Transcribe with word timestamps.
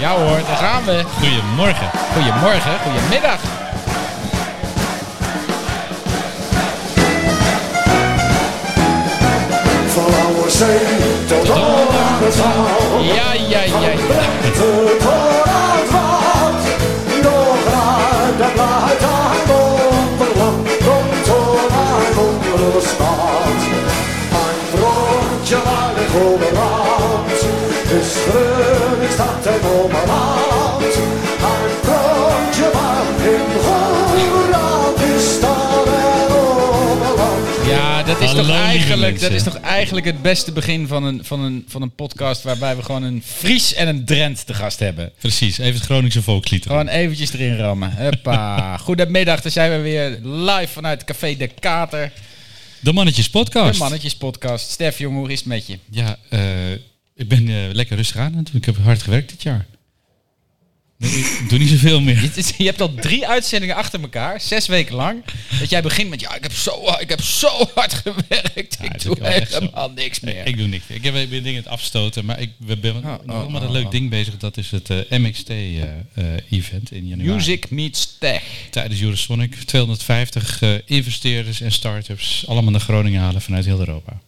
Ja 0.00 0.14
hoor, 0.16 0.40
daar 0.46 0.56
gaan 0.56 0.84
we. 0.84 1.04
Goedemorgen. 1.18 1.90
Goedemorgen, 2.14 2.72
goedemiddag. 2.84 3.38
Van 9.88 10.04
tot 11.28 11.46
ja, 13.00 13.32
ja, 13.48 13.62
ja. 13.62 15.29
Broodje 31.80 32.64
is. 35.16 35.38
Ja, 37.66 38.02
dat 38.02 38.20
is, 38.20 38.32
toch 38.32 38.50
eigenlijk, 38.50 39.20
dat 39.20 39.30
is 39.30 39.42
toch 39.42 39.60
eigenlijk 39.60 40.06
het 40.06 40.22
beste 40.22 40.52
begin 40.52 40.86
van 40.86 41.04
een, 41.04 41.24
van, 41.24 41.40
een, 41.40 41.64
van 41.68 41.82
een 41.82 41.94
podcast 41.94 42.42
waarbij 42.42 42.76
we 42.76 42.82
gewoon 42.82 43.02
een 43.02 43.22
Fries 43.24 43.74
en 43.74 43.88
een 43.88 44.04
Drent 44.04 44.46
te 44.46 44.54
gast 44.54 44.78
hebben. 44.78 45.12
Precies, 45.18 45.58
even 45.58 45.74
het 45.74 45.84
Groningse 45.84 46.22
volkslied. 46.22 46.66
Gewoon 46.66 46.88
eventjes 46.88 47.32
erin 47.32 47.56
rammen. 47.56 47.92
Huppa. 47.96 48.76
Goedemiddag, 48.86 49.40
daar 49.40 49.52
zijn 49.52 49.70
we 49.70 49.78
weer 49.78 50.18
live 50.22 50.72
vanuit 50.72 51.04
Café 51.04 51.36
de 51.36 51.46
Kater. 51.46 52.12
De 52.80 52.92
Mannetjes 52.92 53.30
podcast. 53.30 53.72
De 53.72 53.78
Mannetjes 53.78 54.16
podcast. 54.16 54.70
Stef, 54.70 54.98
jongen, 54.98 55.18
hoe 55.18 55.30
is 55.32 55.38
het 55.38 55.48
met 55.48 55.66
je? 55.66 55.78
Ja, 55.90 56.16
eh, 56.28 56.40
ik 57.20 57.28
ben 57.28 57.48
eh, 57.48 57.72
lekker 57.72 57.96
rustig 57.96 58.16
aan 58.16 58.32
natuurlijk. 58.32 58.66
Ik 58.66 58.74
heb 58.74 58.84
hard 58.84 59.02
gewerkt 59.02 59.28
dit 59.28 59.42
jaar. 59.42 59.66
Ik 60.98 61.46
doe 61.48 61.58
niet 61.58 61.68
zoveel 61.68 62.00
meer. 62.00 62.30
Je 62.58 62.64
hebt 62.64 62.80
al 62.80 62.94
drie 62.94 63.26
uitzendingen 63.28 63.76
achter 63.76 64.00
elkaar, 64.00 64.40
zes 64.40 64.66
weken 64.66 64.94
lang. 64.94 65.24
Dat 65.58 65.70
jij 65.70 65.82
begint 65.82 66.10
met, 66.10 66.20
ja, 66.20 66.34
ik 66.34 66.42
heb 66.42 66.52
zo, 66.52 66.94
ik 66.98 67.08
heb 67.08 67.20
zo 67.20 67.48
hard 67.74 67.92
gewerkt. 67.94 68.78
Ja, 68.80 68.92
ik 68.92 69.02
doe 69.02 69.16
helemaal 69.20 69.90
niks 69.90 70.20
meer. 70.20 70.46
Ik 70.46 70.56
doe 70.56 70.66
niks. 70.66 70.84
Ik 70.88 71.04
heb 71.04 71.14
weer 71.14 71.42
dingen 71.42 71.54
het 71.54 71.66
afstoten, 71.66 72.24
maar 72.24 72.40
ik 72.40 72.50
ben 72.58 72.80
ben 72.80 72.96
Oh, 72.96 73.04
nog 73.24 73.44
oh, 73.44 73.52
met 73.52 73.62
een 73.62 73.68
oh, 73.68 73.72
leuk 73.72 73.84
oh. 73.84 73.90
ding 73.90 74.10
bezig. 74.10 74.36
Dat 74.36 74.56
is 74.56 74.70
het 74.70 74.90
eh, 74.90 75.18
MXT-event 75.18 76.92
in 76.92 77.06
januari. 77.06 77.34
Music 77.34 77.70
meets 77.70 78.16
tech. 78.18 78.42
Tijdens 78.70 79.00
Eurosonic. 79.00 79.54
250 79.54 80.62
eh, 80.62 80.74
investeerders 80.84 81.60
en 81.60 81.72
start-ups. 81.72 82.46
Allemaal 82.46 82.70
naar 82.70 82.80
Groningen 82.80 83.20
halen 83.20 83.42
vanuit 83.42 83.64
heel 83.64 83.78
Europa. 83.78 84.20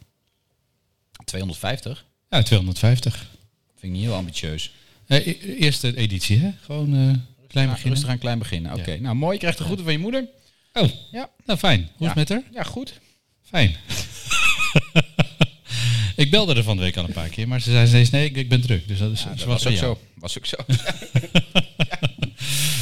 250? 1.25 2.05
Ja, 2.33 2.43
250. 2.43 3.15
Vind 3.79 3.93
ik 3.93 3.99
niet 3.99 4.03
heel 4.09 4.15
ambitieus. 4.15 4.73
Eh, 5.07 5.27
e- 5.27 5.39
eerste 5.59 5.97
editie, 5.97 6.39
hè? 6.39 6.51
Gewoon 6.61 6.95
eh, 6.95 7.01
klein 7.49 7.69
beginnen. 7.69 7.93
rustig 7.93 8.09
aan 8.09 8.19
klein 8.19 8.39
beginnen. 8.39 8.73
Oké, 8.75 8.91
Ja. 8.93 9.01
nou 9.01 9.15
mooi. 9.15 9.33
Je 9.33 9.39
krijgt 9.39 9.59
de 9.59 9.65
groeten 9.65 9.85
van 9.85 9.95
je 9.95 10.01
moeder. 10.01 10.29
Oh, 10.73 10.89
Ja. 11.11 11.31
nou 11.45 11.59
fijn. 11.59 11.81
Hoe 11.97 12.09
is 12.09 12.15
het 12.15 12.15
met 12.15 12.29
haar? 12.29 12.43
Ja, 12.53 12.63
goed. 12.63 12.93
Fijn. 13.43 13.77
ik 16.17 16.31
belde 16.31 16.55
er 16.55 16.63
van 16.63 16.77
de 16.77 16.83
week 16.83 16.97
al 16.97 17.05
een 17.05 17.13
paar 17.13 17.29
keer, 17.29 17.49
maar 17.49 17.61
ze 17.61 17.71
zei 17.71 17.87
steeds 17.87 18.11
nee, 18.11 18.25
ik, 18.25 18.37
ik 18.37 18.49
ben 18.49 18.61
druk. 18.61 18.89
Dus 18.89 18.99
dat 18.99 19.13
is 19.13 19.23
Ja, 19.23 19.29
dat 19.35 19.45
was 19.45 19.67
ook 19.67 19.73
jou. 19.73 19.97
zo. 19.97 20.01
Was 20.15 20.39
ook 20.39 20.47
zo. 20.47 20.57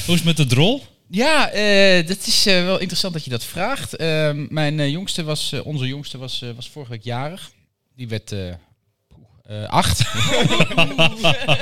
Hoe 0.07 0.15
is 0.15 0.15
het 0.15 0.25
met 0.25 0.37
de 0.37 0.47
drol? 0.47 0.83
Ja, 1.09 1.51
eh, 1.51 2.07
dat 2.07 2.27
is 2.27 2.45
wel 2.45 2.79
interessant 2.79 3.13
dat 3.13 3.25
je 3.25 3.31
dat 3.31 3.45
vraagt. 3.45 3.97
Ehm, 3.97 4.47
mijn 4.49 4.91
jongste 4.91 5.23
was, 5.23 5.53
onze 5.65 5.87
jongste 5.87 6.19
was, 6.19 6.45
was 6.57 6.69
vorige 6.69 6.91
week 6.93 7.05
jarig. 7.05 7.51
Die 7.97 8.09
werd 8.09 8.35
eh, 9.51 9.65
acht. 9.69 10.01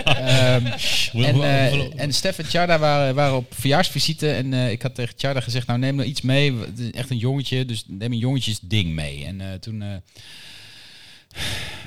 Ehm, 0.04 0.66
en, 1.12 1.34
hoe- 1.34 1.92
en 1.96 2.12
Stef 2.12 2.38
en 2.38 2.48
Tjarda 2.48 2.78
waren, 2.78 3.14
waren 3.14 3.36
op 3.36 3.54
verjaarsvisite. 3.58 4.30
En 4.30 4.52
eh, 4.52 4.70
ik 4.70 4.82
had 4.82 4.94
tegen 4.94 5.16
Tjarda 5.16 5.40
gezegd, 5.40 5.66
nou 5.66 5.78
neem 5.78 5.94
nou 5.94 6.08
iets 6.08 6.20
mee. 6.20 6.54
Het 6.54 6.78
is 6.78 6.90
echt 6.90 7.10
een 7.10 7.16
jongetje, 7.18 7.64
dus 7.64 7.84
neem 7.86 8.12
een 8.12 8.18
jongetjesding 8.18 8.90
mee. 8.94 9.24
En 9.24 9.60
toen 9.60 9.84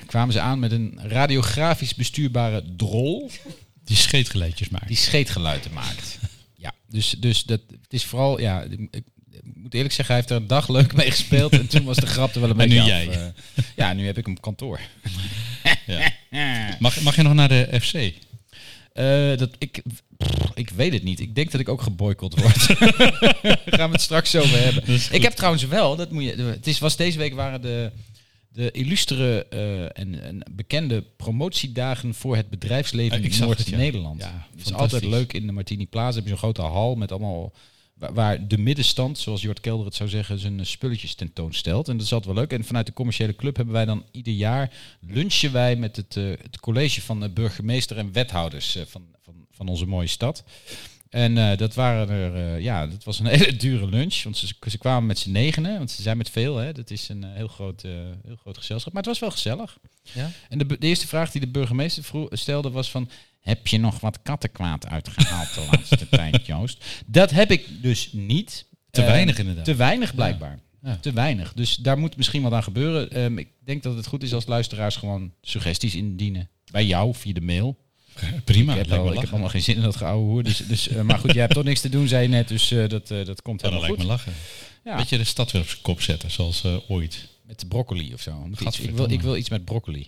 kwamen 0.05 0.33
ze 0.33 0.39
aan 0.39 0.59
met 0.59 0.71
een 0.71 0.99
radiografisch 1.03 1.95
bestuurbare 1.95 2.63
drol 2.77 3.31
die 3.85 3.97
scheetgeleidjes 3.97 4.69
maken. 4.69 4.87
die 4.87 4.97
scheetgeluiden 4.97 5.73
maakt. 5.73 6.17
Ja, 6.55 6.71
dus, 6.89 7.09
dus 7.17 7.43
dat, 7.43 7.59
het 7.81 7.93
is 7.93 8.05
vooral, 8.05 8.39
ja, 8.39 8.61
ik, 8.61 8.87
ik 8.91 9.03
moet 9.53 9.73
eerlijk 9.73 9.93
zeggen, 9.93 10.15
hij 10.15 10.15
heeft 10.15 10.29
er 10.29 10.41
een 10.41 10.47
dag 10.47 10.67
leuk 10.69 10.93
mee 10.93 11.11
gespeeld. 11.11 11.51
en 11.53 11.67
toen 11.67 11.83
was 11.83 11.97
de 11.97 12.05
grap 12.05 12.33
er 12.35 12.41
wel 12.41 12.49
een 12.49 12.59
En 12.59 12.69
beetje 12.69 12.75
nu 12.75 12.81
af. 12.81 12.87
jij. 12.87 13.33
Ja, 13.75 13.93
nu 13.93 14.05
heb 14.05 14.17
ik 14.17 14.25
hem 14.25 14.35
op 14.35 14.41
kantoor. 14.41 14.79
Ja. 15.85 16.13
Mag, 16.79 17.01
mag 17.01 17.15
je 17.15 17.21
nog 17.21 17.33
naar 17.33 17.49
de 17.49 17.79
FC? 17.81 18.13
Eh, 18.93 19.37
dat, 19.37 19.49
ik, 19.57 19.81
pff, 20.17 20.51
ik 20.53 20.69
weet 20.69 20.93
het 20.93 21.03
niet. 21.03 21.19
Ik 21.19 21.35
denk 21.35 21.51
dat 21.51 21.61
ik 21.61 21.69
ook 21.69 21.81
geboycott 21.81 22.39
word. 22.39 22.57
Gaan 23.75 23.89
we 23.89 23.95
het 23.95 24.01
straks 24.01 24.35
over 24.35 24.63
hebben. 24.63 24.83
Ik 25.11 25.21
heb 25.21 25.33
trouwens 25.33 25.65
wel, 25.65 25.95
dat 25.95 26.11
moet 26.11 26.23
je, 26.23 26.35
het 26.35 26.67
is, 26.67 26.79
was 26.79 26.95
deze 26.95 27.17
week 27.17 27.33
waren 27.33 27.61
de, 27.61 27.91
de 28.49 28.71
illustere 28.71 29.45
eh, 29.49 29.83
en, 29.83 30.23
en 30.23 30.43
bekende 30.51 31.03
promotiedagen 31.17 32.13
voor 32.13 32.35
het 32.35 32.49
bedrijfsleven 32.49 33.23
in 33.23 33.33
zag 33.33 33.49
het, 33.49 33.57
ja. 33.57 33.69
Noord-Nederland. 33.69 34.21
Ja, 34.21 34.47
het 34.55 34.65
is 34.65 34.73
altijd 34.73 35.05
leuk 35.05 35.33
in 35.33 35.45
de 35.45 35.51
Martini 35.51 35.87
Plaza. 35.87 36.15
Heb 36.15 36.23
je 36.23 36.29
zo'n 36.29 36.37
grote 36.37 36.61
hal 36.61 36.95
met 36.95 37.11
allemaal 37.11 37.53
waar, 38.09 38.47
de 38.47 38.57
middenstand, 38.57 39.17
zoals 39.19 39.41
Jort 39.41 39.59
Kelder 39.59 39.85
het 39.85 39.95
zou 39.95 40.09
zeggen, 40.09 40.39
zijn 40.39 40.59
eh, 40.59 40.65
spulletjes 40.65 41.15
tentoonstelt. 41.15 41.87
En 41.87 41.97
dat 41.97 42.05
is 42.05 42.13
altijd 42.13 42.33
wel 42.33 42.43
leuk. 42.43 42.53
En 42.53 42.65
vanuit 42.65 42.85
de 42.85 42.93
commerciële 42.93 43.35
club 43.35 43.55
hebben 43.55 43.73
wij 43.73 43.85
dan 43.85 44.05
ieder 44.11 44.33
jaar 44.33 44.71
lunchen 44.99 45.51
wij 45.51 45.75
met 45.75 45.95
het, 45.95 46.17
eh, 46.17 46.23
het 46.23 46.59
college 46.59 47.01
van 47.01 47.19
de 47.19 47.29
burgemeester 47.29 47.97
en 47.97 48.11
wethouders 48.11 48.75
eh, 48.75 48.83
van, 48.87 49.05
van, 49.21 49.33
van 49.51 49.67
onze 49.67 49.85
mooie 49.85 50.07
stad. 50.07 50.43
En 51.11 51.37
eh, 51.37 51.57
dat 51.57 51.73
waren 51.73 52.09
er, 52.09 52.35
eh, 52.35 52.61
ja, 52.61 52.87
dat 52.87 53.03
was 53.03 53.19
een 53.19 53.25
hele 53.37 53.55
dure 53.55 53.87
lunch. 53.87 54.23
Want 54.23 54.37
ze, 54.37 54.47
ze 54.69 54.77
kwamen 54.77 55.05
met 55.05 55.19
z'n 55.19 55.31
negenen, 55.31 55.77
want 55.77 55.91
ze 55.91 56.01
zijn 56.01 56.17
met 56.17 56.29
veel. 56.29 56.57
Hè. 56.57 56.71
Dat 56.73 56.89
is 56.89 57.09
een 57.09 57.23
eh, 57.23 57.29
heel, 57.33 57.47
groot, 57.47 57.83
eh, 57.83 57.91
heel 58.25 58.35
groot 58.35 58.57
gezelschap. 58.57 58.93
Maar 58.93 59.01
het 59.01 59.11
was 59.11 59.19
wel 59.19 59.31
gezellig. 59.31 59.77
Ja? 60.13 60.31
En 60.49 60.57
de, 60.57 60.65
de 60.65 60.87
eerste 60.87 61.07
vraag 61.07 61.31
die 61.31 61.41
de 61.41 61.47
burgemeester 61.47 62.03
vroeg, 62.03 62.27
stelde 62.31 62.69
was 62.69 62.91
van... 62.91 63.09
Heb 63.41 63.67
je 63.67 63.77
nog 63.77 63.99
wat 63.99 64.19
kattenkwaad 64.23 64.87
uitgehaald 64.87 65.53
de 65.53 65.67
laatste 65.71 66.09
tijd, 66.19 66.45
Joost? 66.45 66.83
Dat 67.05 67.31
heb 67.31 67.51
ik 67.51 67.67
dus 67.81 68.09
niet. 68.11 68.65
Te 68.91 69.01
Eh, 69.01 69.07
weinig 69.07 69.37
inderdaad. 69.37 69.65
Te 69.65 69.75
weinig 69.75 70.15
blijkbaar. 70.15 70.59
Ja. 70.83 70.95
Te 71.01 71.11
weinig. 71.13 71.53
Dus 71.53 71.75
daar 71.75 71.97
moet 71.97 72.17
misschien 72.17 72.41
wat 72.41 72.51
aan 72.53 72.63
gebeuren. 72.63 73.11
Ehm, 73.11 73.37
ik 73.37 73.47
denk 73.65 73.83
dat 73.83 73.95
het 73.95 74.07
goed 74.07 74.23
is 74.23 74.33
als 74.33 74.45
luisteraars 74.45 74.95
gewoon 74.95 75.33
suggesties 75.41 75.95
indienen. 75.95 76.49
Bij 76.71 76.85
jou, 76.85 77.15
via 77.15 77.33
de 77.33 77.41
mail. 77.41 77.77
Prima. 78.43 78.75
ik 78.75 78.89
heb, 78.89 79.05
ik 79.23 79.29
allemaal 79.31 79.49
geen 79.49 79.61
zin 79.61 79.75
in 79.75 79.81
dat 79.81 79.95
geouwe 79.95 80.23
hoer. 80.25 80.43
Dus, 80.43 80.57
dus, 80.57 80.87
eh, 80.87 81.01
maar 81.01 81.19
goed, 81.19 81.31
jij 81.31 81.41
hebt 81.41 81.53
toch 81.53 81.63
niks 81.63 81.81
te 81.81 81.89
doen, 81.89 82.07
zei 82.07 82.21
je 82.21 82.27
net. 82.27 82.47
Dus 82.47 82.71
eh, 82.71 82.87
dat, 82.89 83.11
eh, 83.11 83.25
dat 83.25 83.41
komt 83.41 83.61
Ja, 83.61 83.69
dat 83.69 83.81
helemaal 83.81 83.97
lijkt 83.97 83.97
me 83.97 84.01
goed. 84.01 84.25
lachen. 84.25 84.33
Ja, 84.83 84.97
Weet 84.97 85.09
je 85.09 85.17
de 85.17 85.23
stad 85.23 85.51
weer 85.51 85.61
op 85.61 85.67
zijn 85.67 85.81
kop 85.81 86.01
zetten, 86.01 86.31
zoals 86.31 86.63
ooit. 86.87 87.27
met 87.45 87.59
de 87.59 87.65
broccoli 87.65 88.13
of 88.13 88.21
zo. 88.21 88.49
Ik, 88.81 88.89
wil, 88.91 89.11
ik 89.11 89.21
wil 89.21 89.35
iets 89.35 89.49
met 89.49 89.65
broccoli. 89.65 90.07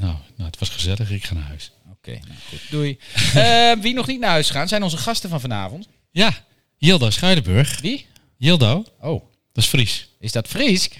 Nou, 0.00 0.14
nou, 0.36 0.50
het 0.50 0.58
was 0.58 0.68
gezellig. 0.68 1.10
Ik 1.10 1.24
ga 1.24 1.34
naar 1.34 1.42
huis. 1.42 1.70
Oké, 2.08 2.18
nou 2.26 2.38
goed. 2.48 2.70
Doei. 2.70 2.98
Eh, 3.34 3.72
wie 3.80 3.94
nog 3.94 4.06
niet 4.06 4.20
naar 4.20 4.30
huis 4.30 4.50
gaan, 4.50 4.68
zijn 4.68 4.82
onze 4.82 4.96
gasten 4.96 5.30
van 5.30 5.40
vanavond. 5.40 5.88
Ja, 6.10 6.44
Yildo 6.76 7.10
Schuidenburg. 7.10 7.80
Wie? 7.80 8.06
Yildo, 8.36 8.84
Oh, 9.00 9.22
dat 9.52 9.64
is 9.64 9.66
Fries. 9.66 10.08
is 10.18 10.32
dat 10.32 10.48
Friesk? 10.48 10.94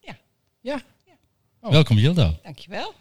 Ja. 0.00 0.16
Ja. 0.60 0.82
Oh. 1.60 1.70
Welkom 1.70 1.96
Yildo. 1.98 2.38
Dankjewel. 2.42 2.94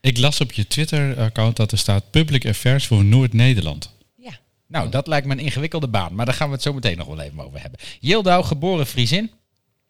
Ik 0.00 0.18
las 0.18 0.40
op 0.40 0.52
je 0.52 0.66
Twitter-account 0.66 1.56
dat 1.56 1.72
er 1.72 1.78
staat 1.78 2.10
Public 2.10 2.46
Affairs 2.46 2.86
voor 2.86 3.04
Noord-Nederland. 3.04 3.90
Ja. 4.16 4.38
Nou, 4.66 4.88
dat 4.90 5.06
lijkt 5.06 5.26
me 5.26 5.32
een 5.32 5.38
ingewikkelde 5.38 5.88
baan. 5.88 6.14
Maar 6.14 6.26
daar 6.26 6.34
gaan 6.34 6.48
we 6.48 6.54
het 6.54 6.62
zo 6.62 6.72
meteen 6.72 6.96
nog 6.96 7.06
wel 7.06 7.20
even 7.20 7.40
over 7.40 7.60
hebben. 7.60 7.80
Yildau, 8.00 8.44
geboren 8.44 8.86
Friesin. 8.86 9.30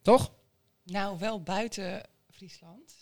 Toch? 0.02 0.30
Nou, 0.84 1.18
wel 1.18 1.42
buiten 1.42 2.02
Friesland. 2.30 2.92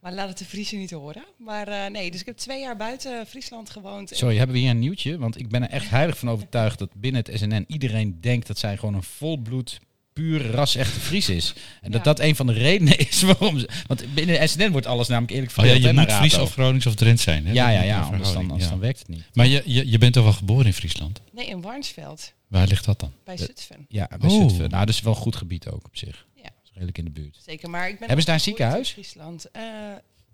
Maar 0.00 0.12
laat 0.12 0.28
het 0.28 0.38
de 0.38 0.44
Friese 0.44 0.76
niet 0.76 0.90
horen. 0.90 1.24
Maar 1.38 1.68
eh, 1.68 1.90
nee, 1.90 2.10
dus 2.10 2.20
ik 2.20 2.26
heb 2.26 2.36
twee 2.36 2.60
jaar 2.60 2.76
buiten 2.76 3.26
Friesland 3.26 3.70
gewoond. 3.70 4.10
Sorry, 4.14 4.36
hebben 4.36 4.54
we 4.56 4.60
hier 4.62 4.70
een 4.70 4.78
nieuwtje? 4.78 5.18
Want 5.18 5.38
ik 5.38 5.48
ben 5.48 5.62
er 5.62 5.70
echt 5.70 5.90
heilig 5.90 6.18
van 6.18 6.30
overtuigd 6.30 6.78
dat 6.78 6.90
binnen 6.94 7.22
het 7.26 7.38
SNN 7.38 7.64
iedereen 7.68 8.20
denkt 8.20 8.46
dat 8.46 8.58
zij 8.58 8.76
gewoon 8.76 8.94
een 8.94 9.02
volbloed, 9.02 9.80
puur 10.12 10.50
ras-echte 10.50 11.00
Fries 11.00 11.28
is. 11.28 11.52
En 11.80 11.90
dat 11.90 12.04
Ja. 12.04 12.12
dat 12.12 12.20
een 12.20 12.36
van 12.36 12.46
de 12.46 12.52
redenen 12.52 12.98
is 13.08 13.22
waarom 13.22 13.58
ze... 13.58 13.68
Want 13.86 14.14
binnen 14.14 14.48
SNN 14.48 14.70
wordt 14.70 14.86
alles 14.86 15.08
namelijk 15.08 15.32
eerlijk 15.32 15.52
Oh 15.58 15.64
ja, 15.64 15.72
je 15.72 15.80
moet 15.80 15.92
naar 15.92 16.10
Fries 16.10 16.38
of 16.38 16.52
Gronings 16.52 16.86
of 16.86 16.94
Drents 16.94 17.22
zijn. 17.22 17.46
Hè? 17.46 17.52
Ja, 17.52 17.68
ja, 17.70 17.82
ja. 17.82 18.00
Anders, 18.00 18.10
dan, 18.10 18.16
verhouding, 18.18 18.50
anders 18.50 18.64
ja. 18.64 18.70
dan 18.70 18.80
werkt 18.80 18.98
het 18.98 19.08
niet. 19.08 19.24
Maar 19.32 19.46
je, 19.46 19.62
je, 19.64 19.90
je 19.90 19.98
bent 19.98 20.12
toch 20.12 20.24
wel 20.24 20.32
geboren 20.32 20.66
in 20.66 20.72
Friesland? 20.74 21.20
Nee, 21.32 21.46
in 21.46 21.60
Warnsveld. 21.60 22.32
Waar 22.48 22.66
ligt 22.66 22.84
dat 22.84 23.00
dan? 23.00 23.12
Bij 23.24 23.36
Zutphen. 23.36 23.86
Ja, 23.88 24.08
bij 24.18 24.30
Oh. 24.30 24.40
Zutphen. 24.40 24.70
Nou, 24.70 24.84
dat 24.86 24.94
is 24.94 25.00
wel 25.00 25.12
een 25.14 25.18
goed 25.20 25.36
gebied 25.36 25.68
ook 25.68 25.84
op 25.84 25.96
zich. 25.96 26.26
Is 26.70 26.76
redelijk 26.76 26.98
in 26.98 27.04
de 27.04 27.10
buurt. 27.10 27.38
Zeker, 27.44 27.70
maar 27.70 27.88
ik 27.88 27.98
ben 27.98 28.08
Hebben 28.08 28.24
ze 28.24 28.30
daar 28.30 28.40
een 28.46 28.52
opgegroeid 28.52 28.74
in 28.80 28.84
ziekenhuis? 28.84 28.90
Friesland. 28.90 29.50
Eh, 29.50 29.62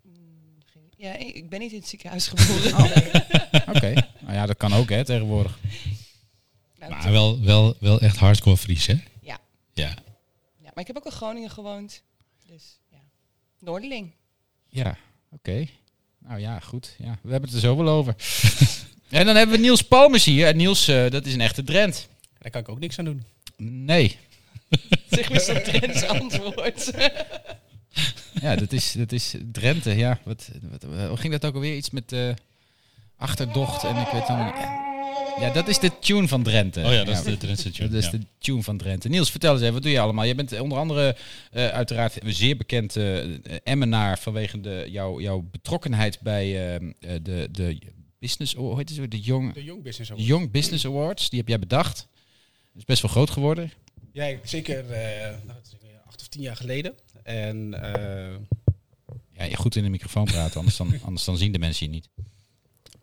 mm, 0.03 0.91
ja, 0.97 1.17
ik 1.35 1.49
ben 1.49 1.61
niet 1.61 1.73
in 1.73 1.79
het 1.79 1.89
ziekenhuis 1.89 2.27
geboren. 2.29 2.75
Oh. 3.57 3.75
Oké. 3.75 3.93
Nou 4.21 4.35
ja, 4.35 4.47
dat 4.47 4.57
kan 4.57 4.73
ook 4.73 4.89
hè, 4.89 5.05
tegenwoordig. 5.05 5.59
Nou, 6.79 6.91
Maar 6.91 7.13
wel, 7.13 7.41
wel, 7.41 7.77
wel 7.81 8.01
echt 8.01 8.17
hardcore 8.17 8.57
Fries, 8.57 8.87
hè? 8.87 8.95
Ja. 9.21 9.39
Ja. 9.73 9.89
ja, 10.59 10.71
maar 10.75 10.79
ik 10.81 10.87
heb 10.87 10.97
ook 10.97 11.05
in 11.05 11.11
Groningen 11.11 11.51
gewoond. 11.51 12.03
Dus 12.47 12.79
ja, 12.91 12.99
Noorderling. 13.59 14.13
Ja, 14.69 14.97
oké. 15.31 15.67
Nou 16.19 16.41
ja, 16.41 16.61
goed. 16.61 16.95
Ja, 16.99 17.19
we 17.23 17.31
hebben 17.31 17.49
het 17.49 17.53
er 17.59 17.65
zo 17.65 17.77
wel 17.77 17.89
over. 17.89 18.15
En 19.09 19.27
dan 19.27 19.37
hebben 19.37 19.57
we 19.57 19.63
Niels 19.63 19.83
Palmers 19.83 20.25
hier. 20.25 20.47
En 20.47 20.57
Niels, 20.57 20.89
eh, 20.89 21.11
dat 21.11 21.27
is 21.27 21.35
een 21.35 21.41
echte 21.41 21.65
Drent. 21.65 22.09
Daar 22.39 22.51
kan 22.51 22.61
ik 22.61 22.69
ook 22.69 22.79
niks 22.79 22.99
aan 22.99 23.05
doen. 23.05 23.25
Nee. 23.57 24.17
Zeg 25.11 25.31
maar 25.31 25.41
zo'n 25.41 25.63
Drents 25.63 26.05
antwoord. 26.05 26.91
Ja, 28.41 28.57
dat 28.57 28.73
is, 28.73 28.93
dat 28.93 29.13
is 29.13 29.35
Drenthe. 29.53 29.97
Ja, 29.97 30.21
wat, 30.25 30.51
wat, 30.71 30.83
hoe 31.09 31.17
ging 31.17 31.33
dat 31.33 31.45
ook 31.45 31.55
alweer? 31.55 31.77
Iets 31.77 31.91
met 31.91 32.13
eh, 32.13 32.29
achterdocht 33.17 33.85
en 33.85 33.97
ik 33.97 34.09
weet 34.13 34.27
dan... 34.27 34.53
Ja, 35.41 35.51
dat 35.53 35.69
is 35.69 35.79
de 35.79 35.99
tune 35.99 36.29
van 36.29 36.43
Drenthe. 36.43 36.81
Oh 36.81 36.93
ja, 36.93 37.05
dat 37.05 37.17
is 37.17 37.23
de 37.23 37.37
Drentse 37.37 37.71
tune. 37.71 37.89
Dat 37.89 37.99
is 37.99 38.11
ja. 38.11 38.19
de 38.19 38.25
tune 38.39 38.63
van 38.63 38.77
Drenthe. 38.77 39.09
Niels, 39.09 39.31
vertel 39.31 39.53
eens 39.53 39.61
even, 39.61 39.75
wat 39.75 39.83
doe 39.83 39.93
je 39.93 40.01
allemaal? 40.01 40.25
Je 40.25 40.35
bent 40.35 40.61
onder 40.61 40.79
andere 40.79 41.17
eh, 41.51 41.69
uiteraard 41.69 42.25
een 42.25 42.35
zeer 42.35 42.57
bekend 42.57 42.97
eh, 42.97 43.19
Emmenaar 43.65 44.19
vanwege 44.19 44.61
de, 44.61 44.87
jouw, 44.89 45.21
jouw 45.21 45.49
betrokkenheid 45.51 46.21
bij 46.21 46.45
eh, 46.45 46.75
eh, 46.75 46.83
de, 47.23 47.49
de 47.53 47.79
Business, 48.19 48.55
hoe 48.55 48.77
heet 48.77 48.97
het, 48.97 49.11
de 49.11 49.21
Young, 49.21 49.53
De 49.53 49.65
Young 49.65 49.83
Business 49.83 50.09
de 50.09 50.15
Award. 50.15 50.29
Young 50.29 50.51
Business 50.51 50.87
Awards. 50.87 51.31
Die 51.31 51.39
heb 51.39 51.49
jij 51.49 51.59
bedacht. 51.59 51.97
Dat 51.97 52.77
is 52.77 52.85
best 52.85 53.03
wel 53.03 53.11
groot 53.11 53.31
geworden. 53.31 53.73
Ja, 54.17 54.37
zeker 54.45 54.91
eh, 54.91 55.35
nou, 55.45 55.59
acht 56.07 56.21
of 56.21 56.29
tien 56.29 56.43
jaar 56.43 56.57
geleden. 56.57 56.95
En 57.23 57.75
eh, 57.83 58.35
Ja, 59.33 59.45
je 59.45 59.57
goed 59.57 59.77
in 59.77 59.83
de 59.83 59.89
microfoon 59.89 60.25
praten, 60.25 60.59
anders 60.59 60.77
dan, 60.77 61.01
anders 61.03 61.25
dan 61.25 61.37
zien 61.37 61.53
de 61.53 61.59
mensen 61.59 61.87
je 61.87 61.93
niet. 61.93 62.09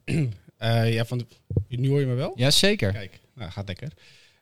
eh, 0.58 0.94
ja, 0.94 1.06
van 1.06 1.18
de, 1.18 1.26
nu 1.68 1.90
hoor 1.90 2.00
je 2.00 2.06
me 2.06 2.14
wel? 2.14 2.34
Ja, 2.36 2.52
zeker. 2.52 2.92
Kijk, 2.92 3.20
nou, 3.36 3.52
gaat 3.52 3.68
lekker. 3.68 3.94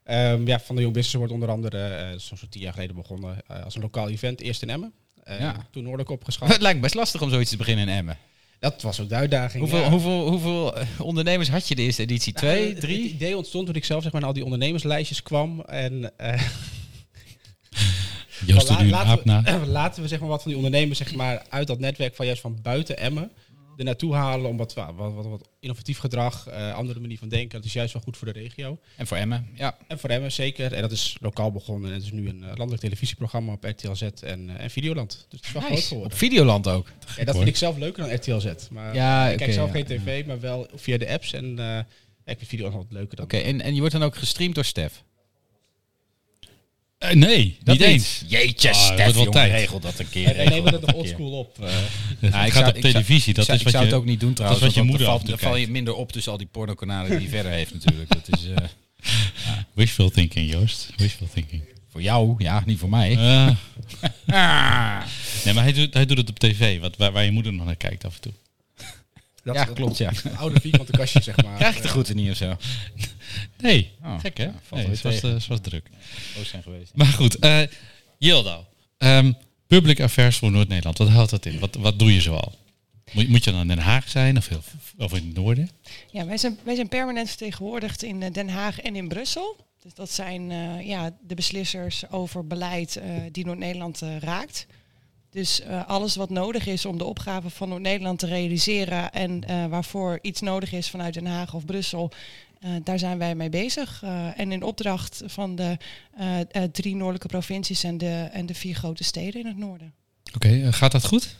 Ehm, 0.03 0.47
ja, 0.47 0.59
van 0.59 0.75
de 0.75 0.81
Young 0.81 0.93
Business 0.93 1.17
wordt 1.17 1.33
onder 1.33 1.49
andere 1.49 1.87
eh 1.87 2.19
zo'n 2.19 2.49
tien 2.49 2.61
jaar 2.61 2.73
geleden 2.73 2.95
begonnen 2.95 3.47
als 3.47 3.75
een 3.75 3.81
lokaal 3.81 4.09
event. 4.09 4.41
Eerst 4.41 4.61
in 4.61 4.69
Emmen. 4.69 4.93
Ja. 5.25 5.67
Toen 5.71 5.83
Noordelijk 5.83 6.09
opgeschaald. 6.09 6.51
Het 6.53 6.61
lijkt 6.61 6.77
me 6.77 6.83
best 6.83 6.95
lastig 6.95 7.21
om 7.21 7.29
zoiets 7.29 7.49
te 7.49 7.57
beginnen 7.57 7.87
in 7.87 7.95
Emmen. 7.95 8.17
Dat 8.61 8.81
was 8.81 8.99
ook 8.99 9.09
de 9.09 9.15
uitdaging. 9.15 9.59
Hoeveel, 9.63 9.81
ja. 9.81 9.89
hoeveel, 9.89 10.27
hoeveel 10.29 10.77
eh, 10.77 10.85
ondernemers 10.99 11.49
had 11.49 11.67
je 11.67 11.75
de 11.75 11.81
eerste 11.81 12.01
editie? 12.01 12.33
Nou, 12.33 12.45
Twee, 12.45 12.61
het- 12.63 12.71
Het 12.71 12.79
drie? 12.81 13.09
idee 13.09 13.37
ontstond 13.37 13.65
toen 13.65 13.75
ik 13.75 13.85
zelf 13.85 14.03
zeg 14.03 14.11
maar, 14.11 14.21
naar 14.21 14.29
al 14.29 14.35
die 14.35 14.43
ondernemerslijstjes 14.43 15.23
kwam. 15.23 15.61
En 15.61 16.17
eh, 16.17 16.41
Joost 18.45 18.69
la- 18.69 18.79
een 18.79 18.89
laten, 18.89 19.61
we, 19.61 19.65
laten 19.79 20.01
we 20.01 20.07
zeg 20.07 20.19
maar, 20.19 20.29
wat 20.29 20.41
van 20.41 20.51
die 20.51 20.57
ondernemers 20.63 20.97
zeg 20.99 21.15
maar, 21.15 21.45
uit 21.49 21.67
dat 21.67 21.79
netwerk 21.79 22.15
van 22.15 22.25
juist 22.25 22.41
van 22.41 22.59
buiten 22.61 22.97
Emmen 22.97 23.31
er 23.81 23.87
naartoe 23.87 24.15
halen 24.15 24.49
om 24.49 24.57
wat, 24.57 24.73
wat, 24.73 25.13
wat, 25.13 25.25
wat 25.25 25.49
innovatief 25.59 25.97
gedrag, 25.97 26.47
eh, 26.47 26.73
andere 26.73 26.99
manier 26.99 27.17
van 27.17 27.29
denken. 27.29 27.57
Dat 27.57 27.65
is 27.65 27.73
juist 27.73 27.93
wel 27.93 28.01
goed 28.01 28.17
voor 28.17 28.33
de 28.33 28.39
regio. 28.39 28.79
En 28.97 29.07
voor 29.07 29.17
Emmen, 29.17 29.49
ja. 29.53 29.77
En 29.87 29.99
voor 29.99 30.09
Emmen 30.09 30.31
zeker. 30.31 30.73
En 30.73 30.81
dat 30.81 30.91
is 30.91 31.17
lokaal 31.21 31.51
begonnen. 31.51 31.89
En 31.89 31.95
het 31.95 32.03
is 32.03 32.11
nu 32.11 32.29
een 32.29 32.43
eh, 32.43 32.47
landelijk 32.47 32.81
televisieprogramma 32.81 33.51
op 33.51 33.63
RTL 33.63 33.93
Z 33.93 34.01
en, 34.01 34.49
eh, 34.49 34.63
en 34.63 34.69
Videoland. 34.69 35.25
Dus 35.29 35.39
het 35.39 35.47
is 35.47 35.51
wel 35.51 35.61
groot 35.61 35.79
geworden. 35.79 36.11
Op 36.11 36.17
Videoland 36.17 36.67
ook. 36.67 36.87
Ja, 37.17 37.23
dat 37.23 37.35
vind 37.35 37.47
ik 37.47 37.55
zelf 37.55 37.77
leuker 37.77 38.03
dan 38.03 38.15
RTL 38.15 38.39
Z. 38.39 38.69
Maar 38.71 38.95
Ja, 38.95 39.29
ik 39.29 39.37
kijk 39.37 39.53
zelf 39.53 39.67
ja, 39.67 39.73
geen 39.73 39.85
tv, 39.85 40.25
maar 40.25 40.39
wel 40.39 40.67
via 40.75 40.97
de 40.97 41.09
apps. 41.09 41.33
En 41.33 41.59
ik 42.25 42.37
vind 42.37 42.47
Videoland 42.47 42.75
altijd 42.75 42.93
leuker 42.93 43.15
dan... 43.15 43.25
Oké, 43.25 43.37
en, 43.37 43.61
en 43.61 43.73
je 43.73 43.79
wordt 43.79 43.95
dan 43.95 44.03
ook 44.03 44.15
gestreamd 44.15 44.55
door 44.55 44.65
Stef? 44.65 45.03
Eh, 47.01 47.11
nee, 47.15 47.57
Dat 47.63 47.77
niet 47.77 47.87
eens. 47.87 48.23
Jeetje, 48.27 48.69
Ah, 48.69 48.87
dat 48.87 48.99
Stef, 48.99 49.13
wel 49.13 49.23
jongen, 49.23 49.49
regel 49.49 49.79
dat 49.79 49.99
een 49.99 50.09
keer. 50.09 50.27
Regel 50.35 50.49
nemen 50.55 50.71
dat 50.71 50.81
het 50.81 50.93
oldschool 50.95 51.31
op. 51.31 51.57
Het 51.57 52.31
Nou, 52.31 52.45
ik 52.45 52.51
gaat 52.51 52.63
zou- 52.63 52.75
op 52.75 52.81
televisie. 52.81 53.33
Dat 53.33 53.45
zou, 53.45 53.57
is 53.57 53.63
ik 53.63 53.71
wat 53.71 53.73
zou 53.73 53.85
je... 53.85 53.91
het 53.91 53.99
ook 54.01 54.05
niet 54.07 54.19
doen 54.19 54.33
trouwens. 54.33 54.61
wat 54.63 54.73
je 54.73 54.81
moeder 54.81 55.07
valt, 55.07 55.27
dan 55.27 55.39
val 55.39 55.55
je 55.55 55.67
minder 55.67 55.93
op 55.93 56.11
tussen 56.11 56.31
al 56.31 56.37
die 56.37 56.47
pornokanalen 56.47 57.09
die 57.09 57.19
hij 57.19 57.27
verder 57.37 57.51
heeft 57.51 57.73
natuurlijk. 57.73 58.09
Dat 58.09 58.27
is 58.39 58.47
eh, 58.47 58.55
Wishful 59.73 60.09
thinking, 60.09 60.51
Joost. 60.51 60.89
Wishful 60.97 61.27
thinking. 61.33 61.61
voor 61.91 62.01
jou, 62.01 62.35
ja, 62.37 62.63
niet 62.65 62.79
voor 62.79 62.89
mij. 62.89 63.17
Ah. 64.27 65.01
nee, 65.45 65.53
maar 65.53 65.63
hij 65.63 65.73
doet, 65.73 65.93
hij 65.93 66.05
doet 66.05 66.17
het 66.17 66.29
op 66.29 66.39
tv, 66.39 66.79
wat, 66.79 66.97
waar, 66.97 67.11
waar 67.11 67.23
je 67.23 67.31
moeder 67.31 67.53
nog 67.53 67.65
naar 67.65 67.75
kijkt 67.75 68.05
af 68.05 68.15
en 68.15 68.21
toe. 68.21 68.31
Dat, 69.43 69.55
Ja, 69.55 69.65
dat- 69.65 69.75
klopt, 69.75 69.97
ja. 69.97 70.11
Een 70.23 70.37
oude 70.43 70.59
vierkante 70.59 70.91
kastje, 70.91 71.21
zeg 71.21 71.43
maar. 71.43 71.57
Krijg 71.57 71.75
ik 71.75 71.81
de 71.81 71.87
groeten 71.87 72.15
niet 72.15 72.29
of 72.31 72.37
zo? 72.37 72.57
Nee, 73.57 73.91
Oh, 74.03 74.19
gek 74.19 74.37
hè? 74.37 74.43
ja, 74.43 74.53
valt 74.63 74.81
nee, 74.81 74.89
het 74.91 75.01
was, 75.01 75.21
eh, 75.21 75.33
het 75.33 75.47
was 75.47 75.59
druk. 75.61 75.89
Zijn 76.43 76.63
geweest. 76.63 76.91
Maar 76.95 77.05
goed, 77.07 77.39
eh 77.39 77.59
Yildo. 78.17 78.65
Ehm, 78.97 79.31
public 79.67 79.99
affairs 80.01 80.37
voor 80.37 80.51
Noord-Nederland, 80.51 80.97
wat 80.97 81.09
houdt 81.09 81.29
dat 81.29 81.45
in? 81.45 81.59
Wat, 81.59 81.75
wat 81.75 81.99
doe 81.99 82.13
je 82.13 82.21
zoal? 82.21 82.53
Moet, 83.11 83.27
moet 83.29 83.43
je 83.43 83.51
dan 83.51 83.61
in 83.61 83.67
Den 83.67 83.79
Haag 83.79 84.09
zijn 84.09 84.37
of, 84.37 84.47
heel- 84.47 84.63
of 84.97 85.13
in 85.13 85.25
het 85.25 85.35
noorden? 85.35 85.69
Ja, 86.11 86.25
wij 86.25 86.37
zijn, 86.37 86.57
wij 86.63 86.75
zijn 86.75 86.87
permanent 86.87 87.27
vertegenwoordigd 87.27 88.03
in 88.03 88.23
eh, 88.23 88.31
Den 88.31 88.49
Haag 88.49 88.79
en 88.79 88.95
in 88.95 89.07
Brussel. 89.07 89.55
Dus 89.83 89.93
dat 89.93 90.11
zijn 90.11 90.51
eh, 90.51 90.87
ja, 90.87 91.17
de 91.27 91.35
beslissers 91.35 92.09
over 92.09 92.47
beleid 92.47 92.95
eh, 92.95 93.09
die 93.31 93.45
Noord-Nederland 93.45 94.01
raakt. 94.19 94.65
Dus 95.31 95.61
eh, 95.61 95.87
alles 95.87 96.15
wat 96.15 96.29
nodig 96.29 96.67
is 96.67 96.85
om 96.85 96.97
de 96.97 97.03
opgave 97.03 97.49
van 97.49 97.69
Noord-Nederland 97.69 98.19
te 98.19 98.25
realiseren 98.25 99.11
en 99.11 99.43
eh, 99.43 99.65
waarvoor 99.65 100.19
iets 100.21 100.41
nodig 100.41 100.71
is 100.71 100.89
vanuit 100.89 101.13
Den 101.13 101.25
Haag 101.25 101.53
of 101.53 101.65
Brussel, 101.65 102.11
eh, 102.59 102.69
daar 102.83 102.99
zijn 102.99 103.17
wij 103.17 103.35
mee 103.35 103.49
bezig. 103.49 104.03
En 104.35 104.51
in 104.51 104.63
opdracht 104.63 105.21
van 105.25 105.55
de 105.55 105.77
drie 106.71 106.95
noordelijke 106.95 107.27
provincies 107.27 107.83
en 107.83 107.97
de, 107.97 108.29
en 108.31 108.45
de 108.45 108.53
vier 108.53 108.75
grote 108.75 109.03
steden 109.03 109.41
in 109.41 109.47
het 109.47 109.57
noorden. 109.57 109.93
Oké, 110.35 110.73
gaat 110.73 110.91
dat 110.91 111.05
goed? 111.05 111.35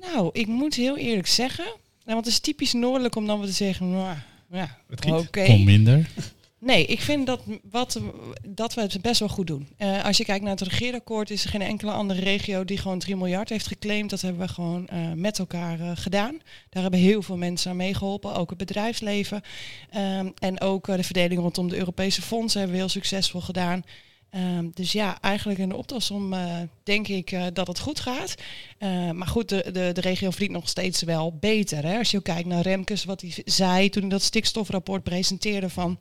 Nou, 0.00 0.30
ik 0.32 0.46
moet 0.46 0.74
heel 0.74 0.96
eerlijk 0.96 1.28
zeggen, 1.28 1.64
nou, 1.64 1.76
want 2.04 2.24
het 2.24 2.34
is 2.34 2.40
typisch 2.40 2.72
noordelijk 2.72 3.16
om 3.16 3.26
dan 3.26 3.38
weer 3.38 3.48
te 3.48 3.54
zeggen, 3.54 3.90
nou, 3.90 4.16
ja, 4.50 4.78
oké. 5.06 5.44
Kom 5.44 5.64
minder. 5.64 6.10
Nee, 6.64 6.86
ik 6.86 7.00
vind 7.00 7.26
dat, 7.26 7.40
wat, 7.70 8.00
dat 8.48 8.74
we 8.74 8.80
het 8.80 9.02
best 9.02 9.20
wel 9.20 9.28
goed 9.28 9.46
doen. 9.46 9.68
Eh, 9.76 10.04
als 10.04 10.16
je 10.16 10.24
kijkt 10.24 10.44
naar 10.44 10.56
het 10.56 10.68
regeerakkoord, 10.68 11.30
is 11.30 11.44
er 11.44 11.50
geen 11.50 11.62
enkele 11.62 11.92
andere 11.92 12.20
regio 12.20 12.64
die 12.64 12.78
gewoon 12.78 12.98
3 12.98 13.16
miljard 13.16 13.48
heeft 13.48 13.66
geclaimd. 13.66 14.10
Dat 14.10 14.20
hebben 14.20 14.46
we 14.46 14.52
gewoon 14.52 14.86
eh, 14.86 15.12
met 15.12 15.38
elkaar 15.38 15.80
eh, 15.80 15.90
gedaan. 15.94 16.38
Daar 16.70 16.82
hebben 16.82 17.00
heel 17.00 17.22
veel 17.22 17.36
mensen 17.36 17.70
aan 17.70 17.76
meegeholpen, 17.76 18.34
ook 18.34 18.48
het 18.48 18.58
bedrijfsleven. 18.58 19.42
Ehm, 19.90 20.30
en 20.38 20.60
ook 20.60 20.86
de 20.86 21.02
verdeling 21.02 21.40
rondom 21.40 21.68
de 21.68 21.76
Europese 21.76 22.22
fondsen 22.22 22.58
hebben 22.58 22.76
we 22.76 22.82
heel 22.82 22.92
succesvol 22.92 23.40
gedaan. 23.40 23.82
Ehm, 24.30 24.68
dus 24.74 24.92
ja, 24.92 25.20
eigenlijk 25.20 25.58
in 25.58 25.68
de 25.68 25.76
optelsom 25.76 26.32
eh, 26.32 26.56
denk 26.82 27.08
ik 27.08 27.54
dat 27.54 27.66
het 27.66 27.78
goed 27.78 28.00
gaat. 28.00 28.34
Maar 29.12 29.28
goed, 29.28 29.48
de, 29.48 29.70
de, 29.72 29.90
de 29.92 30.00
regio 30.00 30.30
verdient 30.30 30.52
nog 30.52 30.68
steeds 30.68 31.02
wel 31.02 31.36
beter. 31.40 31.84
Hè? 31.84 31.98
Als 31.98 32.10
je 32.10 32.22
kijkt 32.22 32.48
naar 32.48 32.62
Remkes, 32.62 33.04
wat 33.04 33.20
hij 33.20 33.32
zei 33.44 33.88
toen 33.88 34.02
hij 34.02 34.10
dat 34.10 34.22
stikstofrapport 34.22 35.02
presenteerde 35.02 35.70
van... 35.70 35.98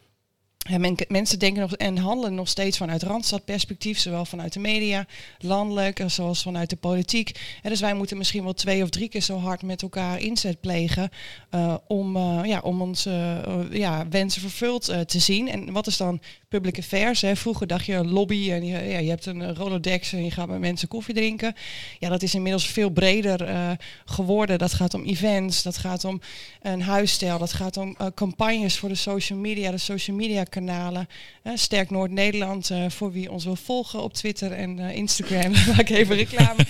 Mensen 1.08 1.40
denken 1.40 1.62
nog 1.62 1.76
en 1.76 1.98
handelen 1.98 2.36
nog 2.36 2.48
steeds 2.48 2.78
vanuit 2.78 3.04
randstadperspectief, 3.04 4.00
zowel 4.00 4.26
vanuit 4.26 4.54
de 4.54 4.60
media, 4.60 5.06
landelijk, 5.40 6.02
als 6.02 6.16
zoals 6.16 6.42
vanuit 6.42 6.70
de 6.70 6.76
politiek. 6.76 7.58
En 7.62 7.70
dus 7.70 7.80
wij 7.80 7.94
moeten 7.94 8.18
misschien 8.18 8.44
wel 8.44 8.54
twee 8.54 8.84
of 8.84 8.90
drie 8.90 9.10
keer 9.10 9.22
zo 9.22 9.38
hard 9.38 9.62
met 9.62 9.82
elkaar 9.82 10.20
inzet 10.20 10.60
plegen 10.60 11.10
eh, 11.50 11.76
om, 11.88 12.16
eh, 12.16 12.42
ja, 12.44 12.60
om 12.60 12.82
onze 12.82 13.42
eh, 13.46 13.78
ja, 13.80 14.08
wensen 14.10 14.42
vervuld 14.42 14.90
eh, 14.90 15.00
te 15.00 15.20
zien. 15.20 15.50
En 15.50 15.72
wat 15.72 15.88
is 15.88 15.98
dan 15.98 16.20
public 16.54 16.78
affairs? 16.78 17.22
Hè? 17.22 17.36
Vroeger 17.36 17.68
dacht 17.68 17.86
je 17.86 18.06
lobby 18.06 18.52
en 18.52 18.66
je, 18.66 18.78
ja, 18.78 18.98
je 18.98 19.10
hebt 19.10 19.26
een 19.26 19.42
eh, 19.42 19.56
Rolodex 19.56 20.14
en 20.14 20.24
je 20.24 20.32
gaat 20.32 20.48
met 20.48 20.60
mensen 20.60 20.88
koffie 20.88 21.14
drinken. 21.14 21.56
Ja, 22.00 22.10
dat 22.10 22.22
is 22.22 22.36
inmiddels 22.36 22.68
veel 22.68 22.90
breder 22.90 23.44
eh, 23.44 23.72
geworden. 24.06 24.58
Dat 24.58 24.74
gaat 24.74 24.94
om 24.94 25.04
events, 25.04 25.64
dat 25.64 25.78
gaat 25.78 26.06
om 26.06 26.22
een 26.62 26.82
huisstijl, 26.82 27.38
dat 27.38 27.54
gaat 27.54 27.78
om 27.78 27.96
eh, 27.98 28.08
campagnes 28.16 28.78
voor 28.78 28.90
de 28.90 28.96
social 28.96 29.40
media, 29.40 29.72
de 29.72 29.78
social 29.78 30.18
media 30.18 30.44
kanalen. 30.44 31.08
Sterk 31.54 31.90
Noord-Nederland, 31.90 32.72
voor 32.88 33.12
wie 33.12 33.32
ons 33.32 33.44
wil 33.44 33.56
volgen 33.56 34.04
op 34.04 34.14
Twitter 34.14 34.52
en 34.52 34.80
Instagram. 34.80 35.52
Maak 35.76 35.90
even 35.90 36.16
reclame. 36.16 36.66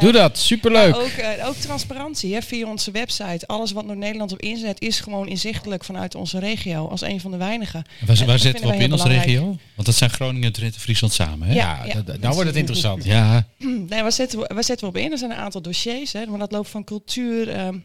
Doe 0.00 0.12
dat, 0.12 0.38
superleuk. 0.38 0.90
maar 0.90 1.00
ook, 1.00 1.08
eh, 1.08 1.48
ook 1.48 1.54
transparantie 1.54 2.34
hè, 2.34 2.42
via 2.42 2.66
onze 2.66 2.90
website. 2.90 3.46
Alles 3.46 3.72
wat 3.72 3.86
Noord-Nederland 3.86 4.32
op 4.32 4.40
inzet 4.40 4.80
is 4.80 5.00
gewoon 5.00 5.28
inzichtelijk 5.28 5.84
vanuit 5.84 6.14
onze 6.14 6.38
regio 6.38 6.88
als 6.88 7.00
een 7.00 7.20
van 7.20 7.30
de 7.30 7.36
weinigen. 7.36 7.84
Waar, 8.06 8.26
waar 8.26 8.38
zetten 8.38 8.66
we 8.66 8.74
op 8.74 8.80
in 8.80 8.92
als 8.92 9.04
regio? 9.04 9.44
Want 9.74 9.86
dat 9.86 9.94
zijn 9.94 10.10
Groningen, 10.10 10.52
Drenthe, 10.52 10.80
Friesland 10.80 11.12
samen, 11.12 11.48
hè? 11.48 11.54
Ja. 11.54 11.84
Ja, 11.86 12.02
nou 12.20 12.34
wordt 12.34 12.48
het 12.48 12.58
interessant. 12.58 13.04
Ja, 13.16 13.46
Nee, 13.58 14.02
waar 14.02 14.12
zetten, 14.12 14.38
we, 14.38 14.50
waar 14.54 14.64
zetten 14.64 14.86
we 14.92 14.98
op 14.98 15.04
in? 15.04 15.12
Er 15.12 15.18
zijn 15.18 15.30
een 15.30 15.36
aantal 15.36 15.60
dossiers, 15.60 16.12
hè, 16.12 16.26
maar 16.26 16.38
dat 16.38 16.52
loopt 16.52 16.68
van 16.68 16.84
cultuur 16.84 17.48
ehm, 17.48 17.78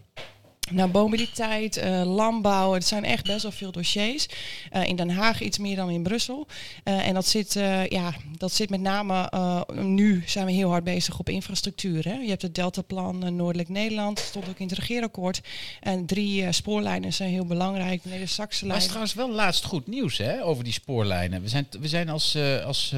naar 0.71 0.89
mobiliteit, 0.89 1.77
eh, 1.77 2.01
landbouw. 2.05 2.73
Het 2.73 2.87
zijn 2.87 3.03
echt 3.03 3.25
best 3.25 3.41
wel 3.41 3.51
veel 3.51 3.71
dossiers. 3.71 4.27
Eh, 4.69 4.87
in 4.87 4.95
Den 4.95 5.09
Haag 5.09 5.41
iets 5.41 5.57
meer 5.57 5.75
dan 5.75 5.89
in 5.89 6.03
Brussel. 6.03 6.47
Eh, 6.83 7.07
en 7.07 7.13
dat 7.13 7.27
zit, 7.27 7.53
ja, 7.89 8.13
dat 8.37 8.53
zit 8.53 8.69
met 8.69 8.81
name, 8.81 9.29
nu 9.73 10.23
zijn 10.25 10.45
we 10.45 10.51
heel 10.51 10.69
hard 10.69 10.83
bezig 10.83 11.19
op 11.19 11.29
infrastructuur. 11.29 12.03
Hè. 12.03 12.13
Je 12.13 12.29
hebt 12.29 12.41
het 12.41 12.55
Deltaplan 12.55 13.35
Noordelijk 13.35 13.69
Nederland, 13.69 14.19
stond 14.19 14.49
ook 14.49 14.59
in 14.59 14.67
het 14.67 14.77
regeerakkoord. 14.77 15.41
En 15.79 16.05
drie 16.05 16.51
spoorlijnen 16.51 17.13
zijn 17.13 17.29
heel 17.29 17.45
belangrijk. 17.45 18.03
De 18.03 18.09
Neder-Saxe 18.09 18.65
Maar 18.65 18.73
het 18.73 18.81
is 18.81 18.87
trouwens 18.87 19.15
wel 19.15 19.31
laatst 19.31 19.65
goed 19.65 19.87
nieuws 19.87 20.17
hè, 20.17 20.43
over 20.43 20.63
die 20.63 20.73
spoorlijnen. 20.73 21.41
We 21.41 21.47
zijn, 21.47 21.67
we 21.79 21.87
zijn 21.87 22.09
als, 22.09 22.37
als 22.65 22.93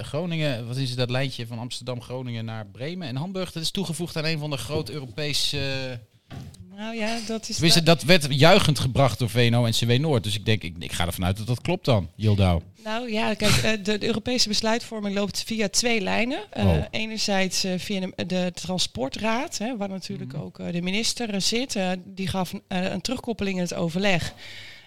Groningen, 0.00 0.66
wat 0.66 0.76
is 0.76 0.88
het, 0.88 0.98
dat 0.98 1.10
lijntje 1.10 1.46
van 1.46 1.58
Amsterdam, 1.58 2.02
Groningen 2.02 2.44
naar 2.44 2.66
Bremen 2.66 3.08
en 3.08 3.16
Hamburg. 3.16 3.52
Dat 3.52 3.62
is 3.62 3.70
toegevoegd 3.70 4.16
aan 4.16 4.24
een 4.24 4.38
van 4.38 4.50
de 4.50 4.56
grote 4.56 4.92
Europese... 4.92 5.58
Nou 6.76 6.96
ja, 6.96 7.18
dat 7.26 7.48
is... 7.48 7.54
Tenminste, 7.54 7.82
dat 7.82 8.02
werd 8.02 8.26
juichend 8.28 8.78
gebracht 8.78 9.18
door 9.18 9.30
VNO 9.30 9.64
en 9.64 9.72
CW 9.72 9.90
Noord. 9.90 10.22
Dus 10.24 10.34
ik 10.34 10.44
denk, 10.44 10.62
ik, 10.62 10.74
ik 10.78 10.92
ga 10.92 11.06
ervan 11.06 11.24
uit 11.24 11.36
dat 11.36 11.46
dat 11.46 11.60
klopt 11.60 11.84
dan, 11.84 12.10
Yildau. 12.16 12.62
Nou 12.84 13.12
ja, 13.12 13.34
kijk, 13.34 13.52
eh, 13.52 13.70
de, 13.82 13.98
de 13.98 14.06
Europese 14.06 14.48
besluitvorming 14.48 15.14
loopt 15.14 15.42
via 15.46 15.68
twee 15.68 16.00
lijnen. 16.00 16.38
Eh, 16.50 16.64
Oh. 16.66 16.84
Enerzijds 16.90 17.64
eh, 17.64 17.72
via 17.78 18.00
de, 18.00 18.26
de 18.26 18.50
Transportraad, 18.54 19.58
hè, 19.58 19.76
waar 19.76 19.88
natuurlijk 19.88 20.32
Mhm. 20.32 20.42
ook 20.42 20.72
de 20.72 20.82
minister 20.82 21.40
zit. 21.42 21.76
Die 22.04 22.28
gaf 22.28 22.52
een 22.68 23.00
terugkoppeling 23.00 23.56
in 23.56 23.62
het 23.62 23.74
overleg. 23.74 24.32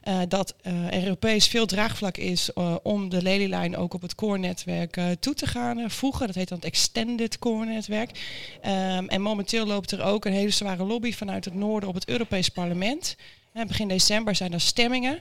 Eh, 0.03 0.19
dat 0.27 0.55
er 0.61 1.03
Europees 1.03 1.47
veel 1.47 1.65
draagvlak 1.65 2.17
is 2.17 2.53
eh, 2.53 2.75
om 2.83 3.09
de 3.09 3.21
Lelylijn 3.21 3.77
ook 3.77 3.93
op 3.93 4.01
het 4.01 4.15
core-netwerk 4.15 4.99
toe 5.19 5.33
te 5.33 5.47
gaan 5.47 5.91
voegen. 5.91 6.27
Dat 6.27 6.35
heet 6.35 6.47
dan 6.47 6.57
het 6.57 6.67
Extended 6.67 7.39
Core-netwerk. 7.39 8.11
Ehm, 8.61 9.05
en 9.07 9.21
momenteel 9.21 9.65
loopt 9.65 9.91
er 9.91 10.03
ook 10.03 10.25
een 10.25 10.33
hele 10.33 10.49
zware 10.49 10.83
lobby 10.83 11.13
vanuit 11.13 11.45
het 11.45 11.53
noorden 11.53 11.89
op 11.89 11.95
het 11.95 12.09
Europees 12.09 12.49
Parlement. 12.49 13.15
Begin 13.67 13.87
december 13.87 14.35
zijn 14.35 14.53
er 14.53 14.61
stemmingen. 14.61 15.19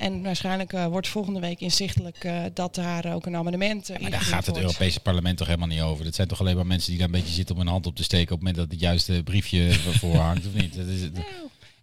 En 0.00 0.22
waarschijnlijk 0.22 0.72
wordt 0.72 1.08
volgende 1.08 1.40
week 1.40 1.60
inzichtelijk 1.60 2.28
dat 2.54 2.74
daar 2.74 3.14
ook 3.14 3.26
een 3.26 3.36
amendement 3.36 3.90
uh, 3.90 3.98
Maar 3.98 4.10
daar 4.10 4.20
gaat 4.20 4.46
het 4.46 4.56
Europese 4.56 5.00
parlement 5.00 5.36
toch 5.36 5.46
helemaal 5.46 5.68
niet 5.68 5.80
over. 5.80 6.04
Dat 6.04 6.14
zijn 6.14 6.28
toch 6.28 6.40
alleen 6.40 6.56
maar 6.56 6.66
mensen 6.66 6.90
die 6.90 6.98
daar 6.98 7.08
een 7.08 7.14
beetje 7.14 7.34
zitten 7.34 7.54
om 7.54 7.60
hun 7.60 7.70
hand 7.70 7.86
op 7.86 7.96
te 7.96 8.02
steken 8.02 8.34
op 8.34 8.40
het 8.40 8.48
moment 8.48 8.56
dat 8.56 8.70
het 8.70 8.80
juiste 8.80 9.22
briefje 9.24 9.72
voor 10.00 10.16
hangt, 10.16 10.46
of 10.46 10.54
niet? 10.54 10.76
Dat 10.76 10.86
is, 10.86 11.00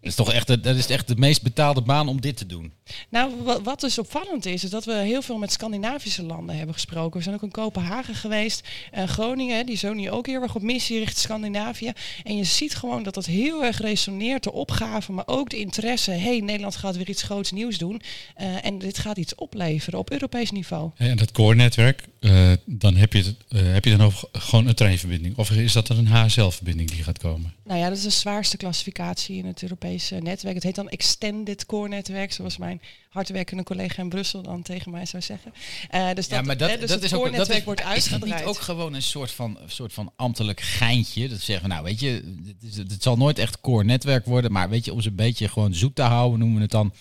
dat 0.02 0.10
is 0.10 0.16
toch 0.16 0.34
echt, 0.34 0.48
de- 0.48 0.60
dat 0.60 0.76
is 0.76 0.88
echt 0.88 1.08
de 1.08 1.16
meest 1.16 1.42
betaalde 1.42 1.82
baan 1.82 2.08
om 2.08 2.22
dit 2.22 2.38
te 2.38 2.46
doen. 2.46 2.74
Nou, 3.10 3.32
wa- 3.44 3.62
wat 3.62 3.80
dus 3.82 4.00
opvallend 4.00 4.46
is, 4.46 4.64
is 4.64 4.70
dat 4.70 4.86
we 4.86 4.94
heel 4.94 5.22
veel 5.22 5.38
met 5.38 5.52
Scandinavische 5.52 6.24
landen 6.24 6.56
hebben 6.56 6.74
gesproken. 6.76 7.18
We 7.18 7.24
zijn 7.24 7.36
ook 7.36 7.44
in 7.44 7.52
Kopenhagen 7.52 8.16
geweest. 8.16 8.68
En 8.92 9.08
Groningen, 9.08 9.66
die 9.66 9.78
zo 9.78 9.94
nu 9.94 10.10
ook 10.12 10.28
heel 10.28 10.42
erg 10.42 10.56
op 10.56 10.62
missie 10.62 10.98
richting 10.98 11.20
Scandinavië. 11.20 11.92
En 12.24 12.38
je 12.38 12.44
ziet 12.44 12.76
gewoon 12.76 13.04
dat 13.04 13.14
dat 13.14 13.26
heel 13.26 13.64
erg 13.64 13.78
resoneert, 13.82 14.44
de 14.44 14.52
opgave, 14.52 15.12
maar 15.12 15.28
ook 15.28 15.50
de 15.50 15.58
interesse. 15.58 16.12
Hé, 16.12 16.18
hey, 16.20 16.40
Nederland 16.40 16.76
gaat 16.76 16.98
weer 16.98 17.10
iets 17.10 17.24
groots 17.24 17.52
nieuws 17.52 17.78
doen. 17.78 18.02
Eh, 18.36 18.66
en 18.66 18.78
dit 18.78 18.98
gaat 18.98 19.18
iets 19.18 19.36
opleveren 19.36 20.00
op 20.00 20.12
Europees 20.12 20.52
niveau. 20.52 20.92
En 20.98 21.18
dat 21.18 21.32
core-netwerk, 21.32 22.04
eh, 22.20 22.52
dan 22.66 22.96
heb 22.96 23.14
je, 23.14 23.24
het, 23.24 23.36
eh, 23.50 23.62
heb 23.74 23.86
je 23.86 23.98
dan 23.98 24.06
over 24.06 24.28
gewoon 24.32 24.68
een 24.68 24.76
treinverbinding? 24.76 25.38
Of 25.38 25.52
is 25.52 25.74
dat 25.74 25.88
dan 25.88 25.98
een 25.98 26.08
HSL-verbinding 26.08 26.90
die 26.90 27.04
gaat 27.04 27.18
komen? 27.18 27.54
Nou 27.64 27.80
ja, 27.80 27.88
dat 27.88 27.98
is 27.98 28.04
de 28.04 28.10
zwaarste 28.10 28.58
klassificatie 28.58 29.38
in 29.38 29.46
het 29.46 29.62
Europese 29.62 30.16
netwerk. 30.16 30.56
Het 30.56 30.64
heet 30.64 30.76
dan 30.76 30.90
Extended 30.90 31.66
Core 31.66 31.90
Netwerk, 31.90 32.34
zoals 32.34 32.58
mijn 32.58 32.82
hardwerkende 33.10 33.64
collega 33.64 34.02
in 34.02 34.10
Brussel 34.10 34.42
dan 34.42 34.62
tegen 34.62 34.92
mij 34.92 35.06
zou 35.06 35.24
zeggen. 35.24 35.54
Eh, 35.90 36.14
dus 36.14 36.28
dat, 36.28 36.46
hè, 36.46 36.78
dus 36.78 36.92
het 36.92 37.12
core 37.12 37.30
netwerk 37.30 37.66
wordt 37.66 37.84
is 37.96 38.10
dat 38.10 38.26
niet 38.26 38.44
ook 38.44 38.60
gewoon 38.60 38.94
een 38.94 39.02
soort 39.02 39.32
van, 39.32 39.58
soort 39.66 39.94
van 39.94 40.12
ambtelijk 40.16 40.62
geintje. 40.62 41.30
Dat 41.30 41.40
zeggen 41.40 41.68
we, 41.68 41.74
nou 41.74 41.86
weet 41.86 42.00
je, 42.00 42.10
het, 42.46 42.72
is, 42.72 42.78
het 42.78 43.04
zal 43.04 43.18
nooit 43.18 43.40
echt 43.40 43.62
core 43.62 43.84
netwerk 43.84 44.26
worden, 44.26 44.52
maar 44.52 44.70
weet 44.70 44.86
je, 44.86 44.94
om 44.94 45.02
ze 45.02 45.10
een 45.10 45.16
beetje 45.16 45.50
gewoon 45.50 45.74
zoek 45.74 45.96
te 45.96 46.02
houden, 46.02 46.40
noemen 46.40 46.58
we 46.58 46.62
het 46.62 46.72
dan 46.72 46.94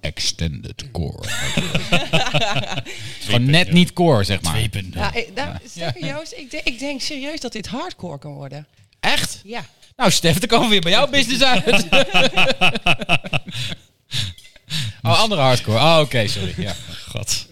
extended 0.00 0.84
core. 0.92 1.28
gewoon 3.20 3.50
net 3.50 3.72
niet 3.72 3.92
core, 3.92 4.24
zeg 4.24 4.42
maar. 4.42 4.58
2.0. 4.60 4.68
Ja, 4.90 5.14
ik, 5.14 5.28
nou, 5.34 5.56
Joost, 6.06 6.32
ik, 6.32 6.50
denk- 6.50 6.64
ik 6.64 6.78
denk 6.78 7.00
serieus 7.00 7.40
dat 7.40 7.52
dit 7.52 7.66
hardcore 7.66 8.18
kan 8.18 8.32
worden. 8.32 8.66
Echt? 9.00 9.40
Ja. 9.44 9.64
Nou, 9.96 10.10
Stef, 10.10 10.38
dan 10.38 10.48
komen 10.48 10.64
we 10.66 10.72
weer 10.72 10.80
bij 10.80 10.90
jouw 10.92 11.08
business 11.08 11.42
uit. 11.42 11.64
oh, 15.02 15.20
andere 15.20 15.40
hardcore. 15.40 15.78
Oh, 15.78 15.98
oké, 16.00 16.28
sorry. 16.28 16.54
Ja. 16.56 16.74
God. 17.08 17.46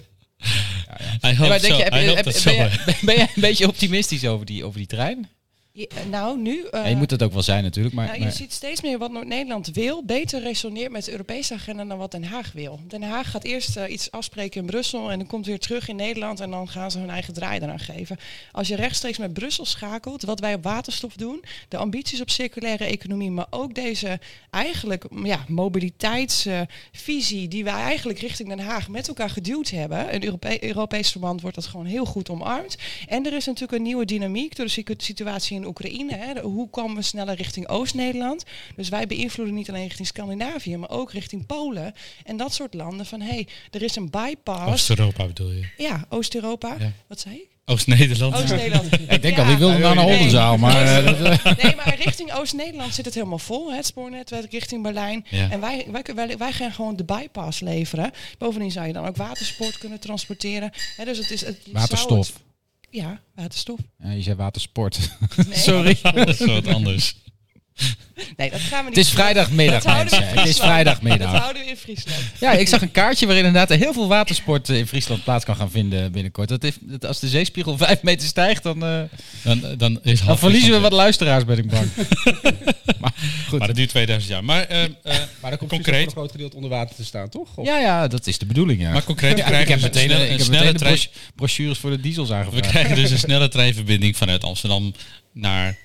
Nee, 1.21 1.35
maar 1.39 1.61
denk 1.61 1.75
je, 1.75 1.83
heb 1.83 1.93
heb- 1.93 2.25
dat 2.25 2.43
ben, 2.45 2.55
je, 2.55 2.97
ben 3.01 3.15
je 3.15 3.21
een 3.21 3.29
beetje 3.41 3.69
optimistisch 3.69 4.27
over 4.27 4.47
die, 4.47 4.65
over 4.65 4.79
die 4.79 4.87
trein? 4.87 5.29
Ja, 5.89 6.05
nou, 6.11 6.39
nu... 6.41 6.65
eh, 6.71 6.89
je 6.89 6.97
moet 6.97 7.11
het 7.11 7.23
ook 7.23 7.33
wel 7.33 7.43
zijn 7.43 7.63
natuurlijk, 7.63 7.95
maar... 7.95 8.07
nou, 8.07 8.19
je 8.19 8.25
maar- 8.25 8.33
ziet 8.33 8.53
steeds 8.53 8.83
meer 8.83 8.99
wat 8.99 9.13
Noord-Nederland 9.13 9.71
wil, 9.71 10.05
beter 10.05 10.43
resoneert 10.43 10.93
met 10.93 11.05
de 11.05 11.11
Europese 11.11 11.55
agenda 11.55 11.85
dan 11.85 11.99
wat 11.99 12.11
Den 12.11 12.25
Haag 12.25 12.53
wil. 12.53 12.81
Den 12.89 13.03
Haag 13.03 13.31
gaat 13.31 13.45
eerst 13.45 13.77
eh, 13.77 13.93
iets 13.93 14.11
afspreken 14.11 14.61
in 14.61 14.67
Brussel 14.67 15.11
en 15.11 15.19
dan 15.19 15.27
komt 15.27 15.47
weer 15.47 15.59
terug 15.59 15.89
in 15.89 15.97
Nederland 15.97 16.41
en 16.41 16.51
dan 16.51 16.69
gaan 16.69 16.91
ze 16.91 16.99
hun 16.99 17.11
eigen 17.11 17.35
draai 17.35 17.61
eraan 17.61 17.79
geven. 17.79 18.17
Als 18.53 18.69
je 18.69 18.77
rechtstreeks 18.77 19.19
met 19.19 19.33
Brussel 19.33 19.65
schakelt, 19.65 20.23
wat 20.23 20.41
wij 20.41 20.55
op 20.55 20.63
waterstof 20.63 21.15
doen, 21.15 21.45
de 21.69 21.77
ambities 21.77 22.21
op 22.21 22.31
circulaire 22.31 22.85
economie, 22.85 23.31
maar 23.31 23.47
ook 23.51 23.75
deze 23.75 24.19
eigenlijk 24.51 25.05
ja, 25.25 25.45
mobiliteitsvisie 25.49 27.49
die 27.49 27.65
wij 27.65 27.75
eigenlijk 27.83 28.19
richting 28.19 28.49
Den 28.49 28.59
Haag 28.59 28.89
met 28.89 29.09
elkaar 29.09 29.31
geduwd 29.31 29.71
hebben. 29.71 30.11
In 30.11 30.25
Europe 30.25 30.65
Europees 30.65 31.11
verband 31.11 31.41
wordt 31.41 31.57
dat 31.57 31.67
gewoon 31.67 31.87
heel 31.87 32.05
goed 32.05 32.31
omarmd. 32.31 32.77
En 33.09 33.27
er 33.27 33.33
is 33.33 33.47
natuurlijk 33.47 33.73
een 33.73 33.83
nieuwe 33.83 34.05
dynamiek 34.05 34.57
door 34.57 34.65
de 34.67 34.71
situ- 34.71 34.95
situatie 34.97 35.57
in 35.57 35.67
Oekraïne. 35.71 36.15
Hè. 36.17 36.35
De- 36.35 36.41
Hoe 36.41 36.71
komen 36.71 36.97
we 36.97 37.03
sneller 37.03 37.35
richting 37.37 37.69
Oost-Nederland? 37.69 38.45
Dus 38.77 38.89
wij 38.89 39.07
beïnvloeden 39.07 39.55
niet 39.55 39.69
alleen 39.69 39.87
richting 39.87 40.07
Scandinavië, 40.07 40.77
maar 40.77 40.91
ook 40.91 41.13
richting 41.13 41.47
Polen 41.47 41.95
en 42.25 42.37
dat 42.37 42.55
soort 42.55 42.75
landen. 42.75 43.07
Van 43.07 43.21
hé, 43.21 43.29
hey, 43.29 43.47
er 43.71 43.83
is 43.83 43.97
een 43.97 44.11
bypass. 44.11 44.73
Oost-Europa 44.73 45.27
bedoel 45.27 45.51
je? 45.51 45.67
ja, 45.77 46.05
Oost-Europa. 46.09 46.77
Ja. 46.79 46.93
Wat 47.07 47.21
zei 47.21 47.35
ik? 47.35 47.49
Oost-Nederland? 47.65 48.35
Oost-Nederland. 48.35 48.93
ik 49.09 49.23
denk 49.23 49.37
Ja. 49.37 49.43
al, 49.43 49.49
die 49.49 49.57
wilde 49.57 49.79
naar 49.79 49.91
een 49.97 50.05
Nee. 50.05 50.17
Oldenzaal, 50.17 50.57
maar... 50.57 51.05
eh, 51.05 51.05
Nee, 51.65 51.77
maar 51.77 51.95
richting 51.97 52.33
Oost-Nederland 52.33 52.95
zit 52.95 53.05
het 53.05 53.15
helemaal 53.15 53.39
vol. 53.39 53.71
hè, 53.71 53.77
Het 53.77 53.87
spoornetwerk 53.87 54.51
richting 54.53 54.83
Berlijn. 54.83 55.27
Ja. 55.29 55.51
En 55.51 55.61
wij, 55.61 55.87
wij, 55.91 56.03
wij, 56.15 56.37
wij 56.39 56.53
gaan 56.53 56.73
gewoon 56.73 56.97
de 56.97 57.05
bypass 57.05 57.61
leveren. 57.61 58.11
Bovendien 58.39 58.71
zou 58.71 58.87
je 58.87 58.93
dan 58.93 59.07
ook 59.07 59.17
watersport 59.17 59.79
kunnen 59.79 60.01
transporteren. 60.01 60.71
Hè, 60.97 61.05
dus 61.05 61.19
het 61.19 61.31
is, 61.31 61.41
het 61.41 61.59
waterstof. 61.73 62.33
Ja, 62.91 63.21
waterstof. 63.35 63.81
Ja, 63.99 64.11
je 64.11 64.23
zei 64.23 64.37
watersport. 64.37 65.11
Nee, 65.37 65.57
Sorry. 65.69 65.99
Dat 66.03 66.29
is 66.29 66.39
wat 66.45 66.67
anders. 66.67 67.17
Nee, 68.37 68.51
dat 68.51 68.61
gaan 68.61 68.85
we 68.85 68.89
niet 68.89 68.97
Het 68.99 69.07
is 69.07 69.13
vrijdagmiddag, 69.13 69.83
we 69.83 69.91
mensen. 69.91 70.19
Het 70.19 70.27
is 70.27 70.33
Friesland. 70.41 70.57
Dat 70.59 70.67
vrijdagmiddag. 70.67 71.31
houden 71.41 71.63
we 71.63 71.69
in 71.69 71.77
Friesland. 71.77 72.19
Ja, 72.41 72.53
ik 72.53 72.69
zag 72.69 72.83
een 72.83 72.91
kaartje 72.91 73.27
waarin 73.27 73.45
inderdaad 73.45 73.79
heel 73.79 73.93
veel 73.93 74.09
watersport 74.09 74.69
eh, 74.69 74.79
in 74.79 74.87
Friesland 74.87 75.25
plaats 75.25 75.45
kan 75.45 75.57
gaan 75.57 75.71
vinden 75.71 76.13
binnenkort. 76.13 76.49
Dat 76.49 76.63
heeft, 76.63 76.79
dat 76.81 77.07
als 77.07 77.21
de 77.21 77.29
zeespiegel 77.29 77.77
vijf 77.87 78.03
meter 78.03 78.27
stijgt, 78.27 78.63
dan, 78.63 78.85
eh, 78.85 79.01
Dan, 79.43 79.75
dan, 79.79 79.99
is 80.03 80.25
dan 80.25 80.39
verliezen 80.39 80.71
we 80.73 80.79
wat 80.79 80.93
luisteraars, 80.93 81.45
ben 81.45 81.59
ik 81.59 81.69
bang. 81.71 81.89
weg. 81.95 83.59
Maar 83.59 83.67
dat 83.67 83.77
duurt 83.77 83.89
2000 83.89 84.33
jaar. 84.33 84.45
Maar, 84.45 84.63
eh, 84.63 84.83
eh, 84.85 84.91
Maar 85.41 85.51
dan 85.51 85.59
komt 85.59 85.71
Concreet. 85.71 86.07
een 86.07 86.13
groot 86.13 86.31
gedeelte 86.31 86.57
onder 86.57 86.71
water 86.71 86.97
te 86.97 87.05
staan, 87.05 87.29
toch? 87.29 87.57
Of- 87.57 87.67
Ja, 87.67 87.79
ja, 87.79 88.09
dat 88.09 88.27
is 88.27 88.39
de 88.39 88.47
bedoeling, 88.47 88.81
ja. 88.81 88.93
maar 88.93 89.05
concreet, 89.05 89.33
we 89.33 89.39
Ja, 89.39 89.45
krijgen 89.45 89.75
ik 89.75 89.81
heb 89.81 89.93
dus 89.93 90.03
een 90.03 90.09
meteen, 90.09 90.27
eh, 90.27 90.33
ik 90.33 90.39
een 90.39 90.45
snelle 90.45 90.73
trein. 90.73 90.99
brochures 91.35 91.79
voor 91.79 91.91
de 91.91 92.01
diesels 92.01 92.29
We 92.29 92.35
aangevraagd. 92.35 92.69
krijgen 92.69 92.95
dus 92.95 93.11
een 93.11 93.19
snelle 93.19 93.49
treinverbinding 93.49 94.17
vanuit 94.17 94.45
Amsterdam 94.45 94.95
naar 95.33 95.77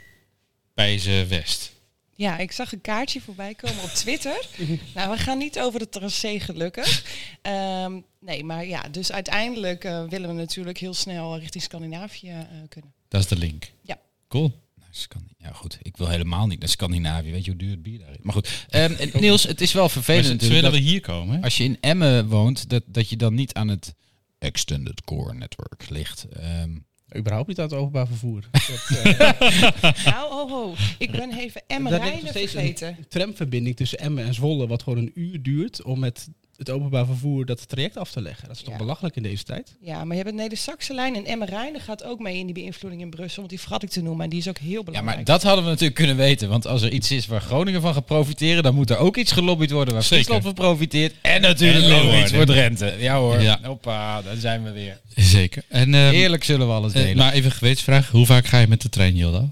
Pijzen 0.74 1.28
West. 1.30 1.72
Ja, 2.18 2.38
ik 2.38 2.52
zag 2.52 2.72
een 2.74 2.82
kaartje 2.82 3.22
voorbij 3.22 3.54
komen 3.54 3.84
op 3.84 3.90
Twitter. 3.90 4.48
nou, 4.96 5.12
we 5.12 5.18
gaan 5.18 5.38
niet 5.38 5.60
over 5.60 5.80
de 5.80 5.90
tracé 5.90 6.40
gelukkig. 6.40 7.04
Ehm, 7.42 8.00
nee, 8.20 8.44
maar 8.44 8.66
ja, 8.66 8.82
dus 8.92 9.12
uiteindelijk 9.12 9.84
eh, 9.84 10.04
willen 10.04 10.30
we 10.30 10.36
natuurlijk 10.36 10.78
heel 10.78 10.94
snel 10.94 11.38
richting 11.40 11.64
Scandinavië 11.64 12.30
eh, 12.30 12.46
kunnen. 12.70 12.94
Dat 13.08 13.22
is 13.22 13.28
de 13.28 13.38
link. 13.38 13.72
Ja. 13.82 14.00
Cool. 14.28 14.52
Nou, 14.76 15.24
Ja, 15.38 15.52
goed. 15.52 15.78
Ik 15.82 15.98
wil 15.98 16.08
helemaal 16.08 16.48
niet 16.48 16.60
naar 16.60 16.70
Scandinavië. 16.70 17.32
Weet 17.32 17.46
je 17.46 17.52
hoe 17.52 17.60
duur 17.60 17.72
het 17.72 17.84
bier 17.84 18.00
daar 18.00 18.10
is? 18.12 18.18
Maar 18.22 18.34
goed. 18.34 18.66
Ehm, 18.70 18.94
en 19.00 19.10
Niels, 19.14 19.44
het 19.44 19.62
is 19.62 19.74
wel 19.74 19.90
vervelend 19.90 20.42
willen 20.42 20.64
dat 20.64 20.72
we 20.72 20.78
hier 20.78 21.02
komen. 21.02 21.36
hè? 21.36 21.42
als 21.42 21.58
je 21.58 21.64
in 21.64 21.78
Emmen 21.82 22.28
woont, 22.28 22.70
dat, 22.70 22.84
dat 22.86 23.10
je 23.10 23.16
dan 23.16 23.34
niet 23.34 23.54
aan 23.54 23.68
het 23.68 23.94
Extended 24.40 25.02
Core 25.04 25.34
Network 25.34 25.90
ligt. 25.90 26.26
Ehm, 26.30 26.78
Überhaupt 27.18 27.48
niet 27.48 27.60
aan 27.60 27.66
het 27.66 27.74
openbaar 27.74 28.08
vervoer. 28.08 28.44
Dat, 28.52 29.04
eh, 29.04 30.06
Nou, 30.12 30.34
ho, 30.34 30.48
ho. 30.50 30.74
Ik 30.98 31.12
ben 31.12 31.38
even 31.38 31.62
Emmen 31.68 31.98
Rijnen 31.98 32.32
vergeten. 32.32 32.98
tramverbinding 33.10 33.76
tussen 33.76 34.00
Emmen 34.00 34.24
en 34.26 34.34
Zwolle, 34.34 34.68
wat 34.68 34.84
gewoon 34.84 35.00
een 35.00 35.12
uur 35.14 35.42
duurt 35.42 35.84
om 35.84 36.00
met 36.00 36.30
het 36.58 36.70
openbaar 36.70 37.06
vervoer 37.06 37.46
dat 37.46 37.68
traject 37.70 37.98
af 37.98 38.12
te 38.12 38.22
leggen. 38.22 38.48
Dat 38.48 38.56
is 38.58 38.62
toch 38.64 38.72
Ja. 38.74 38.78
belachelijk 38.80 39.16
in 39.16 39.24
deze 39.24 39.44
tijd? 39.44 39.76
Ja, 39.80 39.98
maar 39.98 40.16
je 40.18 40.22
hebt 40.24 40.26
het 40.30 40.36
Neder-Saxe 40.42 40.94
lijn 40.94 41.16
en 41.16 41.26
Emmen 41.26 41.48
Rijnen 41.48 41.82
gaat 41.82 42.04
ook 42.04 42.20
mee 42.20 42.38
in 42.38 42.46
die 42.46 42.54
beïnvloeding 42.54 43.02
in 43.02 43.10
Brussel. 43.10 43.38
Want 43.38 43.50
die 43.50 43.60
vergat 43.60 43.84
ik 43.84 43.90
te 43.90 44.02
noemen 44.02 44.24
en 44.24 44.30
die 44.30 44.40
is 44.40 44.48
ook 44.48 44.58
heel 44.58 44.70
ja, 44.78 44.84
belangrijk. 44.84 45.16
maar 45.16 45.26
dat 45.26 45.44
hadden 45.44 45.64
we 45.64 45.70
natuurlijk 45.70 45.96
kunnen 45.98 46.16
weten. 46.16 46.50
Want 46.50 46.68
als 46.68 46.82
er 46.82 46.92
iets 46.92 47.12
is 47.12 47.28
waar 47.28 47.42
Groningen 47.42 47.82
van 47.82 47.94
gaat 47.94 48.06
profiteren, 48.06 48.64
dan 48.64 48.76
moet 48.76 48.90
er 48.90 48.98
ook 48.98 49.18
iets 49.18 49.32
gelobbyd 49.32 49.72
worden 49.72 49.94
waar 49.94 50.04
Zeker. 50.04 50.16
Friesland 50.26 50.44
van 50.44 50.54
profiteert. 50.66 51.14
En 51.22 51.42
natuurlijk 51.42 51.84
En 51.86 51.92
ook 51.92 51.98
Leeuwarden. 51.98 52.22
iets 52.22 52.32
voor 52.34 52.46
Drenthe. 52.46 52.96
Ja 53.00 53.18
hoor. 53.18 53.42
Ja. 53.42 53.60
Hoppa, 53.64 54.22
daar 54.22 54.36
zijn 54.38 54.64
we 54.64 54.72
weer. 54.72 55.00
Zeker. 55.16 55.64
En, 55.70 55.94
ehm, 55.94 56.14
Eerlijk 56.14 56.44
zullen 56.44 56.68
we 56.68 56.74
alles 56.74 56.94
eh, 56.94 57.02
delen. 57.02 57.18
maar 57.18 57.34
even 57.34 57.46
een 57.50 57.58
gewetensvraag. 57.58 58.10
Hoe 58.10 58.26
vaak 58.26 58.46
ga 58.46 58.60
je 58.60 58.68
met 58.68 58.82
de 58.82 58.90
trein, 58.90 59.16
Jilda? 59.16 59.50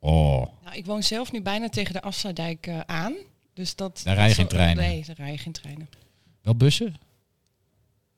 oh. 0.00 0.46
Nou, 0.64 0.76
ik 0.78 0.86
woon 0.86 1.02
zelf 1.02 1.32
nu 1.32 1.42
bijna 1.42 1.68
tegen 1.68 1.92
de 1.92 2.02
Afsluitdijk 2.02 2.66
eh, 2.66 2.80
aan. 2.86 3.14
Dus 3.56 3.74
dat, 3.74 4.00
Daar 4.04 4.14
rijden 4.14 4.34
geen 4.36 4.46
treinen. 4.46 4.84
Nee, 4.84 5.04
daar 5.06 5.16
rijden 5.16 5.38
geen 5.38 5.52
treinen. 5.52 5.88
Wel 6.42 6.56
bussen? 6.56 6.96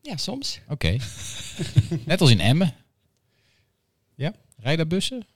Ja, 0.00 0.16
soms. 0.16 0.60
Oké. 0.68 0.96
Net 2.06 2.20
als 2.20 2.30
in 2.30 2.40
Emmen. 2.40 2.74
Ja. 4.14 4.34
Rijden 4.56 4.88
bussen? 4.88 5.26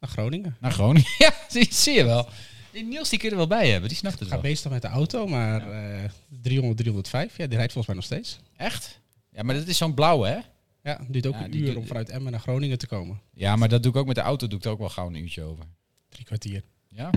Naar 0.00 0.10
Groningen. 0.10 0.56
Naar 0.60 0.72
Groningen. 0.72 1.10
ja, 1.24 1.34
zie, 1.48 1.66
zie 1.74 1.94
je 1.94 2.04
wel. 2.04 2.28
Die 2.72 2.84
Niels 2.84 3.08
die 3.08 3.18
kun 3.18 3.26
je 3.28 3.32
er 3.34 3.40
wel 3.48 3.58
bij 3.58 3.70
hebben. 3.70 3.88
Die 3.88 3.98
snapt 3.98 4.14
het 4.18 4.24
Ik 4.28 4.28
ga 4.34 4.40
wel. 4.40 4.50
meestal 4.50 4.70
met 4.70 4.82
de 4.82 4.88
auto, 4.88 5.26
maar 5.26 5.70
eh 5.70 6.10
300, 6.42 6.78
305, 6.78 7.36
ja, 7.36 7.46
die 7.46 7.56
rijdt 7.56 7.72
volgens 7.72 7.86
mij 7.86 7.94
nog 7.96 8.04
steeds. 8.04 8.38
Echt? 8.56 9.00
Ja, 9.32 9.42
maar 9.42 9.54
dat 9.54 9.66
is 9.66 9.76
zo'n 9.76 9.94
blauwe, 9.94 10.28
hè? 10.28 10.38
Ja, 10.82 10.98
het 10.98 11.12
duurt 11.12 11.26
ook 11.26 11.34
Ja, 11.34 11.44
een 11.44 11.50
die 11.50 11.60
uur 11.60 11.76
om 11.76 11.86
vanuit 11.86 12.08
Emmen 12.08 12.32
naar 12.32 12.40
Groningen 12.40 12.78
te 12.78 12.86
komen. 12.86 13.20
Ja, 13.32 13.56
maar 13.56 13.68
dat 13.68 13.82
doe 13.82 13.92
ik 13.92 13.98
ook 13.98 14.06
met 14.06 14.14
de 14.14 14.20
auto. 14.20 14.46
Doe 14.46 14.58
ik 14.58 14.64
er 14.64 14.70
ook 14.70 14.78
wel 14.78 14.88
gauw 14.88 15.06
een 15.06 15.14
uurtje 15.14 15.42
over. 15.42 15.64
Drie 16.08 16.24
kwartier. 16.24 16.62
Ja? 16.88 17.10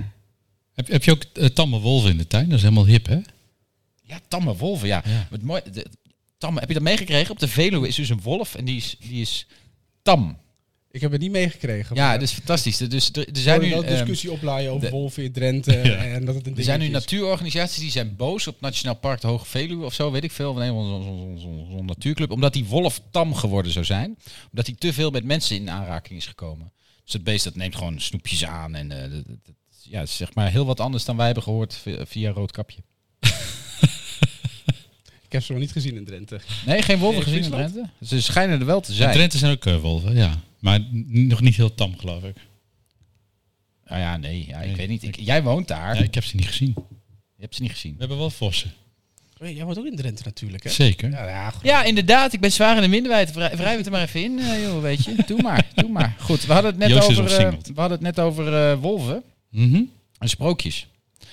Heb, 0.74 0.88
heb 0.88 1.04
je 1.04 1.12
ook 1.12 1.24
eh, 1.34 1.46
tamme 1.46 1.80
wolven 1.80 2.10
in 2.10 2.18
de 2.18 2.28
tuin? 2.28 2.46
Dat 2.50 2.58
is 2.58 2.64
helemaal 2.64 2.86
hip, 2.86 3.06
hè? 3.06 3.20
Ja, 4.04 4.20
tamme 4.28 4.56
wolven, 4.56 4.88
ja. 4.88 5.02
Ja. 5.06 5.28
Het 5.32 5.42
mooi, 5.44 5.62
de, 5.74 5.86
tamme, 6.38 6.60
heb 6.60 6.68
je 6.68 6.74
dat 6.74 6.84
meegekregen? 6.84 7.32
Op 7.32 7.40
de 7.40 7.48
Veluwe 7.48 7.88
is 7.88 7.96
dus 7.96 8.10
een 8.10 8.22
wolf 8.22 8.56
en 8.56 8.66
die 8.66 8.76
is, 8.78 8.96
die 9.00 9.22
is 9.22 9.48
tam. 10.02 10.38
Ik 10.92 11.02
heb 11.02 11.12
het 11.12 11.22
niet 11.22 11.32
meegekregen. 11.32 11.96
Ja, 11.96 12.14
dat 12.14 12.22
is 12.22 12.32
fantastisch. 12.32 12.78
Dus 12.78 13.10
er, 13.12 13.28
er 13.28 13.38
zijn 13.42 13.62
nu 13.62 13.74
een 13.74 13.84
ehm, 13.84 13.88
discussie 13.98 14.32
oplaaien 14.32 14.72
over 14.72 14.86
de- 14.86 14.92
wolven 14.92 15.24
in 15.24 15.32
Drenthe 15.32 15.72
Ja. 15.90 15.96
en 15.96 16.26
dat 16.26 16.36
het 16.36 16.48
een 16.48 16.58
Er 16.58 16.64
zijn 16.64 16.80
nu 16.80 16.86
is. 16.86 16.92
natuurorganisaties 16.92 17.80
die 17.80 17.92
zijn 17.92 18.16
boos 18.16 18.48
op 18.48 18.62
Nationaal 18.62 18.96
Park 18.96 19.22
de 19.22 19.28
Hoge 19.28 19.46
Veluwe 19.46 19.86
of 19.86 19.94
zo, 19.94 20.12
weet 20.12 20.24
ik 20.24 20.32
veel. 20.32 20.54
Nee, 20.54 20.68
zo'n 20.70 21.04
zo, 21.04 21.04
zo, 21.04 21.38
zo, 21.42 21.66
zo'n 21.76 21.86
natuurclub. 21.86 22.32
Omdat 22.32 22.54
die 22.54 22.66
wolf 22.66 23.02
tam 23.12 23.34
geworden 23.36 23.72
zou 23.72 23.86
zijn. 23.86 24.18
Omdat 24.50 24.66
hij 24.66 24.76
te 24.76 24.94
veel 24.94 25.12
met 25.12 25.24
mensen 25.24 25.56
in 25.56 25.70
aanraking 25.70 26.20
is 26.20 26.26
gekomen. 26.26 26.72
Dus 27.04 27.14
het 27.14 27.24
beest 27.24 27.44
dat 27.44 27.56
neemt 27.56 27.76
gewoon 27.76 28.00
snoepjes 28.02 28.46
aan. 28.46 28.76
En 28.76 28.92
eh, 28.92 29.02
dat- 29.02 29.12
dat- 29.28 29.38
dat- 29.46 29.56
ja, 29.84 30.06
zeg 30.06 30.34
maar 30.34 30.52
heel 30.52 30.66
wat 30.66 30.80
anders 30.80 31.06
dan 31.06 31.16
wij 31.16 31.26
hebben 31.26 31.44
gehoord 31.44 31.76
via, 31.76 32.06
via 32.06 32.32
Roodkapje. 32.32 32.82
Ik 35.26 35.38
heb 35.38 35.44
ze 35.44 35.52
nog 35.52 35.62
niet 35.62 35.72
gezien 35.72 35.96
in 35.96 36.06
Drenthe. 36.06 36.40
Nee, 36.66 36.82
geen 36.82 37.00
wolven 37.00 37.20
Nee, 37.20 37.28
gezien 37.28 37.44
in? 37.44 37.50
Drenthe. 37.52 37.90
Ze 38.06 38.22
schijnen 38.22 38.60
er 38.60 38.66
wel 38.66 38.82
te 38.82 38.90
In 38.90 38.96
zijn. 38.96 39.14
Drenthe 39.14 39.38
zijn 39.38 39.52
ook 39.52 39.66
eh, 39.66 39.78
wolven, 39.78 40.16
ja. 40.16 40.40
Maar 40.60 40.80
nog 41.08 41.42
niet 41.42 41.56
heel 41.56 41.76
tam, 41.76 41.98
geloof 41.98 42.24
ik. 42.24 42.36
Nou 43.86 44.02
ja, 44.02 44.18
nee, 44.18 44.46
ja, 44.48 44.60
ik 44.60 44.68
Nee, 44.68 44.76
weet 44.76 44.88
niet. 44.88 45.04
Ik, 45.04 45.20
jij 45.20 45.44
woont 45.44 45.68
daar. 45.68 45.96
Ja, 45.96 46.02
ik 46.02 46.14
heb 46.14 46.24
ze 46.24 46.36
niet 46.36 46.48
gezien. 46.48 46.74
Je 47.36 47.42
hebt 47.42 47.56
ze 47.56 47.62
niet 47.62 47.72
gezien. 47.72 47.92
We 47.94 48.00
hebben 48.00 48.18
wel 48.18 48.30
vossen. 48.30 48.72
Oh, 49.42 49.56
Jij 49.56 49.66
woont 49.66 49.78
ook 49.78 49.86
in 49.86 49.96
Drenthe 49.96 50.24
natuurlijk, 50.26 50.64
hè? 50.64 50.70
Zeker. 50.70 51.10
Ja, 51.10 51.28
ja, 51.28 51.50
goed. 51.50 51.64
Ja, 51.64 51.84
inderdaad. 51.84 52.34
Ik 52.34 52.40
ben 52.40 52.52
zwaar 52.52 52.76
in 52.76 52.82
de 52.82 52.88
minderheid. 52.88 53.32
Vrij, 53.32 53.58
wrijf 53.58 53.78
het 53.78 53.86
er 53.86 53.92
maar 53.92 54.02
even 54.02 54.24
in, 54.24 54.40
eh, 54.40 54.62
joh, 54.62 54.82
weet 54.82 55.06
je. 55.06 55.16
Doe 55.28 55.42
maar, 55.42 55.68
doe 55.76 55.90
maar. 55.90 56.16
Goed, 56.20 56.46
we 56.46 56.54
hadden 56.54 56.72
het 56.72 56.80
net 56.80 56.90
Joost 56.90 57.10
over, 57.20 57.38
eh, 57.38 57.52
we 57.52 57.80
hadden 57.80 57.98
het 57.98 58.16
net 58.16 58.20
over 58.20 58.72
eh, 58.72 58.80
wolven 59.52 59.70
Mhm. 59.72 59.84
en 60.20 60.30
sprookjes. 60.30 60.88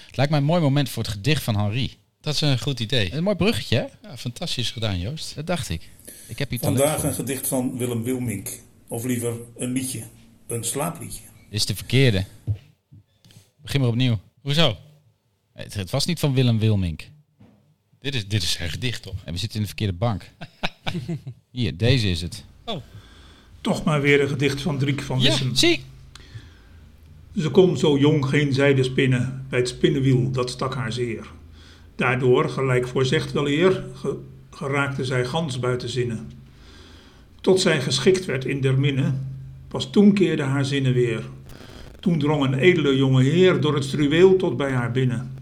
Het 0.07 0.17
lijkt 0.17 0.31
mij 0.31 0.41
een 0.41 0.47
mooi 0.47 0.61
moment 0.61 0.89
voor 0.89 1.03
het 1.03 1.13
gedicht 1.13 1.43
van 1.43 1.57
Henri. 1.57 1.97
Dat 2.21 2.35
is 2.35 2.41
een 2.41 2.59
goed 2.61 2.81
idee. 2.81 3.13
Een 3.13 3.23
mooi 3.23 3.37
bruggetje, 3.37 3.77
hè? 3.77 4.09
Ja, 4.09 4.17
fantastisch 4.17 4.71
gedaan, 4.71 5.01
Joost. 5.01 5.35
Dat 5.35 5.47
dacht 5.47 5.69
ik. 5.69 5.89
Ik 6.27 6.39
heb 6.39 6.51
hier 6.51 6.59
Vandaag 6.59 7.03
een 7.03 7.15
gedicht 7.15 7.47
van 7.49 7.77
Willem 7.79 8.03
Wilmink. 8.03 8.51
Of 8.89 9.05
liever 9.05 9.37
een 9.57 9.73
liedje. 9.73 10.03
Een 10.47 10.65
slaapliedje. 10.65 11.21
Dit 11.51 11.61
is 11.61 11.67
de 11.67 11.75
verkeerde. 11.77 12.25
Begin 13.63 13.81
maar 13.81 13.89
opnieuw. 13.89 14.19
Hoezo? 14.43 14.77
Het, 15.53 15.75
het 15.75 15.91
was 15.91 16.05
niet 16.07 16.19
van 16.19 16.35
Willem 16.35 16.59
Wilmink. 16.59 17.09
Dit 18.01 18.15
is, 18.15 18.29
dit 18.29 18.43
is 18.43 18.59
een 18.61 18.71
gedicht, 18.71 19.03
toch? 19.03 19.15
En 19.25 19.33
we 19.33 19.39
zitten 19.39 19.57
in 19.57 19.63
de 19.63 19.69
verkeerde 19.69 19.93
bank. 19.99 20.31
Hier, 21.51 21.77
deze 21.77 22.11
is 22.11 22.21
het. 22.21 22.45
Toch 23.61 23.85
maar 23.85 24.01
weer 24.01 24.21
een 24.21 24.29
gedicht 24.29 24.61
van 24.61 24.79
Driek 24.79 25.03
van 25.03 25.21
Wissem. 25.21 25.55
zie. 25.57 25.85
Ze 27.37 27.51
kon 27.51 27.77
zo 27.77 27.99
jong 27.99 28.27
geen 28.27 28.53
zijde 28.53 28.83
spinnen, 28.83 29.47
bij 29.49 29.59
het 29.59 29.69
spinnenwiel, 29.69 30.31
dat 30.31 30.51
stak 30.51 30.75
haar 30.75 30.93
zeer. 30.93 31.27
Daardoor, 31.97 32.49
gelijk 32.49 32.89
voorzegd 32.89 33.33
wel 33.33 33.49
eer, 33.49 33.85
ge- 33.95 34.17
geraakte 34.51 35.05
zij 35.05 35.25
gans 35.25 35.59
buiten 35.59 35.89
zinnen. 35.89 36.31
Tot 37.41 37.61
zij 37.61 37.81
geschikt 37.81 38.25
werd 38.25 38.45
in 38.45 38.61
der 38.61 38.79
minne, 38.79 39.13
pas 39.69 39.91
toen 39.91 40.13
keerde 40.13 40.43
haar 40.43 40.65
zinnen 40.65 40.93
weer. 40.93 41.23
Toen 42.01 42.19
drong 42.19 42.45
een 42.45 42.55
edele 42.55 42.97
jonge 42.97 43.23
heer 43.23 43.61
door 43.61 43.75
het 43.75 43.85
struweel 43.85 44.37
tot 44.37 44.57
bij 44.57 44.73
haar 44.73 44.91
binnen. 44.93 45.33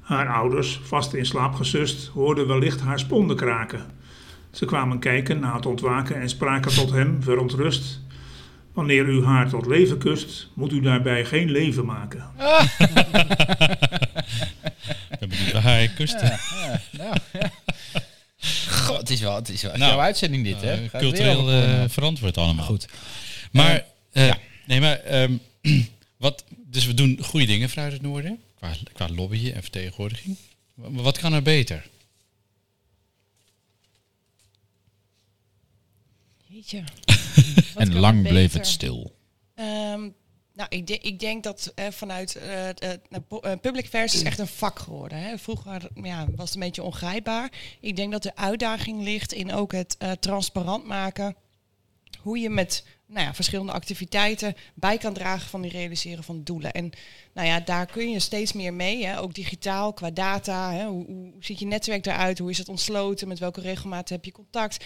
Haar 0.00 0.28
ouders, 0.28 0.80
vast 0.82 1.14
in 1.14 1.26
slaap 1.26 1.54
gesust, 1.54 2.06
hoorden 2.06 2.46
wellicht 2.46 2.80
haar 2.80 2.98
sponden 2.98 3.36
kraken. 3.36 3.80
Ze 4.50 4.64
kwamen 4.64 4.98
kijken 4.98 5.40
na 5.40 5.54
het 5.56 5.66
ontwaken 5.66 6.20
en 6.20 6.28
spraken 6.28 6.74
tot 6.74 6.90
hem, 6.90 7.22
verontrust... 7.22 8.04
Wanneer 8.76 9.08
u 9.08 9.24
haar 9.24 9.48
tot 9.48 9.66
leven 9.66 9.98
kust, 9.98 10.48
moet 10.54 10.72
u 10.72 10.80
daarbij 10.80 11.24
geen 11.24 11.50
leven 11.50 11.84
maken. 11.84 12.30
Ik 15.10 15.18
ben 15.18 15.28
benieuwd 15.28 15.52
waar 15.52 15.62
hij 15.62 15.88
kust. 15.88 16.22
Nou, 16.92 17.16
ja. 17.30 17.50
God, 18.68 18.98
het 18.98 19.10
is 19.10 19.20
wel, 19.20 19.34
het 19.34 19.48
is 19.48 19.62
wel 19.62 19.76
Nou, 19.76 19.90
jouw 19.90 20.00
uitzending 20.00 20.44
dit, 20.44 20.60
hè? 20.60 20.72
Eh, 20.72 21.00
cultureel 21.00 21.50
eh, 21.50 21.82
eh, 21.82 21.90
verantwoord 21.90 22.38
allemaal. 22.38 22.64
Goed. 22.64 22.88
Maar, 23.52 23.84
eh, 24.12 24.34
nee, 24.66 24.80
maar 24.80 24.96
ehm, 24.98 25.36
wat, 26.16 26.44
dus 26.66 26.86
we 26.86 26.94
doen 26.94 27.18
goede 27.22 27.46
dingen 27.46 27.70
vanuit 27.70 27.92
het 27.92 28.02
noorden. 28.02 28.40
Qua, 28.54 28.72
qua 28.92 29.08
lobbyen 29.08 29.54
en 29.54 29.62
vertegenwoordiging. 29.62 30.36
Maar 30.74 30.90
wat 30.90 31.18
kan 31.18 31.32
er 31.32 31.42
beter? 31.42 31.86
Jeetje. 36.46 36.84
En 37.76 37.94
lang 37.94 38.22
bleef 38.22 38.52
het 38.52 38.66
stil. 38.66 39.14
Ehm, 39.54 40.08
nou, 40.54 40.68
ik, 40.68 40.86
de- 40.86 40.98
ik 40.98 41.20
denk 41.20 41.42
dat 41.42 41.72
eh, 41.74 41.86
vanuit 41.90 42.36
eh, 42.36 42.68
eh, 42.68 42.74
pu- 43.28 43.56
public 43.56 43.84
affairs 43.84 44.14
is 44.14 44.22
echt 44.22 44.38
een 44.38 44.46
vak 44.46 44.78
geworden. 44.78 45.18
Hè. 45.18 45.38
Vroeger 45.38 45.88
ja, 46.02 46.26
was 46.36 46.46
het 46.46 46.54
een 46.54 46.60
beetje 46.60 46.82
ongrijpbaar. 46.82 47.52
Ik 47.80 47.96
denk 47.96 48.12
dat 48.12 48.22
de 48.22 48.36
uitdaging 48.36 49.02
ligt 49.02 49.32
in 49.32 49.52
ook 49.52 49.72
het 49.72 49.96
transparant 50.20 50.86
maken. 50.86 51.36
Hoe 52.20 52.38
je 52.38 52.50
met 52.50 52.84
nou 53.06 53.26
ja, 53.26 53.34
verschillende 53.34 53.72
activiteiten 53.72 54.54
bij 54.74 54.98
kan 54.98 55.12
dragen 55.14 55.48
van 55.48 55.62
die 55.62 55.70
realiseren 55.70 56.24
van 56.24 56.44
doelen. 56.44 56.72
En 56.72 56.90
nou 57.34 57.46
ja, 57.46 57.60
daar 57.60 57.86
kun 57.86 58.10
je 58.10 58.20
steeds 58.20 58.52
meer 58.52 58.74
mee. 58.74 59.06
Hè. 59.06 59.20
Ook 59.20 59.34
digitaal, 59.34 59.92
qua 59.92 60.10
data. 60.10 60.72
Hè. 60.72 60.86
Hoe, 60.86 61.06
hoe 61.06 61.32
ziet 61.40 61.58
je 61.58 61.66
netwerk 61.66 62.06
eruit? 62.06 62.38
Hoe 62.38 62.50
is 62.50 62.58
het 62.58 62.68
ontsloten? 62.68 63.28
Met 63.28 63.38
welke 63.38 63.60
regelmaat 63.60 64.08
heb 64.08 64.24
je 64.24 64.32
contact? 64.32 64.84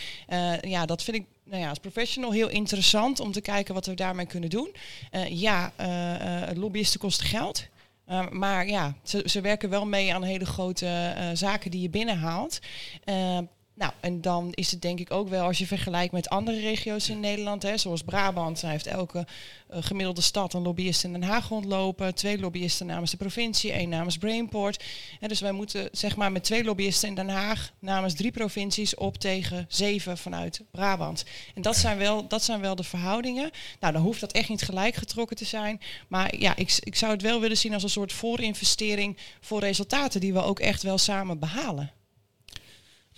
Ja, 0.60 0.86
dat 0.86 1.02
vind 1.02 1.16
ik 1.16 1.24
nou 1.50 1.62
ja, 1.62 1.68
als 1.68 1.78
professional 1.78 2.32
heel 2.32 2.48
interessant 2.48 3.20
om 3.20 3.32
te 3.32 3.40
kijken 3.40 3.74
wat 3.74 3.86
we 3.86 3.94
daarmee 3.94 4.26
kunnen 4.26 4.50
doen. 4.50 4.74
Eh, 5.10 5.40
ja, 5.40 5.72
eh, 5.76 6.48
eh, 6.50 6.56
lobbyisten 6.56 7.00
kosten 7.00 7.26
geld. 7.26 7.66
Eh, 8.04 8.28
maar 8.30 8.68
ja, 8.68 8.94
ze, 9.02 9.22
ze 9.26 9.40
werken 9.40 9.70
wel 9.70 9.86
mee 9.86 10.14
aan 10.14 10.22
hele 10.22 10.46
grote 10.46 11.14
zaken 11.34 11.70
die 11.70 11.80
je 11.82 11.90
binnenhaalt. 11.90 12.58
Eh, 13.04 13.38
nou, 13.80 13.92
en 14.00 14.20
dan 14.20 14.48
is 14.50 14.70
het 14.70 14.82
denk 14.82 15.00
ik 15.00 15.10
ook 15.10 15.28
wel 15.28 15.44
als 15.44 15.58
je 15.58 15.66
vergelijkt 15.66 16.12
met 16.12 16.28
andere 16.28 16.60
regio's 16.60 17.08
in 17.08 17.20
Nederland, 17.20 17.62
hè, 17.62 17.76
zoals 17.76 18.02
Brabant, 18.02 18.60
daar 18.60 18.70
heeft 18.70 18.86
elke 18.86 19.26
eh, 19.68 19.78
gemiddelde 19.82 20.20
stad 20.20 20.54
een 20.54 20.62
lobbyist 20.62 21.04
in 21.04 21.12
Den 21.12 21.22
Haag 21.22 21.48
rondlopen, 21.48 22.14
twee 22.14 22.38
lobbyisten 22.38 22.86
namens 22.86 23.10
de 23.10 23.16
provincie, 23.16 23.72
één 23.72 23.88
namens 23.88 24.18
Brainport. 24.18 24.84
Hè, 25.20 25.28
dus 25.28 25.40
wij 25.40 25.52
moeten 25.52 25.88
zeg 25.92 26.16
maar 26.16 26.32
met 26.32 26.44
twee 26.44 26.64
lobbyisten 26.64 27.08
in 27.08 27.14
Den 27.14 27.28
Haag 27.28 27.72
namens 27.78 28.14
drie 28.14 28.30
provincies 28.30 28.94
op 28.94 29.18
tegen 29.18 29.66
zeven 29.68 30.18
vanuit 30.18 30.60
Brabant. 30.70 31.24
En 31.54 31.62
dat 31.62 31.76
zijn 31.76 31.98
wel, 31.98 32.28
dat 32.28 32.44
zijn 32.44 32.60
wel 32.60 32.74
de 32.74 32.84
verhoudingen. 32.84 33.50
Nou, 33.80 33.92
dan 33.92 34.02
hoeft 34.02 34.20
dat 34.20 34.32
echt 34.32 34.48
niet 34.48 34.62
gelijk 34.62 34.94
getrokken 34.94 35.36
te 35.36 35.44
zijn. 35.44 35.80
Maar 36.08 36.38
ja, 36.38 36.56
ik, 36.56 36.78
ik 36.80 36.96
zou 36.96 37.12
het 37.12 37.22
wel 37.22 37.40
willen 37.40 37.56
zien 37.56 37.74
als 37.74 37.82
een 37.82 37.90
soort 37.90 38.12
voorinvestering 38.12 39.16
voor 39.40 39.60
resultaten 39.60 40.20
die 40.20 40.32
we 40.32 40.42
ook 40.42 40.58
echt 40.58 40.82
wel 40.82 40.98
samen 40.98 41.38
behalen. 41.38 41.99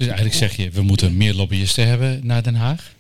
Dus 0.07 0.11
eigenlijk 0.13 0.53
zeg 0.53 0.65
je, 0.65 0.71
we 0.71 0.83
moeten 0.83 1.17
meer 1.17 1.35
lobbyisten 1.35 1.87
hebben 1.87 2.27
naar 2.27 2.43
Den 2.43 2.55
Haag. 2.55 2.95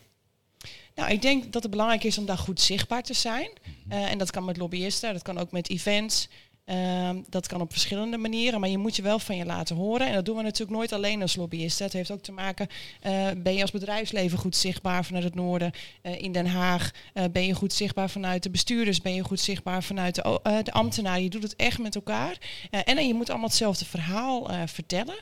Nou, 0.94 1.10
ik 1.10 1.22
denk 1.22 1.52
dat 1.52 1.62
het 1.62 1.70
belangrijk 1.70 2.04
is 2.04 2.18
om 2.18 2.26
daar 2.26 2.38
goed 2.38 2.60
zichtbaar 2.60 3.02
te 3.02 3.14
zijn. 3.14 3.48
Eh, 3.88 4.10
en 4.10 4.18
dat 4.18 4.30
kan 4.30 4.44
met 4.44 4.56
lobbyisten, 4.56 5.12
dat 5.12 5.22
kan 5.22 5.38
ook 5.38 5.52
met 5.52 5.70
events. 5.70 6.28
Ehm, 6.64 7.16
dat 7.28 7.46
kan 7.46 7.60
op 7.60 7.72
verschillende 7.72 8.16
manieren, 8.16 8.60
maar 8.60 8.68
je 8.68 8.78
moet 8.78 8.96
je 8.96 9.02
wel 9.02 9.18
van 9.18 9.36
je 9.36 9.44
laten 9.44 9.76
horen. 9.76 10.06
En 10.06 10.12
dat 10.14 10.24
doen 10.24 10.36
we 10.36 10.42
natuurlijk 10.42 10.76
nooit 10.76 10.92
alleen 10.92 11.22
als 11.22 11.36
lobbyisten. 11.36 11.84
Het 11.84 11.94
heeft 11.94 12.10
ook 12.10 12.22
te 12.22 12.32
maken, 12.32 12.68
eh, 13.00 13.26
ben 13.36 13.54
je 13.54 13.60
als 13.60 13.70
bedrijfsleven 13.70 14.38
goed 14.38 14.56
zichtbaar 14.56 15.04
vanuit 15.04 15.24
het 15.24 15.34
noorden 15.34 15.72
eh, 16.02 16.22
in 16.22 16.32
Den 16.32 16.46
Haag? 16.46 16.90
Ben 17.32 17.46
je 17.46 17.54
goed 17.54 17.72
zichtbaar 17.72 18.10
vanuit 18.10 18.42
de 18.42 18.50
bestuurders? 18.50 19.00
Ben 19.00 19.14
je 19.14 19.24
goed 19.24 19.40
zichtbaar 19.40 19.82
vanuit 19.82 20.14
de, 20.14 20.40
de 20.62 20.72
ambtenaren? 20.72 21.22
Je 21.22 21.30
doet 21.30 21.42
het 21.42 21.56
echt 21.56 21.78
met 21.78 21.94
elkaar. 21.94 22.36
En, 22.70 22.84
en 22.84 23.06
je 23.06 23.14
moet 23.14 23.30
allemaal 23.30 23.48
hetzelfde 23.48 23.84
verhaal 23.84 24.50
vertellen. 24.66 25.16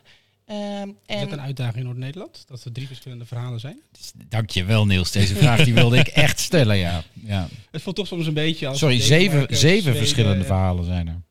Ehm, 0.50 0.88
Is 0.88 0.94
en 1.06 1.20
dat 1.20 1.32
een 1.32 1.40
uitdaging 1.40 1.76
in 1.76 1.84
Noord-Nederland? 1.84 2.44
Dat 2.46 2.64
er 2.64 2.72
drie 2.72 2.86
verschillende 2.86 3.24
verhalen 3.24 3.60
zijn? 3.60 3.82
Dankjewel 4.28 4.86
Niels, 4.86 5.10
deze 5.10 5.34
vraag 5.36 5.64
die 5.64 5.74
wilde 5.74 5.98
ik 5.98 6.06
echt 6.26 6.40
stellen, 6.40 6.76
ja. 6.76 7.02
ja. 7.24 7.48
Het 7.70 7.82
voelt 7.82 7.96
toch 7.96 8.06
soms 8.06 8.26
een 8.26 8.34
beetje 8.34 8.66
als... 8.66 8.78
Sorry, 8.78 9.00
zeven, 9.00 9.56
zeven 9.56 9.96
verschillende 9.96 10.40
ja. 10.40 10.44
verhalen 10.44 10.84
zijn 10.84 11.08
er. 11.08 11.22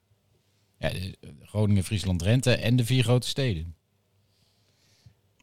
Ja, 0.78 0.92
Groningen, 1.42 1.84
Friesland, 1.84 2.20
Drenthe 2.20 2.56
en 2.56 2.76
de 2.76 2.86
vier 2.86 3.04
grote 3.04 3.28
steden. 3.28 3.76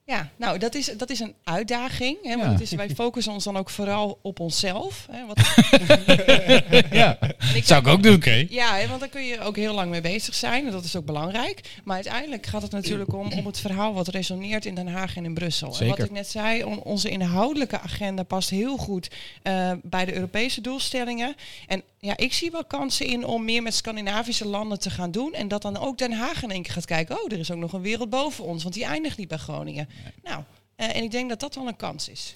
Ja, 0.09 0.31
nou, 0.37 0.59
dat 0.59 0.75
is, 0.75 0.87
dat 0.97 1.11
is 1.11 1.21
een 1.21 1.35
uitdaging. 1.45 2.17
Hè, 2.23 2.31
want 2.31 2.43
Ja. 2.43 2.51
het 2.53 2.61
is, 2.61 2.71
wij 2.71 2.91
focussen 2.91 3.33
ons 3.33 3.45
dan 3.45 3.57
ook 3.57 3.71
vooral 3.71 4.19
op 4.23 4.41
onszelf. 4.41 5.07
Hè, 5.11 5.27
wat, 5.27 5.39
Ja, 7.01 7.19
ik 7.55 7.65
zou 7.65 7.81
ik 7.81 7.87
ook 7.87 8.03
doen. 8.03 8.15
Oké. 8.15 8.47
Ja, 8.49 8.75
hè, 8.77 8.87
want 8.89 9.01
daar 9.01 9.09
kun 9.09 9.25
je 9.25 9.41
ook 9.41 9.57
heel 9.57 9.75
lang 9.75 9.91
mee 9.91 10.01
bezig 10.01 10.35
zijn. 10.35 10.67
En 10.67 10.73
dat 10.73 10.85
is 10.85 10.97
ook 10.97 11.05
belangrijk. 11.05 11.61
Maar 11.85 11.95
uiteindelijk 11.95 12.47
gaat 12.47 12.63
het 12.63 12.71
natuurlijk 12.71 13.13
om, 13.15 13.33
om 13.33 13.47
het 13.47 13.59
verhaal 13.61 13.95
wat 13.95 14.09
resoneert 14.09 14.65
in 14.65 14.75
Den 14.75 14.89
Haag 14.89 15.17
en 15.17 15.25
in 15.25 15.35
Brussel. 15.35 15.77
En 15.81 15.89
wat 15.89 15.99
ik 15.99 16.11
net 16.11 16.29
zei, 16.29 16.65
on- 16.65 16.83
onze 16.83 17.09
inhoudelijke 17.11 17.81
agenda 17.81 18.23
past 18.23 18.51
heel 18.51 18.77
goed 18.77 19.11
eh, 19.43 19.73
bij 19.83 20.05
de 20.05 20.15
Europese 20.15 20.61
doelstellingen. 20.61 21.35
En 21.67 21.83
ja, 21.99 22.17
ik 22.17 22.33
zie 22.33 22.51
wel 22.51 22.65
kansen 22.65 23.07
in 23.07 23.25
om 23.25 23.45
meer 23.45 23.63
met 23.63 23.75
Scandinavische 23.75 24.47
landen 24.47 24.79
te 24.79 24.91
gaan 24.91 25.11
doen. 25.11 25.33
En 25.35 25.49
dat 25.49 25.63
dan 25.63 25.79
ook 25.79 25.99
Den 25.99 26.13
Haag 26.13 26.43
in 26.43 26.51
één 26.51 26.63
keer 26.63 26.73
gaat 26.73 26.85
kijken. 26.85 27.23
Oh, 27.25 27.33
er 27.33 27.39
is 27.39 27.51
ook 27.51 27.59
nog 27.59 27.73
een 27.73 27.81
wereld 27.81 28.11
boven 28.11 28.45
ons. 28.45 28.63
Want 28.63 28.75
die 28.75 28.85
eindigt 28.85 29.19
niet 29.19 29.29
bij 29.29 29.39
Groningen. 29.39 29.89
Nou, 30.23 30.43
eh, 30.77 30.97
en 30.97 31.03
ik 31.03 31.11
denk 31.11 31.29
dat 31.29 31.41
dat 31.41 31.55
wel 31.55 31.67
een 31.67 31.77
kans 31.77 32.09
is. 32.09 32.33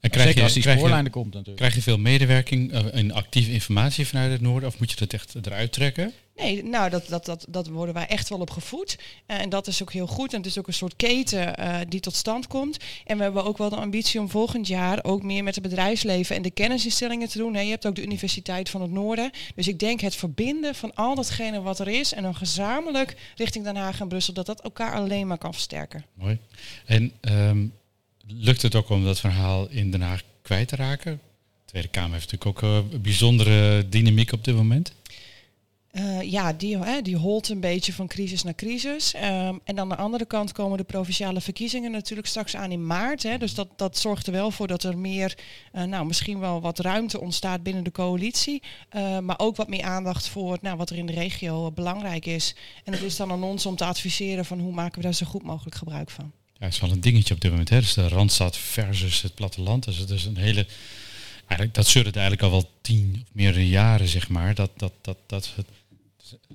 En 0.00 0.12
Zeker 0.12 0.20
krijg 0.20 0.34
je, 0.34 0.42
als 0.42 0.52
die 0.52 0.62
krijg, 0.62 0.76
je, 0.76 0.82
spoorlijn 0.82 1.04
er 1.04 1.10
komt 1.10 1.32
natuurlijk. 1.32 1.56
krijg 1.56 1.74
je 1.74 1.82
veel 1.82 1.98
medewerking 1.98 2.72
eh, 2.72 2.94
en 2.94 3.12
actieve 3.12 3.52
informatie 3.52 4.06
vanuit 4.06 4.32
het 4.32 4.40
noorden? 4.40 4.68
Of 4.68 4.78
moet 4.78 4.90
je 4.90 4.96
dat 4.96 5.12
echt 5.12 5.34
eruit 5.46 5.72
trekken? 5.72 6.12
Nee, 6.36 6.64
nou, 6.64 6.90
dat, 6.90 7.08
dat, 7.08 7.24
dat, 7.24 7.46
dat 7.48 7.68
worden 7.68 7.94
wij 7.94 8.06
echt 8.06 8.28
wel 8.28 8.38
op 8.38 8.50
gevoed. 8.50 8.98
Eh, 9.26 9.40
en 9.40 9.48
dat 9.48 9.66
is 9.66 9.82
ook 9.82 9.92
heel 9.92 10.06
goed. 10.06 10.32
En 10.32 10.38
het 10.38 10.46
is 10.46 10.58
ook 10.58 10.66
een 10.66 10.72
soort 10.72 10.96
keten 10.96 11.56
eh, 11.56 11.78
die 11.88 12.00
tot 12.00 12.14
stand 12.14 12.46
komt. 12.46 12.76
En 13.06 13.16
we 13.16 13.22
hebben 13.22 13.44
ook 13.44 13.58
wel 13.58 13.68
de 13.68 13.76
ambitie 13.76 14.20
om 14.20 14.30
volgend 14.30 14.66
jaar 14.66 15.04
ook 15.04 15.22
meer 15.22 15.44
met 15.44 15.54
het 15.54 15.64
bedrijfsleven 15.64 16.36
en 16.36 16.42
de 16.42 16.50
kennisinstellingen 16.50 17.28
te 17.28 17.38
doen. 17.38 17.52
Je 17.52 17.70
hebt 17.70 17.86
ook 17.86 17.94
de 17.94 18.02
Universiteit 18.02 18.70
van 18.70 18.80
het 18.82 18.90
Noorden. 18.90 19.30
Dus 19.54 19.68
ik 19.68 19.78
denk 19.78 20.00
het 20.00 20.14
verbinden 20.14 20.74
van 20.74 20.94
al 20.94 21.14
datgene 21.14 21.60
wat 21.60 21.78
er 21.78 21.88
is 21.88 22.12
en 22.12 22.22
dan 22.22 22.34
gezamenlijk 22.34 23.16
richting 23.36 23.64
Den 23.64 23.76
Haag 23.76 24.00
en 24.00 24.08
Brussel, 24.08 24.34
dat 24.34 24.46
dat 24.46 24.60
elkaar 24.60 24.94
alleen 24.94 25.26
maar 25.26 25.38
kan 25.38 25.52
versterken. 25.52 26.04
Mooi. 26.14 26.38
En 26.84 27.12
ehm, 27.20 27.66
lukt 28.26 28.62
het 28.62 28.74
ook 28.74 28.88
om 28.88 29.04
dat 29.04 29.20
verhaal 29.20 29.68
in 29.68 29.90
Den 29.90 30.02
Haag 30.02 30.22
kwijt 30.42 30.68
te 30.68 30.76
raken? 30.76 31.12
De 31.12 31.72
Tweede 31.72 31.88
Kamer 31.88 32.12
heeft 32.12 32.32
natuurlijk 32.32 32.64
ook 32.64 32.70
eh, 32.70 32.92
een 32.92 33.02
bijzondere 33.02 33.88
dynamiek 33.88 34.32
op 34.32 34.44
dit 34.44 34.54
moment. 34.54 34.92
Eh, 35.96 36.22
ja, 36.22 36.52
die, 36.52 36.78
hè, 36.78 37.02
die 37.02 37.16
holt 37.16 37.48
een 37.48 37.60
beetje 37.60 37.92
van 37.92 38.06
crisis 38.06 38.42
naar 38.42 38.54
crisis. 38.54 39.14
Ehm, 39.14 39.54
en 39.64 39.78
aan 39.78 39.88
de 39.88 39.96
andere 39.96 40.26
kant 40.26 40.52
komen 40.52 40.78
de 40.78 40.84
provinciale 40.84 41.40
verkiezingen 41.40 41.90
natuurlijk 41.90 42.28
straks 42.28 42.56
aan 42.56 42.70
in 42.70 42.86
maart. 42.86 43.22
Hè. 43.22 43.38
Dus 43.38 43.54
dat, 43.54 43.68
dat 43.76 43.98
zorgt 43.98 44.26
er 44.26 44.32
wel 44.32 44.50
voor 44.50 44.66
dat 44.66 44.82
er 44.82 44.98
meer, 44.98 45.38
eh, 45.72 45.82
nou 45.82 46.06
misschien 46.06 46.38
wel 46.38 46.60
wat 46.60 46.78
ruimte 46.78 47.20
ontstaat 47.20 47.62
binnen 47.62 47.84
de 47.84 47.90
coalitie. 47.90 48.62
Eh, 48.88 49.18
maar 49.18 49.38
ook 49.38 49.56
wat 49.56 49.68
meer 49.68 49.82
aandacht 49.82 50.28
voor 50.28 50.58
nou, 50.60 50.76
wat 50.76 50.90
er 50.90 50.96
in 50.96 51.06
de 51.06 51.12
regio 51.12 51.72
belangrijk 51.72 52.26
is. 52.26 52.54
En 52.84 52.92
het 52.92 53.02
is 53.02 53.16
dan 53.16 53.30
aan 53.30 53.42
ons 53.42 53.66
om 53.66 53.76
te 53.76 53.84
adviseren 53.84 54.44
van 54.44 54.60
hoe 54.60 54.72
maken 54.72 54.96
we 54.96 55.02
daar 55.02 55.14
zo 55.14 55.26
goed 55.26 55.42
mogelijk 55.42 55.76
gebruik 55.76 56.10
van. 56.10 56.32
Ja, 56.58 56.64
het 56.64 56.74
is 56.74 56.80
wel 56.80 56.90
een 56.90 57.00
dingetje 57.00 57.34
op 57.34 57.40
dit 57.40 57.50
moment. 57.50 57.68
Hè? 57.68 57.80
Dus 57.80 57.94
de 57.94 58.08
Randstad 58.08 58.56
versus 58.56 59.22
het 59.22 59.34
platteland. 59.34 59.84
Dus 59.84 59.96
het 59.96 60.10
is 60.10 60.24
een 60.24 60.36
hele... 60.36 60.66
Eigenlijk, 61.38 61.74
dat 61.74 61.86
surrt 61.86 62.16
eigenlijk 62.16 62.42
al 62.42 62.50
wel 62.50 62.70
tien 62.80 63.18
of 63.22 63.28
meerdere 63.32 63.68
jaren, 63.68 64.08
zeg 64.08 64.28
maar. 64.28 64.54
Dat, 64.54 64.70
dat, 64.76 64.92
dat, 65.02 65.18
dat, 65.26 65.52
het, 65.56 65.66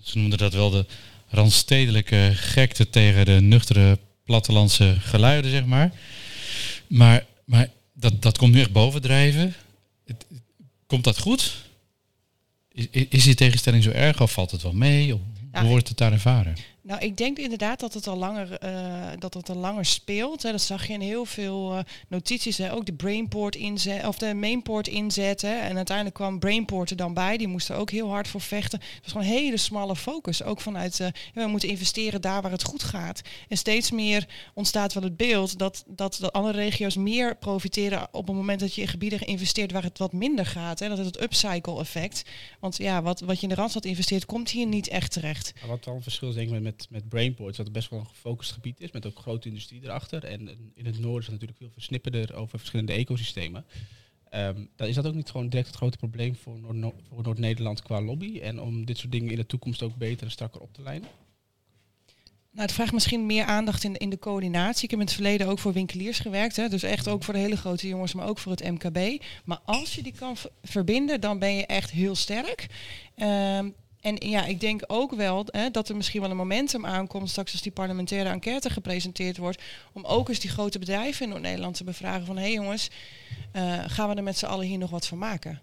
ze 0.03 0.17
noemden 0.17 0.38
dat 0.38 0.53
wel 0.53 0.69
de 0.69 0.86
randstedelijke 1.27 2.31
gekte 2.36 2.89
tegen 2.89 3.25
de 3.25 3.31
nuchtere 3.41 3.99
plattelandse 4.23 4.95
geluiden, 4.99 5.51
zeg 5.51 5.65
maar. 5.65 5.91
Maar, 6.88 7.25
maar 7.45 7.69
dat, 7.93 8.21
dat 8.21 8.38
komt 8.38 8.53
nu 8.53 8.60
echt 8.60 8.71
bovendrijven. 8.71 9.55
Het- 10.05 10.25
Komt 10.88 11.03
dat 11.03 11.19
goed? 11.19 11.53
Is, 12.71 12.88
is 13.10 13.23
die 13.23 13.36
tegenstelling 13.36 13.84
zo 13.84 13.89
erg 13.89 14.21
of 14.21 14.31
valt 14.31 14.51
het 14.51 14.62
wel 14.62 14.73
mee? 14.73 15.12
Hoe 15.12 15.21
wordt 15.69 15.88
het 15.88 15.97
daar 15.97 16.12
ervaren? 16.12 16.55
Nou, 16.91 17.04
ik 17.04 17.17
denk 17.17 17.38
inderdaad 17.38 17.80
dat 17.80 17.93
het 17.93 18.08
al 18.08 18.17
langer, 18.17 18.54
eh, 18.54 19.10
dat 19.19 19.34
het 19.34 19.49
al 19.49 19.56
langer 19.56 19.86
speelt. 19.86 20.43
Hè. 20.43 20.51
Dat 20.51 20.62
zag 20.62 20.88
je 20.88 20.93
in 20.93 21.01
heel 21.01 21.25
veel 21.25 21.73
eh, 21.73 21.84
notities. 22.08 22.58
Hè. 22.58 22.73
Ook 22.73 22.86
de 22.86 22.93
Brainport 22.93 23.56
inzet, 23.56 24.08
of 24.08 24.17
de 24.17 24.34
Mainport 24.34 24.88
inzetten. 24.88 25.62
En 25.62 25.75
uiteindelijk 25.75 26.15
kwam 26.15 26.39
Brainport 26.39 26.89
er 26.89 26.95
dan 26.95 27.13
bij. 27.13 27.38
Die 27.38 27.47
moesten 27.47 27.75
ook 27.75 27.91
heel 27.91 28.10
hard 28.10 28.27
voor 28.27 28.41
vechten. 28.41 28.80
Het 28.80 28.99
was 29.01 29.12
gewoon 29.12 29.27
een 29.27 29.34
hele 29.34 29.58
smalle 29.58 29.95
focus. 29.95 30.43
Ook 30.43 30.62
vanuit, 30.62 30.99
eh, 30.99 31.08
we 31.34 31.47
moeten 31.47 31.69
investeren 31.69 32.21
daar 32.21 32.41
waar 32.41 32.51
het 32.51 32.63
goed 32.63 32.84
gaat. 32.84 33.21
En 33.47 33.58
steeds 33.58 33.91
meer 33.91 34.27
ontstaat 34.54 34.93
wel 34.93 35.04
het 35.04 35.17
beeld 35.17 35.58
dat, 35.58 35.84
dat 35.88 36.17
de 36.19 36.32
andere 36.32 36.58
regio's 36.58 36.95
meer 36.95 37.38
profiteren 37.38 38.08
op 38.12 38.27
het 38.27 38.36
moment 38.36 38.60
dat 38.60 38.75
je 38.75 38.82
in 38.82 38.88
gebieden 38.88 39.19
investeert 39.19 39.71
waar 39.71 39.84
het 39.84 39.97
wat 39.97 40.13
minder 40.13 40.45
gaat. 40.45 40.80
Hè. 40.80 40.88
Dat 40.88 40.99
is 40.99 41.06
het 41.06 41.21
upcycle 41.21 41.80
effect. 41.80 42.23
Want 42.60 42.77
ja, 42.77 43.01
wat, 43.01 43.19
wat 43.19 43.36
je 43.36 43.43
in 43.43 43.49
de 43.49 43.56
Randstad 43.56 43.86
investeert, 43.86 44.25
komt 44.25 44.49
hier 44.49 44.67
niet 44.67 44.88
echt 44.88 45.12
terecht. 45.12 45.54
Wat 45.67 45.84
dan 45.84 46.01
verschil 46.01 46.34
denk 46.34 46.51
ik 46.51 46.62
met, 46.62 46.81
met, 46.89 47.10
Brainport, 47.10 47.50
is 47.50 47.58
dat 47.58 47.65
het 47.65 47.76
best 47.76 47.89
wel 47.89 48.00
een 48.00 48.08
gefocust 48.08 48.52
gebied 48.52 48.80
is, 48.80 48.91
met 48.91 49.06
ook 49.06 49.20
grote 49.20 49.48
industrie 49.48 49.84
erachter. 49.84 50.24
En 50.24 50.50
in 50.74 50.86
het 50.86 51.00
noorden 51.00 51.20
is 51.20 51.26
het 51.26 51.32
natuurlijk 51.32 51.58
veel 51.60 51.70
versnipperder 51.70 52.36
over 52.36 52.60
verschillende 52.60 52.94
ecosystemen. 52.94 53.65
Ehm, 54.30 54.65
dan 54.76 54.88
is 54.88 54.96
dat 54.96 55.08
ook 55.08 55.13
niet 55.13 55.30
gewoon 55.30 55.50
direct 55.50 55.67
het 55.67 55.76
grote 55.76 55.98
probleem 55.98 56.36
voor 56.36 56.76
Noord- 56.76 56.96
voor 57.08 57.24
Noord-Nederland 57.24 57.82
qua 57.82 58.02
lobby. 58.02 58.39
En 58.39 58.62
om 58.62 58.86
dit 58.86 58.98
soort 58.98 59.12
dingen 59.12 59.30
in 59.30 59.36
de 59.36 59.46
toekomst 59.46 59.84
ook 59.84 59.96
beter 59.96 60.26
en 60.26 60.32
strakker 60.32 60.62
op 60.62 60.74
te 60.74 60.82
lijnen. 60.82 61.10
Nou, 62.52 62.65
het 62.65 62.72
vraagt 62.72 62.94
misschien 62.94 63.26
meer 63.26 63.46
aandacht 63.46 63.84
in 63.84 63.94
de, 63.94 64.00
in 64.00 64.10
de 64.10 64.20
coördinatie. 64.20 64.84
Ik 64.84 64.89
heb 64.89 65.00
in 65.00 65.06
het 65.06 65.15
verleden 65.15 65.48
ook 65.48 65.60
voor 65.60 65.74
winkeliers 65.74 66.20
gewerkt. 66.20 66.56
Hè, 66.56 66.70
dus 66.70 66.84
echt 66.84 67.08
ook 67.08 67.24
voor 67.24 67.34
de 67.34 67.39
hele 67.39 67.58
grote 67.58 67.88
jongens, 67.88 68.13
maar 68.13 68.28
ook 68.28 68.38
voor 68.39 68.52
het 68.52 68.63
MKB. 68.63 69.24
Maar 69.46 69.60
als 69.65 69.96
je 69.96 70.04
die 70.04 70.13
kan 70.13 70.36
verbinden, 70.63 71.22
dan 71.22 71.39
ben 71.39 71.56
je 71.56 71.65
echt 71.65 71.91
heel 71.91 72.15
sterk. 72.15 72.67
Ehm, 73.15 73.70
en 74.01 74.15
ja, 74.19 74.45
ik 74.45 74.59
denk 74.59 74.81
ook 74.87 75.11
wel 75.11 75.45
hè, 75.45 75.69
dat 75.69 75.89
er 75.89 75.95
misschien 75.95 76.21
wel 76.21 76.29
een 76.29 76.35
momentum 76.35 76.85
aankomt 76.85 77.29
straks 77.29 77.51
als 77.51 77.61
die 77.61 77.71
parlementaire 77.71 78.29
enquête 78.29 78.69
gepresenteerd 78.69 79.37
wordt. 79.37 79.61
Om 79.91 80.05
ook 80.05 80.29
eens 80.29 80.39
die 80.39 80.49
grote 80.49 80.79
bedrijven 80.79 81.23
in 81.23 81.29
Noord-Nederland 81.29 81.75
te 81.75 81.83
bevragen 81.83 82.25
van 82.25 82.37
hé 82.37 82.41
hey 82.43 82.53
jongens, 82.53 82.89
eh, 83.51 83.79
gaan 83.87 84.09
we 84.09 84.15
er 84.15 84.23
met 84.23 84.37
z'n 84.37 84.45
allen 84.45 84.65
hier 84.65 84.77
nog 84.77 84.89
wat 84.89 85.07
van 85.07 85.17
maken? 85.17 85.61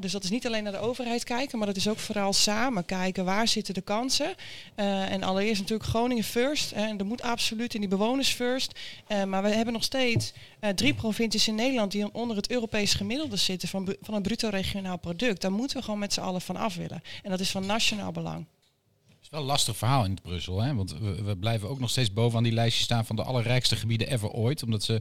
Dus 0.00 0.12
dat 0.12 0.24
is 0.24 0.30
niet 0.30 0.46
alleen 0.46 0.62
naar 0.62 0.72
de 0.72 0.78
overheid 0.78 1.24
kijken, 1.24 1.58
maar 1.58 1.66
dat 1.66 1.76
is 1.76 1.88
ook 1.88 1.98
vooral 1.98 2.32
samen 2.32 2.84
kijken 2.84 3.24
waar 3.24 3.48
zitten 3.48 3.74
de 3.74 3.80
kansen. 3.80 4.34
Eh, 4.74 5.12
en 5.12 5.22
allereerst 5.22 5.60
natuurlijk 5.60 5.88
Groningen 5.88 6.24
first. 6.24 6.72
en 6.72 6.98
er 6.98 7.06
moet 7.06 7.22
absoluut 7.22 7.74
in 7.74 7.80
die 7.80 7.88
bewoners 7.88 8.28
first. 8.28 8.78
Eh, 9.06 9.24
maar 9.24 9.42
we 9.42 9.48
hebben 9.48 9.72
nog 9.72 9.84
steeds 9.84 10.32
eh, 10.60 10.70
drie 10.70 10.94
provincies 10.94 11.48
in 11.48 11.54
Nederland 11.54 11.92
die 11.92 12.14
onder 12.14 12.36
het 12.36 12.50
Europees 12.50 12.94
gemiddelde 12.94 13.36
zitten 13.36 13.68
van, 13.68 13.94
van 14.00 14.14
een 14.14 14.22
bruto 14.22 14.48
regionaal 14.48 14.98
product. 14.98 15.40
Daar 15.40 15.52
moeten 15.52 15.76
we 15.76 15.82
gewoon 15.82 16.00
met 16.00 16.12
z'n 16.12 16.20
allen 16.20 16.40
van 16.40 16.56
af 16.56 16.74
willen. 16.74 17.02
En 17.22 17.30
dat 17.30 17.40
is 17.40 17.50
van 17.50 17.66
nationaal 17.66 18.12
belang. 18.12 18.46
Het 19.26 19.34
is 19.34 19.40
wel 19.40 19.48
een 19.48 19.54
lastig 19.54 19.76
verhaal 19.76 20.04
in 20.04 20.18
Brussel, 20.22 20.62
hè? 20.62 20.74
want 20.74 20.94
we, 21.00 21.22
we 21.22 21.36
blijven 21.36 21.68
ook 21.68 21.80
nog 21.80 21.90
steeds 21.90 22.12
bovenaan 22.12 22.42
die 22.42 22.52
lijstje 22.52 22.84
staan 22.84 23.06
van 23.06 23.16
de 23.16 23.22
allerrijkste 23.22 23.76
gebieden 23.76 24.12
ever 24.12 24.30
ooit, 24.30 24.62
omdat 24.62 24.82
ze 24.84 25.00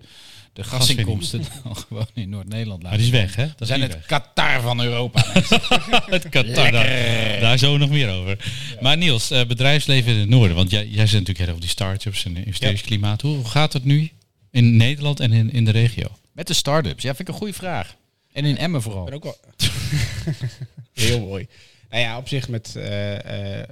de 0.54 0.64
gasinkomsten 0.64 1.44
dan 1.64 1.76
gewoon 1.76 2.08
in 2.14 2.30
Noord-Nederland 2.30 2.82
Maar 2.84 2.92
laten. 2.92 3.06
die 3.06 3.14
is 3.14 3.22
weg, 3.22 3.36
hè? 3.36 3.46
We 3.46 3.54
Dat 3.56 3.68
zijn 3.68 3.82
het 3.82 3.94
weg. 3.94 4.06
Qatar 4.06 4.62
van 4.62 4.82
Europa. 4.82 5.26
mensen. 5.34 5.62
Het 6.06 6.30
Qatar, 6.30 6.72
daar, 6.72 7.40
daar 7.40 7.58
zo 7.58 7.78
nog 7.78 7.90
meer 7.90 8.12
over. 8.12 8.52
Maar 8.82 8.98
Niels, 8.98 9.32
eh, 9.32 9.46
bedrijfsleven 9.46 10.12
in 10.14 10.20
het 10.20 10.30
noorden. 10.30 10.56
Want 10.56 10.72
jij, 10.72 10.88
jij 10.88 11.08
zit 11.08 11.20
natuurlijk 11.20 11.38
heel 11.38 11.48
over 11.48 11.62
die 11.62 11.70
start-ups 11.70 12.26
en 12.26 12.38
investeringsklimaat. 12.38 13.22
Hoe 13.22 13.36
hoe 13.36 13.46
gaat 13.46 13.74
het 13.74 13.84
nu 13.84 14.12
in 14.52 14.76
Nederland 14.78 15.20
en 15.20 15.32
in, 15.34 15.52
in 15.52 15.66
de 15.66 15.72
regio? 15.72 16.08
Met 16.32 16.48
de 16.48 16.54
start-ups, 16.54 17.04
ja, 17.04 17.16
vind 17.16 17.28
ik 17.28 17.34
een 17.34 17.40
goede 17.40 17.54
vraag. 17.54 17.96
En 18.34 18.46
in 18.46 18.58
Emmen 18.58 18.82
vooral. 18.82 19.04
ben 19.06 19.14
ook 19.14 19.24
wel... 19.24 19.38
Heel 20.94 21.20
mooi. 21.20 21.48
Nou 21.90 22.02
ja, 22.02 22.18
op 22.18 22.28
zich 22.28 22.48
met... 22.48 22.76
eh, 22.76 23.60
eh, 23.62 23.70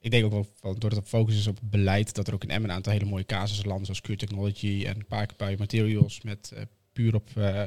ik 0.00 0.10
denk 0.10 0.24
ook 0.24 0.30
wel, 0.32 0.46
van, 0.60 0.76
doordat 0.78 0.98
het 0.98 1.08
focus 1.08 1.36
is 1.36 1.46
op 1.46 1.58
beleid, 1.62 2.14
dat 2.14 2.28
er 2.28 2.34
ook 2.34 2.42
in 2.42 2.50
Emmen 2.50 2.70
een 2.70 2.76
aantal 2.76 2.92
hele 2.92 3.04
mooie 3.04 3.26
casussen 3.26 3.66
landen, 3.66 3.84
zoals 3.86 4.00
Cure 4.00 4.18
Technology 4.18 4.84
en 4.86 5.06
Parkenpui 5.06 5.56
Materials, 5.58 6.20
met 6.22 6.52
eh, 6.54 6.62
puur 6.92 7.14
op... 7.14 7.28
eh 7.36 7.62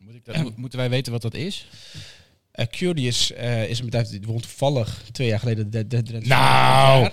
Moet 0.00 0.14
ik 0.14 0.24
dat, 0.24 0.36
mo- 0.42 0.52
moeten 0.56 0.78
wij 0.78 0.90
weten 0.90 1.12
wat 1.12 1.22
dat 1.22 1.34
is? 1.34 1.68
eh, 2.50 2.66
die 2.94 3.06
is, 3.06 3.32
eh, 3.32 3.68
is 3.68 3.78
een 3.78 3.84
bedrijf 3.84 4.08
die 4.08 4.20
won 4.26 4.40
toevallig 4.40 5.02
twee 5.12 5.28
jaar 5.28 5.38
geleden 5.38 5.70
de, 5.70 5.86
de, 5.86 6.02
de 6.02 6.20
Nou! 6.20 7.10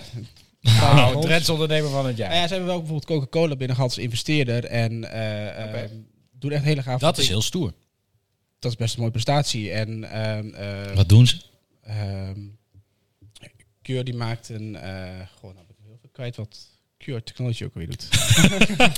Nou, 0.60 0.94
Nou, 0.94 1.20
Drents 1.20 1.48
ondernemer 1.48 1.90
van 1.90 2.06
het 2.06 2.16
jaar. 2.16 2.28
Nou 2.28 2.40
ja, 2.40 2.46
ze 2.46 2.52
hebben 2.54 2.70
wel 2.70 2.78
bijvoorbeeld 2.80 3.08
Coca-Cola 3.10 3.56
binnengehaald 3.56 3.90
als 3.94 4.02
investeerder 4.04 4.64
en 4.64 5.12
eh 5.12 5.82
ehm, 5.82 5.88
doen 6.32 6.50
echt 6.50 6.64
hele 6.64 6.82
gaaf 6.82 7.00
dat 7.00 7.18
is 7.18 7.28
heel 7.28 7.42
stoer. 7.42 7.72
dat 8.58 8.70
is 8.70 8.76
best 8.76 8.92
een 8.94 9.00
mooie 9.00 9.12
prestatie. 9.12 9.70
En 9.70 10.04
ehm, 10.10 10.48
eh, 10.54 10.94
Wat 10.94 11.08
doen 11.08 11.26
ze? 11.26 11.36
ehm, 11.82 12.40
Cure 13.90 14.04
die 14.04 14.14
maakt 14.14 14.48
een, 14.48 14.76
eh 14.76 14.90
gewoon 15.38 15.54
nou 15.54 15.66
ben 15.66 15.76
ik 15.78 15.84
heel 15.84 15.98
veel 16.00 16.10
kwijt 16.12 16.36
wat 16.36 16.58
Cure 16.98 17.22
Technology 17.22 17.64
ook 17.64 17.74
weer 17.74 17.86
doet. 17.86 18.08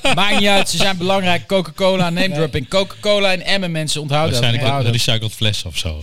Maakt 0.14 0.38
niet 0.38 0.48
uit, 0.48 0.68
ze 0.68 0.76
zijn 0.76 0.96
belangrijk. 0.96 1.46
Coca-Cola, 1.46 2.10
name 2.10 2.34
dropping. 2.34 2.68
Coca-Cola 2.68 3.32
en 3.32 3.40
Emmen 3.40 3.70
mensen 3.70 4.00
onthouden 4.00 4.32
dat. 4.34 4.42
Waarschijnlijk 4.42 4.84
een 4.86 4.92
recycled 4.92 5.32
fles 5.32 5.64
of 5.64 5.76
zo. 5.78 6.02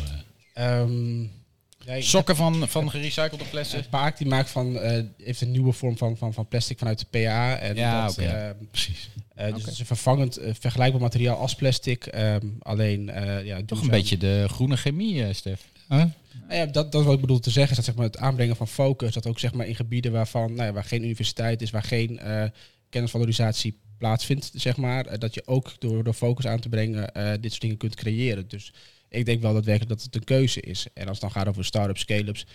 ja, 1.85 1.93
ik- 1.93 2.03
Sokken 2.03 2.35
van, 2.35 2.67
van 2.69 2.89
gerecyclede 2.89 3.45
flessen. 3.45 3.79
Het 3.79 3.89
Paak 3.89 4.17
die 4.17 4.27
maakt 4.27 4.49
van, 4.49 4.77
eh, 4.79 5.03
heeft 5.17 5.41
een 5.41 5.51
nieuwe 5.51 5.71
vorm 5.71 5.97
van, 5.97 6.17
van, 6.17 6.33
van 6.33 6.47
plastic 6.47 6.77
vanuit 6.77 6.99
de 6.99 7.05
PA. 7.09 7.57
En 7.57 7.75
Ja, 7.75 8.05
dat, 8.05 8.11
oké. 8.17 8.25
ehm, 8.27 8.53
Precies. 8.71 9.09
eh, 9.35 9.53
dus 9.53 9.61
het 9.63 9.71
is 9.71 9.79
een 9.79 9.85
vervangend, 9.85 10.39
vergelijkbaar 10.59 11.01
materiaal 11.01 11.37
als 11.37 11.55
plastic. 11.55 12.05
ehm, 12.05 12.47
alleen, 12.59 13.09
eh 13.09 13.45
ja, 13.45 13.59
Toch 13.65 13.81
een 13.81 13.89
beetje 13.89 14.17
de 14.17 14.45
groene 14.49 14.77
chemie, 14.77 15.23
eh, 15.23 15.33
Stef. 15.33 15.61
Huh? 15.89 16.05
Nou 16.49 16.61
ja, 16.61 16.65
dat, 16.65 16.91
dat 16.91 17.01
is 17.01 17.07
wat 17.07 17.15
ik 17.15 17.21
bedoel 17.21 17.39
te 17.39 17.49
zeggen, 17.49 17.69
is 17.69 17.75
dat 17.75 17.85
zeg 17.85 17.95
maar, 17.95 18.05
het 18.05 18.17
aanbrengen 18.17 18.55
van 18.55 18.67
focus, 18.67 19.13
dat 19.13 19.27
ook 19.27 19.39
zeg 19.39 19.53
maar, 19.53 19.67
in 19.67 19.75
gebieden 19.75 20.11
waarvan, 20.11 20.53
nou 20.53 20.67
ja, 20.67 20.73
waar 20.73 20.83
geen 20.83 21.03
universiteit 21.03 21.61
is, 21.61 21.71
waar 21.71 21.83
geen 21.83 22.19
eh, 22.19 22.43
kennisvalorisatie 22.89 23.79
plaatsvindt, 23.97 24.51
zeg 24.53 24.77
maar, 24.77 25.05
eh, 25.05 25.19
dat 25.19 25.33
je 25.33 25.41
ook 25.45 25.73
door, 25.79 26.03
door 26.03 26.13
focus 26.13 26.47
aan 26.47 26.59
te 26.59 26.69
brengen 26.69 27.13
eh, 27.13 27.31
dit 27.39 27.49
soort 27.49 27.61
dingen 27.61 27.77
kunt 27.77 27.95
creëren. 27.95 28.47
Dus 28.47 28.73
ik 29.09 29.25
denk 29.25 29.41
wel 29.41 29.53
daadwerkelijk 29.53 29.91
dat 29.91 30.03
het 30.03 30.15
een 30.15 30.23
keuze 30.23 30.61
is. 30.61 30.87
En 30.93 31.07
als 31.07 31.11
het 31.11 31.21
dan 31.21 31.31
gaat 31.31 31.47
over 31.47 31.65
start-ups, 31.65 32.01
scale-ups, 32.01 32.45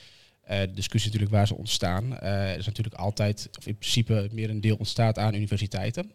de 0.47 0.71
discussie 0.75 1.11
natuurlijk 1.11 1.37
waar 1.37 1.47
ze 1.47 1.55
ontstaan, 1.57 2.19
is 2.59 2.67
natuurlijk 2.67 2.95
altijd, 2.95 3.49
of 3.59 3.67
in 3.67 3.77
principe 3.77 4.29
meer 4.33 4.51
een 4.51 4.61
deel 4.61 4.77
ontstaat 4.77 5.19
aan 5.19 5.35
universiteiten. 5.35 6.13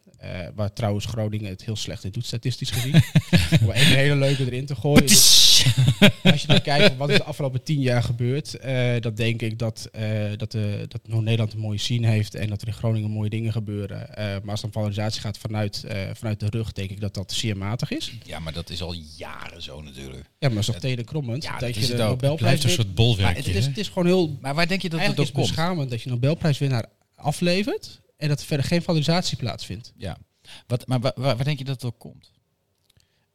waar 0.56 0.74
trouwens 0.74 1.06
Groningen 1.06 1.50
het 1.50 1.66
heel 1.66 1.76
slecht 1.76 2.04
in 2.04 2.12
doet, 2.12 2.26
statistisch 2.26 2.70
gezien. 2.70 2.94
Om 3.64 3.70
een 3.70 3.76
hele 3.76 4.16
leuke 4.16 4.46
erin 4.46 4.66
te 4.66 4.76
gooien. 4.76 5.02
Dus- 5.02 5.49
Precies. 5.64 6.24
Als 6.24 6.42
je 6.42 6.48
dan 6.54 6.62
kijkt 6.62 6.98
wat 6.98 7.10
is 7.10 7.18
de 7.18 7.24
afgelopen 7.24 7.64
tien 7.64 7.80
jaar 7.80 8.04
gebeurd, 8.04 8.56
eh, 8.56 9.00
dan 9.00 9.16
denk 9.16 9.42
ik 9.42 9.60
dat, 9.60 9.90
eh, 9.92 10.38
dat, 10.38 10.52
de, 10.52 10.86
dat 10.88 11.02
Noord-Nederland 11.08 11.54
een 11.54 11.60
mooie 11.60 11.78
scene 11.78 12.08
heeft 12.08 12.36
en 12.36 12.50
dat 12.50 12.62
er 12.62 12.68
in 12.68 12.74
Groningen 12.74 13.12
mooie 13.12 13.30
dingen 13.30 13.52
gebeuren. 13.52 14.16
Eh, 14.16 14.26
maar 14.26 14.52
als 14.52 14.62
dan 14.62 14.72
valorisatie 14.72 15.22
gaat 15.22 15.38
vanuit, 15.38 15.84
eh, 15.84 15.98
vanuit 16.14 16.40
de 16.40 16.50
rug, 16.50 16.72
denk 16.72 16.90
ik 16.90 17.00
dat 17.00 17.14
dat 17.14 17.32
zeer 17.32 17.58
matig 17.58 17.92
is. 17.92 18.14
Ja, 18.24 18.40
maar 18.40 18.54
dat 18.54 18.70
is 18.70 18.82
al 18.82 18.96
jaren 19.18 19.62
zo 19.62 19.82
natuurlijk. 19.82 20.24
Ja, 20.24 20.48
maar 20.48 20.50
dat 20.50 20.58
is 20.58 20.66
toch 20.66 20.80
telenkrommend 20.80 21.44
Ja, 21.44 21.52
dat, 21.52 21.60
dat 21.60 21.76
je 21.76 21.96
de 21.96 22.04
ook. 22.04 22.10
Nobelprijs 22.10 22.64
een 22.64 22.70
soort 22.70 22.96
bolwerkje. 22.96 23.24
Maar 23.24 23.36
het, 23.36 23.48
is, 23.56 23.64
hè? 23.64 23.70
het 23.70 23.78
is 23.78 23.88
gewoon 23.88 24.06
heel... 24.06 24.38
Maar 24.42 24.56
waar 24.56 24.68
denk 24.68 24.82
je 24.82 24.90
dat 24.90 25.00
het 25.00 25.18
het 25.18 25.32
komt? 25.32 25.48
beschamend 25.48 25.90
dat 25.90 26.02
je 26.02 26.10
Nobelprijswinnaar 26.10 26.86
aflevert 27.16 28.02
en 28.18 28.28
dat 28.28 28.40
er 28.40 28.46
verder 28.46 28.66
geen 28.66 28.82
valorisatie 28.82 29.38
plaatsvindt. 29.38 29.94
Ja. 29.96 30.18
Wat, 30.68 30.88
maar 30.88 31.00
waar, 31.00 31.12
waar, 31.16 31.36
waar 31.36 31.46
denk 31.46 31.58
je 31.58 31.64
dat 31.64 31.74
het 31.74 31.82
door 31.82 31.98
komt? 31.98 32.32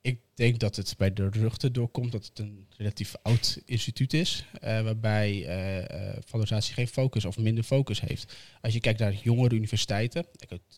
Ik 0.05 0.21
denk 0.35 0.59
dat 0.59 0.77
het 0.77 0.95
bij 0.99 1.13
de 1.13 1.29
rugte 1.29 1.71
doorkomt 1.71 2.13
dat 2.13 2.27
het 2.27 2.39
een 2.39 2.67
relatief 2.77 3.15
oud 3.23 3.59
instituut 3.65 4.13
is, 4.13 4.45
eh, 4.61 4.83
waarbij 4.83 5.47
eh, 5.47 6.19
valorisatie 6.25 6.75
geen 6.75 6.89
focus 6.89 7.25
of 7.25 7.39
minder 7.39 7.65
focus 7.65 8.01
heeft. 8.01 8.35
Als 8.61 8.73
je 8.73 8.81
kijkt 8.81 8.99
naar 8.99 9.15
jongere 9.23 9.55
universiteiten, 9.55 10.27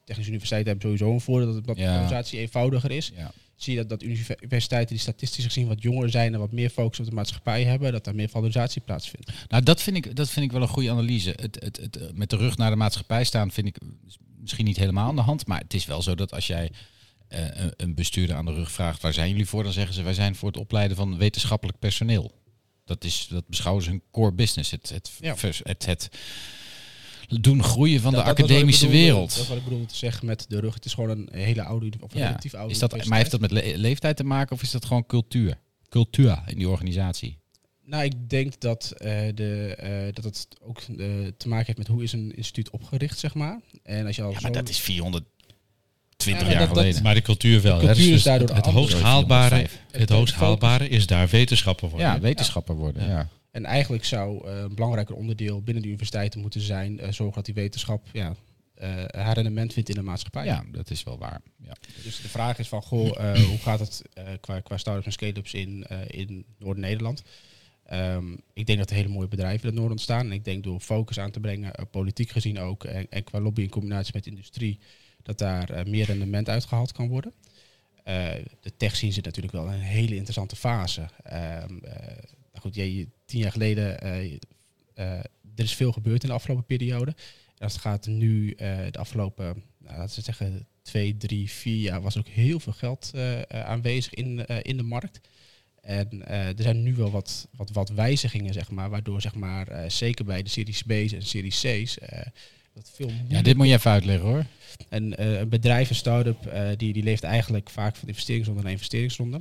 technische 0.04 0.30
universiteiten 0.30 0.72
hebben 0.72 0.88
sowieso 0.90 1.12
een 1.14 1.20
voordeel 1.20 1.52
dat, 1.52 1.66
dat 1.66 1.76
Ja. 1.76 1.92
valorisatie 1.92 2.38
eenvoudiger 2.38 2.90
is. 2.90 3.12
Ja. 3.16 3.32
Zie 3.56 3.72
je 3.74 3.78
dat, 3.78 3.88
dat 3.88 4.02
universiteiten 4.02 4.94
die 4.94 4.98
statistisch 5.04 5.44
gezien 5.44 5.66
wat 5.66 5.82
jonger 5.82 6.10
zijn 6.10 6.34
en 6.34 6.40
wat 6.40 6.52
meer 6.52 6.70
focus 6.70 6.98
op 6.98 7.06
de 7.06 7.12
maatschappij 7.12 7.64
hebben, 7.64 7.92
dat 7.92 8.04
daar 8.04 8.14
meer 8.14 8.28
valorisatie 8.28 8.82
plaatsvindt. 8.82 9.32
Nou, 9.48 9.62
dat 9.62 9.82
vind 9.82 9.96
ik, 9.96 10.16
dat 10.16 10.30
vind 10.30 10.46
ik 10.46 10.52
wel 10.52 10.62
een 10.62 10.68
goede 10.68 10.90
analyse. 10.90 11.34
Het, 11.36 11.56
het, 11.60 11.76
het, 11.76 12.16
met 12.16 12.30
de 12.30 12.36
rug 12.36 12.56
naar 12.56 12.70
de 12.70 12.76
maatschappij 12.76 13.24
staan 13.24 13.50
vind 13.50 13.66
ik 13.66 13.78
misschien 14.40 14.64
niet 14.64 14.76
helemaal 14.76 15.08
aan 15.08 15.16
de 15.16 15.22
hand. 15.22 15.46
Maar 15.46 15.60
het 15.60 15.74
is 15.74 15.86
wel 15.86 16.02
zo 16.02 16.14
dat 16.14 16.32
als 16.32 16.46
jij 16.46 16.70
eh, 17.28 17.66
een- 17.76 17.94
bestuurder 17.94 18.36
aan 18.36 18.44
de 18.44 18.54
rug 18.54 18.70
vraagt... 18.72 19.02
waar 19.02 19.12
zijn 19.12 19.30
jullie 19.30 19.46
voor? 19.46 19.62
Dan 19.62 19.72
zeggen 19.72 19.94
ze, 19.94 20.02
wij 20.02 20.14
zijn 20.14 20.34
voor 20.34 20.48
het 20.48 20.56
opleiden 20.58 20.96
van 20.96 21.16
wetenschappelijk 21.16 21.78
personeel. 21.78 22.32
Dat, 22.84 23.04
is, 23.04 23.26
dat 23.30 23.46
beschouwen 23.48 23.84
ze 23.84 23.90
hun 23.90 24.02
core 24.10 24.32
business. 24.32 24.70
Het, 24.70 24.88
het, 24.88 25.10
Ja. 25.20 25.36
vers- 25.36 25.60
het, 25.62 25.86
het 25.86 26.08
doen 27.28 27.62
groeien 27.62 28.00
van 28.00 28.12
Dat- 28.12 28.24
de 28.24 28.28
dat 28.34 28.38
academische 28.38 28.88
wereld. 28.88 29.28
Dat 29.34 29.42
is 29.42 29.48
wat 29.48 29.56
ik 29.56 29.64
bedoelde 29.64 29.86
te 29.86 29.96
zeggen 29.96 30.26
met 30.26 30.44
de 30.48 30.60
rug. 30.60 30.74
Het 30.74 30.84
is 30.84 30.94
gewoon 30.94 31.10
een 31.10 31.28
hele 31.32 31.62
oude, 31.62 31.90
of 32.00 32.12
een 32.12 32.18
Ja. 32.18 32.26
relatief 32.26 32.54
oude 32.54 32.72
Is 32.72 32.78
dat, 32.78 33.04
maar 33.06 33.18
heeft 33.18 33.30
dat 33.30 33.40
met 33.40 33.50
le- 33.50 33.72
leeftijd 33.76 34.16
te 34.16 34.24
maken 34.24 34.52
of 34.56 34.62
is 34.62 34.70
dat 34.70 34.84
gewoon 34.84 35.06
cultuur? 35.06 35.58
Cultuur 35.88 36.42
in 36.46 36.58
die 36.58 36.68
organisatie. 36.68 37.38
Nou, 37.84 38.04
ik 38.04 38.28
denk 38.28 38.60
dat, 38.60 38.90
eh, 38.96 39.20
de, 39.34 39.74
eh, 39.78 40.14
dat 40.14 40.24
het 40.24 40.48
ook 40.60 40.80
te 41.36 41.48
maken 41.48 41.66
heeft 41.66 41.78
met 41.78 41.86
hoe 41.86 42.02
is 42.02 42.12
een 42.12 42.36
instituut 42.36 42.70
opgericht, 42.70 43.18
zeg 43.18 43.34
maar. 43.34 43.60
En 43.82 44.06
als 44.06 44.16
je 44.16 44.22
al 44.22 44.30
Ja, 44.30 44.38
maar 44.40 44.52
dat 44.52 44.68
is 44.68 44.80
420 46.16 46.26
Ja, 46.26 46.44
maar 46.44 46.50
jaar 46.50 46.58
dat- 46.66 46.68
dat- 46.68 46.84
geleden. 46.84 47.02
Maar 47.02 47.14
de 47.14 47.22
cultuur 47.22 47.60
wel. 47.62 47.78
De 47.78 47.86
hè. 47.86 47.92
cultuur 47.92 48.06
Dus 48.06 48.16
is 48.16 48.22
daardoor 48.22 48.48
het, 48.48 48.56
het 48.56 48.74
hoogst 48.74 49.00
haalbare, 49.00 49.48
405. 49.48 49.80
het 49.90 50.00
Het 50.00 50.10
hoogst 50.10 50.34
haalbare 50.34 50.88
is 50.88 51.06
daar 51.06 51.28
wetenschapper 51.28 51.88
worden. 51.88 52.06
ja, 52.08 52.20
wetenschapper 52.20 52.74
worden. 52.74 53.02
Ja. 53.02 53.08
Ja. 53.10 53.28
En 53.50 53.64
eigenlijk 53.64 54.04
zou 54.04 54.48
eh, 54.48 54.58
een 54.58 54.74
belangrijker 54.74 55.14
onderdeel 55.14 55.62
binnen 55.62 55.82
de 55.82 55.88
universiteiten 55.88 56.40
moeten 56.40 56.60
zijn 56.60 57.00
eh, 57.00 57.12
zorgen 57.12 57.34
dat 57.34 57.44
die 57.44 57.54
wetenschap 57.54 58.06
ja, 58.12 58.34
eh, 58.74 58.88
haar 59.10 59.34
rendement 59.34 59.72
vindt 59.72 59.88
in 59.88 59.94
de 59.94 60.02
maatschappij. 60.02 60.44
ja, 60.44 60.64
dat 60.72 60.90
is 60.90 61.02
wel 61.02 61.18
waar. 61.18 61.40
Ja. 61.64 61.72
Dus 62.04 62.20
de 62.20 62.28
vraag 62.28 62.58
is 62.58 62.68
van, 62.68 62.82
goh, 62.82 63.20
eh, 63.20 63.40
hoe 63.40 63.58
gaat 63.58 63.78
het 63.80 64.02
eh, 64.14 64.24
qua, 64.40 64.60
qua 64.60 64.76
start-ups 64.76 65.06
en 65.06 65.12
scale-ups 65.12 65.54
in, 65.54 65.84
eh, 65.88 65.98
in 66.06 66.44
Noord-Nederland? 66.58 67.22
Ehm, 67.86 68.24
ik 68.52 68.66
denk 68.66 68.78
dat 68.78 68.90
er 68.90 68.96
hele 68.96 69.08
mooie 69.08 69.28
bedrijven 69.28 69.60
in 69.60 69.66
het 69.66 69.74
noorden 69.74 69.92
ontstaan. 69.92 70.26
En 70.26 70.32
ik 70.32 70.44
denk 70.44 70.64
door 70.64 70.80
focus 70.80 71.18
aan 71.18 71.30
te 71.30 71.40
brengen, 71.40 71.72
politiek 71.90 72.30
gezien 72.30 72.58
ook, 72.58 72.84
en, 72.84 73.06
en 73.10 73.24
qua 73.24 73.40
lobby 73.40 73.62
in 73.62 73.68
combinatie 73.68 74.12
met 74.14 74.26
industrie, 74.26 74.78
dat 75.26 75.38
daar 75.38 75.70
eh, 75.70 75.84
meer 75.84 76.04
rendement 76.04 76.48
uitgehaald 76.48 76.92
kan 76.92 77.08
worden. 77.08 77.32
Eh, 78.04 78.28
de 78.60 78.76
tech 78.76 78.96
scene 78.96 79.12
zit 79.12 79.24
natuurlijk 79.24 79.54
wel 79.54 79.66
een 79.66 79.80
hele 79.80 80.14
interessante 80.14 80.56
fase. 80.56 81.08
Ehm, 81.22 81.78
eh, 81.82 82.06
nou 82.52 82.60
goed, 82.60 82.74
je, 82.74 83.08
tien 83.24 83.40
jaar 83.40 83.52
geleden, 83.52 84.00
er 85.54 85.64
is 85.64 85.74
veel 85.74 85.92
gebeurd 85.92 86.22
in 86.22 86.28
de 86.28 86.34
afgelopen 86.34 86.64
periode. 86.64 87.10
En 87.56 87.64
als 87.64 87.72
het 87.72 87.82
gaat 87.82 88.06
nu, 88.06 88.54
de 88.90 88.98
afgelopen, 88.98 89.62
nou, 89.78 89.98
laten 89.98 90.16
we 90.16 90.22
zeggen, 90.22 90.66
twee, 90.82 91.16
drie, 91.16 91.50
vier 91.50 91.80
jaar, 91.80 92.02
was 92.02 92.14
er 92.14 92.20
ook 92.20 92.26
heel 92.26 92.60
veel 92.60 92.72
geld 92.72 93.12
aanwezig 93.48 94.14
in, 94.14 94.46
in 94.46 94.76
de 94.76 94.82
markt. 94.82 95.20
En 95.80 96.28
er 96.28 96.62
zijn 96.62 96.82
nu 96.82 96.94
wel 96.94 97.10
wat, 97.10 97.48
wat, 97.56 97.70
wat 97.70 97.88
wijzigingen, 97.88 98.52
zeg 98.52 98.70
maar, 98.70 98.90
waardoor 98.90 99.20
zeg 99.20 99.34
maar, 99.34 99.90
zeker 99.90 100.24
bij 100.24 100.42
de 100.42 100.48
Series 100.48 100.82
B's 100.82 101.12
en 101.12 101.22
Series 101.22 101.60
C's, 101.60 101.98
dat 102.76 102.90
veel 102.94 103.10
ja, 103.28 103.42
dit 103.42 103.56
moet 103.56 103.66
je 103.66 103.72
even 103.72 103.90
uitleggen 103.90 104.26
hoor. 104.28 104.44
en 104.88 105.16
eh, 105.16 105.38
een 105.38 105.48
bedrijf, 105.48 105.88
een 105.90 105.94
start-up, 105.96 106.46
eh, 106.46 106.68
die, 106.76 106.92
die 106.92 107.02
leeft 107.02 107.22
eigenlijk 107.22 107.70
vaak 107.70 107.96
van 107.96 108.08
investeringsronde 108.08 108.62
naar 108.62 108.72
investeringsronde. 108.72 109.36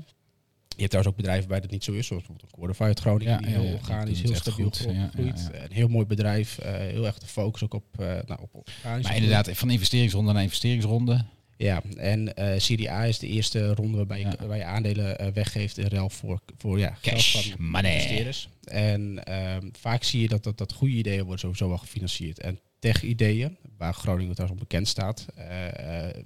Je 0.68 0.82
hebt 0.82 0.90
trouwens 0.90 1.16
ook 1.16 1.22
bedrijven 1.22 1.50
bij 1.50 1.60
dat 1.60 1.72
niet 1.72 1.84
zo 1.84 1.92
is, 1.92 2.08
zoals 2.08 2.24
bijvoorbeeld 2.24 2.52
een 2.52 2.60
Cordify 2.60 2.84
uit 2.84 3.00
Groningen, 3.00 3.34
Ja, 3.34 3.38
die 3.40 3.48
heel 3.48 3.64
ja, 3.64 3.74
organisch, 3.74 4.22
heel 4.22 4.36
stabiel 4.36 4.66
goed. 4.66 4.78
groeit. 5.14 5.50
ja. 5.54 5.60
Een 5.64 5.72
heel 5.72 5.88
mooi 5.88 6.06
bedrijf, 6.06 6.58
eh, 6.58 6.74
heel 6.74 7.06
erg 7.06 7.18
de 7.18 7.28
focus 7.28 7.64
ook 7.64 7.74
op, 7.74 7.86
nou, 7.98 8.40
op 8.42 8.56
organisch. 8.56 9.06
Maar 9.06 9.16
inderdaad, 9.16 9.50
van 9.52 9.70
investeringsronde 9.70 10.32
naar 10.34 10.44
investeringsronde. 10.44 11.26
Ja, 11.58 11.82
en 11.98 12.34
Serie 12.62 12.92
A 12.92 13.06
is 13.06 13.20
de 13.20 13.28
eerste 13.28 13.74
ronde 13.74 13.98
waarbij 13.98 14.20
je, 14.20 14.26
Ja. 14.26 14.46
waar 14.48 14.58
je 14.58 14.64
aandelen 14.66 15.34
weggeeft 15.34 15.78
in 15.78 15.88
ruil 15.88 16.10
voor, 16.10 16.40
voor 16.58 16.80
ja, 16.80 16.98
Cash, 17.02 17.32
geld 17.32 17.46
van 17.46 17.66
money. 17.66 17.94
investeerders. 17.94 18.50
En 18.64 19.24
ehm, 19.24 19.70
vaak 19.80 20.04
zie 20.04 20.22
je 20.22 20.28
dat, 20.28 20.44
dat, 20.44 20.58
dat 20.58 20.74
goede 20.74 20.94
ideeën 20.94 21.22
worden 21.22 21.40
sowieso 21.40 21.68
wel 21.68 21.78
gefinancierd. 21.78 22.40
En 22.40 22.60
tech-ideeën, 22.86 23.58
waar 23.78 23.94
Groningen 23.94 24.36
trouwens 24.36 24.62
op 24.62 24.68
bekend 24.70 24.88
staat, 24.88 25.26
eh, 25.36 26.08
eh, 26.08 26.24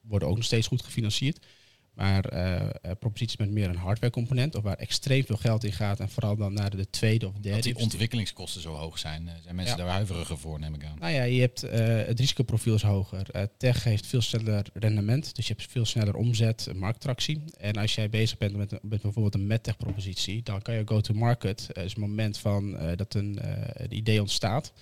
worden 0.00 0.28
ook 0.28 0.36
nog 0.36 0.44
steeds 0.44 0.66
goed 0.66 0.82
gefinancierd. 0.82 1.46
Maar 1.94 2.24
eh, 2.24 2.90
proposities 2.98 3.36
met 3.36 3.50
meer 3.50 3.68
een 3.68 3.76
hardware 3.76 4.12
component, 4.12 4.54
of 4.54 4.62
waar 4.62 4.76
extreem 4.76 5.24
veel 5.24 5.36
geld 5.36 5.64
in 5.64 5.72
gaat 5.72 6.00
en 6.00 6.08
vooral 6.08 6.36
dan 6.36 6.52
naar 6.52 6.76
de 6.76 6.90
tweede 6.90 7.26
of 7.26 7.32
derde 7.32 7.50
Dat 7.50 7.62
die 7.62 7.76
ontwikkelingskosten 7.76 8.60
zo 8.60 8.74
hoog 8.74 8.98
zijn, 8.98 9.30
zijn 9.42 9.54
mensen 9.54 9.76
Ja. 9.76 9.84
daar 9.84 9.92
huiveriger 9.92 10.38
voor, 10.38 10.58
neem 10.58 10.74
ik 10.74 10.84
aan. 10.84 10.96
Nou 10.98 11.12
ja, 11.12 11.22
je 11.22 11.40
hebt 11.40 11.60
het 12.06 12.20
risicoprofiel 12.20 12.74
is 12.74 12.82
hoger. 12.82 13.50
Tech 13.56 13.84
heeft 13.84 14.06
veel 14.06 14.22
sneller 14.22 14.66
rendement, 14.72 15.36
dus 15.36 15.46
je 15.46 15.54
hebt 15.56 15.70
veel 15.70 15.84
sneller 15.84 16.14
omzet, 16.16 16.68
markttractie. 16.74 17.44
En 17.58 17.74
als 17.74 17.94
jij 17.94 18.08
bezig 18.08 18.38
bent 18.38 18.56
met, 18.56 18.70
met 18.70 19.02
bijvoorbeeld 19.02 19.34
een 19.34 19.46
medtech 19.46 19.76
propositie, 19.76 20.42
dan 20.42 20.62
kan 20.62 20.74
je 20.74 20.82
go-to-market, 20.84 21.68
dus 21.72 21.82
het 21.84 21.96
moment 21.96 22.38
van 22.38 22.78
dat 22.96 23.14
een, 23.14 23.38
een 23.72 23.96
idee 23.96 24.20
ontstaat, 24.20 24.72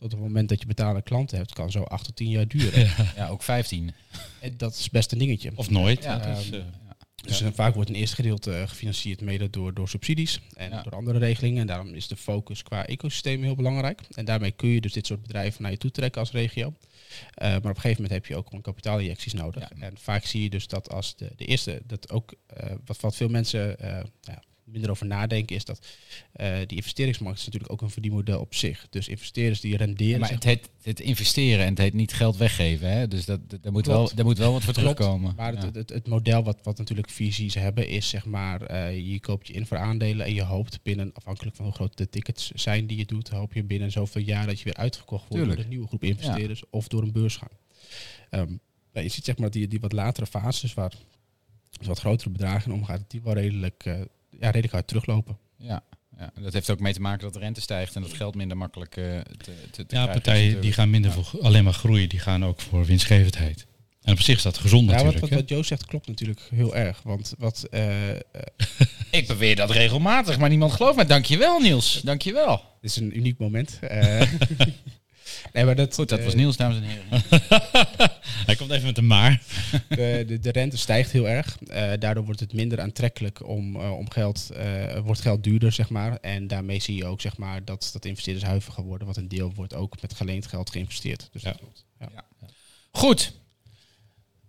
tot 0.00 0.10
het 0.12 0.20
moment 0.20 0.48
dat 0.48 0.60
je 0.60 0.66
betalende 0.66 1.02
klanten 1.02 1.36
hebt, 1.36 1.52
kan 1.52 1.70
zo 1.70 1.82
8 1.82 2.04
tot 2.04 2.16
10 2.16 2.28
jaar 2.30 2.48
duren. 2.48 2.90
Ja, 3.16 3.28
ook 3.28 3.42
15. 3.42 3.92
En 4.40 4.54
dat 4.56 4.74
is 4.74 4.90
best 4.90 5.12
een 5.12 5.18
dingetje. 5.18 5.52
Of 5.54 5.70
nooit. 5.70 6.02
Ja, 6.02 6.20
ehm, 6.20 6.54
eh, 6.54 6.60
Dus 7.24 7.40
eh, 7.42 7.48
vaak 7.52 7.74
wordt 7.74 7.90
een 7.90 7.96
eerste 7.96 8.16
gedeelte 8.16 8.52
eh, 8.52 8.68
gefinancierd 8.68 9.20
mede 9.20 9.50
door, 9.50 9.74
door 9.74 9.88
subsidies 9.88 10.40
en 10.54 10.70
Ja. 10.70 10.82
door 10.82 10.92
andere 10.92 11.18
regelingen. 11.18 11.60
En 11.60 11.66
daarom 11.66 11.94
is 11.94 12.08
de 12.08 12.16
focus 12.16 12.62
qua 12.62 12.86
ecosysteem 12.86 13.42
heel 13.42 13.54
belangrijk. 13.54 14.00
En 14.14 14.24
daarmee 14.24 14.50
kun 14.50 14.68
je 14.68 14.80
dus 14.80 14.92
dit 14.92 15.06
soort 15.06 15.22
bedrijven 15.22 15.62
naar 15.62 15.70
je 15.70 15.76
toe 15.76 15.90
trekken 15.90 16.20
als 16.20 16.30
regio. 16.30 16.74
Eh, 17.34 17.48
maar 17.48 17.56
op 17.56 17.64
een 17.64 17.74
gegeven 17.74 18.02
moment 18.02 18.12
heb 18.12 18.26
je 18.26 18.36
ook 18.36 18.46
gewoon 18.46 18.62
kapitaalinjecties 18.62 19.32
nodig. 19.32 19.62
Ja. 19.62 19.86
En 19.86 19.98
vaak 19.98 20.24
zie 20.24 20.42
je 20.42 20.50
dus 20.50 20.66
dat 20.66 20.90
als 20.92 21.16
de, 21.16 21.32
de 21.36 21.44
eerste, 21.44 21.82
dat 21.86 22.10
ook 22.10 22.34
eh, 22.46 22.70
wat, 22.84 23.00
wat 23.00 23.16
veel 23.16 23.28
mensen 23.28 23.78
eh, 23.78 24.04
ja, 24.20 24.42
minder 24.72 24.90
over 24.90 25.06
nadenken, 25.06 25.56
is 25.56 25.64
dat 25.64 25.86
eh, 26.32 26.56
die 26.66 26.76
investeringsmarkt 26.76 27.38
is 27.38 27.44
natuurlijk 27.44 27.72
ook 27.72 27.80
een 27.82 27.90
verdienmodel 27.90 28.40
op 28.40 28.54
zich. 28.54 28.86
Dus 28.90 29.08
investeerders 29.08 29.60
die 29.60 29.76
renderen. 29.76 30.20
maar 30.20 30.30
het 30.30 30.44
heet 30.44 30.68
het 30.82 31.00
investeren 31.00 31.64
en 31.64 31.70
het 31.70 31.78
heet 31.78 31.94
niet 31.94 32.12
geld 32.12 32.36
weggeven. 32.36 32.90
Hè? 32.90 33.08
Dus 33.08 33.24
dat, 33.24 33.50
dat- 33.50 33.62
daar, 33.62 33.72
moet 33.72 33.86
wel, 33.86 34.10
daar 34.14 34.24
moet 34.24 34.38
wel 34.38 34.52
wat 34.52 34.64
voor 34.64 34.72
Klopt, 34.74 34.96
terugkomen. 34.96 35.34
Maar 35.36 35.54
Ja. 35.54 35.64
het, 35.64 35.74
het, 35.74 35.88
het 35.88 36.08
model 36.08 36.42
wat, 36.42 36.58
wat 36.62 36.78
natuurlijk 36.78 37.10
visies 37.10 37.54
hebben 37.54 37.88
is 37.88 38.08
zeg 38.08 38.24
maar, 38.24 38.62
eh, 38.62 39.12
je 39.12 39.20
koopt 39.20 39.46
je 39.46 39.52
in 39.52 39.66
voor 39.66 39.76
aandelen 39.78 40.26
en 40.26 40.34
je 40.34 40.42
hoopt 40.42 40.82
binnen, 40.82 41.10
afhankelijk 41.14 41.56
van 41.56 41.64
hoe 41.64 41.74
groot 41.74 41.96
de 41.96 42.08
tickets 42.08 42.50
zijn 42.50 42.86
die 42.86 42.96
je 42.98 43.06
doet, 43.06 43.28
hoop 43.28 43.52
je 43.52 43.64
binnen 43.64 43.90
zoveel 43.90 44.22
jaar 44.22 44.46
dat 44.46 44.58
je 44.58 44.64
weer 44.64 44.74
uitgekocht 44.76 45.20
wordt 45.28 45.34
Tuurlijk. 45.34 45.54
door 45.54 45.64
een 45.64 45.70
nieuwe 45.70 45.86
groep 45.86 46.04
investeerders 46.04 46.62
of 46.70 46.88
door 46.88 47.02
een 47.02 47.12
beursgang. 47.12 47.50
Ehm, 48.30 48.52
maar 48.92 49.02
je 49.02 49.08
ziet 49.08 49.24
zeg 49.24 49.38
maar 49.38 49.50
die, 49.50 49.68
die 49.68 49.80
wat 49.80 49.92
latere 49.92 50.26
fases 50.26 50.74
waar 50.74 50.92
wat 51.82 51.98
grotere 51.98 52.30
bedragen 52.30 52.82
dat 52.86 53.04
die 53.10 53.20
wel 53.22 53.34
redelijk, 53.34 53.84
eh, 53.84 54.00
ja, 54.40 54.46
redelijk 54.46 54.72
hard 54.72 54.86
teruglopen. 54.86 55.38
Ja, 55.56 55.82
ja, 56.18 56.32
dat 56.40 56.52
heeft 56.52 56.70
ook 56.70 56.80
mee 56.80 56.92
te 56.92 57.00
maken 57.00 57.20
dat 57.20 57.32
de 57.32 57.38
rente 57.38 57.60
stijgt 57.60 57.94
en 57.94 58.02
dat 58.02 58.12
geld 58.12 58.34
minder 58.34 58.56
makkelijk 58.56 58.96
eh, 58.96 59.04
te, 59.20 59.52
te, 59.70 59.86
te 59.86 59.96
ja, 59.96 60.06
partijen 60.06 60.60
die 60.60 60.72
gaan 60.72 60.90
minder 60.90 61.12
voor 61.12 61.40
alleen 61.42 61.64
maar 61.64 61.72
groeien, 61.72 62.08
die 62.08 62.18
gaan 62.18 62.44
ook 62.44 62.60
voor 62.60 62.84
winstgevendheid. 62.84 63.66
En 64.02 64.12
op 64.12 64.20
zich 64.20 64.36
is 64.36 64.42
dat 64.42 64.58
gezond 64.58 64.90
Ja, 64.90 64.92
natuurlijk. 64.92 65.20
wat, 65.20 65.30
wat 65.30 65.48
Joost 65.48 65.68
zegt 65.68 65.86
klopt 65.86 66.06
natuurlijk 66.06 66.40
heel 66.50 66.76
erg. 66.76 67.02
Want 67.02 67.34
wat, 67.38 67.62
eh, 67.70 68.10
eh, 68.10 68.20
Ik 69.10 69.26
beweer 69.26 69.56
dat 69.56 69.70
regelmatig, 69.70 70.38
maar 70.38 70.48
niemand 70.48 70.72
gelooft 70.72 70.96
mij. 70.96 71.06
Dankjewel 71.06 71.60
Niels, 71.60 72.00
dankjewel. 72.04 72.62
dit 72.80 72.90
is 72.90 72.96
een 72.96 73.16
uniek 73.16 73.38
moment. 73.38 73.78
Eh, 73.80 74.22
nee, 75.52 75.64
maar 75.64 75.74
dat, 75.74 75.94
Goed, 75.94 76.08
dat 76.08 76.18
eh, 76.18 76.24
was 76.24 76.34
Niels, 76.34 76.56
dames 76.56 76.76
en 76.76 76.82
heren. 76.82 77.22
Hij 78.46 78.56
komt 78.56 78.70
even 78.70 78.86
met 78.86 78.98
een 78.98 79.06
maar. 79.06 79.42
De, 79.88 80.24
de, 80.26 80.38
de 80.38 80.50
rente 80.50 80.76
stijgt 80.76 81.10
heel 81.10 81.28
erg. 81.28 81.56
Eh, 81.66 81.90
daardoor 81.98 82.24
wordt 82.24 82.40
het 82.40 82.52
minder 82.52 82.80
aantrekkelijk 82.80 83.48
om, 83.48 83.76
eh, 83.76 83.98
om 83.98 84.10
geld, 84.10 84.50
eh, 84.50 84.98
wordt 84.98 85.20
geld 85.20 85.44
duurder, 85.44 85.72
zeg 85.72 85.88
maar. 85.88 86.18
En 86.20 86.46
daarmee 86.46 86.80
zie 86.80 86.96
je 86.96 87.04
ook, 87.06 87.20
zeg 87.20 87.36
maar, 87.36 87.64
dat, 87.64 87.90
dat 87.92 88.04
investeerders 88.04 88.46
huiviger 88.46 88.84
worden. 88.84 89.06
Want 89.06 89.18
een 89.18 89.28
deel 89.28 89.52
wordt 89.54 89.74
ook 89.74 90.00
met 90.00 90.14
geleend 90.14 90.46
geld 90.46 90.70
geïnvesteerd. 90.70 91.28
Dus 91.32 91.42
Ja. 91.42 91.50
dat 91.50 91.58
klopt. 91.58 91.84
Ja. 92.00 92.24
Goed. 92.92 93.32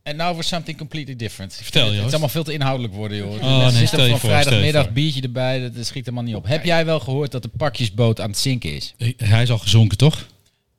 En 0.03 0.15
nou 0.15 0.33
voor 0.33 0.43
something 0.43 0.77
completely 0.77 1.15
different. 1.15 1.53
Vertel, 1.55 1.91
Het 1.91 2.05
is 2.05 2.09
allemaal 2.11 2.29
veel 2.29 2.43
te 2.43 2.53
inhoudelijk 2.53 2.93
worden, 2.93 3.17
joh. 3.17 3.33
Oh, 3.33 3.41
nee, 3.41 3.65
Er 3.65 3.71
zit 3.71 3.87
stel 3.87 4.03
je 4.03 4.09
van 4.09 4.19
voor, 4.19 4.29
stel 4.29 4.37
je 4.37 4.41
vrijdagmiddag 4.43 4.83
voor. 4.83 4.93
biertje 4.93 5.21
erbij, 5.21 5.59
dat, 5.59 5.75
dat 5.75 5.85
schiet 5.85 6.05
helemaal 6.05 6.25
niet 6.25 6.35
op. 6.35 6.47
Heb 6.47 6.63
jij 6.65 6.85
wel 6.85 6.99
gehoord 6.99 7.31
dat 7.31 7.41
de 7.41 7.49
pakjesboot 7.57 8.21
aan 8.21 8.29
het 8.29 8.37
zinken 8.39 8.75
is? 8.75 8.93
Hij 9.17 9.41
is 9.43 9.51
al 9.51 9.57
gezonken, 9.57 9.97
toch? 9.97 10.27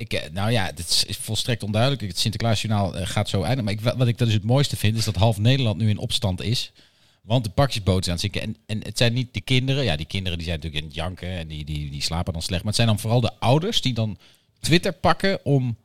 Ik, 0.03 0.13
eh, 0.13 0.31
nou 0.33 0.51
ja, 0.51 0.73
dit 0.73 1.05
is, 1.09 1.17
volstrekt 1.17 1.63
onduidelijk. 1.63 2.03
Het 2.03 2.19
Sinterklaasjournaal 2.19 2.97
eh, 2.97 3.07
gaat 3.07 3.29
zo 3.29 3.43
eindigen. 3.43 3.65
Maar 3.65 3.73
ik, 3.73 3.99
wat 3.99 4.09
ik 4.09 4.19
dat 4.19 4.27
dus 4.27 4.37
het 4.37 4.47
mooiste 4.47 4.77
vind, 4.77 4.97
is 4.97 5.05
dat 5.05 5.17
half 5.17 5.39
Nederland 5.39 5.79
nu 5.79 5.89
in 5.89 5.99
opstand 5.99 6.43
is. 6.43 6.73
Want 7.21 7.45
de 7.45 7.51
pakjesboot 7.51 8.01
is 8.01 8.07
aan 8.07 8.13
het 8.13 8.21
zinken. 8.21 8.43
En, 8.43 8.57
en 8.67 8.85
het 8.85 8.99
zijn 8.99 9.13
niet 9.13 9.35
de 9.35 9.41
kinderen. 9.41 9.85
Ja, 9.85 9.97
die 9.97 10.07
kinderen 10.07 10.39
die 10.39 10.47
zijn 10.47 10.59
natuurlijk 10.59 10.85
in 10.85 10.91
het 10.91 10.99
janken 10.99 11.29
en 11.29 11.49
die, 11.49 11.65
die, 11.65 11.91
die 11.91 12.03
slapen 12.03 12.33
dan 12.33 12.43
slecht. 12.43 12.63
Maar 12.63 12.73
het 12.73 12.83
zijn 12.83 12.89
dan 12.89 12.99
vooral 12.99 13.21
de 13.21 13.33
ouders 13.39 13.81
die 13.81 13.95
dan 13.95 14.19
Twitter 14.61 14.93
pakken 14.93 15.45
om 15.45 15.77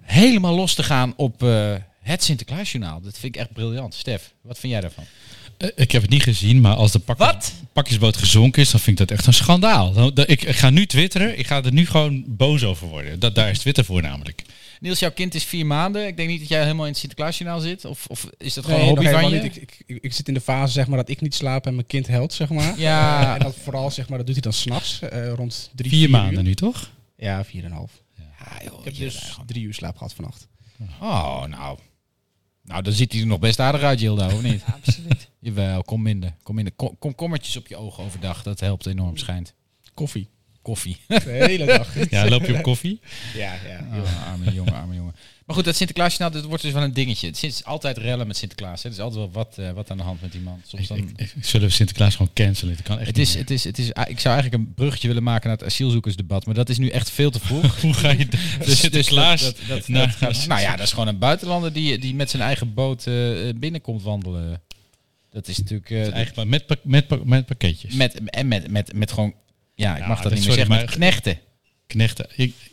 helemaal 0.00 0.54
los 0.54 0.74
te 0.74 0.82
gaan 0.82 1.12
op 1.16 1.42
eh, 1.42 1.74
het 2.00 2.22
Sinterklaasjournaal. 2.22 3.00
Dat 3.00 3.18
vind 3.18 3.34
ik 3.34 3.40
echt 3.40 3.52
briljant. 3.52 3.94
Stef, 3.94 4.34
wat 4.40 4.58
vind 4.58 4.72
jij 4.72 4.80
daarvan? 4.80 5.04
Eh, 5.60 5.68
Ik 5.74 5.92
heb 5.92 6.02
het 6.02 6.10
niet 6.10 6.22
gezien, 6.22 6.60
maar 6.60 6.74
als 6.74 6.92
de 6.92 6.98
pakjes- 6.98 7.26
Wat? 7.26 7.52
pakjesboot 7.72 8.16
gezonken 8.16 8.62
is, 8.62 8.70
dan 8.70 8.80
vind 8.80 9.00
ik 9.00 9.08
dat 9.08 9.16
echt 9.18 9.26
een 9.26 9.32
schandaal. 9.34 9.92
Dan, 9.92 10.14
dan- 10.14 10.24
ik, 10.28 10.42
ik 10.42 10.56
ga 10.56 10.70
nu 10.70 10.86
twitteren, 10.86 11.38
ik 11.38 11.46
ga 11.46 11.62
er 11.64 11.72
nu 11.72 11.86
gewoon 11.86 12.24
boos 12.26 12.64
over 12.64 12.86
worden. 12.88 13.18
Dat, 13.18 13.34
daar 13.34 13.50
is 13.50 13.58
Twitter 13.58 13.84
voor 13.84 14.02
namelijk. 14.02 14.42
Niels, 14.80 14.98
jouw 14.98 15.10
kind 15.12 15.34
is 15.34 15.44
vier 15.44 15.66
maanden. 15.66 16.06
Ik 16.06 16.16
denk 16.16 16.28
niet 16.28 16.40
dat 16.40 16.48
jij 16.48 16.62
helemaal 16.62 16.84
in 16.84 16.90
het 16.90 17.00
Sinterklaasjournaal 17.00 17.60
zit. 17.60 17.84
Of, 17.84 18.06
of 18.06 18.26
is 18.38 18.54
dat 18.54 18.64
gewoon 18.64 18.80
Nee, 18.80 18.88
een 18.88 18.96
hobby 18.96 19.10
van 19.12 19.30
je? 19.30 19.42
niet. 19.42 19.56
Ik, 19.56 19.78
ik, 19.86 19.98
ik 20.02 20.12
zit 20.12 20.28
in 20.28 20.34
de 20.34 20.40
fase 20.40 20.72
zeg 20.72 20.86
maar, 20.86 20.96
dat 20.98 21.08
ik 21.08 21.20
niet 21.20 21.34
slaap 21.34 21.66
en 21.66 21.74
mijn 21.74 21.86
kind 21.86 22.06
helpt, 22.06 22.32
zeg 22.32 22.48
maar. 22.48 22.78
Ja. 22.78 23.22
Eh, 23.26 23.32
en 23.34 23.38
dat 23.38 23.56
vooral, 23.62 23.90
zeg 23.90 24.08
maar, 24.08 24.18
dat 24.18 24.26
doet 24.26 24.34
hij 24.34 24.44
dan 24.44 24.52
s'nachts, 24.52 25.00
eh 25.02 25.32
rond 25.32 25.70
drie, 25.74 25.90
Vier 25.90 26.00
vier 26.00 26.10
maanden 26.10 26.34
uur. 26.38 26.42
nu, 26.42 26.54
toch? 26.54 26.90
Ja, 27.16 27.44
vier 27.44 27.64
en 27.64 27.70
een 27.70 27.76
half. 27.76 27.92
Ja, 28.18 28.60
joh, 28.64 28.78
Ik 28.78 28.84
heb 28.84 28.96
dus 28.96 29.36
drie 29.46 29.62
uur 29.64 29.74
slaap 29.74 29.96
gehad 29.96 30.12
vannacht. 30.14 30.46
Oh, 31.00 31.44
nou. 31.44 31.78
Nou, 32.62 32.82
dan 32.82 32.92
ziet 32.92 33.12
hij 33.12 33.20
er 33.20 33.26
nog 33.26 33.38
best 33.38 33.60
aardig 33.60 33.82
uit, 33.82 33.98
Gilda, 33.98 34.26
of 34.26 34.42
niet? 34.42 34.62
Absoluut. 34.84 35.28
Jawel, 35.38 35.82
kom 35.82 36.02
minder. 36.02 36.34
Kom 36.42 36.54
minder. 36.54 36.72
Kom, 36.76 36.98
komkommertjes 36.98 37.56
op 37.56 37.66
je 37.66 37.76
ogen 37.76 38.04
overdag. 38.04 38.42
Dat 38.42 38.60
helpt 38.60 38.86
enorm, 38.86 39.16
schijnt. 39.16 39.54
Koffie. 39.94 40.28
Koffie. 40.62 40.96
De 41.06 41.20
hele 41.20 41.64
dag. 41.64 41.94
Ja, 42.10 42.28
loop 42.28 42.44
je 42.44 42.54
op 42.54 42.62
koffie? 42.62 43.00
ja, 43.34 43.54
ja. 43.68 43.86
Ah, 43.92 44.28
arme 44.32 44.52
jongen, 44.52 44.74
arme 44.74 44.94
jongen. 44.94 45.14
Maar 45.50 45.58
goed, 45.58 45.68
dat 45.68 45.76
Sinterklaasjournaal, 45.78 46.40
dat 46.40 46.48
wordt 46.48 46.62
dus 46.62 46.72
wel 46.72 46.82
een 46.82 46.92
dingetje. 46.92 47.26
Het 47.26 47.42
is 47.42 47.64
altijd 47.64 47.98
rellen 47.98 48.26
met 48.26 48.36
Sinterklaas. 48.36 48.82
Hè. 48.82 48.88
Er 48.88 48.94
is 48.94 49.00
altijd 49.00 49.20
wel 49.20 49.30
wat, 49.30 49.58
eh, 49.58 49.70
wat 49.70 49.90
aan 49.90 49.96
de 49.96 50.02
hand 50.02 50.20
met 50.22 50.32
die 50.32 50.40
man. 50.40 50.60
Soms 50.66 50.86
dan... 50.88 50.96
ik, 50.98 51.10
ik- 51.16 51.34
zullen 51.40 51.66
we 51.68 51.72
Sinterklaas 51.72 52.16
gewoon 52.16 52.32
cancelen? 52.34 52.74
Dat 52.76 52.84
kan 52.84 52.98
echt 52.98 53.06
Het 53.06 53.18
is, 53.18 53.34
het 53.34 53.50
is, 53.50 53.64
het 53.64 53.78
is, 53.78 53.94
ah, 53.94 54.08
ik 54.10 54.20
zou 54.20 54.34
eigenlijk 54.34 54.64
een 54.64 54.74
bruggetje 54.74 55.08
willen 55.08 55.22
maken 55.22 55.48
naar 55.48 55.56
het 55.56 55.66
asielzoekersdebat, 55.66 56.46
maar 56.46 56.54
dat 56.54 56.68
is 56.68 56.78
nu 56.78 56.88
echt 56.88 57.10
veel 57.10 57.30
te 57.30 57.40
vroeg. 57.40 57.76
Hoe 57.80 57.94
ga 57.94 58.10
je 58.10 58.26
Dus, 58.64 58.78
Sinterklaas? 58.80 59.40
dus 59.44 59.48
dat, 59.54 59.66
dat, 59.68 59.78
dat, 59.78 59.88
Nou, 59.88 60.06
dat 60.06 60.14
gaat- 60.16 60.46
nou 60.46 60.60
ja, 60.60 60.70
dat 60.76 60.86
is 60.86 60.90
gewoon 60.92 61.08
een 61.08 61.18
buitenlander 61.18 61.72
die, 61.72 61.98
die 61.98 62.14
met 62.14 62.30
zijn 62.30 62.42
eigen 62.42 62.74
boot 62.74 63.06
eh, 63.06 63.14
binnenkomt 63.56 64.02
wandelen. 64.02 64.62
Dat 65.30 65.48
is 65.48 65.58
natuurlijk... 65.58 65.90
eh, 65.90 66.12
Eigenlijk 66.12 66.48
met, 66.48 66.66
pak- 66.66 66.84
met, 66.84 67.06
pak- 67.06 67.24
met 67.24 67.46
pakketjes. 67.46 67.94
met, 67.94 68.20
en 68.30 68.48
met, 68.48 68.70
met, 68.70 68.92
met 68.94 69.12
gewoon... 69.12 69.34
Ja, 69.74 69.94
ik 69.96 70.02
Ja, 70.02 70.08
mag 70.08 70.20
dat 70.20 70.32
niet 70.32 70.44
meer 70.44 70.50
sorry, 70.52 70.58
zeggen, 70.58 70.74
met 70.76 70.84
maar- 70.86 70.94
knechten. 70.94 71.38
Knechten. 71.86 72.26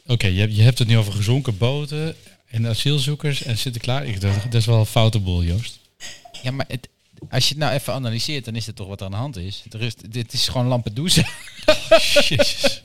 Oké, 0.06 0.28
je 0.28 0.62
hebt 0.62 0.80
het 0.80 0.88
nu 0.88 0.98
over 0.98 1.14
gezonken 1.14 1.58
boten 1.58 2.16
en 2.48 2.68
asielzoekers 2.68 3.44
en 3.44 3.58
Sinterklaas. 3.58 4.04
Ik, 4.04 4.22
dat, 4.22 4.34
dat 4.44 4.54
is 4.54 4.66
wel 4.66 4.80
een 4.80 4.86
foute 4.86 5.20
boel, 5.20 5.44
Joost. 5.44 5.80
Ja, 6.42 6.52
maar 6.52 6.66
het, 6.68 6.90
als 7.30 7.44
je 7.44 7.50
het 7.50 7.64
nou 7.64 7.74
even 7.74 7.94
analyseert, 7.94 8.46
dan 8.46 8.56
is 8.56 8.66
het 8.66 8.76
toch 8.76 8.88
wat 8.88 9.00
er 9.00 9.06
aan 9.06 9.12
de 9.12 9.18
hand 9.18 9.38
is. 9.38 9.64
Er 9.72 9.82
is 9.82 9.96
dit 9.96 10.34
is 10.34 10.48
gewoon 10.48 10.68
Lampedusa. 10.68 11.28
Jezus. 12.28 12.84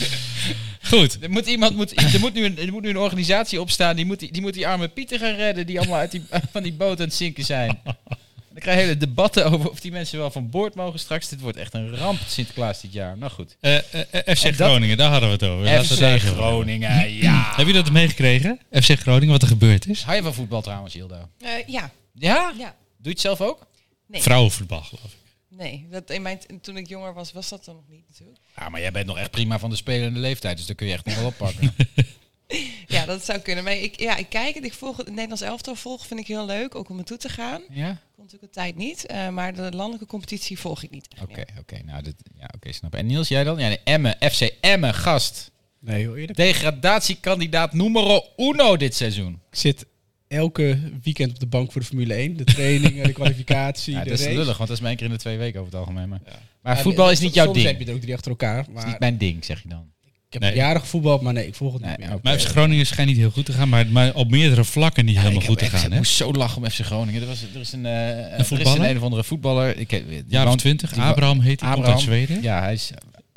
Goed. 0.90 1.22
Er 1.22 1.30
moet, 1.30 1.46
iemand, 1.46 1.76
moet, 1.76 2.12
er, 2.14 2.20
moet 2.20 2.34
nu 2.34 2.44
een, 2.44 2.58
er 2.58 2.72
moet 2.72 2.82
nu 2.82 2.88
een 2.88 2.98
organisatie 2.98 3.60
opstaan, 3.60 3.96
die 3.96 4.04
moet 4.04 4.18
die, 4.18 4.32
die 4.32 4.42
moet 4.42 4.54
die 4.54 4.66
arme 4.66 4.88
Pieten 4.88 5.18
gaan 5.18 5.34
redden, 5.34 5.66
die 5.66 5.78
allemaal 5.78 5.98
uit 5.98 6.10
die, 6.10 6.22
van 6.52 6.62
die 6.62 6.72
boot 6.72 6.98
aan 7.00 7.06
het 7.06 7.14
zinken 7.14 7.44
zijn. 7.44 7.80
Dan 8.60 8.68
krijg 8.68 8.78
je 8.86 8.86
hele 8.94 9.06
debatten 9.06 9.44
over 9.52 9.70
of 9.70 9.80
die 9.80 9.90
mensen 9.92 10.18
wel 10.18 10.30
van 10.30 10.50
boord 10.50 10.74
mogen 10.74 10.98
straks. 10.98 11.28
Dit 11.28 11.40
wordt 11.40 11.56
echt 11.56 11.74
een 11.74 11.96
ramp, 11.96 12.18
Sinterklaas, 12.26 12.80
dit 12.80 12.92
jaar. 12.92 13.18
Nou 13.18 13.32
goed. 13.32 13.56
Eh, 13.60 13.76
eh, 13.76 13.82
eh, 14.10 14.36
FC 14.36 14.44
En 14.44 14.56
dat- 14.56 14.66
Groningen, 14.68 14.96
daar 14.96 15.10
hadden 15.10 15.28
we 15.28 15.34
het 15.34 15.44
over. 15.44 15.64
Laten 15.64 15.82
we 15.88 15.88
het 15.88 15.98
daar 16.00 16.20
FC. 16.20 16.36
Groningen, 16.36 17.12
ja. 17.12 17.52
Heb 17.56 17.66
je 17.66 17.72
dat 17.72 17.90
meegekregen? 17.90 18.60
FC 18.72 18.90
Groningen, 18.98 19.32
wat 19.32 19.42
er 19.42 19.48
gebeurd 19.48 19.86
is? 19.88 20.02
Hou 20.02 20.16
je 20.16 20.22
van 20.22 20.34
voetbal 20.34 20.62
trouwens, 20.62 20.94
Hildo? 20.94 21.28
Eh, 21.38 21.50
ja, 21.66 21.90
Ja? 22.14 22.52
ja. 22.58 22.74
Doe 22.74 22.74
je 23.02 23.08
het 23.10 23.20
zelf 23.20 23.40
ook? 23.40 23.66
Nee. 24.06 24.22
Vrouwenvoetbal, 24.22 24.82
geloof 24.82 25.04
ik. 25.04 25.18
Nee, 25.58 25.86
dat 25.90 26.10
in 26.10 26.22
mijn, 26.22 26.38
toen 26.62 26.76
ik 26.76 26.88
jonger 26.88 27.14
was, 27.14 27.32
was 27.32 27.48
dat 27.48 27.64
dan 27.64 27.74
nog 27.74 27.84
niet 27.88 28.04
natuurlijk. 28.08 28.38
Ja, 28.56 28.68
maar 28.68 28.80
jij 28.80 28.90
bent 28.92 29.06
nog 29.06 29.18
echt 29.18 29.30
prima 29.30 29.58
van 29.58 29.70
de 29.70 29.76
spelende 29.76 30.18
leeftijd, 30.20 30.56
dus 30.56 30.66
daar 30.66 30.76
kun 30.76 30.86
je 30.86 30.92
echt 30.92 31.04
nog 31.04 31.14
wel 31.16 31.26
oppakken. 31.26 31.74
Ja, 32.86 33.04
dat 33.06 33.24
zou 33.24 33.38
kunnen. 33.38 33.64
Maar 33.64 33.72
ik, 33.76 34.00
ja, 34.00 34.16
ik 34.16 34.28
kijk 34.28 34.54
het. 34.54 34.64
Ik 34.64 34.72
volg 34.72 34.96
het 34.96 35.08
Nederlands 35.08 35.42
elftal 35.42 35.74
volgen 35.74 36.06
vind 36.06 36.20
ik 36.20 36.26
heel 36.26 36.46
leuk, 36.46 36.74
ook 36.74 36.88
om 36.88 36.96
naartoe 36.96 37.16
te 37.16 37.28
gaan. 37.28 37.62
ja? 37.70 38.00
Natuurlijk 38.32 38.56
een 38.56 38.62
tijd 38.62 38.76
niet, 38.88 39.06
eh, 39.06 39.28
maar 39.28 39.54
de 39.54 39.70
landelijke 39.76 40.06
competitie 40.06 40.58
volg 40.58 40.82
ik 40.82 40.90
niet. 40.90 41.08
Oké, 41.22 41.44
oké. 41.58 41.78
Nou, 41.84 42.02
dit, 42.02 42.14
ja, 42.38 42.50
oké, 42.54 42.72
snap. 42.72 42.94
En 42.94 43.06
Niels, 43.06 43.28
jij 43.28 43.44
dan? 43.44 43.58
Ja, 43.58 43.68
nee, 43.68 43.80
Emmen, 43.84 44.16
FC 44.20 44.50
Emmen, 44.60 44.94
gast. 44.94 45.50
Nee, 45.78 46.00
heel 46.00 46.16
eerlijk. 46.16 46.36
Degradatiekandidaat 46.36 47.72
numero 47.72 48.22
uno 48.36 48.76
dit 48.76 48.94
seizoen. 48.94 49.32
Ik 49.50 49.58
zit 49.58 49.86
elke 50.28 50.78
weekend 51.02 51.30
op 51.30 51.40
de 51.40 51.46
bank 51.46 51.72
voor 51.72 51.80
de 51.80 51.86
Formule 51.86 52.14
1. 52.14 52.36
De 52.36 52.44
trainingen, 52.44 53.04
de 53.04 53.12
kwalificatie, 53.12 53.94
Ja, 53.96 54.04
de 54.04 54.10
dat 54.10 54.18
is 54.18 54.26
lullig, 54.26 54.56
want 54.56 54.58
dat 54.58 54.70
is 54.70 54.80
maar 54.80 54.88
één 54.88 54.98
keer 54.98 55.06
in 55.06 55.12
de 55.12 55.18
twee 55.18 55.38
weken 55.38 55.60
over 55.60 55.72
het 55.72 55.80
algemeen. 55.80 56.08
Maar, 56.08 56.20
maar 56.62 56.78
voetbal 56.78 57.10
is 57.10 57.20
niet 57.20 57.34
jouw 57.34 57.44
soms 57.44 57.56
ding. 57.56 57.68
heb 57.68 57.78
je 57.78 57.84
het 57.84 57.94
ook 57.94 58.00
drie 58.00 58.14
achter 58.14 58.30
elkaar. 58.30 58.56
Dat 58.56 58.66
is 58.66 58.74
Maar 58.74 58.86
niet 58.86 58.98
mijn 58.98 59.18
ding, 59.18 59.44
zeg 59.44 59.62
je 59.62 59.68
dan. 59.68 59.92
Ik 60.30 60.40
heb 60.40 60.42
Nee. 60.42 60.54
jaren 60.60 60.80
gevoetbald, 60.80 61.20
maar 61.20 61.32
nee, 61.32 61.46
ik 61.46 61.54
volg 61.54 61.72
het 61.72 61.82
Nee, 61.82 61.90
niet 61.96 62.08
meer. 62.08 62.18
Maar 62.22 62.38
FC 62.38 62.48
Groningen 62.48 62.86
schijnt 62.86 63.08
niet 63.10 63.18
heel 63.18 63.30
goed 63.30 63.44
te 63.44 63.52
gaan, 63.52 63.68
maar, 63.68 63.86
maar 63.86 64.14
op 64.14 64.30
meerdere 64.30 64.64
vlakken 64.64 65.04
niet 65.04 65.18
helemaal 65.18 65.40
goed 65.40 65.58
te 65.58 65.64
gaan. 65.66 65.90
Ik 65.90 65.96
moest 65.96 66.14
zo 66.14 66.32
lachen 66.32 66.62
om 66.62 66.70
FC 66.70 66.78
Groningen. 66.84 67.20
Er, 67.22 67.26
was, 67.28 67.42
er 67.54 67.60
is 67.60 67.72
een, 67.72 67.86
eh, 67.86 68.32
er 68.32 68.40
is 68.40 68.50
een, 68.50 68.84
een 68.90 68.96
of 68.96 69.02
andere 69.02 69.24
voetballer. 69.24 69.76
Ik, 69.78 69.90
heb- 69.90 70.08
die 70.08 70.38
woont- 70.40 70.62
die 70.62 70.76
wo- 70.94 71.02
Abraham 71.02 71.40
heet 71.40 71.60
hij, 71.60 71.72
komt 71.72 71.86
uit. 71.86 72.00
Zweden. 72.00 72.42
Ja, 72.42 72.60
hij 72.62 72.72
is... 72.72 72.90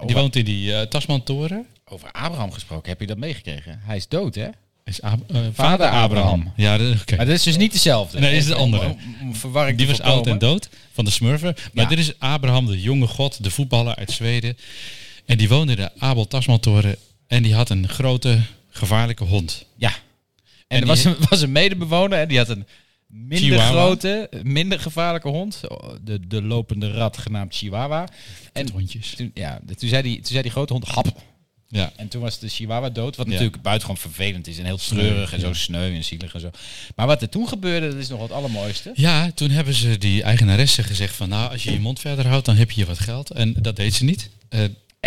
Die 0.05 0.15
woont 0.15 0.35
in 0.35 0.45
die 0.45 0.73
eh 0.73 0.81
Tasman-toren. 0.87 1.65
over 1.85 2.11
Abraham 2.11 2.51
gesproken, 2.51 2.89
heb 2.89 2.99
je 2.99 3.07
dat 3.07 3.17
meegekregen? 3.17 3.79
Hij 3.83 3.95
is 3.95 4.07
dood, 4.07 4.35
hè? 4.35 4.47
Is 4.85 5.01
Ab- 5.01 5.19
eh, 5.31 5.35
vader, 5.35 5.53
Vader 5.53 5.87
Abraham. 5.87 6.03
Abraham. 6.03 6.53
Ja, 6.55 6.77
dat- 6.77 7.01
oké. 7.01 7.15
Maar 7.15 7.25
dat 7.25 7.35
is 7.35 7.43
dus 7.43 7.57
niet 7.57 7.71
dezelfde. 7.71 8.19
Nee, 8.19 8.35
is 8.35 8.45
de 8.45 8.55
andere. 8.55 8.95
Verwarring 9.31 9.77
Die 9.77 9.87
was 9.87 10.01
oud 10.01 10.27
en 10.27 10.37
dood 10.37 10.69
van 10.91 11.05
de 11.05 11.11
Smurfen. 11.11 11.55
Maar 11.73 11.83
Ja. 11.83 11.89
dit 11.89 11.99
is 11.99 12.13
Abraham, 12.19 12.65
de 12.65 12.81
jonge 12.81 13.07
god, 13.07 13.43
de 13.43 13.51
voetballer 13.51 13.95
uit 13.95 14.11
Zweden. 14.11 14.57
En 15.25 15.37
die 15.37 15.49
woonde 15.49 15.71
in 15.71 15.77
de 15.77 15.91
Abel 15.99 16.27
Tasman-toren. 16.27 16.95
En 17.27 17.43
die 17.43 17.53
had 17.53 17.69
een 17.69 17.89
grote, 17.89 18.39
gevaarlijke 18.69 19.23
hond. 19.23 19.65
Ja. 19.75 19.89
En, 19.89 19.95
En 20.67 20.81
er 20.81 20.87
was 20.87 21.03
een, 21.03 21.15
was 21.29 21.41
een 21.41 21.51
medebewoner 21.51 22.19
en 22.19 22.27
die 22.27 22.37
had 22.37 22.49
een 22.49 22.65
minder 23.07 23.37
Chihuahua. 23.37 23.69
grote, 23.71 24.29
minder 24.43 24.79
gevaarlijke 24.79 25.27
hond. 25.29 25.61
De, 26.03 26.27
de 26.27 26.41
lopende 26.41 26.91
rat 26.91 27.17
genaamd 27.17 27.55
Chihuahua. 27.55 28.07
En 28.53 28.69
hondjes. 28.71 29.13
toen, 29.15 29.31
ja, 29.33 29.59
toen, 29.77 29.89
zei 29.89 30.01
die, 30.01 30.15
toen 30.15 30.25
zei 30.25 30.41
die 30.41 30.51
grote 30.51 30.73
hond 30.73 30.85
hap. 30.87 31.21
Ja. 31.67 31.91
En 31.95 32.07
toen 32.07 32.21
was 32.21 32.39
de 32.39 32.47
Chihuahua 32.49 32.89
dood. 32.89 33.15
Wat 33.15 33.25
Ja. 33.25 33.31
natuurlijk 33.31 33.61
buitengewoon 33.61 34.01
vervelend 34.01 34.47
is. 34.47 34.57
En 34.57 34.65
heel 34.65 34.77
treurig 34.77 35.33
en 35.33 35.39
zo 35.39 35.53
sneu 35.53 35.95
en 35.95 36.03
zielig 36.03 36.33
en 36.33 36.39
zo. 36.39 36.49
Maar 36.95 37.07
wat 37.07 37.21
er 37.21 37.29
toen 37.29 37.47
gebeurde, 37.47 37.89
dat 37.89 37.97
is 37.97 38.07
nog 38.09 38.19
wat 38.19 38.31
allermooiste. 38.31 38.91
Ja, 38.95 39.31
toen 39.31 39.49
hebben 39.49 39.73
ze 39.73 39.97
die 39.97 40.23
eigenaresse 40.23 40.83
gezegd 40.83 41.15
van... 41.15 41.29
nou, 41.29 41.51
als 41.51 41.63
je 41.63 41.71
je 41.71 41.79
mond 41.79 41.99
verder 41.99 42.27
houdt, 42.27 42.45
dan 42.45 42.55
heb 42.55 42.69
je 42.69 42.75
hier 42.75 42.85
wat 42.85 42.99
geld. 42.99 43.31
En 43.31 43.53
dat 43.59 43.75
deed 43.75 43.93
ze 43.93 44.03
niet. 44.03 44.29
Eh, 44.49 44.59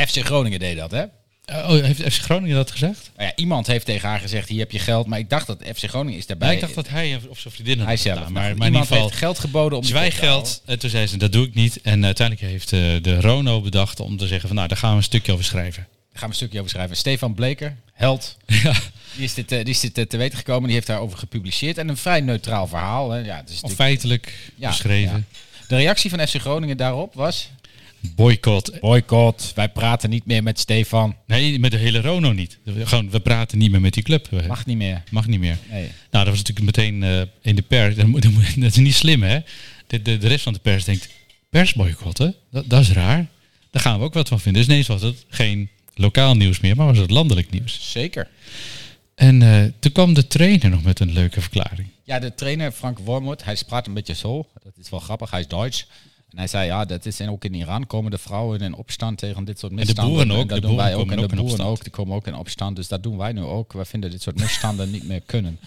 FC 0.06 0.24
Groningen 0.24 0.58
deed 0.58 0.76
dat, 0.76 0.90
hè? 0.90 1.04
oh, 1.46 1.68
heeft 1.68 2.02
FC 2.02 2.22
Groningen 2.22 2.56
dat 2.56 2.70
gezegd? 2.70 3.10
Nou 3.16 3.28
ja, 3.28 3.36
iemand 3.36 3.66
heeft 3.66 3.86
tegen 3.86 4.08
haar 4.08 4.20
gezegd, 4.20 4.48
hier 4.48 4.58
heb 4.58 4.70
je 4.70 4.78
geld. 4.78 5.06
Maar 5.06 5.18
ik 5.18 5.30
dacht 5.30 5.46
dat 5.46 5.62
FC 5.74 5.84
Groningen 5.84 6.18
is 6.18 6.26
daarbij. 6.26 6.48
Ja, 6.48 6.54
ik 6.54 6.60
dacht 6.60 6.74
dat 6.74 6.88
hij 6.88 7.20
of 7.28 7.38
zijn 7.38 7.54
vriendin 7.54 7.78
had 7.78 7.86
hij 7.86 7.96
gedaan, 7.96 8.16
zelf. 8.16 8.28
Maar, 8.28 8.42
Maar, 8.42 8.56
maar 8.56 8.66
in 8.66 8.72
ieder 8.72 8.88
geval... 8.88 9.02
heeft 9.02 9.18
geld 9.18 9.38
geboden 9.38 9.78
om 9.78 9.84
Zwijggeld. 9.84 10.62
En 10.64 10.78
toen 10.78 10.90
zei 10.90 11.06
ze, 11.06 11.16
dat 11.16 11.32
doe 11.32 11.46
ik 11.46 11.54
niet. 11.54 11.80
En 11.80 12.04
uiteindelijk 12.04 12.50
heeft 12.50 12.72
eh, 12.72 12.80
de 13.02 13.20
Rono 13.20 13.60
bedacht 13.60 14.00
om 14.00 14.16
te 14.16 14.26
zeggen 14.26 14.46
van... 14.46 14.56
nou, 14.56 14.68
daar 14.68 14.78
gaan 14.78 14.90
we 14.90 14.96
een 14.96 15.02
stukje 15.02 15.32
over 15.32 15.44
schrijven. 15.44 15.86
Daar 15.90 16.18
gaan 16.18 16.20
we 16.20 16.26
een 16.28 16.34
stukje 16.34 16.58
over 16.58 16.70
schrijven. 16.70 16.96
Stefan 16.96 17.34
Bleker, 17.34 17.76
held. 17.92 18.36
Ja. 18.62 18.74
Die 19.14 19.24
is 19.24 19.34
dit, 19.34 19.52
eh, 19.52 19.58
die 19.58 19.74
is 19.74 19.80
dit 19.80 19.98
eh, 19.98 20.04
te 20.04 20.16
weten 20.16 20.38
gekomen. 20.38 20.64
Die 20.64 20.74
heeft 20.74 20.86
daarover 20.86 21.18
gepubliceerd. 21.18 21.78
En 21.78 21.88
een 21.88 21.96
vrij 21.96 22.20
neutraal 22.20 22.66
verhaal. 22.66 23.10
Hè. 23.10 23.18
Ja, 23.18 23.36
het 23.36 23.50
is 23.50 23.74
feitelijk 23.74 24.50
Ja, 24.56 24.68
beschreven. 24.68 25.26
De 25.68 25.76
reactie 25.76 26.10
van 26.10 26.26
FC 26.26 26.34
Groningen 26.34 26.76
daarop 26.76 27.14
was... 27.14 27.50
Boycott. 28.00 28.80
Boycott, 28.80 29.52
wij 29.54 29.68
praten 29.68 30.10
niet 30.10 30.26
meer 30.26 30.42
met 30.42 30.58
Stefan. 30.58 31.16
Nee, 31.26 31.58
met 31.58 31.70
de 31.70 31.76
hele 31.76 32.00
Rono 32.00 32.32
niet. 32.32 32.58
Gewoon, 32.66 33.10
we 33.10 33.20
praten 33.20 33.58
niet 33.58 33.70
meer 33.70 33.80
met 33.80 33.94
die 33.94 34.02
club. 34.02 34.28
Mag, 34.48 34.66
niet 34.66 34.76
meer. 34.76 35.02
mag 35.10 35.26
niet 35.26 35.40
meer. 35.40 35.58
Nee. 35.70 35.82
Nou, 36.10 36.24
dat 36.24 36.26
was 36.26 36.42
natuurlijk 36.42 36.66
meteen 36.66 37.02
eh, 37.02 37.22
in 37.42 37.56
de 37.56 37.62
pers. 37.62 37.94
Dat, 38.56 38.70
is 38.70 38.76
niet 38.76 38.94
slim, 38.94 39.22
hè? 39.22 39.38
De, 39.86 40.02
de, 40.02 40.18
de 40.18 40.28
rest 40.28 40.42
van 40.42 40.52
de 40.52 40.58
pers 40.58 40.84
denkt, 40.84 41.08
persboycotten? 41.50 42.34
Dat, 42.50 42.64
dat 42.68 42.80
is 42.80 42.90
raar. 42.90 43.26
Daar 43.70 43.82
gaan 43.82 43.98
we 43.98 44.04
ook 44.04 44.14
wat 44.14 44.28
van 44.28 44.40
vinden. 44.40 44.62
Dus 44.62 44.70
ineens 44.70 44.86
was 44.86 45.02
het 45.02 45.24
geen 45.28 45.68
lokaal 45.94 46.36
nieuws 46.36 46.60
meer, 46.60 46.76
maar 46.76 46.86
was 46.86 46.98
het 46.98 47.10
landelijk 47.10 47.50
nieuws. 47.50 47.90
Zeker. 47.92 48.28
En 49.14 49.42
eh, 49.42 49.64
toen 49.78 49.92
kwam 49.92 50.14
de 50.14 50.26
trainer 50.26 50.70
nog 50.70 50.82
met 50.82 51.00
een 51.00 51.12
leuke 51.12 51.40
verklaring. 51.40 51.88
Ja, 52.04 52.18
de 52.18 52.34
trainer 52.34 52.72
Frank 52.72 52.98
Wormoed, 52.98 53.44
hij 53.44 53.58
praat 53.66 53.86
een 53.86 53.94
beetje 53.94 54.14
zo. 54.14 54.46
Dat 54.62 54.72
is 54.80 54.90
wel 54.90 55.00
grappig, 55.00 55.30
hij 55.30 55.40
is 55.40 55.48
Duits. 55.48 55.86
En 56.30 56.38
hij 56.38 56.46
zei, 56.46 56.66
ja, 56.66 56.84
dat 56.84 57.06
is 57.06 57.20
en 57.20 57.30
ook 57.30 57.44
in 57.44 57.54
Iran 57.54 57.86
komen 57.86 58.10
de 58.10 58.18
vrouwen 58.18 58.60
in 58.60 58.74
opstand 58.74 59.18
tegen 59.18 59.44
dit 59.44 59.58
soort 59.58 59.72
de 59.72 59.78
misstanden. 59.78 60.14
boeren 60.14 60.30
ook, 60.30 60.40
En 60.42 60.46
dat 60.46 60.56
de 60.56 60.60
doen 60.62 60.70
boeren 60.70 60.86
wij 60.86 60.94
ook. 60.94 61.10
En 61.10 61.18
ook 61.18 61.28
de 61.28 61.36
boeren 61.36 61.44
opstand. 61.44 61.70
ook, 61.70 61.82
die 61.82 61.92
komen 61.92 62.16
ook 62.16 62.26
in 62.26 62.34
opstand. 62.34 62.76
Dus 62.76 62.88
dat 62.88 63.02
doen 63.02 63.16
wij 63.16 63.32
nu 63.32 63.42
ook. 63.42 63.72
We 63.72 63.84
vinden 63.84 64.10
dit 64.10 64.22
soort 64.22 64.40
misstanden 64.40 64.90
niet 64.90 65.06
meer 65.08 65.22
kunnen. 65.26 65.58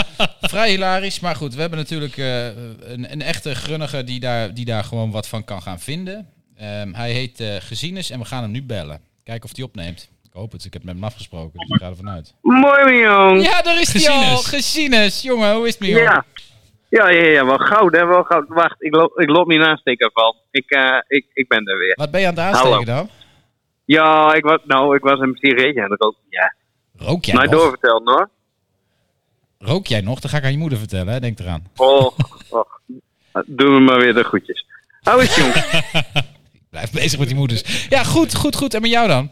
Vrij 0.40 0.70
hilarisch, 0.70 1.20
maar 1.20 1.36
goed, 1.36 1.54
we 1.54 1.60
hebben 1.60 1.78
natuurlijk 1.78 2.16
eh, 2.16 2.46
een, 2.46 3.12
een 3.12 3.22
echte 3.22 3.54
grunnige 3.54 4.04
die 4.04 4.20
daar, 4.20 4.54
die 4.54 4.64
daar 4.64 4.84
gewoon 4.84 5.10
wat 5.10 5.28
van 5.28 5.44
kan 5.44 5.62
gaan 5.62 5.80
vinden. 5.80 6.28
Ehm, 6.56 6.92
hij 6.92 7.12
heet 7.12 7.40
eh 7.40 7.54
Gezienis 7.58 8.10
en 8.10 8.18
we 8.18 8.24
gaan 8.24 8.42
hem 8.42 8.50
nu 8.50 8.62
bellen. 8.62 9.00
Kijken 9.24 9.44
of 9.50 9.56
hij 9.56 9.64
opneemt. 9.64 10.08
Ik 10.24 10.30
hoop 10.32 10.52
het, 10.52 10.64
ik 10.64 10.72
heb 10.72 10.84
met 10.84 10.94
hem 10.94 11.04
afgesproken, 11.04 11.58
dus 11.60 11.68
ik 11.68 11.80
ga 11.80 11.88
ervan 11.88 12.08
uit. 12.08 12.34
Mooi, 12.42 12.98
jong. 12.98 13.42
Ja, 13.42 13.62
daar 13.62 13.80
is 13.80 13.92
hij 13.92 14.08
al. 14.10 14.36
Gezienis. 14.36 15.22
Jongen, 15.22 15.54
hoe 15.54 15.66
is 15.66 15.70
het 15.72 15.80
met 15.80 15.88
jou? 15.88 16.02
Ja. 16.02 16.24
Ja, 16.88 17.08
ja, 17.08 17.24
ja, 17.24 17.46
wel 17.46 17.58
goud, 17.58 17.96
hè, 17.96 18.06
wel 18.06 18.22
goud. 18.22 18.48
Wacht, 18.48 18.82
ik 18.82 18.94
loop, 18.94 19.18
ik 19.18 19.28
loop 19.28 19.46
niet 19.46 19.58
naast 19.58 19.86
ik 19.86 20.00
ervan. 20.00 20.36
Ik, 20.50 20.70
eh, 20.70 20.98
ik, 21.06 21.26
ik 21.32 21.48
ben 21.48 21.66
er 21.66 21.78
weer. 21.78 21.94
Wat 21.94 22.10
ben 22.10 22.20
je 22.20 22.26
aan 22.26 22.34
het 22.34 22.42
aansteken 22.42 22.70
Hallo. 22.70 22.84
dan? 22.84 23.08
Ja, 23.84 24.34
ik 24.34 24.44
was, 24.44 24.58
nou, 24.64 24.96
ik 24.96 25.02
was 25.02 25.20
een 25.20 25.36
sigaretje 25.40 25.82
aan 25.82 25.90
het 25.90 26.00
roken. 26.00 26.22
Ja, 26.28 26.54
Rook 26.96 27.24
jij 27.24 27.34
maar 27.34 27.44
nog? 27.44 27.54
doorverteld, 27.54 28.08
hoor. 28.08 28.28
Rook 29.58 29.86
jij 29.86 30.00
nog? 30.00 30.20
Dan 30.20 30.30
ga 30.30 30.36
ik 30.36 30.44
aan 30.44 30.52
je 30.52 30.58
moeder 30.58 30.78
vertellen, 30.78 31.12
hè? 31.12 31.20
denk 31.20 31.38
eraan. 31.38 31.64
Oh, 31.76 32.10
oh. 32.50 32.64
Doen 33.46 33.74
we 33.74 33.80
maar 33.80 33.98
weer 33.98 34.14
de 34.14 34.24
groetjes. 34.24 34.66
Hoe 35.02 35.22
is 35.22 35.36
het, 35.36 35.44
jong? 35.44 35.52
Blijf 36.70 36.92
bezig 36.92 37.18
met 37.18 37.28
die 37.28 37.36
moeders. 37.36 37.86
Ja, 37.88 38.02
goed, 38.04 38.34
goed, 38.34 38.56
goed. 38.56 38.74
En 38.74 38.80
met 38.80 38.90
jou 38.90 39.08
dan? 39.08 39.30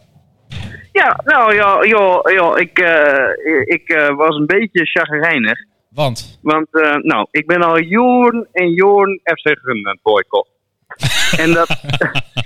Ja, 0.93 1.21
nou, 1.25 1.55
ja, 1.55 1.85
ja, 1.85 2.31
ja 2.33 2.57
ik, 2.57 2.79
eh, 2.79 3.61
ik 3.65 3.89
eh, 3.89 4.17
was 4.17 4.37
een 4.37 4.47
beetje 4.47 4.87
chagrijnig. 4.87 5.59
Want? 5.97 6.39
Want, 6.43 6.67
eh, 6.71 6.95
nou, 6.95 7.27
ik 7.31 7.47
ben 7.47 7.63
al 7.63 7.79
jaren 7.79 8.49
en 8.53 8.69
jaren 8.69 9.21
FC 9.25 9.59
Gun 9.63 9.87
aan 9.87 9.93
het 9.93 10.03
boycott. 10.03 10.49
en, 11.43 11.53
dat, 11.53 11.69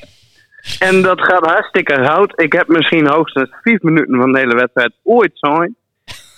en 0.89 1.03
dat 1.03 1.21
gaat 1.21 1.45
hartstikke 1.45 1.95
goud. 2.05 2.41
Ik 2.41 2.53
heb 2.53 2.69
misschien 2.69 3.09
hoogstens 3.09 3.51
vijf 3.63 3.83
minuten 3.83 4.17
van 4.17 4.33
de 4.33 4.39
hele 4.39 4.55
wedstrijd 4.55 4.93
ooit 5.03 5.31
zijn. 5.35 5.77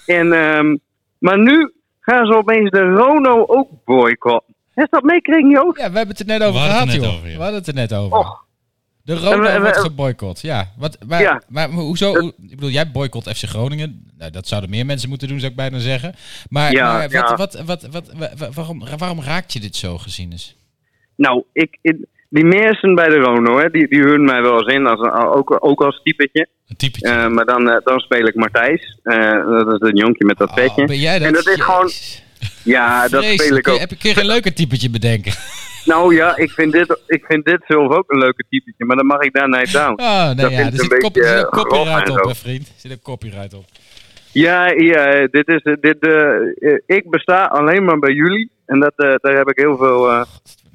En, 0.07 0.33
ehm, 0.33 0.77
maar 1.19 1.39
nu 1.39 1.73
gaan 2.01 2.27
ze 2.27 2.37
opeens 2.37 2.71
de 2.71 2.81
Rono 2.81 3.45
ook 3.47 3.69
boycotten. 3.85 4.55
Is 4.75 4.87
dat 4.91 5.03
meekregen, 5.03 5.51
Joost? 5.51 5.79
Ja, 5.79 5.91
we 5.91 5.97
hebben 5.97 6.17
het 6.17 6.21
er 6.21 6.39
net 6.39 6.43
over 6.43 6.61
gehad, 6.61 6.93
joh. 6.93 7.15
over, 7.15 7.29
ja. 7.29 7.37
We 7.37 7.43
hadden 7.43 7.59
het 7.59 7.69
er 7.69 7.75
net 7.75 7.95
over. 7.95 8.19
Och, 8.19 8.45
De 9.05 9.21
we- 9.21 9.59
wordt 9.61 9.79
geboycott, 9.79 10.41
ja. 10.41 10.71
Wat, 10.79 10.99
maar, 11.07 11.21
Ja. 11.21 11.43
maar 11.49 11.69
hoezo? 11.69 12.19
hoe- 12.19 12.33
ik 12.43 12.51
bedoel, 12.55 12.71
jij 12.71 12.91
boycott 12.91 13.29
FC 13.37 13.45
Groningen. 13.49 14.11
Nou, 14.19 14.31
dat 14.31 14.49
zouden 14.49 14.71
meer 14.71 14.87
mensen 14.87 15.09
moeten 15.09 15.29
doen, 15.29 15.39
zou 15.39 15.51
ik 15.51 15.57
bijna 15.57 15.79
zeggen. 15.79 16.15
Maar, 16.51 16.73
Ja, 16.73 16.93
maar 16.93 17.03
wat, 17.03 17.11
ja. 17.13 17.37
wat, 17.37 17.63
wat, 17.67 17.87
wat, 17.91 18.13
wa- 18.17 18.31
wa- 18.37 18.51
waarom, 18.55 18.83
waarom 18.99 19.21
raakt 19.23 19.53
je 19.53 19.61
dit 19.61 19.77
zo 19.77 19.99
gezien 19.99 20.33
is? 20.33 20.57
nou, 21.17 21.43
ik, 21.53 21.79
ik- 21.83 22.05
die 22.29 22.45
mensen 22.45 22.95
bij 22.95 23.09
de 23.09 23.17
Rono, 23.17 23.59
hè, 23.59 23.69
die, 23.71 23.89
die 23.89 23.99
huren 24.01 24.25
mij 24.25 24.43
wel 24.43 24.59
eens 24.63 24.75
in, 24.75 24.87
als, 24.87 25.01
een- 25.01 25.13
ook, 25.35 25.57
ook 25.65 25.83
als 25.83 26.01
typetje. 26.03 26.49
Een 26.69 26.77
typetje. 26.77 27.09
Eh, 27.09 27.29
maar 27.29 27.45
dan, 27.45 27.71
eh, 27.71 27.77
dan 27.85 27.99
speel 28.01 28.27
ik 28.27 28.35
Martijs. 28.35 28.99
Eh, 29.03 29.47
dat 29.49 29.83
is 29.83 29.89
een 29.91 29.97
jonkje 29.97 30.25
met 30.25 30.39
dat 30.39 30.49
Oh, 30.49 30.55
petje. 30.55 30.85
ben 30.87 30.99
jij 30.99 31.19
dat? 31.19 31.27
En 31.29 31.33
dat 31.35 31.47
is 31.47 31.61
gewoon... 31.61 31.91
Ja, 32.65 33.09
dat 33.09 33.25
speel 33.25 33.57
ik 33.57 33.69
ook. 33.69 33.79
Heb 33.79 33.91
je 34.03 34.15
geen 34.15 34.27
leuker 34.27 34.55
typetje 34.55 34.91
bedenken? 34.91 35.33
Nou 35.85 36.15
ja, 36.15 36.37
ik 36.37 36.51
vind 36.51 36.73
dit, 36.73 37.01
ik 37.07 37.25
vind 37.25 37.45
dit 37.45 37.61
zelf 37.67 37.93
ook 37.93 38.13
een 38.13 38.19
leuke 38.19 38.45
typetje, 38.49 38.85
maar 38.85 38.97
dan 38.97 39.07
mag 39.07 39.21
ik 39.21 39.33
daar 39.33 39.49
niet 39.49 39.73
down. 39.73 40.01
Oh, 40.03 40.27
nee, 40.27 40.35
Dat 40.35 40.51
ja. 40.51 40.59
Er 40.59 40.73
zit, 40.73 40.93
een 40.93 40.99
copy, 40.99 41.19
er 41.21 41.27
zit 41.27 41.37
een 41.37 41.51
beetje, 41.51 41.57
eh, 41.57 41.63
copyright 41.63 42.11
op, 42.11 42.17
hè, 42.17 42.23
zo. 42.35 42.35
vriend. 42.35 42.67
Er 42.67 42.73
zit 42.77 42.91
een 42.91 43.03
copyright 43.03 43.55
op. 43.55 43.65
Ja, 44.33 44.67
ja 44.71 45.27
dit 45.31 45.49
is, 45.49 45.77
dit, 45.81 45.99
eh, 45.99 46.97
ik 46.97 47.11
besta 47.11 47.45
alleen 47.45 47.85
maar 47.85 47.99
bij 47.99 48.13
jullie 48.15 48.51
en 48.67 48.81
dat, 48.81 48.93
daar 48.97 49.37
heb 49.37 49.49
ik 49.49 49.59
heel 49.59 49.77
veel, 49.77 50.11
eh, 50.11 50.23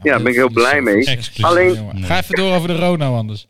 ja, 0.03 0.17
ben 0.17 0.25
ik 0.27 0.33
heel 0.35 0.51
blij 0.51 0.81
mee. 0.81 0.95
Exclusief. 0.95 1.45
Alleen- 1.45 1.73
Jongen, 1.73 2.03
Ga 2.03 2.17
even 2.17 2.35
door 2.35 2.53
over 2.55 2.67
de 2.67 2.75
Rono 2.79 3.15
anders. 3.15 3.47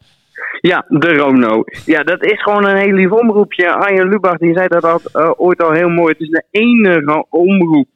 Ja, 0.61 0.85
de 0.87 1.13
Rono. 1.13 1.63
Ja, 1.85 2.03
dat 2.03 2.23
is 2.23 2.41
gewoon 2.43 2.65
een 2.65 2.77
heel 2.77 2.93
lief 2.93 3.11
omroepje. 3.11 3.71
Arjen 3.73 4.09
Lubach 4.09 4.37
die 4.37 4.53
zei 4.53 4.67
dat 4.67 4.83
al, 4.83 5.01
ooit 5.37 5.61
al 5.63 5.71
heel 5.71 5.89
mooi. 5.89 6.11
Het 6.11 6.21
is 6.21 6.29
de 6.29 6.43
enige 6.51 7.25
omroep 7.29 7.87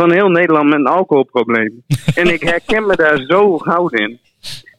van 0.00 0.12
heel 0.12 0.28
Nederland 0.28 0.68
met 0.68 0.78
een 0.78 0.86
alcoholprobleem. 0.86 1.82
en 2.14 2.26
ik 2.26 2.42
herken 2.42 2.86
me 2.86 2.96
daar 2.96 3.18
zo 3.26 3.58
gauw 3.58 3.88
in. 3.88 4.18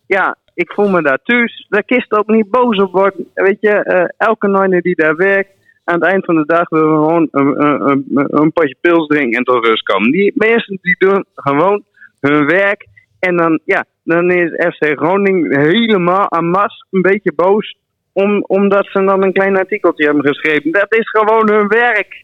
Ja, 0.08 0.38
ik 0.54 0.72
voel 0.72 0.90
me 0.90 1.02
daar 1.02 1.20
thuis. 1.24 1.66
Daar 1.70 1.84
kist 1.84 2.12
ook 2.12 2.28
niet 2.28 2.50
boos 2.50 2.78
op 2.78 2.92
worden. 2.92 3.28
Weet 3.34 3.58
je, 3.60 3.70
eh, 3.70 4.06
elke 4.18 4.48
nonne 4.48 4.82
die 4.82 4.96
daar 4.96 5.16
werkt, 5.16 5.50
aan 5.84 6.00
het 6.00 6.04
eind 6.04 6.26
van 6.26 6.36
de 6.36 6.46
dag 6.46 6.70
willen 6.70 6.90
we 6.90 6.96
gewoon 6.96 7.28
een, 7.32 7.64
een, 7.64 7.90
een, 7.90 8.28
een 8.42 8.52
potje 8.52 8.76
pils 8.82 9.08
drinken 9.08 9.38
en 9.38 9.44
tot 9.44 9.66
rust 9.66 9.84
komen. 9.84 10.12
Die 10.12 10.34
mensen 10.36 10.80
die 10.82 10.96
doen 10.98 11.26
gewoon 11.36 11.84
hun 12.20 12.46
werk. 12.46 12.88
En 13.20 13.38
dan, 13.38 13.60
ja, 13.66 13.86
dan 14.04 14.32
is 14.32 14.50
FC 14.50 15.00
Groningen 15.00 15.60
helemaal 15.60 16.32
aan 16.32 16.50
mas 16.50 16.86
een 16.92 17.02
beetje 17.02 17.34
boos. 17.36 17.78
Om, 18.14 18.44
omdat 18.48 18.86
ze 18.86 19.04
dan 19.04 19.24
een 19.24 19.34
klein 19.34 19.58
artikeltje 19.58 20.06
hebben 20.06 20.26
geschreven. 20.26 20.72
Dat 20.72 20.94
is 20.94 21.10
gewoon 21.10 21.50
hun 21.50 21.68
werk. 21.68 22.24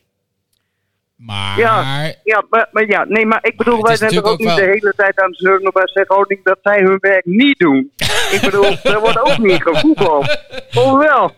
Maar... 1.15 1.59
Ja. 1.59 2.03
Ja, 2.23 2.43
maar, 2.49 2.67
maar 2.71 2.87
ja, 2.87 3.05
nee, 3.07 3.25
maar 3.25 3.39
ik 3.41 3.57
bedoel, 3.57 3.73
Maar 3.73 3.87
wij 3.87 3.95
zijn 3.95 4.11
toch 4.11 4.31
ook 4.31 4.39
niet 4.39 4.55
de 4.55 4.61
hele 4.61 4.93
tijd 4.95 5.21
aan 5.21 5.29
het 5.29 5.37
zeuren 5.37 5.67
op 5.67 5.89
FC 5.89 6.03
Groningen 6.05 6.43
dat 6.43 6.59
zij 6.61 6.81
hun 6.81 6.97
werk 6.99 7.25
niet 7.25 7.59
doen. 7.59 7.91
ik 8.35 8.41
bedoel, 8.43 8.77
er 8.83 8.99
wordt 8.99 9.19
ook 9.19 9.37
niet 9.37 9.61
gevoetbald. 9.61 10.37
Oh 10.73 10.99
wel. 10.99 11.31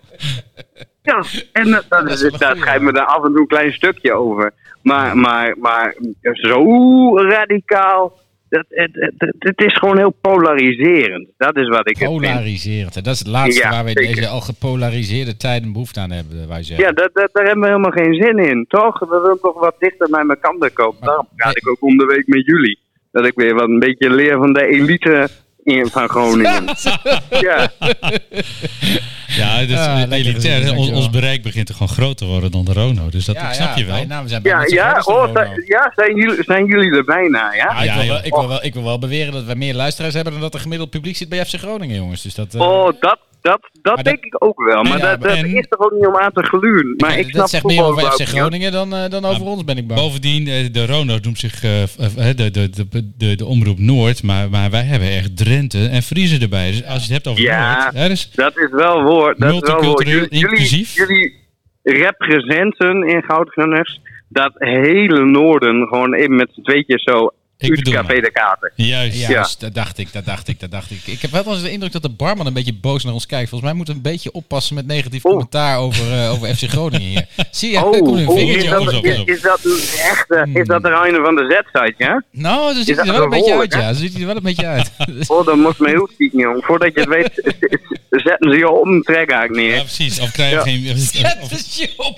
Ja, 1.02 1.24
en 1.52 1.72
dat, 1.72 1.86
dat, 1.90 2.22
een 2.22 2.38
daar 2.38 2.58
schrijft 2.58 2.82
me 2.82 2.94
daar 2.94 3.06
af 3.06 3.24
en 3.24 3.32
toe 3.32 3.40
een 3.40 3.48
klein 3.48 3.72
stukje 3.72 4.14
over. 4.14 4.54
Maar, 4.82 5.18
maar, 5.18 5.56
maar 5.58 5.96
zo 6.22 7.18
radicaal. 7.18 8.14
Dat, 8.50 8.66
het, 8.70 8.90
het, 8.94 9.36
het 9.40 9.62
is 9.62 9.78
gewoon 9.78 9.98
heel 9.98 10.16
polariserend. 10.22 11.28
Dat 11.38 11.56
is 11.56 11.68
wat 11.68 11.90
ik. 11.90 11.98
Polariserend. 11.98 12.94
Dat 12.94 13.14
is 13.14 13.20
het 13.20 13.28
laatste 13.28 13.62
Ja, 13.62 13.70
waar 13.70 13.88
zeker. 13.88 14.16
deze 14.16 14.28
al 14.28 14.42
gepolariseerde 14.42 15.38
tijden 15.38 15.72
behoefte 15.72 16.00
aan 16.00 16.12
hebben, 16.12 16.48
wij 16.48 16.64
zeggen. 16.64 16.86
Ja, 16.86 16.92
dat, 16.92 17.10
dat, 17.14 17.30
daar 17.34 17.46
hebben 17.46 17.64
we 17.64 17.70
helemaal 17.70 17.92
geen 17.92 18.14
zin 18.14 18.38
in, 18.38 18.66
toch? 18.68 19.00
We 19.00 19.20
willen 19.22 19.40
toch 19.42 19.60
wat 19.60 19.76
dichter 19.80 20.10
bij 20.10 20.38
kanten 20.40 20.74
komen. 20.74 21.02
Daarom 21.02 21.28
praat 21.36 21.58
ik 21.58 21.70
ook 21.70 21.84
om 21.84 21.98
de 21.98 22.06
week 22.06 22.28
met 22.28 22.46
jullie. 22.46 22.80
Dat 23.12 23.26
ik 23.26 23.34
weer 23.36 23.54
wat 23.54 23.68
een 23.68 23.80
beetje 23.80 24.10
leer 24.10 24.38
van 24.38 24.54
de 24.54 24.66
elite 24.66 25.28
in, 25.68 25.88
van 25.88 26.10
Groningen. 26.10 26.66
ja, 27.30 27.72
Ja, 29.28 29.60
dat 29.60 29.70
is 29.70 29.76
Ah, 29.78 30.02
elitair. 30.12 30.62
gezien, 30.62 30.94
Ons, 30.94 31.10
bereik 31.10 31.44
begint 31.44 31.70
er 31.70 31.74
gewoon 31.76 31.94
groter 31.94 32.16
te 32.16 32.26
worden 32.26 32.52
dan 32.52 32.66
de 32.66 32.74
Rono. 32.74 33.10
Dus 33.10 33.26
dat 33.26 33.36
Ja, 33.36 33.48
ik 33.48 33.54
snap 33.54 33.68
ja, 33.68 33.76
je 33.76 33.86
wel. 33.86 33.96
Wij, 33.96 34.06
nou, 34.06 34.24
we 34.24 34.30
zijn 34.30 34.42
bijna 34.42 34.60
ja, 34.60 34.66
ja, 34.68 35.02
oh, 35.06 35.30
ja 35.66 35.92
zijn, 35.96 36.16
jullie, 36.16 36.44
zijn 36.44 36.66
jullie 36.66 36.92
er 36.92 37.04
bijna, 37.06 37.54
ja? 37.54 37.66
Ah, 37.66 37.80
ik, 37.80 37.86
Ja, 37.86 37.98
wil 37.98 38.08
wel, 38.08 38.20
ik, 38.24 38.34
wil 38.34 38.48
wel, 38.48 38.64
ik 38.66 38.74
wil 38.74 38.84
wel 38.84 39.00
beweren 39.00 39.34
dat 39.34 39.44
we 39.44 39.56
meer 39.56 39.74
luisteraars 39.74 40.14
hebben 40.14 40.34
dan 40.34 40.42
dat 40.42 40.54
er 40.54 40.60
gemiddeld 40.60 40.90
publiek 40.90 41.18
zit 41.18 41.30
bij 41.30 41.46
FC 41.46 41.54
Groningen, 41.56 41.96
jongens. 41.96 42.22
Dus 42.22 42.36
dat, 42.36 42.54
eh, 42.56 42.62
Oh, 42.62 42.86
dat, 43.00 43.20
dat, 43.42 43.70
dat 43.82 44.04
denk 44.04 44.24
ik 44.26 44.36
ook 44.44 44.64
wel. 44.64 44.84
Maar 44.84 44.98
Ja, 44.98 45.10
dat, 45.10 45.22
dat 45.22 45.38
en- 45.38 45.56
is 45.56 45.66
toch 45.70 45.80
ook 45.80 45.92
niet 45.92 46.08
om 46.08 46.18
aan 46.18 46.32
te 46.32 46.44
gluren. 46.44 46.94
Maar 46.98 47.18
ik 47.18 47.24
dat 47.24 47.34
snap 47.34 47.48
zegt 47.48 47.64
meer 47.64 47.84
over 47.84 48.12
FC. 48.12 48.22
Groningen 48.28 48.72
dan, 48.72 48.94
eh, 48.96 49.10
dan 49.10 49.26
over 49.26 49.42
ons, 49.46 49.64
ben 49.64 49.78
ik 49.78 49.88
bang. 49.88 50.00
Bovendien, 50.00 50.48
eh, 50.48 50.66
de 50.72 50.86
Rono 50.86 51.18
noemt 51.22 51.40
zich 51.40 51.60
de, 51.60 51.88
de, 52.36 52.70
de, 53.18 53.36
de 53.36 53.46
omroep 53.46 53.80
Noord, 53.80 54.24
maar, 54.24 54.50
maar 54.50 54.70
wij 54.70 54.84
hebben 54.84 55.10
echt 55.10 55.38
Drenthe 55.58 55.88
en 55.96 56.02
Friese 56.04 56.42
erbij. 56.42 56.72
Dus 56.72 56.84
als 56.86 56.94
je 56.98 57.04
het 57.04 57.12
hebt 57.12 57.28
over 57.28 57.42
Ja. 57.44 57.92
Noord, 57.94 58.08
dus 58.08 58.32
Dat 58.32 58.58
is 58.58 58.70
wel 58.72 59.04
woord. 59.04 59.40
Dat 59.40 59.54
is 59.54 59.60
wel 59.60 59.62
woord. 59.62 59.84
Multicultureel, 59.84 60.14
Jullie, 60.14 60.30
inclusief. 60.30 60.96
jullie 60.96 61.34
representen 61.84 63.08
in 63.08 63.24
Goudgunners 63.24 64.02
dat 64.30 64.52
hele 64.56 65.26
noorden 65.26 65.88
gewoon 65.88 66.14
even 66.14 66.36
met 66.36 66.50
z'n 66.54 66.62
tweetjes 66.62 67.04
zo 67.04 67.32
Ik 67.60 67.70
bedoel 67.76 67.94
de 68.06 68.32
Kater. 68.34 68.72
juist. 68.76 69.18
Ja, 69.18 69.30
Ja. 69.30 69.42
dus 69.42 69.58
dat 69.58 69.74
dacht 69.76 69.98
ik, 69.98 70.14
dat 70.14 70.26
dacht 70.26 70.48
ik, 70.48 70.60
dat 70.60 70.72
dacht 70.72 70.92
ik. 70.92 71.02
Ik 71.08 71.22
heb 71.22 71.32
wel 71.32 71.44
eens 71.54 71.62
de 71.62 71.72
indruk 71.72 71.92
dat 71.92 72.02
de 72.02 72.10
barman 72.10 72.46
een 72.46 72.54
beetje 72.54 72.74
boos 72.74 73.04
naar 73.04 73.14
ons 73.14 73.26
kijkt. 73.26 73.50
Volgens 73.50 73.70
mij 73.70 73.78
moeten 73.78 73.94
we 73.94 74.00
een 74.06 74.12
beetje 74.12 74.32
oppassen 74.32 74.76
met 74.76 74.88
negatief 74.88 75.26
Oh. 75.26 75.32
commentaar 75.32 75.78
over, 75.78 76.12
eh, 76.14 76.32
over 76.32 76.56
FC 76.56 76.64
Groningen 76.70 77.08
hier. 77.08 77.26
Zie 77.52 77.72
je, 77.72 77.78
Oh, 77.86 77.92
komt 77.92 78.18
een 78.20 78.28
oh, 78.28 78.36
vingertje 78.36 78.64
is, 78.64 78.70
dat, 78.70 78.94
op, 78.96 79.06
is, 79.06 79.42
dat 79.42 79.60
een 79.64 80.00
echte, 80.10 80.50
is 80.54 80.68
dat 80.68 80.84
er 80.86 80.92
een 81.08 81.24
van 81.24 81.36
de 81.36 81.46
Z-site, 81.64 81.94
ja? 81.98 82.24
Nou, 82.32 82.74
zo 82.74 82.82
ziet 82.82 82.96
dat 82.96 83.06
hij 83.06 83.08
er 83.08 83.14
wel 83.14 83.24
een 83.24 83.30
beetje 83.30 83.58
uit, 83.60 83.74
hè? 83.74 83.80
ja. 83.80 83.94
Zo 83.94 84.00
ziet 84.00 84.12
hij 84.12 84.22
er 84.22 84.28
wel 84.28 84.36
een 84.36 84.44
beetje 84.44 84.66
uit. 84.66 84.92
Oh, 85.28 85.46
dan 85.46 85.60
moest 85.60 85.80
me 85.80 85.90
heel 85.90 86.10
ziek, 86.18 86.32
jong. 86.34 86.66
Voordat 86.66 86.94
je 86.94 87.00
het 87.00 87.10
weet, 87.10 87.32
zetten 88.28 88.52
ze 88.52 88.58
je 88.58 88.70
op 88.70 88.86
een 88.86 89.02
trekhaak 89.02 89.50
Ja, 89.56 89.62
neer. 89.62 89.80
precies. 89.80 90.20
Of 90.20 90.32
krijg 90.32 90.50
je 90.50 90.56
Ja. 90.56 90.62
geen... 90.92 90.98
Zet 90.98 91.38
of- 91.42 91.52
eens 91.52 91.78
je 91.78 91.94
op. 91.98 92.18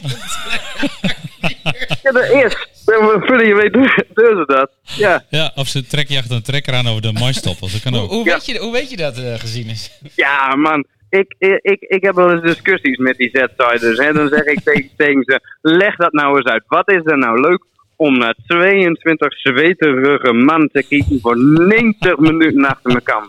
Ja, 2.03 2.11
dat 2.11 2.23
is. 2.29 2.67
Voordat 2.85 3.45
je 3.47 3.55
weet, 3.55 3.73
doen 3.73 3.87
ze 4.15 4.43
dat. 4.45 4.71
Ja, 4.83 5.23
ja, 5.29 5.51
of 5.55 5.67
ze 5.67 5.85
trekken 5.87 6.13
je 6.15 6.19
achter 6.19 6.35
een 6.35 6.41
trekker 6.41 6.73
aan 6.73 6.87
over 6.87 7.01
de 7.01 7.11
maanstoppels. 7.11 7.71
Dat 7.71 7.81
kan 7.81 7.93
Hoe, 7.93 8.01
ook. 8.01 8.09
hoe, 8.09 8.25
Ja. 8.25 8.33
weet 8.33 8.45
je, 8.45 8.57
hoe 8.59 8.71
weet 8.71 8.89
je 8.89 8.97
dat 8.97 9.17
eh, 9.17 9.33
gezien 9.33 9.67
is? 9.69 9.99
ja 10.15 10.55
man. 10.55 10.85
Ik, 11.09 11.35
ik, 11.61 11.79
ik 11.81 12.03
heb 12.03 12.15
wel 12.15 12.31
eens 12.31 12.41
discussies 12.41 12.97
met 12.97 13.17
die 13.17 13.29
Z-siders. 13.33 13.97
hè. 13.97 14.13
Dan 14.13 14.27
zeg 14.27 14.43
ik 14.43 14.59
tegen, 14.63 14.89
tegen 14.97 15.23
ze, 15.25 15.39
leg 15.61 15.95
dat 15.95 16.13
nou 16.13 16.35
eens 16.37 16.45
uit. 16.45 16.63
Wat 16.67 16.91
is 16.91 17.01
er 17.05 17.17
nou 17.17 17.39
leuk 17.41 17.63
om 17.95 18.17
naar 18.17 18.35
22 18.47 19.39
zweterige 19.39 20.33
man 20.33 20.69
te 20.71 20.83
kijken 20.89 21.19
voor 21.21 21.37
90 21.39 22.17
minuten 22.17 22.65
achter 22.65 22.91
elkaar? 22.93 23.23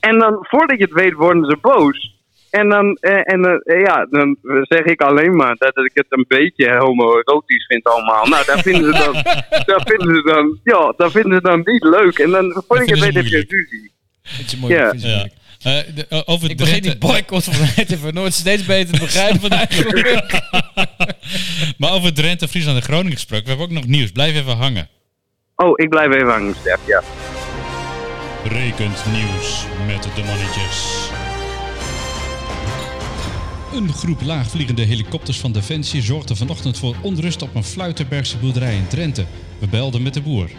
En 0.00 0.18
dan, 0.18 0.36
voordat 0.40 0.78
je 0.78 0.84
het 0.84 0.92
weet, 0.92 1.12
worden 1.12 1.44
ze 1.44 1.56
boos. 1.60 2.18
En 2.50 2.68
dan, 2.68 2.96
eh, 3.00 3.32
en, 3.32 3.44
eh, 3.64 3.80
ja, 3.80 4.06
dan 4.10 4.36
zeg 4.62 4.80
ik 4.84 5.00
alleen 5.00 5.36
maar 5.36 5.54
dat 5.58 5.76
ik 5.76 5.90
het 5.94 6.06
een 6.08 6.24
beetje 6.28 6.76
homoerotisch 6.76 7.66
vind 7.66 7.84
allemaal. 7.84 8.26
Nou, 8.26 8.44
daar 8.46 8.62
vinden 8.62 8.94
ze 8.94 8.98
dan, 9.04 9.12
daar 9.70 9.82
vinden 9.84 10.14
ze 10.14 10.22
dan, 10.22 10.58
ja, 10.64 10.92
dat 10.96 11.12
vinden 11.12 11.32
ze 11.34 11.40
dan 11.42 11.60
niet 11.64 11.82
leuk. 11.82 12.18
En 12.18 12.30
dan, 12.30 12.44
je 12.44 12.62
vinden 12.68 12.88
het 12.88 12.98
ze 12.98 13.04
weet, 13.04 13.14
heb 13.14 13.24
je 13.24 13.30
moeilijk. 13.30 13.50
ruzie. 13.50 13.92
Vind 14.22 14.50
je 14.50 14.56
moeilijk? 14.56 14.94
Ja. 15.00 15.26
Eh, 15.60 15.94
de- 15.94 16.06
eh, 16.08 16.20
over 16.24 16.50
Ik 16.50 16.56
begin 16.56 16.82
die 16.82 16.98
Drenthe, 16.98 17.06
boycott 17.06 17.44
van 17.44 17.66
RTV 17.84 18.12
Noord 18.12 18.32
steeds 18.32 18.64
beter 18.66 18.94
te 18.94 19.00
begrijpen. 19.00 19.50
eigenlijk. 19.50 20.40
maar 21.78 21.92
over 21.92 22.14
Drenthe, 22.14 22.48
Friesland 22.48 22.76
en 22.76 22.82
Groningen 22.82 23.12
gesproken. 23.12 23.44
We 23.44 23.50
hebben 23.50 23.66
ook 23.68 23.74
nog 23.74 23.86
nieuws. 23.86 24.10
Blijf 24.12 24.36
even 24.36 24.56
hangen. 24.56 24.88
Oh, 25.56 25.72
ik 25.74 25.88
blijf 25.88 26.14
even 26.14 26.28
hangen, 26.28 26.54
Stef, 26.54 26.78
ja. 26.86 27.02
Rekend 28.48 29.04
nieuws 29.12 29.64
met 29.86 30.02
de 30.02 30.22
mannetjes. 30.24 31.08
Een 33.72 33.92
groep 33.92 34.20
laagvliegende 34.22 34.82
helikopters 34.82 35.38
van 35.38 35.52
Defensie 35.52 36.02
zorgde 36.02 36.36
vanochtend 36.36 36.78
voor 36.78 36.96
onrust 37.02 37.42
op 37.42 37.54
een 37.54 37.64
Fluitenbergse 37.64 38.36
boerderij 38.36 38.74
in 38.74 38.88
Drenthe. 38.88 39.26
We 39.58 39.66
belden 39.66 40.02
met 40.02 40.14
de 40.14 40.20
boer. 40.20 40.50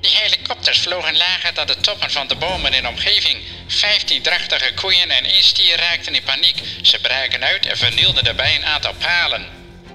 Die 0.00 0.16
helikopters 0.22 0.80
vlogen 0.80 1.16
lager 1.16 1.54
dan 1.54 1.66
de 1.66 1.76
toppen 1.80 2.10
van 2.10 2.28
de 2.28 2.36
bomen 2.36 2.72
in 2.72 2.82
de 2.82 2.88
omgeving. 2.88 3.36
Vijftien 3.66 4.22
drachtige 4.22 4.74
koeien 4.74 5.10
en 5.10 5.24
één 5.24 5.42
stier 5.42 5.76
raakten 5.76 6.14
in 6.14 6.22
paniek. 6.22 6.62
Ze 6.82 6.98
braken 7.00 7.42
uit 7.42 7.66
en 7.66 7.76
vernielden 7.76 8.24
daarbij 8.24 8.56
een 8.56 8.64
aantal 8.64 8.94
palen. 8.98 9.46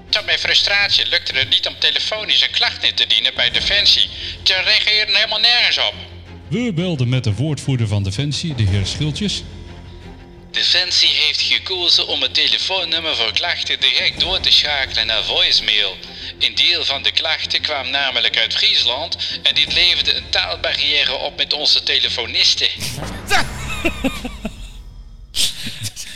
Tot 0.08 0.26
mijn 0.26 0.38
frustratie 0.38 1.08
lukte 1.08 1.32
het 1.38 1.50
niet 1.50 1.66
om 1.66 1.74
telefonisch 1.78 2.42
een 2.42 2.50
klacht 2.50 2.84
in 2.84 2.94
te 2.94 3.06
dienen 3.06 3.34
bij 3.34 3.50
Defensie. 3.50 4.08
Ze 4.42 4.54
reageerden 4.54 5.14
helemaal 5.14 5.40
nergens 5.40 5.78
op. 5.78 5.94
We 6.48 6.72
belden 6.74 7.08
met 7.08 7.24
de 7.24 7.34
woordvoerder 7.34 7.88
van 7.88 8.02
Defensie, 8.02 8.54
de 8.54 8.62
heer 8.62 8.86
Schildjes. 8.86 9.42
Defensie 10.50 11.08
heeft 11.08 11.40
gekozen 11.40 12.06
om 12.06 12.22
het 12.22 12.34
telefoonnummer 12.34 13.16
voor 13.16 13.32
klachten 13.32 13.80
direct 13.80 14.20
door 14.20 14.40
te 14.40 14.50
schakelen 14.52 15.06
naar 15.06 15.24
voicemail. 15.24 15.96
Een 16.38 16.54
deel 16.54 16.84
van 16.84 17.02
de 17.02 17.12
klachten 17.12 17.60
kwam 17.60 17.90
namelijk 17.90 18.38
uit 18.38 18.54
Friesland 18.54 19.16
en 19.42 19.54
dit 19.54 19.72
leverde 19.72 20.14
een 20.14 20.28
taalbarrière 20.30 21.12
op 21.12 21.36
met 21.36 21.52
onze 21.52 21.82
telefonisten. 21.82 22.68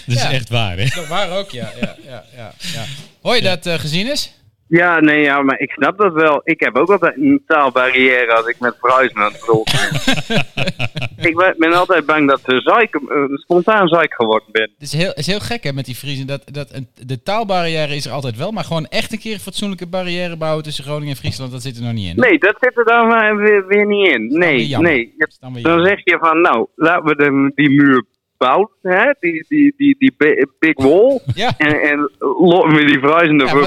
Dat 0.06 0.16
is 0.16 0.22
Ja. 0.22 0.32
echt 0.32 0.48
waar, 0.48 0.76
hè? 0.76 0.86
Dat 0.86 1.06
waar 1.06 1.30
ook, 1.30 1.50
ja. 1.50 1.72
ja, 1.80 1.96
ja, 2.04 2.24
ja, 2.36 2.54
ja. 2.72 2.86
Hoor 3.22 3.34
je 3.36 3.42
dat, 3.42 3.66
eh, 3.66 3.78
gezien 3.78 4.10
is? 4.10 4.30
Ja, 4.78 5.00
nee, 5.00 5.22
ja, 5.22 5.42
maar 5.42 5.60
ik 5.60 5.70
snap 5.70 5.98
dat 5.98 6.12
wel. 6.12 6.40
Ik 6.44 6.60
heb 6.60 6.76
ook 6.76 6.90
altijd 6.90 7.16
een 7.16 7.42
taalbarrière 7.46 8.32
als 8.32 8.46
ik 8.46 8.60
met 8.60 8.76
verhuizen 8.80 9.16
aan 9.16 9.32
het 9.32 9.42
rollen 9.42 9.64
ben. 9.64 11.26
ik 11.28 11.54
ben, 11.58 11.72
altijd 11.72 12.06
bang 12.06 12.28
dat 12.28 12.40
ze 12.44 12.60
zeik, 12.60 12.94
eh, 12.94 13.24
spontaan 13.34 13.88
zeik 13.88 14.14
geworden 14.14 14.48
ben. 14.52 14.62
Het 14.62 14.82
is 14.82 14.92
heel, 14.92 15.12
is 15.12 15.26
heel 15.26 15.40
gek 15.40 15.62
hè, 15.62 15.72
met 15.72 15.84
die 15.84 15.94
Friesen. 15.94 16.26
Dat, 16.26 16.42
dat 16.52 16.74
een, 16.74 16.88
de 17.06 17.22
taalbarrière 17.22 17.94
is 17.94 18.06
er 18.06 18.12
altijd 18.12 18.36
wel, 18.36 18.50
maar 18.50 18.64
gewoon 18.64 18.86
echt 18.86 19.12
een 19.12 19.18
keer 19.18 19.34
een 19.34 19.40
fatsoenlijke 19.40 19.86
barrière 19.86 20.36
bouwen 20.36 20.64
tussen 20.64 20.84
Groningen 20.84 21.14
en 21.14 21.20
Friesland, 21.20 21.52
dat 21.52 21.62
zit 21.62 21.76
er 21.76 21.82
nog 21.82 21.92
niet 21.92 22.08
in. 22.08 22.20
Nee, 22.20 22.38
dat 22.38 22.56
zit 22.60 22.78
er 22.78 22.84
dan 22.84 23.36
weer, 23.36 23.66
weer 23.66 23.86
niet 23.86 24.08
in. 24.08 24.38
Nee, 24.38 24.76
nee. 24.76 25.14
Dan 25.40 25.62
Dan 25.62 25.84
zeg 25.84 26.00
je 26.04 26.18
van, 26.20 26.40
nou, 26.40 26.66
laten 26.74 27.04
we 27.04 27.16
de, 27.16 27.52
die 27.54 27.70
muur 27.70 28.04
bouwen, 28.46 28.68
hè? 28.82 29.04
Die, 29.20 29.44
die, 29.48 29.74
die, 29.76 29.96
die 29.98 30.14
bi- 30.16 30.46
big 30.58 30.74
wall. 30.76 31.20
Ja. 31.42 31.54
En, 31.58 31.80
en 31.80 32.10
lopen 32.18 32.74
we 32.74 32.84
die 32.84 32.98
verhuizenden 32.98 33.46
Ja, 33.46 33.52
voor 33.52 33.62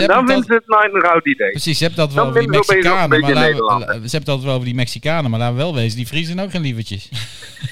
En 0.00 0.06
dan 0.06 0.26
vinden 0.26 0.44
ze 0.44 0.52
het 0.54 0.66
nooit 0.66 0.94
een 0.94 1.00
goud 1.00 1.26
idee. 1.26 1.50
Precies, 1.50 1.78
ze 1.78 1.84
hebben 1.84 2.02
het 2.04 2.14
wel 2.14 2.24
Dan 2.24 2.32
over 2.32 2.48
die 2.48 2.56
Mexicanen, 2.58 2.98
maar 2.98 3.08
beetje 3.08 3.34
laten 3.34 3.40
we- 3.42 3.48
Nederlander. 3.52 3.86
ze 3.88 3.92
hebben 4.00 4.18
het 4.20 4.28
altijd 4.28 4.44
wel 4.46 4.54
over 4.54 4.66
die 4.66 4.74
Mexicanen, 4.74 5.30
maar 5.30 5.40
laten 5.40 5.56
we 5.56 5.62
wel 5.62 5.74
wezen, 5.74 5.96
die 5.96 6.06
Friesen 6.06 6.32
zijn 6.34 6.46
ook 6.46 6.50
geen 6.52 6.62
lievertjes. 6.62 7.08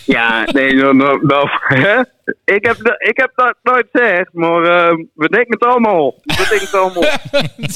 Ja, 0.06 0.44
nee, 0.52 0.74
nou, 0.74 0.96
nou, 0.96 1.26
nou, 1.26 1.48
hè? 1.84 2.00
Ik 2.44 2.64
heb, 2.66 2.76
ik 2.98 3.16
heb 3.16 3.30
dat 3.34 3.54
nooit 3.62 3.86
gezegd, 3.92 4.28
maar 4.32 4.62
eh, 4.64 4.94
we 5.14 5.28
denken 5.28 5.50
het 5.58 5.64
allemaal. 5.64 6.14
We 6.24 6.34
denken 6.48 6.60
het 6.60 6.74
allemaal. 6.74 7.02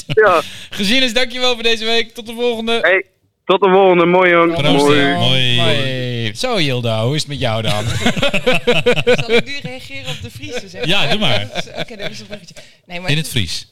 Ja, 0.07 0.41
Gezien 0.69 1.03
is, 1.03 1.13
dankjewel 1.13 1.53
voor 1.53 1.63
deze 1.63 1.85
week. 1.85 2.09
Tot 2.13 2.25
de 2.27 2.33
volgende. 2.33 2.79
hey, 2.81 3.05
tot 3.45 3.61
de 3.61 3.69
volgende. 3.69 4.05
Mooi. 4.05 4.31
Proost, 4.31 4.85
Mooi. 4.85 5.13
Mooi. 5.15 6.12
Zo 6.35 6.57
Hilda, 6.57 7.05
hoe 7.05 7.15
is 7.15 7.21
het 7.21 7.29
met 7.29 7.39
jou 7.39 7.61
dan? 7.61 7.85
Zal 9.19 9.29
ik 9.31 9.45
nu 9.45 9.59
reageren 9.61 10.09
op 10.11 10.21
de 10.21 10.31
Friese? 10.31 10.69
Zeg 10.69 10.85
Ja, 10.85 11.07
doe 11.09 11.19
maar. 11.19 11.41
Oké, 11.79 11.95
dat 11.95 12.11
is 12.11 12.19
een 12.19 12.25
bruggetje. 12.27 12.55
Nee, 12.85 12.99
maar 12.99 13.09
In 13.11 13.17
het 13.17 13.29
Fries. 13.29 13.67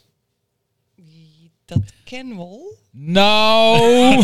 dat 1.65 1.81
ken 2.03 2.37
wel. 2.37 2.77
nou. 2.91 4.23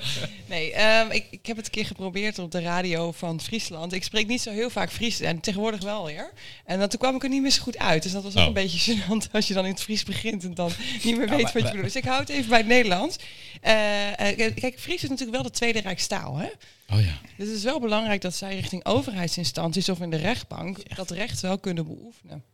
Nee, 0.48 0.72
ehm, 0.72 1.10
ik, 1.10 1.24
ik 1.30 1.46
heb 1.46 1.56
het 1.56 1.66
een 1.66 1.72
keer 1.72 1.86
geprobeerd 1.86 2.38
op 2.38 2.50
de 2.50 2.60
radio 2.60 3.12
van 3.12 3.40
Friesland. 3.40 3.92
Ik 3.92 4.04
spreek 4.04 4.26
niet 4.26 4.40
zo 4.42 4.50
heel 4.50 4.70
vaak 4.70 4.90
Fries 4.90 5.20
en 5.20 5.40
tegenwoordig 5.40 5.82
wel 5.82 6.04
weer. 6.04 6.32
En 6.64 6.78
dan, 6.78 6.88
toen 6.88 6.98
kwam 6.98 7.14
ik 7.16 7.22
er 7.22 7.28
niet 7.28 7.42
meer 7.42 7.50
zo 7.50 7.62
goed 7.62 7.78
uit. 7.78 8.02
Dus 8.02 8.12
dat 8.12 8.22
was 8.22 8.32
ook 8.34 8.40
Oh. 8.40 8.46
een 8.46 8.52
beetje 8.52 8.94
gênant 8.96 9.30
als 9.32 9.48
je 9.48 9.54
dan 9.54 9.64
in 9.64 9.70
het 9.70 9.82
Fries 9.82 10.02
begint 10.02 10.44
en 10.44 10.54
dan 10.54 10.70
niet 11.02 11.16
meer 11.16 11.18
weet 11.18 11.28
maar- 11.28 11.38
wat 11.42 11.52
je 11.52 11.62
bedoelt. 11.62 11.82
Dus 11.82 11.96
ik 11.96 12.04
hou 12.04 12.20
het 12.20 12.28
even 12.28 12.48
bij 12.48 12.58
het 12.58 12.66
Nederlands. 12.66 13.16
Eh, 13.60 14.30
eh, 14.30 14.54
kijk, 14.54 14.78
Fries 14.80 15.02
is 15.02 15.08
natuurlijk 15.08 15.36
wel 15.36 15.42
de 15.46 15.50
tweede 15.50 15.80
rijkstaal, 15.80 16.36
hè? 16.36 16.46
Oh 16.92 17.00
ja. 17.04 17.18
Dus 17.36 17.46
het 17.48 17.56
is 17.56 17.62
wel 17.64 17.80
belangrijk 17.80 18.20
dat 18.20 18.34
zij 18.34 18.54
richting 18.54 18.84
overheidsinstanties 18.84 19.88
of 19.88 20.00
in 20.00 20.10
de 20.10 20.16
rechtbank 20.16 20.96
dat 20.96 21.10
recht 21.10 21.40
wel 21.40 21.58
kunnen 21.58 21.86
beoefenen. 21.86 22.44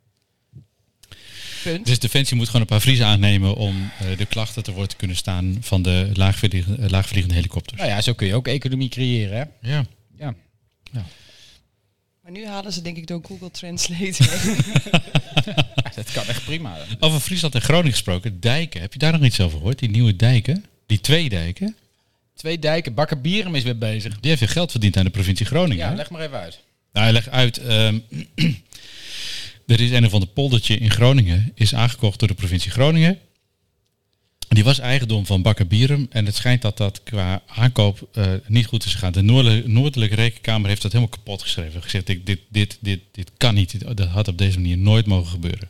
Punt. 1.63 1.87
Dus 1.87 1.99
Defensie 1.99 2.37
moet 2.37 2.47
gewoon 2.47 2.61
een 2.61 2.67
paar 2.67 2.81
Friesen 2.81 3.07
aannemen 3.07 3.55
om 3.57 3.91
eh, 4.01 4.19
de 4.19 4.27
klachten 4.27 4.63
te 4.63 4.73
woord 4.73 4.91
te 4.91 4.97
kunnen 4.97 5.17
staan 5.17 5.57
van 5.61 5.83
de 5.83 6.11
laagvliegende, 6.15 6.83
eh, 6.83 6.91
laagvliegende 6.91 7.35
helikopters. 7.37 7.79
nou 7.81 7.91
ja, 7.93 8.01
zo 8.01 8.13
kun 8.13 8.27
je 8.27 8.35
ook 8.35 8.49
economie 8.49 8.89
creëren, 8.89 9.37
hè? 9.37 9.69
Ja. 9.71 9.85
Ja. 10.19 10.35
Maar 12.23 12.33
nu 12.33 12.47
halen 12.47 12.73
ze 12.73 12.83
denk 12.83 12.97
ik 12.97 13.07
door 13.07 13.21
Google 13.27 13.51
Translate. 13.51 14.15
Dat 15.95 16.13
kan 16.13 16.25
echt 16.27 16.45
prima. 16.45 16.77
Over 17.01 17.21
Friesland 17.21 17.55
en 17.55 17.61
Groningen 17.61 17.93
gesproken, 17.93 18.41
dijken. 18.41 18.81
Heb 18.81 18.93
je 18.93 18.99
daar 18.99 19.13
nog 19.13 19.23
iets 19.23 19.41
over 19.41 19.59
gehoord? 19.59 19.79
Die 19.79 19.91
nieuwe 19.91 20.17
dijken? 20.17 20.65
Die 20.87 21.01
twee 21.01 21.29
dijken? 21.29 21.77
Twee 22.35 22.59
dijken, 22.59 22.95
Bakker 22.95 23.21
Bierum 23.21 23.55
is 23.55 23.63
weer 23.63 23.79
bezig. 23.79 24.21
Die 24.21 24.29
heeft 24.29 24.41
weer 24.41 24.49
geld 24.51 24.71
verdiend 24.71 24.97
aan 24.97 25.05
de 25.05 25.11
provincie 25.11 25.47
Groningen. 25.47 25.85
Ja, 25.85 25.91
hè? 25.91 25.97
leg 25.97 26.11
maar 26.11 26.21
even 26.21 26.39
uit. 26.39 26.61
Nou, 26.93 27.13
legt 27.13 27.29
uit. 27.29 27.59
ehm, 27.59 27.99
er 29.67 29.81
is 29.81 29.91
een 29.91 30.07
of 30.07 30.13
ander 30.13 30.29
poldertje 30.29 30.77
in 30.79 30.91
Groningen. 30.91 31.53
Is 31.55 31.75
aangekocht 31.75 32.19
door 32.19 32.29
de 32.29 32.35
provincie 32.35 32.71
Groningen. 32.71 33.19
Die 34.49 34.65
was 34.65 34.79
eigendom 34.79 35.27
van 35.27 35.43
Bakker 35.43 35.67
Bierum. 35.67 36.07
En 36.11 36.27
het 36.27 36.35
schijnt 36.35 36.63
dat 36.63 36.77
dat 36.77 37.03
qua 37.03 37.43
aankoop 37.47 38.09
eh, 38.13 38.33
niet 38.47 38.67
goed 38.67 38.85
is 38.85 38.93
gegaan. 38.93 39.13
De 39.13 39.23
Noordelijke, 39.23 39.69
Noordelijke 39.69 40.15
Rekenkamer 40.15 40.69
heeft 40.69 40.83
dat 40.83 40.93
helemaal 40.93 41.15
kapot 41.17 41.43
geschreven. 41.43 41.83
Gezegd, 41.83 42.07
dit, 42.07 42.27
dit, 42.27 42.41
dit, 42.49 42.79
dit, 42.81 43.01
dit 43.13 43.31
kan 43.37 43.55
niet. 43.55 43.71
Dit- 43.71 43.97
Dat 43.97 44.09
had 44.09 44.29
op 44.29 44.39
deze 44.39 44.59
manier 44.61 44.79
nooit 44.79 45.07
mogen 45.07 45.31
gebeuren. 45.31 45.69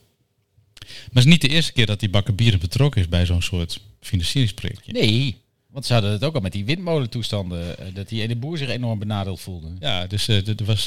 Maar 0.80 0.88
het 1.08 1.18
is 1.18 1.24
niet 1.24 1.40
de 1.40 1.48
eerste 1.48 1.72
keer 1.72 1.86
dat 1.86 2.00
die 2.00 2.08
Bakker 2.10 2.34
Bierum 2.34 2.58
betrokken 2.60 3.00
is 3.00 3.08
bij 3.08 3.26
zo'n 3.26 3.42
soort 3.42 3.80
financieringsprojectje. 4.00 4.92
Nee, 4.92 5.36
want 5.70 5.86
ze 5.86 5.92
hadden 5.92 6.10
het 6.12 6.24
ook 6.24 6.34
al 6.34 6.40
met 6.40 6.52
die 6.52 6.64
windmolentoestanden. 6.64 7.78
eh, 7.78 7.86
Dat 7.94 8.08
die 8.08 8.22
ene 8.22 8.36
boer 8.36 8.58
zich 8.58 8.68
enorm 8.68 8.98
benadeeld 8.98 9.40
voelde. 9.40 9.68
Ja, 9.80 10.06
dus 10.06 10.28
er 10.28 10.54
was 10.64 10.86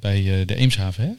bij 0.00 0.44
de 0.44 0.54
Eemshaven, 0.54 1.04
hè? 1.04 1.10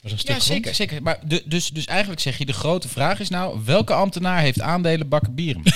Was 0.00 0.12
een 0.12 0.18
stuk 0.18 0.34
Ja, 0.34 0.40
grond. 0.40 0.54
zeker. 0.54 0.74
zeker. 0.74 1.02
Maar 1.02 1.18
de, 1.26 1.42
dus, 1.44 1.68
dus 1.70 1.84
eigenlijk 1.84 2.20
zeg 2.20 2.38
je, 2.38 2.46
de 2.46 2.52
grote 2.52 2.88
vraag 2.88 3.20
is 3.20 3.28
nou, 3.28 3.60
welke 3.64 3.92
ambtenaar 3.94 4.40
heeft 4.40 4.60
aandelen 4.60 5.08
Bakker 5.08 5.34
Bierum? 5.34 5.62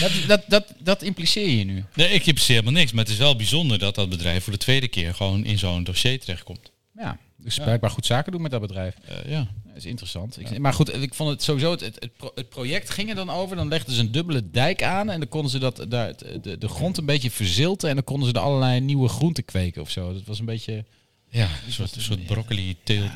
dat, 0.00 0.12
dat, 0.26 0.42
dat, 0.48 0.74
dat 0.78 1.02
impliceer 1.02 1.48
je 1.48 1.64
nu. 1.64 1.84
Nee, 1.94 2.08
ik 2.08 2.24
heb 2.24 2.38
helemaal 2.38 2.72
niks. 2.72 2.92
Maar 2.92 3.04
het 3.04 3.12
is 3.12 3.18
wel 3.18 3.36
bijzonder 3.36 3.78
dat 3.78 3.94
dat 3.94 4.08
bedrijf 4.08 4.44
voor 4.44 4.52
de 4.52 4.58
tweede 4.58 4.88
keer 4.88 5.14
gewoon 5.14 5.44
in 5.44 5.58
zo'n 5.58 5.84
dossier 5.84 6.20
terechtkomt. 6.20 6.70
Ja, 6.96 7.18
dus 7.36 7.56
blijkbaar 7.58 7.90
goed 7.90 8.06
zaken 8.06 8.32
doen 8.32 8.42
met 8.42 8.50
dat 8.50 8.60
bedrijf. 8.60 8.94
Eh, 9.04 9.30
ja. 9.30 9.48
Dat 9.66 9.76
is 9.76 9.84
interessant. 9.86 10.40
Ik, 10.40 10.58
maar 10.58 10.72
goed, 10.74 11.02
ik 11.02 11.14
vond 11.14 11.30
het 11.30 11.42
sowieso, 11.42 11.70
het, 11.70 11.80
het, 11.80 11.96
het, 11.98 12.16
pro- 12.16 12.32
het 12.34 12.48
project 12.48 12.90
ging 12.90 13.08
er 13.08 13.14
dan 13.14 13.30
over. 13.30 13.56
Dan 13.56 13.68
legden 13.68 13.94
ze 13.94 14.00
een 14.00 14.12
dubbele 14.12 14.50
dijk 14.50 14.82
aan 14.82 15.10
en 15.10 15.18
dan 15.20 15.28
konden 15.28 15.50
ze 15.50 15.58
dat, 15.58 15.84
daar, 15.88 16.14
de, 16.42 16.58
de 16.58 16.68
grond 16.68 16.98
een 16.98 17.04
beetje 17.06 17.30
verzilten. 17.30 17.88
En 17.88 17.94
dan 17.94 18.04
konden 18.04 18.28
ze 18.28 18.34
er 18.34 18.40
allerlei 18.40 18.80
nieuwe 18.80 19.08
groenten 19.08 19.44
kweken 19.44 19.82
of 19.82 19.90
zo. 19.90 20.12
Dat 20.12 20.24
was 20.24 20.38
een 20.38 20.44
beetje... 20.44 20.84
Ja, 21.30 21.48
een 21.66 21.72
soort, 21.72 21.96
een 21.96 22.02
soort 22.02 22.26
broccoli 22.26 22.76
teelt 22.84 23.10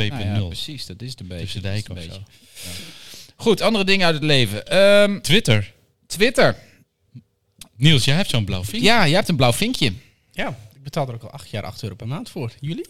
2.0. 0.00 0.06
Nou 0.08 0.24
ja, 0.24 0.46
precies, 0.46 0.86
dat 0.86 1.02
is 1.02 1.10
het 1.10 1.20
een 1.20 1.26
beetje. 1.26 1.44
Tussen 1.44 1.72
het 1.72 1.90
of 1.90 1.96
een 1.96 2.02
zo. 2.02 2.08
beetje. 2.08 2.24
Goed, 3.36 3.60
andere 3.60 3.84
dingen 3.84 4.06
uit 4.06 4.14
het 4.14 4.24
leven. 4.24 4.66
Ehm, 4.66 5.20
Twitter. 5.20 5.72
Twitter. 6.06 6.56
Niels, 7.76 8.04
jij 8.04 8.16
hebt 8.16 8.30
zo'n 8.30 8.44
blauw 8.44 8.64
vinkje. 8.64 8.88
Ja, 8.88 9.04
je 9.04 9.14
hebt 9.14 9.28
een 9.28 9.36
blauw 9.36 9.52
vinkje. 9.52 9.92
Ja, 10.32 10.48
ik 10.74 10.82
betaal 10.82 11.08
er 11.08 11.14
ook 11.14 11.22
al 11.22 11.30
acht 11.30 11.50
jaar 11.50 11.62
8 11.62 11.82
euro 11.82 11.94
per 11.94 12.08
maand 12.08 12.30
voor. 12.30 12.52
Jullie? 12.60 12.86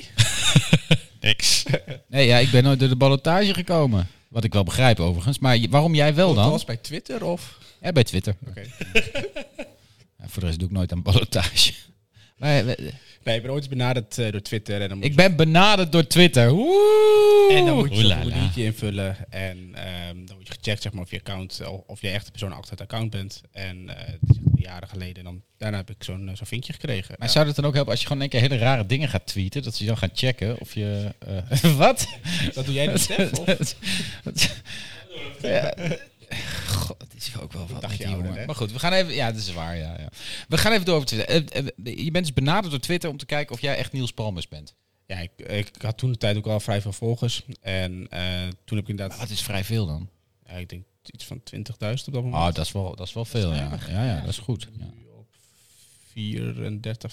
Niks. 1.20 1.62
Nee, 2.08 2.26
ja, 2.26 2.38
ik 2.38 2.50
ben 2.50 2.62
nooit 2.62 2.78
door 2.78 2.88
de 2.88 2.96
ballotage 2.96 3.54
gekomen. 3.54 4.08
Wat 4.28 4.44
ik 4.44 4.52
wel 4.52 4.62
begrijp 4.64 5.00
overigens. 5.00 5.38
Maar 5.38 5.58
waarom 5.70 5.94
jij 5.94 6.14
wel 6.14 6.34
dan? 6.34 6.50
was 6.50 6.64
bij 6.64 6.76
Twitter 6.76 7.24
of? 7.24 7.58
Ja, 7.82 7.92
bij 7.92 8.04
Twitter. 8.04 8.36
Oké. 8.48 8.62
Ja, 10.18 10.30
voor 10.30 10.40
de 10.40 10.46
rest 10.46 10.58
doe 10.58 10.68
ik 10.68 10.74
nooit 10.74 10.92
aan 10.92 11.02
ballotage. 11.02 11.72
Maar, 12.38 12.66
eh, 12.68 12.92
Nee, 13.24 13.36
ik 13.36 13.42
ben 13.42 13.50
ooit 13.50 13.68
benaderd 13.68 14.18
eh, 14.18 14.32
door 14.32 14.42
Twitter. 14.42 14.80
En 14.80 14.88
dan 14.88 14.96
moet 14.98 15.06
ik 15.06 15.16
ben 15.16 15.36
benaderd 15.36 15.92
door 15.92 16.06
Twitter. 16.06 16.50
Oeh. 16.52 17.56
En 17.56 17.64
dan 17.66 17.76
moet 17.76 17.90
je 17.90 17.96
Oelala. 17.96 18.20
formuliertje 18.22 18.64
invullen. 18.64 19.16
En 19.30 19.70
ehm, 19.74 20.14
dan 20.26 20.34
wordt 20.36 20.46
je 20.48 20.54
gecheckt 20.58 20.82
zeg 20.82 20.92
maar, 20.92 21.02
of 21.02 21.10
je 21.10 21.18
account, 21.18 21.60
of, 21.86 22.00
je 22.00 22.08
echt 22.08 22.24
de 22.24 22.30
persoon 22.30 22.52
achter 22.52 22.70
het 22.70 22.80
account 22.80 23.10
bent. 23.10 23.40
En 23.52 23.88
eh, 23.88 23.96
het 24.06 24.18
is 24.30 24.36
jaren 24.56 24.88
geleden. 24.88 25.16
En 25.16 25.24
dan, 25.24 25.42
daarna 25.56 25.76
heb 25.76 25.90
ik 25.90 26.04
zo'n 26.04 26.28
eh, 26.28 26.36
zo'n 26.36 26.46
vinkje 26.46 26.72
gekregen. 26.72 27.14
Maar 27.18 27.26
Ja. 27.28 27.32
zou 27.34 27.46
dat 27.46 27.54
dan 27.56 27.64
ook 27.64 27.74
helpen 27.74 27.92
als 27.92 28.00
je 28.00 28.06
gewoon 28.06 28.22
een 28.22 28.28
keer 28.28 28.40
hele 28.40 28.58
rare 28.58 28.86
dingen 28.86 29.08
gaat 29.08 29.26
tweeten? 29.26 29.62
Dat 29.62 29.74
ze 29.74 29.84
dan 29.84 29.98
gaan 29.98 30.10
checken 30.14 30.60
of 30.60 30.74
je... 30.74 31.08
eh, 31.18 31.76
wat? 31.84 32.08
Dat 32.54 32.64
doe 32.64 32.74
jij 32.74 32.86
dan, 32.86 32.98
Stef? 32.98 33.30
Of? 33.38 33.76
ja. 35.42 35.74
God, 36.68 37.02
het 37.02 37.14
is 37.14 37.32
ook 37.40 37.52
wel 37.52 37.66
wat 37.66 37.80
dacht 37.80 37.82
met 37.82 37.92
je 37.92 37.96
die 37.98 38.06
ouder, 38.06 38.24
jongen. 38.24 38.40
hè? 38.40 38.46
Maar 38.46 38.54
goed, 38.54 38.72
we 38.72 38.78
gaan 38.78 38.92
even... 38.92 39.14
Ja, 39.14 39.32
dat 39.32 39.40
is 39.40 39.52
waar, 39.52 39.76
ja. 39.76 39.94
ja. 39.98 40.08
We 40.48 40.58
gaan 40.58 40.72
even 40.72 40.84
door 40.84 40.94
over 40.94 41.08
Twitter. 41.08 41.52
Eh, 41.52 41.58
eh, 41.58 42.04
je 42.04 42.10
bent 42.10 42.24
dus 42.24 42.34
benaderd 42.34 42.70
door 42.70 42.80
Twitter 42.80 43.10
om 43.10 43.16
te 43.16 43.26
kijken 43.26 43.54
of 43.54 43.60
jij 43.60 43.76
echt 43.76 43.92
Niels 43.92 44.12
Palmes 44.12 44.48
bent. 44.48 44.74
Ja, 45.06 45.18
ik, 45.18 45.30
ik 45.36 45.82
had 45.82 45.98
toen 45.98 46.12
de 46.12 46.18
tijd 46.18 46.36
ook 46.36 46.46
al 46.46 46.60
vrij 46.60 46.80
veel 46.80 46.92
volgers. 46.92 47.44
En 47.60 48.06
eh, 48.10 48.20
toen 48.64 48.76
heb 48.76 48.84
ik 48.84 48.88
inderdaad... 48.88 49.08
Maar 49.08 49.26
dat 49.26 49.36
is 49.36 49.42
vrij 49.42 49.64
veel 49.64 49.86
dan. 49.86 50.08
Ja, 50.46 50.52
ik 50.52 50.68
denk 50.68 50.84
iets 51.10 51.24
van 51.24 51.40
20.000 51.54 51.62
op 51.62 51.78
dat 51.78 52.12
moment. 52.12 52.34
Oh, 52.34 52.44
dat 52.44 52.64
is 52.64 52.72
wel, 52.72 52.96
dat 52.96 53.06
is 53.06 53.12
wel 53.12 53.24
veel, 53.24 53.54
ja. 53.54 53.78
Ja, 53.88 54.04
ja, 54.04 54.20
dat 54.20 54.28
is 54.28 54.38
goed. 54.38 54.68
Ja, 54.78 54.84
34, 56.14 57.10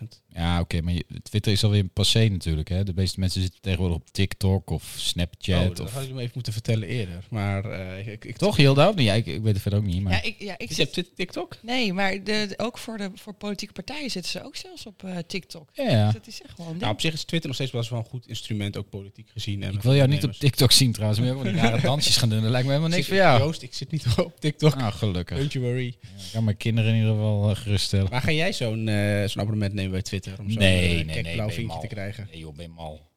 35.000. 0.00 0.20
ja 0.28 0.60
oké, 0.60 0.80
maar 0.80 0.92
je- 0.92 1.04
Twitter 1.22 1.52
is 1.52 1.64
alweer 1.64 1.80
een 1.80 1.90
passé 1.90 2.28
natuurlijk, 2.28 2.68
hè. 2.68 2.84
De 2.84 2.92
meeste 2.94 3.20
mensen 3.20 3.40
zitten 3.40 3.60
tegenwoordig 3.60 3.96
op 3.96 4.10
TikTok 4.10 4.70
of 4.70 4.82
Oh, 4.96 5.00
Snapchat. 5.00 5.76
dat 5.76 5.80
of... 5.86 5.92
had 5.92 6.02
ik 6.02 6.08
hem 6.08 6.18
even 6.18 6.30
moeten 6.34 6.52
vertellen 6.52 6.88
eerder. 6.88 7.24
Maar 7.30 7.64
eh, 7.64 8.12
ik, 8.12 8.24
ik, 8.24 8.36
Toch, 8.36 8.56
Hilda? 8.56 8.88
Of 8.88 8.94
niet? 8.94 9.06
Ja, 9.06 9.12
ik, 9.14 9.26
ik 9.26 9.42
weet 9.42 9.52
het 9.52 9.62
verder 9.62 9.78
ook 9.80 9.86
niet, 9.86 10.02
maar... 10.02 10.12
Ja, 10.12 10.22
ik, 10.22 10.34
ja, 10.38 10.54
ik 10.58 10.68
Je 10.68 10.74
zit, 10.74 10.94
hebt 10.96 11.16
TikTok? 11.16 11.56
nee, 11.62 11.92
maar 11.92 12.24
de, 12.24 12.54
ook 12.56 12.78
voor, 12.78 12.96
de, 12.98 13.10
voor 13.14 13.32
politieke 13.34 13.72
partijen 13.72 14.10
zitten 14.10 14.30
ze 14.30 14.44
ook 14.44 14.56
zelfs 14.56 14.86
op 14.86 15.04
eh, 15.04 15.16
TikTok. 15.26 15.68
Ja, 15.72 15.90
ja. 15.90 16.04
Dus 16.04 16.12
dat 16.14 16.26
is 16.26 16.42
echt 16.42 16.50
gewoon 16.54 16.70
een 16.72 16.76
Nou, 16.76 16.78
ding. 16.78 16.92
op 16.92 17.00
zich 17.00 17.12
is 17.12 17.24
Twitter 17.24 17.46
nog 17.46 17.54
steeds 17.56 17.72
wel 17.72 17.80
eens 17.80 17.90
wel 17.90 17.98
een 17.98 18.04
goed 18.06 18.26
instrument, 18.28 18.76
ook 18.76 18.88
politiek 18.88 19.28
gezien. 19.32 19.62
En 19.62 19.72
Ik 19.72 19.82
wil 19.82 19.94
jou 19.94 20.08
niet 20.08 20.24
op 20.24 20.32
TikTok 20.32 20.72
zien 20.72 20.92
trouwens. 20.92 21.20
Maar 21.20 21.42
die 21.42 21.52
rare 21.52 21.80
dansjes 21.90 22.16
gaan 22.16 22.28
doen. 22.28 22.40
Dat 22.42 22.50
lijkt 22.50 22.66
me 22.66 22.72
helemaal 22.72 22.94
niks 22.96 23.06
voor 23.08 23.16
jou. 23.16 23.38
Joost, 23.40 23.62
ik 23.62 23.74
zit 23.74 23.90
niet 23.90 24.06
op 24.18 24.40
TikTok. 24.40 24.74
Nou, 24.76 24.92
gelukkig. 24.92 25.38
Don't 25.38 25.52
you 25.52 25.64
worry. 25.64 25.86
Ik 25.86 25.96
kan 26.32 26.44
mijn 26.44 26.56
kinderen 26.56 26.90
in 26.90 26.96
ieder 26.96 27.10
geval 27.12 27.50
uh, 27.50 27.56
geruststellen. 27.56 28.10
Maar 28.10 28.22
ga 28.26 28.32
jij 28.32 28.52
zo'n 28.52 28.88
eh, 28.88 29.28
zo'n 29.28 29.42
abonnement 29.42 29.72
nemen 29.72 29.90
bij 29.90 30.02
Twitter? 30.02 30.38
Om 30.38 30.50
zo'n 30.50 30.58
Nee, 30.58 30.98
eh, 30.98 31.06
nee, 31.06 31.22
nee, 31.22 31.34
blauw 31.34 31.50
vinkje 31.50 31.80
te 31.80 31.86
krijgen? 31.86 32.28
Nee 32.30 32.40
joh, 32.40 32.54
ben 32.54 32.70
mal. 32.70 33.10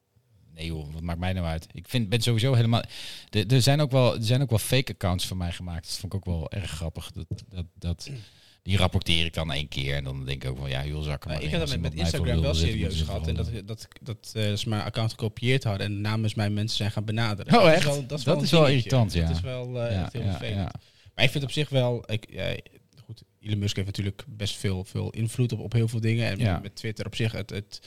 Nee 0.54 0.66
joh, 0.66 0.92
wat 0.92 1.02
maakt 1.02 1.18
mij 1.18 1.32
nou 1.32 1.46
uit? 1.46 1.66
Ik 1.72 1.88
vind, 1.88 2.08
ben 2.08 2.20
sowieso 2.20 2.54
helemaal... 2.54 2.82
Er, 3.30 3.52
er, 3.52 3.62
zijn 3.62 3.80
ook 3.80 3.90
wel, 3.90 4.14
er 4.14 4.24
zijn 4.24 4.42
ook 4.42 4.50
wel 4.50 4.58
fake 4.58 4.92
accounts 4.92 5.26
van 5.26 5.36
mij 5.36 5.52
gemaakt. 5.52 5.86
Dat 5.86 5.98
vond 5.98 6.14
ik 6.14 6.18
ook 6.18 6.34
wel 6.36 6.50
erg 6.50 6.70
grappig. 6.70 7.10
Dat, 7.12 7.26
dat, 7.48 7.66
dat, 7.74 8.10
die 8.62 8.76
rapporteer 8.76 9.24
ik 9.24 9.34
dan 9.34 9.52
één 9.52 9.68
keer. 9.68 9.94
En 9.94 10.04
dan 10.04 10.24
denk 10.24 10.44
ik 10.44 10.50
ook 10.50 10.58
van, 10.58 10.70
ja 10.70 10.84
joh, 10.84 11.02
zak 11.02 11.22
er 11.24 11.28
maar 11.30 11.42
ik 11.42 11.50
heb 11.50 11.60
dat 11.60 11.68
met, 11.68 11.80
met 11.80 11.94
Instagram 11.94 12.40
wel 12.40 12.54
serieus 12.54 13.00
gehad. 13.02 13.26
En 13.26 13.34
dat, 13.34 13.50
dat, 13.52 13.66
dat, 13.66 13.88
dat 14.00 14.32
eh, 14.34 14.52
ze 14.52 14.68
mijn 14.68 14.82
account 14.82 15.10
gekopieerd 15.10 15.64
hadden 15.64 15.86
en 15.86 16.00
namens 16.00 16.34
mij 16.34 16.50
mensen 16.50 16.76
zijn 16.76 16.90
gaan 16.90 17.04
benaderen. 17.04 17.54
Oh, 17.54 17.62
Dat 17.62 17.72
echt? 17.72 17.78
Is 17.78 17.84
wel, 17.84 18.06
dat 18.06 18.18
is 18.18 18.24
Dat 18.24 18.50
wel, 18.50 18.66
is 18.66 18.70
irritant, 18.70 19.12
ja. 19.12 19.26
Dat 19.26 19.36
is 19.36 19.42
wel 19.42 19.82
eh, 19.82 19.92
Ja, 19.92 20.02
echt 20.02 20.12
heel 20.12 20.22
ja, 20.22 20.30
vervelend. 20.30 20.56
ja. 20.56 20.80
Maar 21.14 21.24
ik 21.24 21.30
vind 21.30 21.44
op 21.44 21.50
zich 21.50 21.68
wel... 21.68 22.04
Ik, 22.12 22.26
Elon 23.40 23.58
Musk 23.58 23.74
heeft 23.76 23.88
natuurlijk 23.88 24.24
best 24.28 24.56
veel, 24.56 24.84
veel 24.84 25.10
invloed 25.10 25.52
op, 25.52 25.58
op 25.60 25.72
heel 25.72 25.88
veel 25.88 26.00
dingen. 26.00 26.28
En 26.30 26.38
Ja. 26.38 26.58
met 26.62 26.76
Twitter 26.76 27.06
op 27.06 27.14
zich... 27.14 27.32
Het, 27.32 27.50
het, 27.50 27.80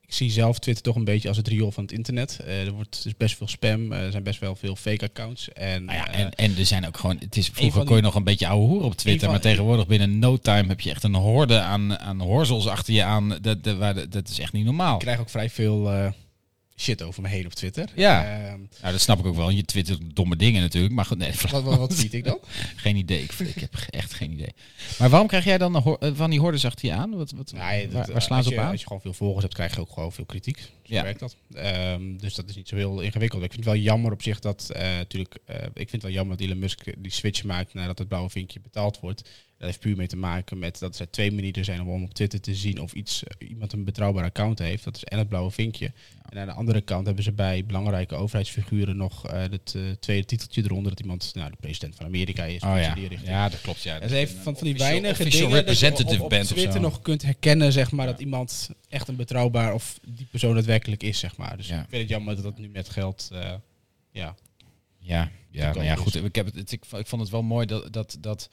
ik 0.00 0.18
zie 0.18 0.30
zelf 0.30 0.58
Twitter 0.58 0.84
toch 0.84 0.96
een 0.96 1.04
beetje 1.04 1.28
als 1.28 1.36
het 1.36 1.48
riool 1.48 1.70
van 1.70 1.82
het 1.82 1.92
internet. 1.92 2.40
Eh, 2.44 2.66
er 2.66 2.72
wordt 2.72 3.02
dus 3.02 3.16
best 3.16 3.36
veel 3.36 3.48
spam. 3.48 3.92
eh, 3.92 4.04
er 4.04 4.10
zijn 4.10 4.22
best 4.22 4.40
wel 4.40 4.54
veel 4.56 4.76
fake 4.76 5.04
accounts. 5.04 5.52
En, 5.52 5.84
Nou 5.84 5.98
ja, 5.98 6.12
eh, 6.12 6.20
en, 6.20 6.30
en 6.34 6.56
er 6.58 6.66
zijn 6.66 6.86
ook 6.86 6.96
gewoon... 6.96 7.16
Het 7.18 7.36
is, 7.36 7.48
vroeger 7.48 7.78
die- 7.78 7.86
kon 7.88 7.96
je 7.96 8.02
nog 8.02 8.14
een 8.14 8.24
beetje 8.24 8.46
ouwe 8.46 8.66
hoeren 8.66 8.86
op 8.86 8.94
Twitter. 8.94 9.20
van- 9.22 9.30
maar 9.30 9.40
tegenwoordig 9.40 9.86
binnen 9.86 10.18
no 10.18 10.36
time 10.36 10.68
heb 10.68 10.80
je 10.80 10.90
echt 10.90 11.02
een 11.02 11.14
horde 11.14 11.60
aan, 11.60 11.98
aan 11.98 12.20
horzels 12.20 12.66
achter 12.66 12.94
je 12.94 13.02
aan. 13.04 13.28
Dat, 13.28 13.42
dat, 13.64 13.64
de- 13.94 14.08
dat 14.08 14.28
is 14.28 14.38
echt 14.38 14.52
niet 14.52 14.64
normaal. 14.64 14.94
ik 14.94 15.00
krijg 15.00 15.20
ook 15.20 15.30
vrij 15.30 15.50
veel 15.50 16.12
shit 16.76 17.02
over 17.02 17.22
me 17.22 17.28
heen 17.28 17.46
op 17.46 17.52
Twitter. 17.52 17.88
Ja. 17.94 18.24
Ehm, 18.24 18.58
Nou, 18.80 18.92
dat 18.92 19.00
snap 19.00 19.18
ik 19.18 19.26
ook 19.26 19.36
wel. 19.36 19.50
Je 19.50 19.64
twittert 19.64 20.00
domme 20.14 20.36
dingen 20.36 20.60
natuurlijk. 20.60 20.94
Maar 20.94 21.04
goed, 21.04 21.18
nee, 21.18 21.32
wat, 21.50 21.62
wat, 21.62 22.06
ik 22.10 22.24
dan? 22.24 22.38
geen 22.76 22.96
idee. 22.96 23.22
Ik, 23.22 23.32
ik 23.32 23.60
heb 23.60 23.74
echt 23.90 24.12
geen 24.12 24.30
idee. 24.32 24.54
Maar 24.98 25.10
waarom 25.10 25.28
krijg 25.28 25.44
jij 25.44 25.58
dan 25.58 25.76
eh, 25.76 26.10
van 26.14 26.30
die 26.30 26.40
hordes 26.40 26.64
achter 26.64 26.88
je 26.88 26.94
aan? 26.94 27.16
Wat, 27.16 27.30
wat, 27.30 27.52
Nee, 27.52 27.84
dat, 27.88 27.92
waar, 27.92 28.12
waar 28.12 28.22
slaan 28.22 28.36
als 28.36 28.46
ze 28.46 28.52
op 28.52 28.58
je, 28.58 28.64
aan? 28.64 28.70
Als 28.70 28.80
je 28.80 28.86
gewoon 28.86 29.02
veel 29.02 29.12
volgers 29.12 29.42
hebt, 29.42 29.54
krijg 29.54 29.74
je 29.74 29.80
ook 29.80 29.92
gewoon 29.92 30.12
veel 30.12 30.24
kritiek. 30.24 30.58
Zo 30.58 30.68
Ja. 30.82 31.02
werkt 31.02 31.20
dat. 31.20 31.36
Ehm, 31.54 32.16
dus 32.16 32.34
dat 32.34 32.48
is 32.48 32.56
niet 32.56 32.68
zo 32.68 32.76
heel 32.76 33.00
ingewikkeld. 33.00 33.42
Ik 33.42 33.52
vind 33.52 33.64
het 33.64 33.74
wel 33.74 33.82
jammer 33.82 34.12
op 34.12 34.22
zich 34.22 34.38
dat, 34.38 34.70
eh, 34.70 34.82
natuurlijk, 34.82 35.38
eh, 35.44 35.56
ik 35.56 35.88
vind 35.88 35.92
het 35.92 36.02
wel 36.02 36.10
jammer 36.10 36.36
dat 36.36 36.46
Elon 36.46 36.58
Musk 36.58 36.84
die 36.98 37.12
switch 37.12 37.44
maakt 37.44 37.74
nadat 37.74 37.98
het 37.98 38.08
blauwe 38.08 38.30
vinkje 38.30 38.60
betaald 38.60 39.00
wordt. 39.00 39.28
Dat 39.62 39.70
heeft 39.70 39.82
puur 39.82 39.96
mee 39.96 40.06
te 40.06 40.16
maken 40.16 40.58
met 40.58 40.78
dat 40.78 40.98
er 40.98 41.10
twee 41.10 41.32
manieren 41.32 41.64
zijn 41.64 41.80
om 41.82 42.02
op 42.02 42.14
Twitter 42.14 42.40
te 42.40 42.54
zien 42.54 42.80
of 42.80 42.92
iets, 42.92 43.22
eh, 43.24 43.48
iemand 43.48 43.72
een 43.72 43.84
betrouwbaar 43.84 44.24
account 44.24 44.58
heeft. 44.58 44.84
Dat 44.84 44.96
is 44.96 45.04
en 45.04 45.18
het 45.18 45.28
blauwe 45.28 45.50
vinkje. 45.50 45.92
En 46.28 46.38
aan 46.38 46.46
de 46.46 46.52
andere 46.52 46.80
kant 46.80 47.06
hebben 47.06 47.24
ze 47.24 47.32
bij 47.32 47.64
belangrijke 47.66 48.14
overheidsfiguren 48.14 48.96
nog 48.96 49.26
eh, 49.28 49.40
het 49.40 49.74
eh, 49.76 49.82
tweede 50.00 50.24
titeltje 50.26 50.62
eronder 50.62 50.90
dat 50.90 51.00
iemand 51.00 51.30
nou, 51.34 51.50
de 51.50 51.56
president 51.60 51.94
van 51.94 52.06
Amerika 52.06 52.44
is. 52.44 52.62
Oh 52.62 52.74
ja. 52.78 52.96
ja, 53.24 53.48
dat 53.48 53.60
klopt. 53.60 53.82
Ja. 53.82 53.98
En 54.00 54.08
ze 54.08 54.14
heeft 54.14 54.32
van, 54.32 54.42
van 54.42 54.52
die 54.54 54.62
Official- 54.74 54.90
weinige 54.90 55.20
official 55.22 55.48
dingen 55.48 55.64
dat 55.66 55.78
je 55.78 55.86
representative 55.86 56.22
op, 56.24 56.32
op 56.32 56.56
Twitter 56.56 56.80
nog 56.80 57.02
kunt 57.02 57.22
herkennen, 57.22 57.72
zeg 57.72 57.90
maar, 57.92 58.06
dat 58.06 58.20
iemand 58.20 58.70
echt 58.88 59.08
een 59.08 59.16
betrouwbaar 59.16 59.74
of 59.74 59.98
die 60.04 60.26
persoon 60.30 60.54
daadwerkelijk 60.54 61.02
is, 61.02 61.18
zeg 61.18 61.36
maar. 61.36 61.56
Dus 61.56 61.68
Ja. 61.68 61.80
ik 61.82 61.86
vind 61.88 62.00
het 62.02 62.10
jammer 62.10 62.34
dat 62.34 62.44
dat 62.44 62.58
nu 62.58 62.68
met 62.68 62.88
geld, 62.88 63.30
ja. 63.32 64.34
Ja, 64.98 65.30
ja, 65.50 65.72
nou 65.72 65.84
ja, 65.84 65.92
is. 65.92 65.98
goed. 65.98 66.14
Ik, 66.24 66.34
heb 66.34 66.54
het, 66.54 66.72
ik 66.72 66.84
vond 66.86 67.22
het 67.22 67.30
wel 67.30 67.42
mooi 67.42 67.66
dat, 67.66 67.92
dat, 67.92 68.16
dat. 68.20 68.48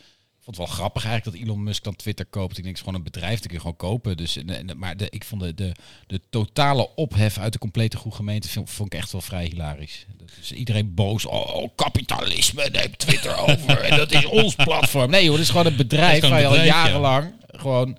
Vond 0.49 0.61
het 0.61 0.69
wel 0.69 0.77
grappig 0.77 1.05
eigenlijk 1.05 1.37
dat 1.37 1.47
Elon 1.47 1.63
Musk 1.63 1.83
dan 1.83 1.95
Twitter 1.95 2.25
koopt. 2.25 2.57
Ik 2.57 2.63
denk, 2.63 2.67
het 2.67 2.75
is 2.75 2.81
gewoon 2.81 2.95
een 2.95 3.03
bedrijf, 3.11 3.33
dat 3.37 3.41
kun 3.45 3.51
je 3.53 3.59
gewoon 3.59 3.75
kopen. 3.75 4.17
Dus, 4.17 4.37
en- 4.37 4.77
maar 4.77 4.97
de, 4.97 5.07
ik 5.09 5.23
vond 5.23 5.41
de, 5.41 5.53
de, 5.53 5.71
de 6.07 6.21
totale 6.29 6.95
ophef 6.95 7.37
uit 7.37 7.53
de 7.53 7.59
complete 7.59 7.97
goede 7.97 8.15
gemeente 8.17 8.49
vond, 8.49 8.69
vond 8.69 8.93
ik 8.93 8.99
echt 8.99 9.11
wel 9.11 9.21
vrij 9.21 9.45
hilarisch. 9.45 10.05
Dat 10.17 10.29
is 10.41 10.51
iedereen 10.51 10.93
boos. 10.93 11.25
Oh, 11.25 11.55
oh, 11.55 11.69
kapitalisme 11.75 12.69
neemt 12.71 12.97
Twitter 12.99 13.37
over. 13.47 13.79
en 13.79 13.97
dat 13.97 14.11
is 14.11 14.25
ons 14.25 14.55
platform. 14.55 15.09
Nee 15.09 15.23
hoor, 15.27 15.31
het 15.37 15.41
is 15.43 15.49
gewoon 15.49 15.65
een 15.65 15.75
bedrijf 15.75 16.13
gewoon 16.13 16.29
waar 16.29 16.39
je 16.39 16.45
al 16.47 16.51
bedrijf, 16.51 16.73
ja. 16.75 16.85
jarenlang 16.85 17.33
gewoon... 17.47 17.97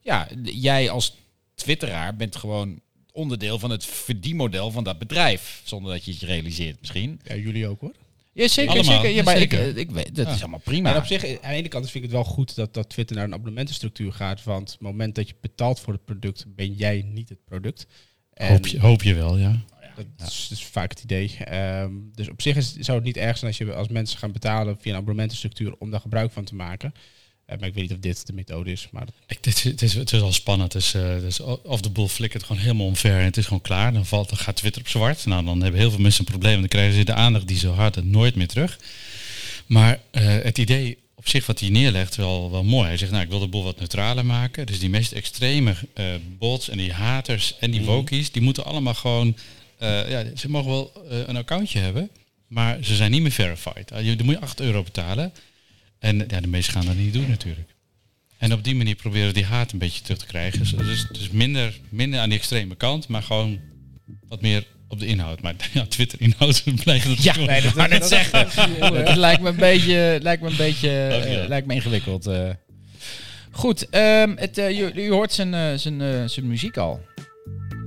Ja, 0.00 0.28
jij 0.42 0.90
als 0.90 1.14
twitteraar 1.54 2.16
bent 2.16 2.36
gewoon 2.36 2.80
onderdeel 3.12 3.58
van 3.58 3.70
het 3.70 3.84
verdienmodel 3.84 4.70
van 4.70 4.84
dat 4.84 4.98
bedrijf. 4.98 5.60
Zonder 5.64 5.92
dat 5.92 6.04
je 6.04 6.10
het 6.10 6.20
je 6.20 6.26
realiseert 6.26 6.80
misschien. 6.80 7.20
ja, 7.24 7.34
jullie 7.34 7.68
ook 7.68 7.80
hoor. 7.80 7.92
Ja, 8.32 8.48
zeker. 8.48 8.70
Allemaal, 8.72 8.94
zeker. 9.00 9.10
Ja, 9.16 9.22
maar 9.22 9.36
zeker. 9.36 9.68
Ik, 9.68 9.76
ik 9.76 9.90
weet, 9.90 10.14
dat 10.16 10.26
Ja. 10.26 10.32
is 10.32 10.40
allemaal 10.40 10.58
prima. 10.64 10.90
En 10.92 10.96
op 10.96 11.04
zich, 11.04 11.24
aan 11.24 11.50
de 11.50 11.56
ene 11.56 11.68
kant 11.68 11.84
vind 11.90 11.94
ik 12.04 12.10
het 12.10 12.12
wel 12.12 12.24
goed 12.24 12.54
dat, 12.54 12.74
dat 12.74 12.88
Twitter 12.88 13.16
naar 13.16 13.24
een 13.24 13.32
abonnementenstructuur 13.32 14.12
gaat, 14.12 14.44
want 14.44 14.62
op 14.72 14.78
het 14.78 14.80
moment 14.88 15.14
dat 15.14 15.28
je 15.28 15.34
betaalt 15.40 15.80
voor 15.80 15.92
het 15.92 16.04
product, 16.04 16.44
ben 16.48 16.72
jij 16.72 17.02
niet 17.12 17.28
het 17.28 17.44
product. 17.44 17.86
En 18.32 18.48
Hoop 18.52 18.66
je, 18.66 18.80
hoop 18.80 19.02
je 19.02 19.14
wel, 19.14 19.38
ja. 19.38 19.60
Dat 20.16 20.28
is, 20.28 20.46
dat 20.48 20.58
is 20.58 20.64
vaak 20.64 20.90
het 20.90 21.02
idee. 21.02 21.36
Ehm, 21.44 21.92
dus 22.14 22.30
op 22.30 22.42
zich 22.42 22.56
is, 22.56 22.74
zou 22.74 22.96
het 22.98 23.06
niet 23.06 23.16
erg 23.16 23.38
zijn 23.38 23.50
als, 23.50 23.58
je, 23.58 23.74
als 23.74 23.88
mensen 23.88 24.18
gaan 24.18 24.32
betalen 24.32 24.76
via 24.80 24.90
een 24.92 24.96
abonnementenstructuur 24.98 25.74
om 25.78 25.90
daar 25.90 26.00
gebruik 26.00 26.32
van 26.32 26.44
te 26.44 26.54
maken. 26.54 26.92
Eh, 27.50 27.58
maar 27.58 27.68
ik 27.68 27.74
weet 27.74 27.82
niet 27.82 27.92
of 27.92 27.98
dit 27.98 28.26
de 28.26 28.32
methode 28.32 28.70
is. 28.72 28.88
Maar 28.90 29.06
Ik, 29.26 29.42
dit, 29.42 29.62
het, 29.62 29.82
is, 29.82 29.94
het 29.94 30.12
is 30.12 30.20
al 30.20 30.32
spannend. 30.32 30.72
Het 30.72 30.82
is 31.24 31.40
of 31.62 31.80
de 31.80 31.90
boel 31.90 32.08
flikkert 32.08 32.42
gewoon 32.44 32.62
helemaal 32.62 32.86
omver 32.86 33.18
en 33.18 33.24
het 33.24 33.36
is 33.36 33.44
gewoon 33.44 33.60
klaar. 33.60 33.92
Dan, 33.92 34.06
valt, 34.06 34.28
dan 34.28 34.38
gaat 34.38 34.56
Twitter 34.56 34.80
op 34.82 34.88
zwart. 34.88 35.26
Nou, 35.26 35.44
dan 35.44 35.62
hebben 35.62 35.80
heel 35.80 35.90
veel 35.90 36.00
mensen 36.00 36.24
een 36.24 36.30
probleem. 36.30 36.58
Dan 36.60 36.68
krijgen 36.68 36.94
ze 36.98 37.04
de 37.04 37.14
aandacht 37.14 37.48
die 37.48 37.58
ze 37.58 37.68
hadden 37.68 38.10
nooit 38.10 38.34
meer 38.34 38.48
terug. 38.48 38.78
Maar 39.66 40.00
eh, 40.10 40.22
het 40.42 40.58
idee 40.58 40.98
op 41.14 41.28
zich 41.28 41.46
wat 41.46 41.60
hij 41.60 41.68
neerlegt 41.68 42.16
wel, 42.16 42.50
wel 42.50 42.64
mooi. 42.64 42.86
Hij 42.86 42.96
zegt, 42.96 43.10
nou, 43.10 43.22
ik 43.24 43.30
wil 43.30 43.38
de 43.38 43.46
boel 43.46 43.62
wat 43.64 43.78
neutraler 43.78 44.26
maken. 44.26 44.66
Dus 44.66 44.78
die 44.78 44.88
meest 44.90 45.12
extreme 45.12 45.74
bots 46.38 46.68
en 46.68 46.78
die 46.78 46.92
haters 46.92 47.54
en 47.60 47.70
die 47.70 47.82
wokies, 47.84 48.32
die 48.32 48.42
moeten 48.42 48.64
allemaal 48.64 48.94
gewoon... 48.94 49.36
ja, 49.78 50.24
ze 50.36 50.50
mogen 50.50 50.70
wel 50.70 50.92
een 51.26 51.36
accountje 51.36 51.78
hebben, 51.78 52.10
maar 52.46 52.78
ze 52.84 52.96
zijn 52.96 53.10
niet 53.10 53.22
meer 53.22 53.30
verified. 53.30 53.92
Uh, 53.92 54.02
je- 54.06 54.16
dan 54.16 54.26
moet 54.26 54.34
je 54.34 54.40
8 54.40 54.60
euro 54.60 54.82
betalen. 54.82 55.32
En 56.00 56.18
ja, 56.28 56.40
de 56.40 56.46
meesten 56.48 56.74
gaan 56.74 56.86
dat 56.86 56.96
niet 56.96 57.12
doen 57.12 57.28
natuurlijk. 57.28 57.74
En 58.38 58.52
op 58.52 58.64
die 58.64 58.74
manier 58.74 58.94
proberen 58.94 59.26
we 59.28 59.32
die 59.34 59.44
haat 59.44 59.72
een 59.72 59.78
beetje 59.78 60.02
terug 60.02 60.18
te 60.18 60.26
krijgen. 60.26 60.58
Dus, 60.58 60.70
dus, 60.76 61.06
dus 61.12 61.30
minder, 61.30 61.80
minder 61.88 62.20
aan 62.20 62.28
die 62.28 62.38
extreme 62.38 62.74
kant, 62.74 63.08
maar 63.08 63.22
gewoon 63.22 63.60
wat 64.28 64.40
meer 64.40 64.66
op 64.88 64.98
de 65.00 65.06
inhoud. 65.06 65.42
Maar 65.42 65.54
ja, 65.72 65.86
Twitter-inhoud 65.86 66.62
blijft 66.84 67.06
het 67.06 67.22
Ja, 67.22 67.32
gewoon. 67.32 67.48
nee, 67.48 67.62
dat, 67.62 67.74
maar 67.80 67.88
net 67.88 68.04
zeggen. 68.06 68.48
Het 69.04 69.16
lijkt 69.16 69.42
me 69.42 69.48
een 69.48 69.56
beetje, 69.56 70.18
lijkt 70.22 70.42
me 70.42 70.48
een 70.50 70.56
beetje, 70.56 70.88
je 70.88 71.40
eh, 71.42 71.48
lijkt 71.48 71.66
me 71.66 71.74
ingewikkeld. 71.74 72.26
eh. 72.26 72.50
Goed, 73.50 73.88
ehm, 73.88 74.32
het, 74.36 74.58
eh, 74.58 74.96
u 74.96 75.10
hoort 75.10 75.32
zijn, 75.32 75.54
eh, 75.54 75.74
zijn, 75.74 76.00
eh, 76.00 76.24
zijn 76.26 76.46
muziek 76.46 76.76
al. 76.76 77.00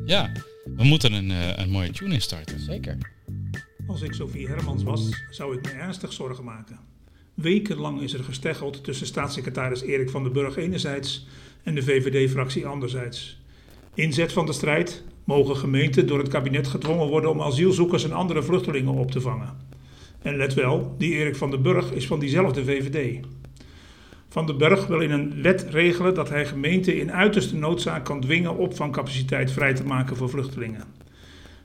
Ja, 0.05 0.32
we 0.76 0.84
moeten 0.84 1.14
een, 1.14 1.32
eh, 1.32 1.38
een 1.55 1.70
mooie 1.70 1.91
tune 1.91 2.14
instarten. 2.14 2.59
Zeker. 2.59 2.97
Als 3.88 4.01
ik 4.01 4.14
Sophie 4.14 4.47
Hermans 4.47 4.84
was, 4.84 5.01
zou 5.32 5.57
ik 5.57 5.61
me 5.66 5.72
ernstig 5.72 6.14
zorgen 6.14 6.43
maken. 6.43 6.80
Wekenlang 7.34 8.01
is 8.01 8.13
er 8.13 8.23
gesteggeld 8.23 8.84
tussen 8.84 9.07
staatssecretaris 9.07 9.81
Erik 9.81 10.09
van 10.09 10.23
den 10.23 10.34
Burg 10.34 10.57
enerzijds 10.57 11.27
en 11.63 11.75
de 11.75 11.84
VVD-fractie 11.84 12.65
anderzijds. 12.65 13.41
Inzet 13.93 14.34
van 14.34 14.45
de 14.45 14.53
strijd 14.53 15.03
mogen 15.23 15.55
gemeenten 15.55 16.07
door 16.07 16.19
het 16.19 16.27
kabinet 16.27 16.67
gedwongen 16.67 17.07
worden 17.07 17.29
om 17.29 17.41
asielzoekers 17.41 18.03
en 18.03 18.11
andere 18.11 18.43
vluchtelingen 18.43 18.93
op 18.93 19.11
te 19.11 19.21
vangen. 19.21 19.57
En 20.21 20.36
let 20.38 20.53
wel, 20.53 20.95
die 20.97 21.13
Erik 21.13 21.36
van 21.36 21.51
den 21.51 21.61
Burg 21.61 21.91
is 21.91 22.07
van 22.07 22.19
diezelfde 22.19 22.63
VVD. 22.63 23.25
Van 24.29 24.45
den 24.45 24.57
Burg 24.57 24.88
wil 24.88 24.99
in 24.99 25.11
een 25.11 25.41
wet 25.41 25.65
regelen 25.69 26.13
dat 26.13 26.29
hij 26.29 26.45
gemeenten 26.45 26.99
in 26.99 27.11
uiterste 27.11 27.55
noodzaak 27.55 28.05
kan 28.05 28.21
dwingen 28.21 28.57
opvangcapaciteit 28.57 29.51
vrij 29.51 29.73
te 29.73 29.84
maken 29.84 30.15
voor 30.15 30.29
vluchtelingen. 30.29 30.84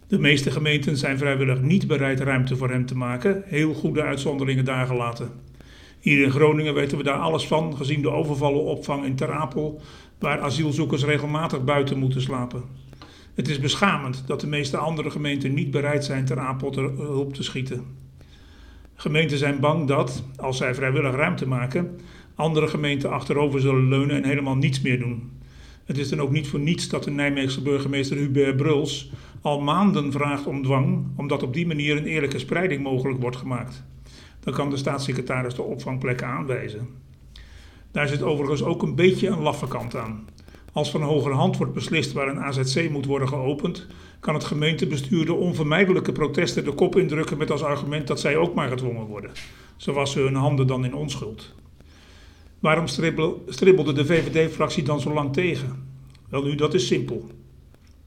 De 0.06 0.18
meeste 0.18 0.50
gemeenten 0.50 0.96
zijn 0.96 1.18
vrijwillig 1.18 1.60
niet 1.60 1.86
bereid 1.86 2.20
ruimte 2.20 2.56
voor 2.56 2.70
hem 2.70 2.86
te 2.86 2.96
maken, 2.96 3.42
heel 3.46 3.74
goede 3.74 4.02
uitzonderingen 4.02 4.64
daar 4.64 4.86
gelaten. 4.86 5.47
Hier 6.01 6.24
in 6.24 6.30
Groningen 6.30 6.74
weten 6.74 6.99
we 6.99 7.05
daar 7.05 7.18
alles 7.18 7.46
van, 7.46 7.76
gezien 7.76 8.03
de 8.03 8.11
overvallenopvang 8.11 9.05
in 9.05 9.16
Ter 9.16 9.32
Apel, 9.32 9.80
waar 10.18 10.40
asielzoekers 10.40 11.05
regelmatig 11.05 11.64
buiten 11.64 11.99
moeten 11.99 12.20
slapen. 12.20 12.62
Het 13.34 13.49
is 13.49 13.61
beschamend 13.61 14.24
dat 14.26 14.40
de 14.40 14.46
meeste 14.46 14.76
andere 14.76 15.11
gemeenten 15.11 15.55
niet 15.55 15.70
bereid 15.70 16.05
zijn 16.05 16.24
Ter 16.24 16.38
Apel 16.38 16.70
te 16.70 16.80
hulp 16.96 17.34
te 17.34 17.42
schieten. 17.42 17.84
Gemeenten 18.94 19.38
zijn 19.38 19.61
bang 19.61 19.86
dat, 19.86 20.24
als 20.36 20.57
zij 20.57 20.74
vrijwillig 20.74 21.14
ruimte 21.14 21.46
maken, 21.46 22.01
andere 22.34 22.68
gemeenten 22.68 23.11
achterover 23.11 23.61
zullen 23.61 23.88
leunen 23.88 24.16
en 24.16 24.28
helemaal 24.28 24.57
niets 24.57 24.80
meer 24.80 24.99
doen. 24.99 25.30
Het 25.84 25.99
is 25.99 26.09
dan 26.09 26.20
ook 26.20 26.30
niet 26.30 26.49
voor 26.49 26.61
niets 26.61 26.88
dat 26.88 27.05
de 27.05 27.11
Nijmeegse 27.11 27.62
burgemeester 27.62 28.16
Hubert 28.16 28.57
Bruls 28.57 29.11
al 29.42 29.61
maanden 29.61 30.12
vraagt 30.12 30.46
om 30.46 30.62
dwang, 30.62 31.07
omdat 31.16 31.42
op 31.42 31.55
die 31.55 31.66
manier 31.66 31.96
een 31.96 32.07
eerlijke 32.07 32.38
spreiding 32.38 32.82
mogelijk 32.82 33.20
wordt 33.20 33.36
gemaakt. 33.36 33.84
Dan 34.41 34.55
kan 34.55 34.70
de 34.70 34.76
staatssecretaris 34.76 35.55
de 35.55 35.62
opvangplekken 35.62 36.26
aanwijzen. 36.26 36.89
Daar 37.91 38.09
zit 38.09 38.22
overigens 38.22 38.62
ook 38.62 38.82
een 38.82 38.95
beetje 38.95 39.28
een 39.28 39.43
laffe 39.43 39.68
kant 39.68 39.97
aan. 39.97 40.26
Als 40.72 40.91
van 40.91 41.03
hogerhand 41.03 41.57
wordt 41.57 41.72
beslist 41.72 42.12
waar 42.12 42.28
een 42.28 42.41
AZC 42.41 42.91
moet 42.91 43.07
worden 43.07 43.28
geopend, 43.28 43.86
kan 44.20 44.34
het 44.34 44.45
gemeentebestuur 44.45 45.26
de 45.26 45.34
onvermijdelijke 45.34 46.12
protesten 46.12 46.64
de 46.64 46.72
kop 46.72 46.97
indrukken 46.97 47.39
met 47.39 47.51
als 47.51 47.62
argument 47.62 48.07
dat 48.07 48.20
zij 48.20 48.36
ook 48.36 48.55
maar 48.55 48.68
gedwongen 48.68 49.07
worden. 49.07 49.30
Zo 49.76 49.93
wassen 49.93 50.22
hun 50.22 50.34
handen 50.34 50.66
dan 50.66 50.84
in 50.84 50.95
onschuld. 50.95 51.55
Waarom 52.59 52.86
stribbel- 52.86 53.45
stribbelde 53.49 53.93
de 53.93 54.07
VVD-fractie 54.07 54.82
dan 54.82 55.01
zo 55.01 55.12
lang 55.12 55.32
tegen? 55.32 55.86
Wel 56.28 56.43
nu, 56.43 56.55
dat 56.55 56.74
is 56.74 56.86
simpel. 56.86 57.30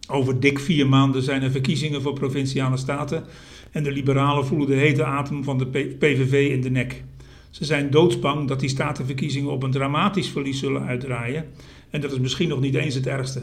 Over 0.07 0.39
dik 0.39 0.59
vier 0.59 0.87
maanden 0.87 1.23
zijn 1.23 1.41
er 1.41 1.51
verkiezingen 1.51 2.01
voor 2.01 2.13
provinciale 2.13 2.77
staten 2.77 3.25
en 3.71 3.83
de 3.83 3.91
liberalen 3.91 4.45
voelen 4.45 4.67
de 4.67 4.75
hete 4.75 5.03
adem 5.03 5.43
van 5.43 5.57
de 5.57 5.67
PVV 5.99 6.49
in 6.51 6.61
de 6.61 6.69
nek. 6.69 7.03
Ze 7.49 7.65
zijn 7.65 7.89
doodsbang 7.89 8.47
dat 8.47 8.59
die 8.59 8.69
statenverkiezingen 8.69 9.51
op 9.51 9.63
een 9.63 9.71
dramatisch 9.71 10.29
verlies 10.29 10.59
zullen 10.59 10.85
uitdraaien. 10.85 11.45
En 11.89 12.01
dat 12.01 12.11
is 12.11 12.19
misschien 12.19 12.49
nog 12.49 12.59
niet 12.59 12.75
eens 12.75 12.95
het 12.95 13.07
ergste. 13.07 13.41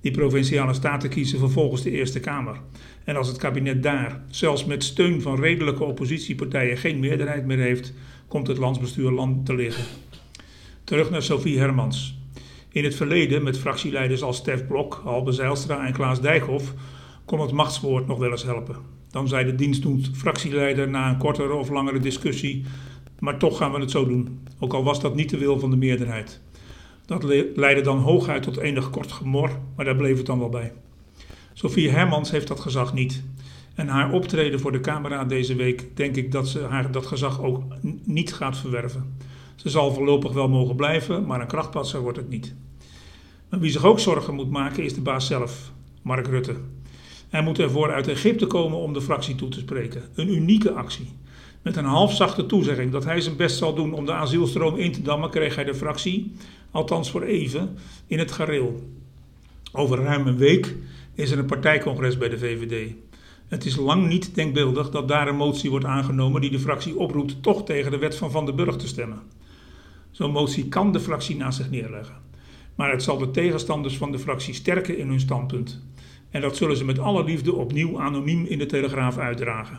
Die 0.00 0.12
provinciale 0.12 0.74
staten 0.74 1.08
kiezen 1.08 1.38
vervolgens 1.38 1.82
de 1.82 1.90
Eerste 1.90 2.20
Kamer. 2.20 2.60
En 3.04 3.16
als 3.16 3.28
het 3.28 3.36
kabinet 3.36 3.82
daar, 3.82 4.20
zelfs 4.30 4.64
met 4.64 4.84
steun 4.84 5.20
van 5.22 5.40
redelijke 5.40 5.84
oppositiepartijen, 5.84 6.76
geen 6.76 6.98
meerderheid 6.98 7.46
meer 7.46 7.58
heeft, 7.58 7.92
komt 8.28 8.46
het 8.46 8.58
landsbestuur 8.58 9.10
land 9.10 9.46
te 9.46 9.54
liggen. 9.54 9.84
Terug 10.84 11.10
naar 11.10 11.22
Sophie 11.22 11.58
Hermans. 11.58 12.18
In 12.68 12.84
het 12.84 12.94
verleden, 12.94 13.42
met 13.42 13.58
fractieleiders 13.58 14.22
als 14.22 14.36
Stef 14.36 14.66
Blok, 14.66 15.00
Halbe 15.04 15.32
Zijlstra 15.32 15.86
en 15.86 15.92
Klaas 15.92 16.20
Dijkhoff, 16.20 16.74
kon 17.24 17.40
het 17.40 17.52
machtswoord 17.52 18.06
nog 18.06 18.18
wel 18.18 18.30
eens 18.30 18.44
helpen. 18.44 18.76
Dan 19.14 19.28
zei 19.28 19.44
de 19.44 19.54
dienstdoend 19.54 20.10
fractieleider 20.14 20.88
na 20.88 21.10
een 21.10 21.18
kortere 21.18 21.54
of 21.54 21.68
langere 21.68 21.98
discussie: 21.98 22.64
Maar 23.18 23.38
toch 23.38 23.56
gaan 23.56 23.72
we 23.72 23.80
het 23.80 23.90
zo 23.90 24.06
doen. 24.06 24.38
Ook 24.58 24.72
al 24.72 24.84
was 24.84 25.00
dat 25.00 25.14
niet 25.14 25.30
de 25.30 25.38
wil 25.38 25.58
van 25.58 25.70
de 25.70 25.76
meerderheid. 25.76 26.40
Dat 27.06 27.22
le- 27.22 27.46
leidde 27.54 27.82
dan 27.82 27.98
hooguit 27.98 28.42
tot 28.42 28.56
enig 28.56 28.90
kort 28.90 29.12
gemor, 29.12 29.50
maar 29.76 29.84
daar 29.84 29.96
bleef 29.96 30.16
het 30.16 30.26
dan 30.26 30.38
wel 30.38 30.48
bij. 30.48 30.72
Sophie 31.52 31.90
Hermans 31.90 32.30
heeft 32.30 32.48
dat 32.48 32.60
gezag 32.60 32.94
niet. 32.94 33.22
En 33.74 33.88
haar 33.88 34.12
optreden 34.12 34.60
voor 34.60 34.72
de 34.72 34.80
camera 34.80 35.24
deze 35.24 35.54
week, 35.54 35.96
denk 35.96 36.16
ik 36.16 36.32
dat 36.32 36.48
ze 36.48 36.60
haar 36.60 36.90
dat 36.90 37.06
gezag 37.06 37.42
ook 37.42 37.62
niet 38.04 38.34
gaat 38.34 38.56
verwerven. 38.56 39.16
Ze 39.54 39.68
zal 39.68 39.92
voorlopig 39.92 40.32
wel 40.32 40.48
mogen 40.48 40.76
blijven, 40.76 41.26
maar 41.26 41.40
een 41.40 41.46
krachtpatser 41.46 42.00
wordt 42.00 42.18
het 42.18 42.28
niet. 42.28 42.54
Maar 43.48 43.60
wie 43.60 43.70
zich 43.70 43.84
ook 43.84 44.00
zorgen 44.00 44.34
moet 44.34 44.50
maken 44.50 44.84
is 44.84 44.94
de 44.94 45.00
baas 45.00 45.26
zelf, 45.26 45.72
Mark 46.02 46.26
Rutte. 46.26 46.56
Hij 47.34 47.42
moet 47.42 47.58
ervoor 47.58 47.92
uit 47.92 48.08
Egypte 48.08 48.46
komen 48.46 48.78
om 48.78 48.92
de 48.92 49.00
fractie 49.00 49.34
toe 49.34 49.48
te 49.48 49.58
spreken. 49.58 50.02
Een 50.14 50.34
unieke 50.34 50.72
actie. 50.72 51.12
Met 51.62 51.76
een 51.76 51.84
halfzachte 51.84 52.46
toezegging 52.46 52.92
dat 52.92 53.04
hij 53.04 53.20
zijn 53.20 53.36
best 53.36 53.56
zal 53.56 53.74
doen 53.74 53.92
om 53.92 54.06
de 54.06 54.12
asielstroom 54.12 54.76
in 54.76 54.92
te 54.92 55.02
dammen, 55.02 55.30
kreeg 55.30 55.54
hij 55.54 55.64
de 55.64 55.74
fractie, 55.74 56.32
althans 56.70 57.10
voor 57.10 57.22
even, 57.22 57.76
in 58.06 58.18
het 58.18 58.32
gareel. 58.32 58.88
Over 59.72 59.98
ruim 59.98 60.26
een 60.26 60.36
week 60.36 60.76
is 61.14 61.30
er 61.30 61.38
een 61.38 61.46
partijcongres 61.46 62.18
bij 62.18 62.28
de 62.28 62.38
VVD. 62.38 62.92
Het 63.48 63.64
is 63.64 63.76
lang 63.76 64.08
niet 64.08 64.34
denkbeeldig 64.34 64.90
dat 64.90 65.08
daar 65.08 65.28
een 65.28 65.36
motie 65.36 65.70
wordt 65.70 65.84
aangenomen 65.84 66.40
die 66.40 66.50
de 66.50 66.60
fractie 66.60 66.98
oproept 66.98 67.42
toch 67.42 67.64
tegen 67.64 67.90
de 67.90 67.98
wet 67.98 68.16
van 68.16 68.30
Van 68.30 68.46
den 68.46 68.56
Burg 68.56 68.76
te 68.76 68.86
stemmen. 68.86 69.22
Zo'n 70.10 70.32
motie 70.32 70.68
kan 70.68 70.92
de 70.92 71.00
fractie 71.00 71.36
naast 71.36 71.56
zich 71.56 71.70
neerleggen. 71.70 72.16
Maar 72.74 72.90
het 72.90 73.02
zal 73.02 73.18
de 73.18 73.30
tegenstanders 73.30 73.96
van 73.96 74.12
de 74.12 74.18
fractie 74.18 74.54
sterken 74.54 74.98
in 74.98 75.08
hun 75.08 75.20
standpunt. 75.20 75.82
En 76.34 76.40
dat 76.40 76.56
zullen 76.56 76.76
ze 76.76 76.84
met 76.84 76.98
alle 76.98 77.24
liefde 77.24 77.54
opnieuw 77.54 78.00
anoniem 78.00 78.46
in 78.46 78.58
de 78.58 78.66
Telegraaf 78.66 79.18
uitdragen. 79.18 79.78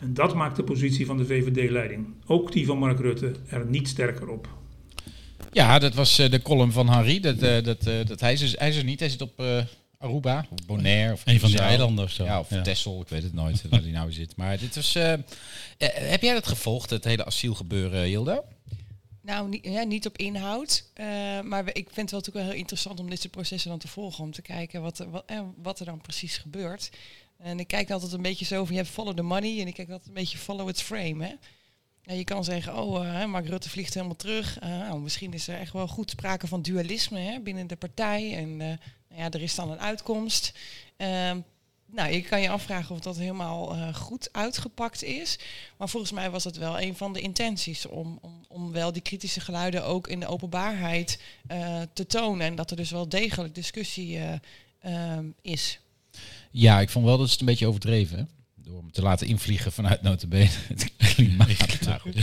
En 0.00 0.14
dat 0.14 0.34
maakt 0.34 0.56
de 0.56 0.62
positie 0.62 1.06
van 1.06 1.16
de 1.16 1.26
VVD-leiding, 1.26 2.06
ook 2.26 2.52
die 2.52 2.66
van 2.66 2.78
Mark 2.78 2.98
Rutte, 3.00 3.32
er 3.48 3.66
niet 3.66 3.88
sterker 3.88 4.28
op. 4.28 4.48
Ja, 5.52 5.78
dat 5.78 5.94
was 5.94 6.18
eh, 6.18 6.30
de 6.30 6.42
column 6.42 6.72
van 6.72 6.88
Henri. 6.88 7.20
Dat, 7.20 7.42
eh, 7.42 7.62
dat, 7.62 7.86
eh, 7.86 7.94
dat 8.06 8.20
hij, 8.20 8.32
is, 8.32 8.40
dus- 8.40 8.54
hij 8.58 8.68
is 8.68 8.76
er 8.76 8.84
niet. 8.84 9.00
Hij 9.00 9.08
zit 9.08 9.22
op 9.22 9.40
eh, 9.40 9.58
Aruba, 9.98 10.46
of 10.50 10.66
Bonaire. 10.66 11.12
Of 11.12 11.22
Een 11.24 11.40
van 11.40 11.50
de 11.50 11.58
eilanden 11.58 12.04
of 12.04 12.10
zo. 12.10 12.24
Ja, 12.24 12.40
of 12.40 12.50
Ja. 12.50 12.62
Texel, 12.62 13.00
ik 13.00 13.08
weet 13.08 13.22
het 13.22 13.34
nooit 13.34 13.64
waar 13.70 13.82
hij 13.82 13.90
nou 13.90 14.12
zit. 14.12 14.36
Maar 14.36 14.58
dit 14.58 14.74
was... 14.74 14.94
heb 15.78 16.22
jij 16.22 16.34
dat 16.34 16.46
gevolgd, 16.46 16.90
het 16.90 17.04
hele 17.04 17.24
asielgebeuren, 17.24 18.02
Hilda? 18.02 18.42
Nou, 19.24 19.48
niet, 19.48 19.64
ja, 19.64 19.82
niet 19.82 20.06
op 20.06 20.18
inhoud. 20.18 20.90
eh, 20.94 21.40
maar 21.40 21.68
ik 21.68 21.74
vind 21.74 21.96
het 21.96 22.10
wel 22.10 22.20
natuurlijk 22.20 22.34
wel 22.36 22.44
heel 22.44 22.54
interessant 22.54 23.00
om 23.00 23.10
dit 23.10 23.20
soort 23.20 23.32
processen 23.32 23.70
dan 23.70 23.78
te 23.78 23.88
volgen. 23.88 24.24
Om 24.24 24.32
te 24.32 24.42
kijken 24.42 24.82
wat, 24.82 24.98
wat, 24.98 25.22
eh, 25.26 25.40
wat 25.56 25.80
er 25.80 25.86
dan 25.86 26.00
precies 26.00 26.36
gebeurt. 26.36 26.90
En 27.36 27.58
ik 27.60 27.66
kijk 27.66 27.90
altijd 27.90 28.12
een 28.12 28.22
beetje 28.22 28.44
zo 28.44 28.64
van, 28.64 28.74
je 28.74 28.80
hebt 28.80 28.94
follow 28.94 29.16
the 29.16 29.22
money. 29.22 29.60
En 29.60 29.66
ik 29.66 29.74
kijk 29.74 29.90
altijd 29.90 30.08
een 30.08 30.14
beetje 30.14 30.38
follow 30.38 30.68
its 30.68 30.82
frame. 30.82 31.24
Hè? 31.24 31.34
En 32.02 32.16
je 32.16 32.24
kan 32.24 32.44
zeggen, 32.44 32.76
oh, 32.76 33.20
eh, 33.22 33.28
Mark 33.28 33.46
Rutte 33.46 33.70
vliegt 33.70 33.94
helemaal 33.94 34.16
terug. 34.16 34.60
Nou, 34.60 35.00
misschien 35.00 35.32
is 35.32 35.48
er 35.48 35.58
echt 35.58 35.72
wel 35.72 35.88
goed 35.88 36.10
sprake 36.10 36.46
van 36.46 36.62
dualisme 36.62 37.18
hè, 37.18 37.40
binnen 37.40 37.66
de 37.66 37.76
partij. 37.76 38.36
En 38.36 38.56
nou 38.56 38.78
ja, 39.08 39.30
er 39.30 39.42
is 39.42 39.54
dan 39.54 39.70
een 39.70 39.80
uitkomst. 39.80 40.52
Nou, 41.94 42.12
je 42.12 42.22
kan 42.22 42.40
je 42.40 42.48
afvragen 42.48 42.94
of 42.94 43.00
dat 43.00 43.16
helemaal 43.16 43.74
eh, 43.74 43.94
goed 43.94 44.28
uitgepakt 44.32 45.02
is. 45.02 45.38
Maar 45.76 45.88
volgens 45.88 46.12
mij 46.12 46.30
was 46.30 46.44
het 46.44 46.56
wel 46.56 46.80
een 46.80 46.96
van 46.96 47.12
de 47.12 47.20
intenties 47.20 47.86
om, 47.86 48.18
om, 48.22 48.44
om 48.48 48.72
wel 48.72 48.92
die 48.92 49.02
kritische 49.02 49.40
geluiden 49.40 49.84
ook 49.84 50.08
in 50.08 50.20
de 50.20 50.26
openbaarheid 50.26 51.20
eh, 51.46 51.80
te 51.92 52.06
tonen. 52.06 52.46
En 52.46 52.54
dat 52.54 52.70
er 52.70 52.76
dus 52.76 52.90
wel 52.90 53.08
degelijk 53.08 53.54
discussie 53.54 54.18
eh, 54.78 55.18
is. 55.42 55.80
Ja, 56.50 56.80
ik 56.80 56.90
vond 56.90 57.04
wel 57.04 57.18
dat 57.18 57.30
het 57.30 57.40
een 57.40 57.46
beetje 57.46 57.66
overdreven. 57.66 58.18
hè. 58.18 58.24
Door 58.54 58.76
hem 58.78 58.92
te 58.92 59.02
laten 59.02 59.26
invliegen 59.26 59.72
vanuit 59.72 60.02
notabene 60.02 60.50
klimaat. 61.14 61.48
Nou 61.86 62.00
goed, 62.00 62.14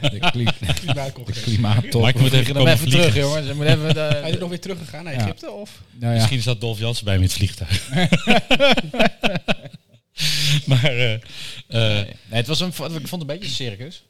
de, 0.00 0.18
kli 0.30 0.44
de 1.32 1.40
klimaattop. 1.42 2.00
Maar 2.00 2.10
ik 2.10 2.20
moet 2.20 2.30
We 2.30 2.36
even 2.38 2.66
hem 2.66 2.78
terug, 2.88 3.14
jongens. 3.14 3.46
We 3.46 3.54
moeten 3.54 3.74
even 3.74 3.94
de- 3.94 4.00
Hij 4.00 4.30
is 4.30 4.38
nog 4.38 4.48
weer 4.48 4.60
teruggegaan 4.60 5.04
naar 5.04 5.12
Ja. 5.12 5.18
Egypte? 5.24 5.50
Of? 5.50 5.82
nou 5.92 6.12
ja. 6.12 6.18
Misschien 6.18 6.42
zat 6.42 6.60
Dolf 6.60 6.78
Jansen 6.78 7.04
bij 7.04 7.18
met 7.18 7.28
het 7.32 7.36
vliegtuig. 7.38 7.88
maar 10.66 10.84
eh, 10.84 11.12
eh, 11.14 11.20
Nee, 11.68 12.14
het 12.28 12.46
was 12.46 12.60
een, 12.60 12.68
ik 12.68 12.74
vond 12.74 12.92
het 12.92 13.20
een 13.20 13.26
beetje 13.26 13.44
een 13.44 13.50
circus. 13.50 14.02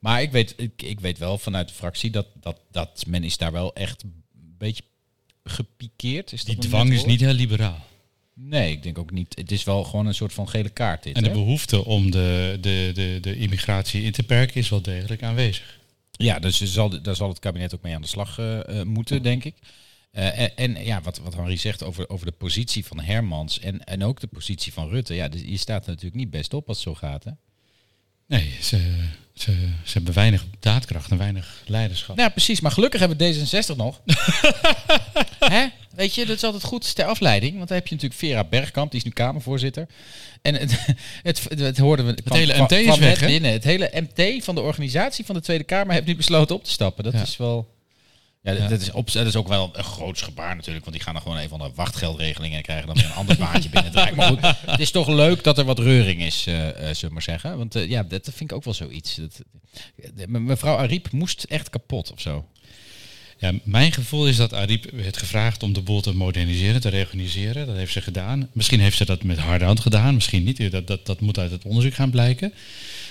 Maar 0.00 0.22
ik 0.22 0.30
weet, 0.32 0.54
ik, 0.56 0.82
ik 0.82 1.00
weet 1.00 1.18
wel 1.18 1.38
vanuit 1.38 1.68
de 1.68 1.74
fractie 1.74 2.10
dat, 2.10 2.26
dat, 2.40 2.56
dat 2.70 3.04
men 3.06 3.24
is 3.24 3.36
daar 3.36 3.52
wel 3.52 3.74
echt 3.74 4.02
een 4.02 4.22
beetje 4.58 4.82
gepikeerd. 5.44 6.32
Is 6.32 6.44
die 6.44 6.58
dwang 6.58 6.92
is 6.92 7.04
niet 7.04 7.20
heel 7.20 7.32
liberaal. 7.32 7.86
Nee, 8.42 8.72
ik 8.72 8.82
denk 8.82 8.98
ook 8.98 9.10
niet. 9.10 9.36
Het 9.38 9.52
is 9.52 9.64
wel 9.64 9.84
gewoon 9.84 10.06
een 10.06 10.14
soort 10.14 10.32
van 10.32 10.48
gele 10.48 10.68
kaart 10.68 11.02
dit. 11.02 11.16
En 11.16 11.22
de 11.22 11.28
hè? 11.28 11.34
behoefte 11.34 11.84
om 11.84 12.10
de, 12.10 12.58
de, 12.60 12.90
de, 12.94 13.18
de 13.20 13.36
immigratie 13.36 14.02
in 14.02 14.12
te 14.12 14.22
perken 14.22 14.56
is 14.56 14.68
wel 14.68 14.82
degelijk 14.82 15.22
aanwezig. 15.22 15.78
Ja, 16.10 16.38
dus 16.38 16.60
zal, 16.62 17.02
daar 17.02 17.16
zal 17.16 17.28
het 17.28 17.38
kabinet 17.38 17.74
ook 17.74 17.82
mee 17.82 17.94
aan 17.94 18.02
de 18.02 18.08
slag 18.08 18.38
eh, 18.38 18.80
eh, 18.80 18.86
moeten, 18.86 19.22
denk 19.22 19.44
ik. 19.44 19.54
Eh, 20.10 20.38
en, 20.38 20.56
en 20.56 20.84
ja, 20.84 21.00
wat, 21.00 21.18
wat 21.18 21.34
Henri 21.34 21.56
zegt 21.56 21.82
over, 21.82 22.08
over 22.08 22.26
de 22.26 22.32
positie 22.32 22.86
van 22.86 23.00
Hermans 23.00 23.60
en, 23.60 23.84
en 23.84 24.04
ook 24.04 24.20
de 24.20 24.26
positie 24.26 24.72
van 24.72 24.88
Rutte. 24.88 25.14
Ja, 25.14 25.28
dus 25.28 25.40
je 25.44 25.56
staat 25.56 25.82
er 25.82 25.88
natuurlijk 25.88 26.16
niet 26.16 26.30
best 26.30 26.54
op 26.54 26.68
als 26.68 26.76
het 26.76 26.86
zo 26.86 26.94
gaat. 26.94 27.24
Hè? 27.24 27.30
Nee, 28.26 28.50
ze, 28.60 29.08
ze, 29.34 29.52
ze 29.84 29.92
hebben 29.92 30.14
weinig 30.14 30.44
daadkracht 30.60 31.10
en 31.10 31.18
weinig 31.18 31.62
leiderschap. 31.66 32.16
Nou, 32.16 32.30
precies. 32.30 32.60
Maar 32.60 32.72
gelukkig 32.72 33.00
hebben 33.00 33.18
we 33.18 33.46
D66 33.72 33.76
nog. 33.76 34.00
Hè? 35.38 35.66
Weet 36.00 36.14
je, 36.14 36.26
dat 36.26 36.36
is 36.36 36.44
altijd 36.44 36.62
goed 36.64 36.94
ter 36.94 37.04
afleiding. 37.04 37.56
Want 37.56 37.68
dan 37.68 37.76
heb 37.76 37.86
je 37.86 37.94
natuurlijk 37.94 38.20
Vera 38.20 38.44
Bergkamp, 38.44 38.90
die 38.90 39.00
is 39.00 39.04
nu 39.06 39.10
Kamervoorzitter. 39.12 39.86
En 40.42 40.54
het, 40.54 40.70
het, 41.22 41.44
het, 41.48 41.58
het 41.58 41.78
hoorden 41.78 42.06
we. 42.06 42.10
Het 42.24 42.32
hele 42.32 42.62
MT 42.62 42.72
is 42.72 42.98
weg, 42.98 43.20
hè? 43.20 43.26
binnen. 43.26 43.52
Het 43.52 43.64
hele 43.64 43.90
MT 43.94 44.44
van 44.44 44.54
de 44.54 44.60
organisatie 44.60 45.24
van 45.24 45.34
de 45.34 45.40
Tweede 45.40 45.64
Kamer 45.64 45.92
heeft 45.94 46.06
nu 46.06 46.16
besloten 46.16 46.54
op 46.56 46.64
te 46.64 46.70
stappen. 46.70 47.04
Dat 47.04 47.12
Ja. 47.12 47.22
is 47.22 47.36
wel. 47.36 47.78
Ja. 48.42 48.68
Dat, 48.68 48.80
is 48.80 48.90
op, 48.90 49.12
dat 49.12 49.26
is 49.26 49.36
ook 49.36 49.48
wel 49.48 49.70
een 49.72 49.84
groot 49.84 50.22
gebaar 50.22 50.54
natuurlijk. 50.56 50.84
Want 50.84 50.96
die 50.96 51.04
gaan 51.04 51.14
dan 51.14 51.22
gewoon 51.22 51.38
even 51.38 51.52
onder 51.52 51.72
wachtgeldregelingen 51.74 52.56
en 52.56 52.62
krijgen 52.62 52.86
dan 52.86 52.96
weer 52.96 53.04
een 53.04 53.12
ander 53.12 53.36
baantje 53.46 53.68
binnen 53.68 53.92
het. 53.98 54.14
Maar 54.16 54.26
goed, 54.28 54.40
het 54.70 54.80
is 54.80 54.90
toch 54.90 55.08
leuk 55.08 55.44
dat 55.44 55.58
er 55.58 55.64
wat 55.64 55.78
reuring 55.78 56.20
is, 56.22 56.44
eh 56.46 56.68
eh, 56.68 56.74
zullen 56.76 56.94
we 57.00 57.08
maar 57.12 57.22
zeggen. 57.22 57.56
Want 57.58 57.74
eh, 57.76 57.88
ja, 57.88 58.02
dat 58.02 58.22
vind 58.24 58.50
ik 58.50 58.52
ook 58.56 58.64
wel 58.64 58.74
zoiets. 58.74 59.14
Dat, 59.14 59.40
de- 60.14 60.28
mevrouw 60.28 60.76
Ariep 60.76 61.10
moest 61.12 61.42
echt 61.42 61.70
kapot 61.70 62.12
of 62.12 62.20
zo. 62.20 62.44
Ja, 63.40 63.52
mijn 63.62 63.92
gevoel 63.92 64.28
is 64.28 64.36
dat 64.36 64.54
Ariep 64.54 64.90
werd 64.90 65.16
gevraagd 65.16 65.62
om 65.62 65.72
de 65.72 65.80
boel 65.80 66.00
te 66.00 66.14
moderniseren, 66.14 66.80
te 66.80 66.88
reorganiseren. 66.88 67.66
Dat 67.66 67.76
heeft 67.76 67.92
ze 67.92 68.00
gedaan. 68.00 68.48
Misschien 68.52 68.80
heeft 68.80 68.96
ze 68.96 69.04
dat 69.04 69.22
met 69.22 69.38
harde 69.38 69.64
hand 69.64 69.80
gedaan, 69.80 70.14
misschien 70.14 70.44
niet. 70.44 70.70
Dat, 70.70 70.86
dat, 70.86 71.06
dat 71.06 71.20
moet 71.20 71.38
uit 71.38 71.50
het 71.50 71.64
onderzoek 71.64 71.94
gaan 71.94 72.10
blijken. 72.10 72.52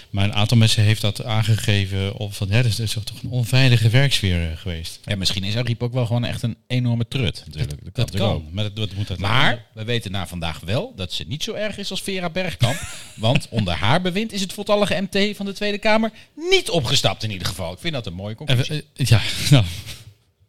Maar 0.09 0.23
een 0.23 0.33
aantal 0.33 0.57
mensen 0.57 0.83
heeft 0.83 1.01
dat 1.01 1.23
aangegeven 1.23 2.15
op 2.15 2.33
van 2.33 2.47
ja, 2.49 2.61
dat 2.61 2.79
is 2.79 2.91
toch 2.91 3.23
een 3.23 3.29
onveilige 3.29 3.89
werksfeer 3.89 4.51
eh, 4.51 4.57
geweest. 4.57 4.99
Ja, 5.05 5.15
misschien 5.15 5.43
is 5.43 5.55
Ariep 5.55 5.83
ook 5.83 5.93
wel 5.93 6.05
gewoon 6.05 6.25
echt 6.25 6.41
een 6.43 6.57
enorme 6.67 7.07
trut. 7.07 7.43
Natuurlijk. 7.45 7.69
Dat, 7.69 7.79
kan 7.79 7.91
Dat 7.93 8.05
natuurlijk 8.05 8.31
kan, 8.31 8.47
ook. 8.47 8.53
maar 8.53 8.63
dat, 8.63 8.75
dat 8.75 8.93
moet 8.93 9.17
Maar 9.17 9.65
we 9.73 9.83
weten 9.83 10.11
na 10.11 10.27
vandaag 10.27 10.59
wel 10.59 10.93
dat 10.95 11.13
ze 11.13 11.23
niet 11.27 11.43
zo 11.43 11.53
erg 11.53 11.77
is 11.77 11.91
als 11.91 12.01
Vera 12.01 12.29
Bergkamp. 12.29 12.79
want 13.15 13.47
onder 13.49 13.73
haar 13.73 14.01
bewind 14.01 14.31
is 14.33 14.41
het 14.41 14.53
voltallige 14.53 15.07
MT 15.09 15.35
van 15.35 15.45
de 15.45 15.53
Tweede 15.53 15.77
Kamer 15.77 16.11
niet 16.35 16.69
opgestapt 16.69 17.23
in 17.23 17.31
ieder 17.31 17.47
geval. 17.47 17.73
Ik 17.73 17.79
vind 17.79 17.93
dat 17.93 18.05
een 18.05 18.13
mooie 18.13 18.35
conclusie. 18.35 18.85
eh, 18.95 19.05
ja, 19.05 19.21
nou. 19.51 19.65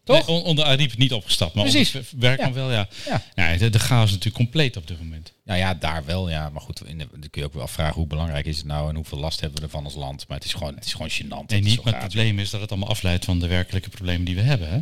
Toch? 0.04 0.26
Nee, 0.26 0.36
onder 0.42 0.64
Ariep 0.64 0.96
niet 0.96 1.12
opgestapt, 1.12 1.54
maar 1.54 1.64
Precies. 1.64 1.94
onder 1.94 2.08
werk 2.18 2.40
Ja. 2.40 2.52
wel, 2.52 2.72
ja. 2.72 2.88
Ja. 3.06 3.22
ja 3.34 3.56
de, 3.56 3.70
de 3.70 3.78
chaos 3.78 4.04
is 4.04 4.10
natuurlijk 4.10 4.36
compleet 4.44 4.76
op 4.76 4.86
dit 4.86 4.98
moment. 4.98 5.32
Nou 5.44 5.58
ja, 5.58 5.74
daar 5.74 6.04
wel, 6.04 6.30
ja. 6.30 6.48
Maar 6.50 6.62
goed, 6.62 6.82
in 6.86 6.98
de, 6.98 7.06
dan 7.10 7.30
kun 7.30 7.40
je 7.40 7.44
ook 7.46 7.54
wel 7.54 7.62
afvragen 7.62 7.94
hoe 7.94 8.06
belangrijk 8.06 8.46
is 8.46 8.56
het 8.56 8.66
nou 8.66 8.88
en 8.88 8.94
hoeveel 8.94 9.18
last 9.18 9.40
hebben 9.40 9.58
we 9.58 9.64
ervan 9.64 9.84
als 9.84 9.94
land. 9.94 10.28
Maar 10.28 10.36
het 10.36 10.46
is 10.46 10.52
gewoon, 10.52 10.74
het 10.74 10.84
is 10.84 10.92
gewoon 10.92 11.10
gênant. 11.10 11.28
dat 11.28 11.48
Nee, 11.50 11.58
het 11.58 11.68
niet, 11.68 11.82
maar 11.84 11.92
het 11.92 12.02
probleem 12.02 12.38
is 12.38 12.50
dat 12.50 12.60
het 12.60 12.70
allemaal 12.70 12.88
afleidt 12.88 13.24
van 13.24 13.38
de 13.40 13.46
werkelijke 13.46 13.88
problemen 13.88 14.24
die 14.24 14.34
we 14.34 14.40
hebben. 14.40 14.68
Hè? 14.70 14.80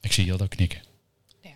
Ik 0.00 0.12
zie 0.12 0.24
Jeldo 0.24 0.46
knikken. 0.46 0.80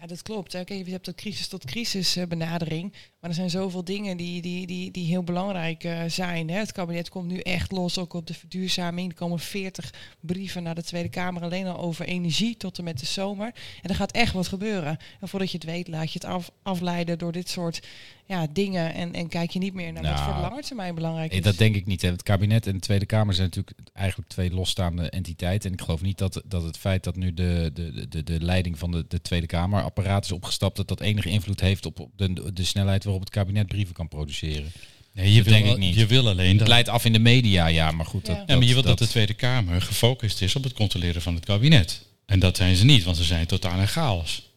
Ja, 0.03 0.09
dat 0.09 0.23
klopt. 0.23 0.51
Kijk, 0.51 0.69
je 0.69 0.91
hebt 0.91 1.05
de 1.05 1.15
crisis 1.15 1.49
tot 1.49 1.65
crisis 1.65 2.17
eh, 2.17 2.27
benadering. 2.27 2.93
Maar 2.93 3.31
er 3.31 3.37
zijn 3.37 3.51
zoveel 3.51 3.85
dingen 3.85 4.17
die, 4.17 4.43
die, 4.43 4.67
die, 4.67 4.91
die 4.91 5.07
heel 5.07 5.23
belangrijk 5.23 5.85
eh, 5.85 6.03
zijn. 6.07 6.51
Hè. 6.51 6.59
Het 6.59 6.73
kabinet 6.73 7.09
komt 7.09 7.27
nu 7.27 7.39
echt 7.39 7.73
los, 7.73 7.99
ook 7.99 8.13
op 8.13 8.27
de 8.27 8.35
verduurzaming. 8.35 9.11
Er 9.11 9.17
komen 9.17 9.39
40 9.39 9.95
brieven 10.21 10.63
naar 10.63 10.75
de 10.75 10.83
Tweede 10.83 11.09
Kamer 11.09 11.43
alleen 11.43 11.67
al 11.67 11.79
over 11.79 12.07
energie 12.07 12.57
tot 12.57 12.79
en 12.79 12.85
met 12.85 12.99
de 12.99 13.07
zomer. 13.07 13.47
En 13.83 13.91
er 13.91 13.95
gaat 13.95 14.13
echt 14.13 14.33
wat 14.33 14.49
gebeuren. 14.49 14.99
En 15.21 15.29
voordat 15.29 15.51
je 15.51 15.57
het 15.57 15.67
weet, 15.67 15.89
laat 15.89 16.13
je 16.13 16.19
het 16.19 16.29
af, 16.29 16.51
afleiden 16.63 17.19
door 17.19 17.33
dit 17.33 17.49
soort 17.49 17.87
ja, 18.33 18.47
dingen. 18.53 18.95
En, 18.95 19.13
en 19.15 19.29
kijk 19.29 19.51
je 19.51 19.59
niet 19.59 19.75
meer 19.75 19.93
naar 19.93 20.03
wat 20.03 20.13
Nou, 20.13 20.25
voor 20.25 20.35
de 20.35 20.41
lange 20.49 20.63
termijn 20.63 20.95
belangrijk 20.95 21.31
Nee, 21.31 21.39
is. 21.39 21.45
dat 21.45 21.59
denk 21.59 21.75
ik 21.75 21.87
niet. 21.87 22.03
Hè. 22.03 22.11
Het 22.11 22.23
kabinet 22.23 22.67
en 22.67 22.73
de 22.73 22.79
Tweede 22.81 23.07
Kamer 23.07 23.35
zijn 23.35 23.47
natuurlijk 23.47 23.77
eigenlijk 23.93 24.29
twee 24.29 24.51
losstaande 24.51 25.11
entiteiten. 25.11 25.69
En 25.71 25.77
ik 25.77 25.83
geloof 25.85 26.03
niet 26.03 26.19
dat, 26.19 26.43
dat 26.45 26.63
het 26.63 26.77
feit 26.79 27.05
dat 27.05 27.17
nu 27.17 27.35
de, 27.35 27.71
de, 27.75 28.09
de, 28.09 28.23
de 28.23 28.41
leiding 28.41 28.79
van 28.79 28.91
de, 28.91 29.05
de 29.09 29.21
Tweede 29.23 29.47
Kamer 29.47 29.83
apparaat 29.83 30.25
is 30.25 30.33
opgestapt, 30.33 30.77
dat 30.77 30.89
dat 30.89 31.01
enige 31.01 31.29
invloed 31.29 31.61
heeft 31.61 31.87
op, 31.87 32.01
op 32.01 32.11
de, 32.17 32.53
de 32.53 32.65
snelheid 32.65 33.05
waarop 33.05 33.23
het 33.23 33.31
kabinet 33.31 33.67
brieven 33.67 33.95
kan 33.95 34.09
produceren. 34.09 34.73
Nee, 35.15 35.33
je, 35.33 35.43
Dat 35.43 35.45
wil, 35.53 35.63
denk 35.63 35.73
ik 35.75 35.79
niet. 35.79 35.95
je 35.95 36.07
wil 36.07 36.29
alleen 36.29 36.49
Het 36.49 36.59
dat, 36.59 36.69
leidt 36.69 36.89
af 36.89 37.05
in 37.05 37.13
de 37.13 37.19
media, 37.19 37.67
ja, 37.67 37.91
maar 37.91 38.07
goed. 38.07 38.27
Ja. 38.27 38.35
Dat, 38.35 38.43
ja, 38.49 38.55
maar 38.55 38.65
je 38.67 38.75
dat- 38.75 38.85
wilt 38.85 38.99
dat, 38.99 39.07
de 39.07 39.13
Tweede 39.13 39.35
Kamer 39.35 39.83
gefocust 39.83 40.43
is 40.43 40.57
op 40.57 40.65
het 40.65 40.73
controleren 40.73 41.23
van 41.23 41.35
het 41.35 41.45
kabinet. 41.45 42.07
En 42.27 42.39
dat 42.39 42.57
zijn 42.57 42.77
ze 42.77 42.85
niet, 42.85 43.05
want 43.05 43.17
ze 43.17 43.25
zijn 43.25 43.47
totaal 43.47 43.81
in 43.81 43.87
chaos. 43.89 44.51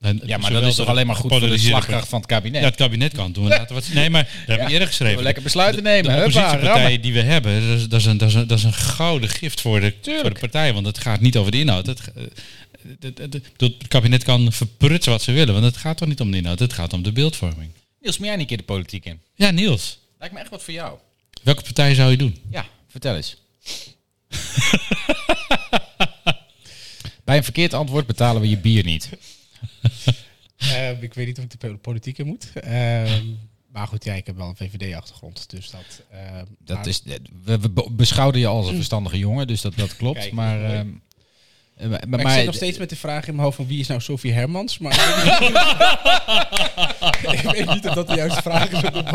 En 0.00 0.20
Ja, 0.26 0.36
maar 0.36 0.50
dat 0.50 0.62
is 0.62 0.74
toch 0.74 0.86
alleen 0.88 1.06
maar 1.06 1.16
goed 1.16 1.30
voor 1.30 1.40
de 1.40 1.58
slagkracht 1.58 2.08
van 2.08 2.18
het 2.18 2.28
kabinet. 2.28 2.60
Ja, 2.60 2.66
het 2.66 2.76
kabinet 2.76 3.12
kan 3.12 3.32
doen. 3.32 3.48
Laten 3.48 3.74
wat, 3.74 3.88
nee, 3.94 4.10
maar 4.10 4.22
dat 4.22 4.32
hebben 4.46 4.66
we 4.66 4.72
eerder 4.72 4.88
geschreven. 4.88 5.16
we 5.16 5.22
lekker 5.22 5.42
besluiten 5.42 5.82
nemen. 5.82 6.02
De 6.10 6.16
oppositiepartijen 6.16 6.74
rammen. 6.82 7.00
die 7.00 7.12
we 7.12 7.22
hebben, 7.22 7.68
dat 7.68 7.78
is, 7.78 7.88
dat, 7.88 8.00
is 8.00 8.06
een, 8.06 8.18
dat, 8.18 8.28
is 8.28 8.34
een, 8.34 8.46
dat 8.46 8.58
is 8.58 8.64
een 8.64 8.72
gouden 8.72 9.28
gift 9.28 9.60
voor 9.60 9.80
de, 9.80 9.94
voor 10.02 10.32
de 10.34 10.40
partij. 10.40 10.72
Want 10.72 10.86
het 10.86 10.98
gaat 10.98 11.20
niet 11.20 11.36
over 11.36 11.50
de 11.52 11.58
inhoud. 11.58 11.86
Het, 11.86 12.00
eh, 12.14 12.22
het, 13.00 13.18
het, 13.18 13.32
het- 13.32 13.50
het 13.58 13.88
kabinet 13.88 14.22
kan 14.24 14.52
verprutsen 14.52 15.12
wat 15.12 15.22
ze 15.22 15.32
willen. 15.32 15.54
Want 15.54 15.66
het 15.66 15.76
gaat 15.76 15.96
toch 15.96 16.08
niet 16.08 16.20
om 16.20 16.30
de 16.30 16.36
inhoud. 16.36 16.58
Het 16.58 16.72
gaat 16.72 16.92
om 16.92 17.02
de 17.02 17.12
beeldvorming. 17.12 17.70
Niels, 18.00 18.18
moet 18.18 18.26
jij 18.26 18.38
een 18.38 18.46
keer 18.46 18.56
de 18.56 18.62
politiek 18.62 19.04
in? 19.04 19.20
Ja, 19.34 19.50
Niels. 19.50 19.98
Lijkt 20.18 20.34
me 20.34 20.40
echt 20.40 20.50
wat 20.50 20.62
voor 20.62 20.74
jou. 20.74 20.98
Welke 21.42 21.62
partij 21.62 21.94
zou 21.94 22.10
je 22.10 22.16
doen? 22.16 22.36
Ja, 22.50 22.66
vertel 22.88 23.16
eens. 23.16 23.36
Bij 27.24 27.36
een 27.36 27.44
verkeerd 27.44 27.74
antwoord 27.74 28.06
betalen 28.06 28.40
we 28.42 28.48
je 28.48 28.56
bier 28.58 28.84
niet. 28.84 29.08
Eh, 30.56 31.02
ik 31.02 31.14
weet 31.14 31.26
niet 31.26 31.38
of 31.38 31.44
ik 31.44 31.60
de 31.60 31.76
politiek 31.76 32.18
in 32.18 32.26
moet. 32.26 32.50
Ehm, 32.54 33.24
maar 33.72 33.86
goed, 33.86 34.04
ja, 34.04 34.14
ik 34.14 34.26
heb 34.26 34.36
wel 34.36 34.48
een 34.48 34.56
VVD-achtergrond. 34.56 35.50
Dus 35.50 35.70
dat... 35.70 36.02
ehm, 36.10 36.44
Dat 36.58 36.76
maar- 36.76 36.86
is, 36.86 37.02
we, 37.44 37.58
we 37.58 37.70
be- 37.70 37.88
beschouwden 37.90 38.40
je 38.40 38.46
als 38.46 38.68
een 38.68 38.74
verstandige 38.74 39.18
jongen, 39.18 39.46
dus 39.46 39.60
dat, 39.60 39.76
dat 39.76 39.96
klopt. 39.96 40.18
Kijk, 40.18 40.32
maar, 40.32 40.64
ehm, 40.64 40.86
eh, 41.76 41.88
maar, 41.88 42.00
Maar, 42.08 42.08
maar- 42.08 42.30
ik 42.30 42.36
zit 42.36 42.46
nog 42.46 42.54
steeds 42.54 42.78
met 42.78 42.88
de 42.90 42.96
vraag 42.96 43.26
in 43.26 43.32
mijn 43.32 43.44
hoofd 43.44 43.56
van 43.56 43.66
wie 43.66 43.80
is 43.80 43.86
nou 43.86 44.00
Sophie 44.00 44.32
Hermans. 44.32 44.78
Maar 44.78 44.92
ik 47.32 47.40
weet 47.40 47.66
niet 47.74 47.88
of 47.88 47.94
dat 47.94 48.08
de 48.08 48.14
juiste 48.14 48.42
vraag 48.42 48.70
is 48.70 48.82
op. 48.82 49.10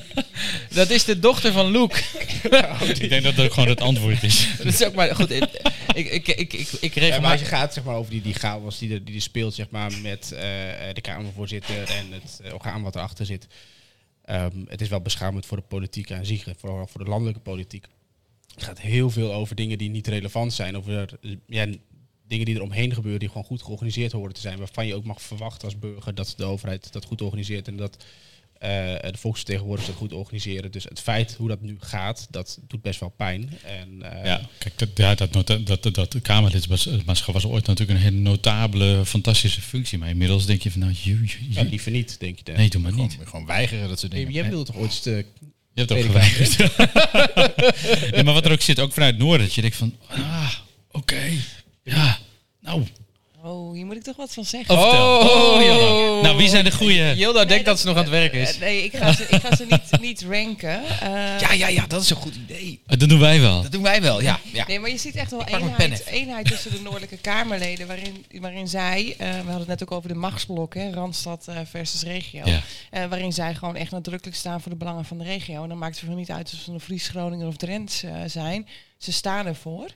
dat 0.74 0.90
is 0.90 1.04
de 1.04 1.18
dochter 1.18 1.52
van 1.52 1.70
Luke. 1.70 2.02
Ik 3.02 3.08
denk 3.08 3.22
dat 3.22 3.36
dat 3.36 3.44
ook 3.44 3.52
gewoon 3.52 3.68
het 3.68 3.80
antwoord 3.80 4.22
is. 4.22 4.48
dat 4.56 4.66
is 4.66 4.84
ook 4.84 4.94
maar 4.94 5.14
goed. 5.14 5.30
Ik, 5.30 5.48
ik, 5.94 6.10
ik, 6.10 6.28
ik, 6.28 6.52
ik, 6.52 6.68
ik 6.80 6.94
Ja, 6.94 7.00
regel 7.00 7.20
maar 7.20 7.30
als 7.30 7.40
je 7.40 7.46
gaat 7.46 7.74
zeg 7.74 7.84
maar, 7.84 7.94
over 7.94 8.10
die, 8.10 8.22
die 8.22 8.34
chaos 8.34 8.78
die 8.78 8.92
er, 8.92 9.04
die 9.04 9.14
er 9.14 9.20
speelt 9.20 9.54
zeg 9.54 9.70
maar, 9.70 9.92
met 10.02 10.32
eh, 10.32 10.40
de 10.92 11.00
Kamervoorzitter 11.00 11.82
en 11.82 12.12
het 12.12 12.40
eh, 12.44 12.54
orgaan 12.54 12.82
wat 12.82 12.94
erachter 12.94 13.26
zit. 13.26 13.46
Ehm, 14.24 14.64
het 14.66 14.80
is 14.80 14.88
wel 14.88 15.00
beschamend 15.00 15.46
voor 15.46 15.56
de 15.56 15.62
politiek 15.62 16.12
aan 16.12 16.26
zich, 16.26 16.46
en 16.46 16.54
vooral 16.58 16.86
voor 16.86 17.04
de 17.04 17.10
landelijke 17.10 17.40
politiek. 17.40 17.86
Het 18.54 18.62
gaat 18.62 18.80
heel 18.80 19.10
veel 19.10 19.34
over 19.34 19.56
dingen 19.56 19.78
die 19.78 19.90
niet 19.90 20.06
relevant 20.06 20.52
zijn. 20.52 20.76
Over 20.76 21.18
eh, 21.22 21.30
ja, 21.46 21.66
dingen 22.26 22.46
die 22.46 22.54
er 22.54 22.62
omheen 22.62 22.94
gebeuren, 22.94 23.20
die 23.20 23.28
gewoon 23.28 23.44
goed 23.44 23.62
georganiseerd 23.62 24.12
horen 24.12 24.34
te 24.34 24.40
zijn. 24.40 24.58
Waarvan 24.58 24.86
je 24.86 24.94
ook 24.94 25.04
mag 25.04 25.22
verwachten 25.22 25.64
als 25.64 25.78
burger 25.78 26.14
dat 26.14 26.34
de 26.36 26.44
overheid 26.44 26.92
dat 26.92 27.04
goed 27.04 27.22
organiseert 27.22 27.68
en 27.68 27.76
dat 27.76 28.04
eh, 28.62 29.10
de 29.10 29.18
volksvertegenwoordigers 29.18 29.90
dat 29.90 30.00
goed 30.00 30.12
organiseren. 30.12 30.70
Dus 30.70 30.84
het 30.84 31.00
feit 31.00 31.34
hoe 31.38 31.48
dat 31.48 31.60
nu 31.60 31.76
gaat, 31.80 32.26
dat 32.30 32.58
doet 32.66 32.82
best 32.82 33.00
wel 33.00 33.08
pijn. 33.08 33.58
En, 33.64 34.12
eh, 34.12 34.24
Ja, 34.24 34.40
kijk, 34.58 34.78
dat, 34.78 34.88
ja, 34.94 35.14
dat, 35.14 35.32
dat, 35.32 35.66
dat, 35.82 35.94
dat 35.94 36.16
Kamerlidmaatschap 36.22 37.34
was 37.34 37.46
ooit 37.46 37.66
natuurlijk 37.66 37.98
een 37.98 38.04
hele 38.04 38.18
notabele, 38.20 39.04
fantastische 39.06 39.60
functie. 39.60 39.98
Maar 39.98 40.08
inmiddels 40.08 40.46
denk 40.46 40.62
je 40.62 40.70
van, 40.70 40.80
nou, 40.80 40.92
ju, 40.92 41.12
ju, 41.12 41.26
ju. 41.26 41.46
ja, 41.48 41.62
liever 41.62 41.90
niet, 41.90 42.20
denk 42.20 42.38
je. 42.38 42.44
dan. 42.44 42.54
nee, 42.54 42.68
doe 42.68 42.80
maar 42.80 42.92
niet. 42.92 43.18
Gewoon, 43.24 43.46
weigeren, 43.46 43.88
dat 43.88 44.00
soort 44.00 44.12
Nee, 44.12 44.24
dingen. 44.24 44.40
jij 44.40 44.50
wilde 44.50 44.72
toch 44.72 44.76
ooit 44.80 45.02
de 45.04 45.24
Je 45.72 45.80
hebt 45.80 45.92
ook 45.92 46.00
geweigerd. 46.00 46.56
ja, 48.16 48.22
maar 48.22 48.34
wat 48.34 48.44
er 48.44 48.52
ook 48.52 48.60
zit, 48.60 48.78
ook 48.80 48.92
vanuit 48.92 49.14
het 49.14 49.22
noorden, 49.22 49.46
dat 49.46 49.54
je 49.54 49.60
denkt 49.60 49.76
van, 49.76 49.96
ah, 50.08 50.52
oké, 50.90 51.30
ja, 51.82 52.18
nou. 52.60 52.82
Oh, 53.44 53.72
hier 53.74 53.86
moet 53.86 53.96
ik 53.96 54.02
toch 54.02 54.16
wat 54.16 54.32
van 54.32 54.44
zeggen. 54.44 54.74
Oh. 54.76 54.80
Oh. 54.82 55.54
Oh, 55.54 55.62
Jilda. 55.62 56.22
Nou, 56.22 56.36
wie 56.36 56.48
zijn 56.48 56.64
de 56.64 56.72
goede? 56.72 57.12
Jilda 57.16 57.44
denkt 57.44 57.64
dat 57.64 57.80
ze 57.80 57.86
nog 57.86 57.96
aan 57.96 58.02
het 58.02 58.10
werk 58.10 58.32
is. 58.32 58.54
Eh, 58.54 58.60
nee, 58.60 58.84
ik 58.84 58.96
ga 58.96 59.12
ze, 59.12 59.26
ik 59.28 59.40
ga 59.40 59.56
ze 59.56 59.66
niet, 59.70 60.00
niet 60.00 60.22
ranken. 60.22 60.82
Eh, 61.00 61.10
Ja, 61.40 61.52
ja, 61.52 61.68
ja, 61.68 61.86
dat 61.86 62.02
is 62.02 62.10
een 62.10 62.16
goed 62.16 62.34
idee. 62.34 62.80
Dat 62.86 63.08
doen 63.08 63.18
wij 63.18 63.40
wel. 63.40 63.62
Dat 63.62 63.72
doen 63.72 63.82
wij 63.82 64.02
wel, 64.02 64.20
ja. 64.22 64.40
ja. 64.52 64.64
Nee, 64.66 64.78
maar 64.80 64.90
je 64.90 64.96
ziet 64.98 65.14
echt 65.16 65.30
wel 65.30 65.44
eenheid, 65.44 66.06
eenheid 66.06 66.46
tussen 66.46 66.70
de 66.70 66.80
Noordelijke 66.80 67.16
Kamerleden, 67.16 67.86
waarin, 67.86 68.24
waarin 68.40 68.68
zij, 68.68 69.14
eh, 69.18 69.28
we 69.30 69.34
hadden 69.34 69.58
het 69.58 69.66
net 69.68 69.82
ook 69.82 69.92
over 69.92 70.08
de 70.08 70.14
machtsblok, 70.14 70.74
hè, 70.74 70.90
Randstad 70.92 71.44
eh, 71.48 71.56
versus 71.70 72.02
regio, 72.02 72.42
Ja. 72.44 72.60
eh, 72.90 73.04
waarin 73.06 73.32
zij 73.32 73.54
gewoon 73.54 73.76
echt 73.76 73.90
nadrukkelijk 73.90 74.36
staan 74.36 74.60
voor 74.60 74.70
de 74.72 74.78
belangen 74.78 75.04
van 75.04 75.18
de 75.18 75.24
regio. 75.24 75.62
En 75.62 75.68
dan 75.68 75.78
maakt 75.78 75.96
het 76.00 76.04
voor 76.08 76.14
niet 76.16 76.30
uit 76.30 76.50
of 76.52 76.58
ze 76.58 76.64
van 76.64 76.74
de 76.74 76.80
Fries, 76.80 77.08
Groningen 77.08 77.46
of 77.48 77.56
Drents 77.56 78.02
eh, 78.02 78.12
zijn. 78.26 78.68
Ze 78.98 79.12
staan 79.12 79.46
ervoor. 79.46 79.86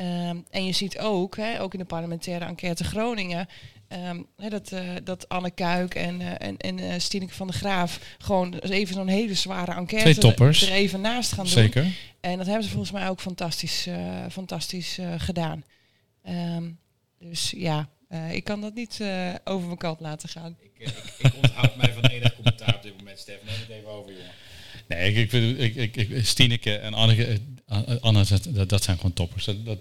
Ehm, 0.00 0.36
en 0.50 0.64
je 0.64 0.72
ziet 0.72 0.98
ook, 0.98 1.36
hè, 1.36 1.60
ook 1.60 1.72
in 1.72 1.78
de 1.78 1.84
parlementaire 1.84 2.44
enquête 2.44 2.84
Groningen, 2.84 3.48
ehm, 3.88 4.22
hè, 4.36 4.48
dat, 4.48 4.72
eh, 4.72 4.80
dat 5.04 5.28
Anne 5.28 5.50
Kuik 5.50 5.94
en, 5.94 6.20
eh 6.20 6.48
en, 6.48 6.56
en 6.56 6.78
eh, 6.78 6.98
Stineke 6.98 7.34
van 7.34 7.46
der 7.46 7.56
Graaf 7.56 8.00
gewoon 8.18 8.54
even 8.58 8.94
zo'n 8.94 9.08
hele 9.08 9.34
zware 9.34 9.72
enquête 9.72 10.02
Twee 10.02 10.14
toppers. 10.14 10.62
er 10.62 10.72
even 10.72 11.00
naast 11.00 11.32
gaan 11.32 11.44
doen. 11.44 11.52
Zeker. 11.52 11.86
En 12.20 12.36
dat 12.36 12.46
hebben 12.46 12.64
ze 12.64 12.70
volgens 12.70 12.92
mij 12.92 13.08
ook 13.08 13.20
fantastisch, 13.20 13.86
eh, 13.86 14.24
fantastisch 14.30 14.98
eh, 14.98 15.14
gedaan. 15.18 15.64
Ehm, 16.22 16.70
dus 17.18 17.52
ja, 17.56 17.88
eh, 18.08 18.32
ik 18.34 18.44
kan 18.44 18.60
dat 18.60 18.74
niet 18.74 19.00
eh, 19.00 19.34
over 19.44 19.66
mijn 19.66 19.78
kant 19.78 20.00
laten 20.00 20.28
gaan. 20.28 20.56
Ik, 20.60 20.88
ik, 20.88 20.94
ik 21.18 21.32
onthoud 21.42 21.76
mij 21.76 21.92
van 21.92 22.04
enig 22.04 22.34
commentaar 22.34 22.74
op 22.74 22.82
dit 22.82 22.96
moment, 22.98 23.18
Stef. 23.18 23.38
Neem 23.44 23.54
het 23.60 23.68
even 23.68 23.88
over, 23.88 24.12
jongen. 24.12 24.30
Nee, 24.88 25.12
ik, 25.12 25.32
ik, 25.32 25.74
ik, 25.74 25.96
ik, 25.96 26.26
Stineke 26.26 26.76
en 26.76 26.94
Anneke, 26.94 27.38
eh, 27.70 27.96
Anne, 28.00 28.24
dat, 28.48 28.68
dat, 28.68 28.82
zijn 28.82 28.96
gewoon 28.96 29.12
toppers. 29.12 29.44
Dat, 29.44 29.64
dat, 29.64 29.78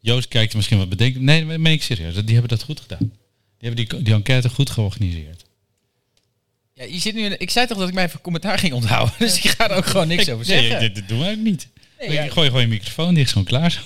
Joost 0.00 0.28
kijkt 0.28 0.54
misschien 0.54 0.78
wat 0.78 0.88
bedenkt. 0.88 1.20
Nee, 1.20 1.46
dat 1.46 1.58
meen 1.58 1.72
ik 1.72 1.82
serieus. 1.82 2.14
Die 2.14 2.32
hebben 2.32 2.48
dat 2.48 2.62
goed 2.62 2.80
gedaan. 2.80 2.98
Die 3.58 3.68
hebben 3.68 3.86
die, 3.88 4.02
die 4.02 4.14
enquête 4.14 4.48
goed 4.48 4.70
georganiseerd. 4.70 5.44
Ja, 6.74 6.84
je 6.84 6.98
zit 6.98 7.14
nu 7.14 7.22
in- 7.24 7.40
ik 7.40 7.50
zei 7.50 7.66
toch 7.66 7.78
dat 7.78 7.88
ik 7.88 7.94
mijn 7.94 8.10
commentaar 8.22 8.58
ging 8.58 8.72
onthouden. 8.72 9.14
Dus 9.18 9.36
ik 9.36 9.50
ga 9.50 9.70
er 9.70 9.76
ook 9.76 9.86
gewoon 9.86 10.08
niks 10.08 10.28
over 10.28 10.44
zeggen. 10.44 10.68
Nee, 10.68 10.78
dit, 10.80 10.94
dit 10.94 11.08
doen 11.08 11.18
wij 11.18 11.30
ook 11.32 11.38
niet. 11.38 11.68
Nee, 11.98 12.12
ja. 12.12 12.28
Gooi 12.28 12.46
gewoon 12.46 12.62
je 12.62 12.68
microfoon 12.68 13.14
dicht, 13.14 13.30
gewoon 13.30 13.46
klaar. 13.46 13.82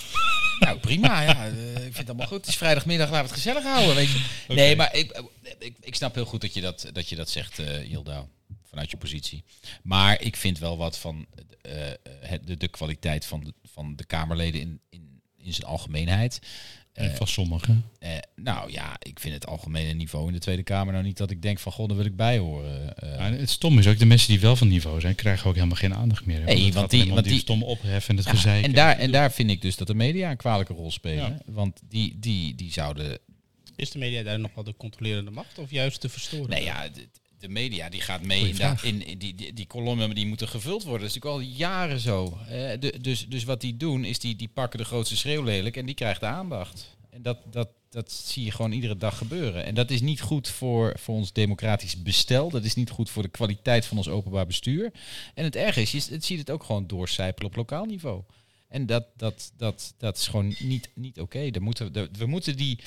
Nou, 0.61 0.79
prima. 0.79 1.23
Ja, 1.23 1.47
eh, 1.47 1.75
ik 1.75 1.83
vind 1.83 1.97
het 1.97 2.09
allemaal 2.09 2.27
goed. 2.27 2.37
Het 2.41 2.49
is 2.49 2.57
vrijdagmiddag, 2.57 3.11
laten 3.11 3.25
we 3.25 3.31
het 3.35 3.43
gezellig 3.43 3.63
houden. 3.65 3.95
Weet 3.95 4.09
je. 4.09 4.21
Nee, 4.55 4.77
maar 4.77 4.97
ik, 4.97 5.23
ik, 5.59 5.75
ik 5.81 5.95
snap 5.95 6.15
heel 6.15 6.25
goed 6.25 6.41
dat 6.41 6.55
je 6.55 6.61
dat, 6.61 6.91
dat, 6.93 7.09
je 7.09 7.17
dat 7.17 7.31
zegt, 7.31 7.59
eh 7.59 7.67
Hilda. 7.89 8.27
Vanuit 8.75 8.91
je 8.91 8.97
positie. 8.97 9.45
Maar 9.83 10.20
ik 10.22 10.37
vind 10.37 10.59
wel 10.59 10.77
wat 10.77 10.99
van 10.99 11.27
eh, 11.62 11.72
het, 12.20 12.47
de, 12.47 12.57
de 12.57 12.68
kwaliteit 12.68 13.25
van 13.27 13.45
de, 13.45 13.55
van 13.64 13.97
de 13.97 14.05
Kamerleden 14.05 14.61
in, 14.61 14.81
in, 14.91 15.20
in 15.37 15.53
zijn 15.55 15.66
algemeenheid. 15.66 16.39
En 16.93 17.16
van 17.16 17.27
sommigen. 17.27 17.85
Eh, 17.99 18.11
nou 18.37 18.72
ja, 18.72 18.97
ik 19.03 19.20
vind 19.20 19.35
het 19.35 19.47
algemene 19.47 19.93
niveau 19.93 20.27
in 20.27 20.33
de 20.33 20.39
Tweede 20.39 20.62
Kamer 20.62 20.93
nou 20.93 21.05
niet 21.05 21.16
dat 21.16 21.31
ik 21.31 21.43
denk 21.43 21.59
van 21.59 21.72
god, 21.72 21.89
daar 21.89 21.97
wil 21.97 22.07
ik 22.07 22.16
bij 22.16 22.39
horen. 22.39 22.97
Eh, 22.97 23.09
Ja, 23.18 23.33
het 23.33 23.51
stom 23.51 23.79
is 23.79 23.87
ook, 23.87 23.99
de 23.99 24.05
mensen 24.07 24.29
die 24.29 24.41
wel 24.41 24.57
van 24.57 24.68
niveau 24.68 25.01
zijn, 25.01 25.14
krijgen 25.14 25.47
ook 25.49 25.55
helemaal 25.55 25.77
geen 25.77 25.95
aandacht 25.95 26.25
meer. 26.27 26.41
Nee, 26.41 26.64
het 26.64 26.75
want 26.75 26.91
die- 26.91 26.99
want 27.05 27.11
om 27.16 27.22
die 27.22 27.33
die- 27.33 27.41
stom 27.41 27.62
opheffen 27.62 28.11
en 28.11 28.16
het 28.16 28.25
ja, 28.25 28.31
gezeik. 28.33 28.64
en, 28.64 28.72
daar, 28.72 28.99
en 28.99 29.11
daar 29.11 29.33
vind 29.33 29.51
ik 29.51 29.62
dus 29.62 29.77
dat 29.77 29.87
de 29.87 29.95
media 29.95 30.31
een 30.31 30.37
kwalijke 30.37 30.72
rol 30.72 30.91
spelen. 30.91 31.16
Ja. 31.31 31.39
Want 31.47 31.81
die, 31.89 32.18
die, 32.18 32.55
die 32.55 32.72
zouden 32.72 33.18
Is 33.77 33.91
de 33.91 33.99
media 33.99 34.22
daar 34.22 34.39
nog 34.41 34.55
wel 34.55 34.64
de 34.64 34.77
controlerende 34.77 35.31
macht 35.31 35.59
of 35.59 35.70
juist 35.70 36.01
te 36.01 36.09
verstoren? 36.09 36.51
Nee, 36.51 36.64
ja, 36.64 36.89
de, 37.47 37.53
media 37.53 37.89
die 37.89 38.01
gaat 38.01 38.23
mee 38.23 38.49
in, 38.49 38.57
da- 38.57 38.77
in, 38.83 39.07
in 39.07 39.19
die, 39.19 39.35
die, 39.35 39.53
die 39.53 39.67
kolommen 39.67 40.15
die 40.15 40.27
moeten 40.27 40.49
gevuld 40.49 40.83
worden. 40.83 41.07
Dat 41.07 41.17
is 41.17 41.23
natuurlijk 41.23 41.49
al 41.51 41.57
jaren 41.57 42.01
zo. 42.01 42.39
Eh, 42.49 42.81
de, 42.81 43.01
dus, 43.01 43.27
dus 43.29 43.45
wat 43.45 43.61
die 43.61 43.77
doen 43.77 44.05
is 44.05 44.19
die, 44.19 44.37
die 44.37 44.49
pakken 44.49 44.79
de 44.79 44.85
grootste 44.85 45.17
schreeuw 45.17 45.43
lelijk 45.43 45.77
en 45.77 45.87
die 45.87 45.95
krijgt 45.95 46.21
de 46.21 46.27
aandacht. 46.27 46.97
En 47.11 47.23
dat, 47.23 47.39
dat, 47.51 47.69
dat 47.91 48.13
zie 48.13 48.45
je 48.45 48.51
gewoon 48.51 48.73
iedere 48.73 48.97
dag 48.97 49.19
gebeuren. 49.19 49.65
En 49.65 49.75
dat 49.75 49.91
is 49.91 50.01
niet 50.01 50.21
goed 50.21 50.49
voor, 50.49 50.95
voor 50.99 51.15
ons 51.15 51.33
democratisch 51.33 52.03
bestel. 52.03 52.51
Dat 52.51 52.65
is 52.65 52.75
niet 52.75 52.91
goed 52.91 53.11
voor 53.11 53.23
de 53.23 53.29
kwaliteit 53.29 53.87
van 53.87 53.97
ons 53.97 54.09
openbaar 54.09 54.47
bestuur. 54.47 54.93
En 55.35 55.45
het 55.45 55.57
erge 55.57 55.81
is, 55.81 55.93
je 55.93 56.03
het 56.11 56.25
ziet 56.25 56.39
het 56.39 56.51
ook 56.51 56.65
gewoon 56.65 56.87
doorcijpelen 56.87 57.51
op 57.51 57.57
lokaal 57.57 57.85
niveau. 57.85 58.23
En 58.75 58.87
dat, 58.87 59.05
dat, 59.16 59.53
dat, 59.57 59.95
dat 59.99 60.16
is 60.16 60.27
gewoon 60.27 60.55
niet, 60.59 60.89
niet 60.95 61.20
oké. 61.20 61.51
Daar 61.51 61.62
moeten 61.62 61.93
we- 61.93 62.09
We 62.18 62.27
moeten 62.27 62.57
die 62.57 62.79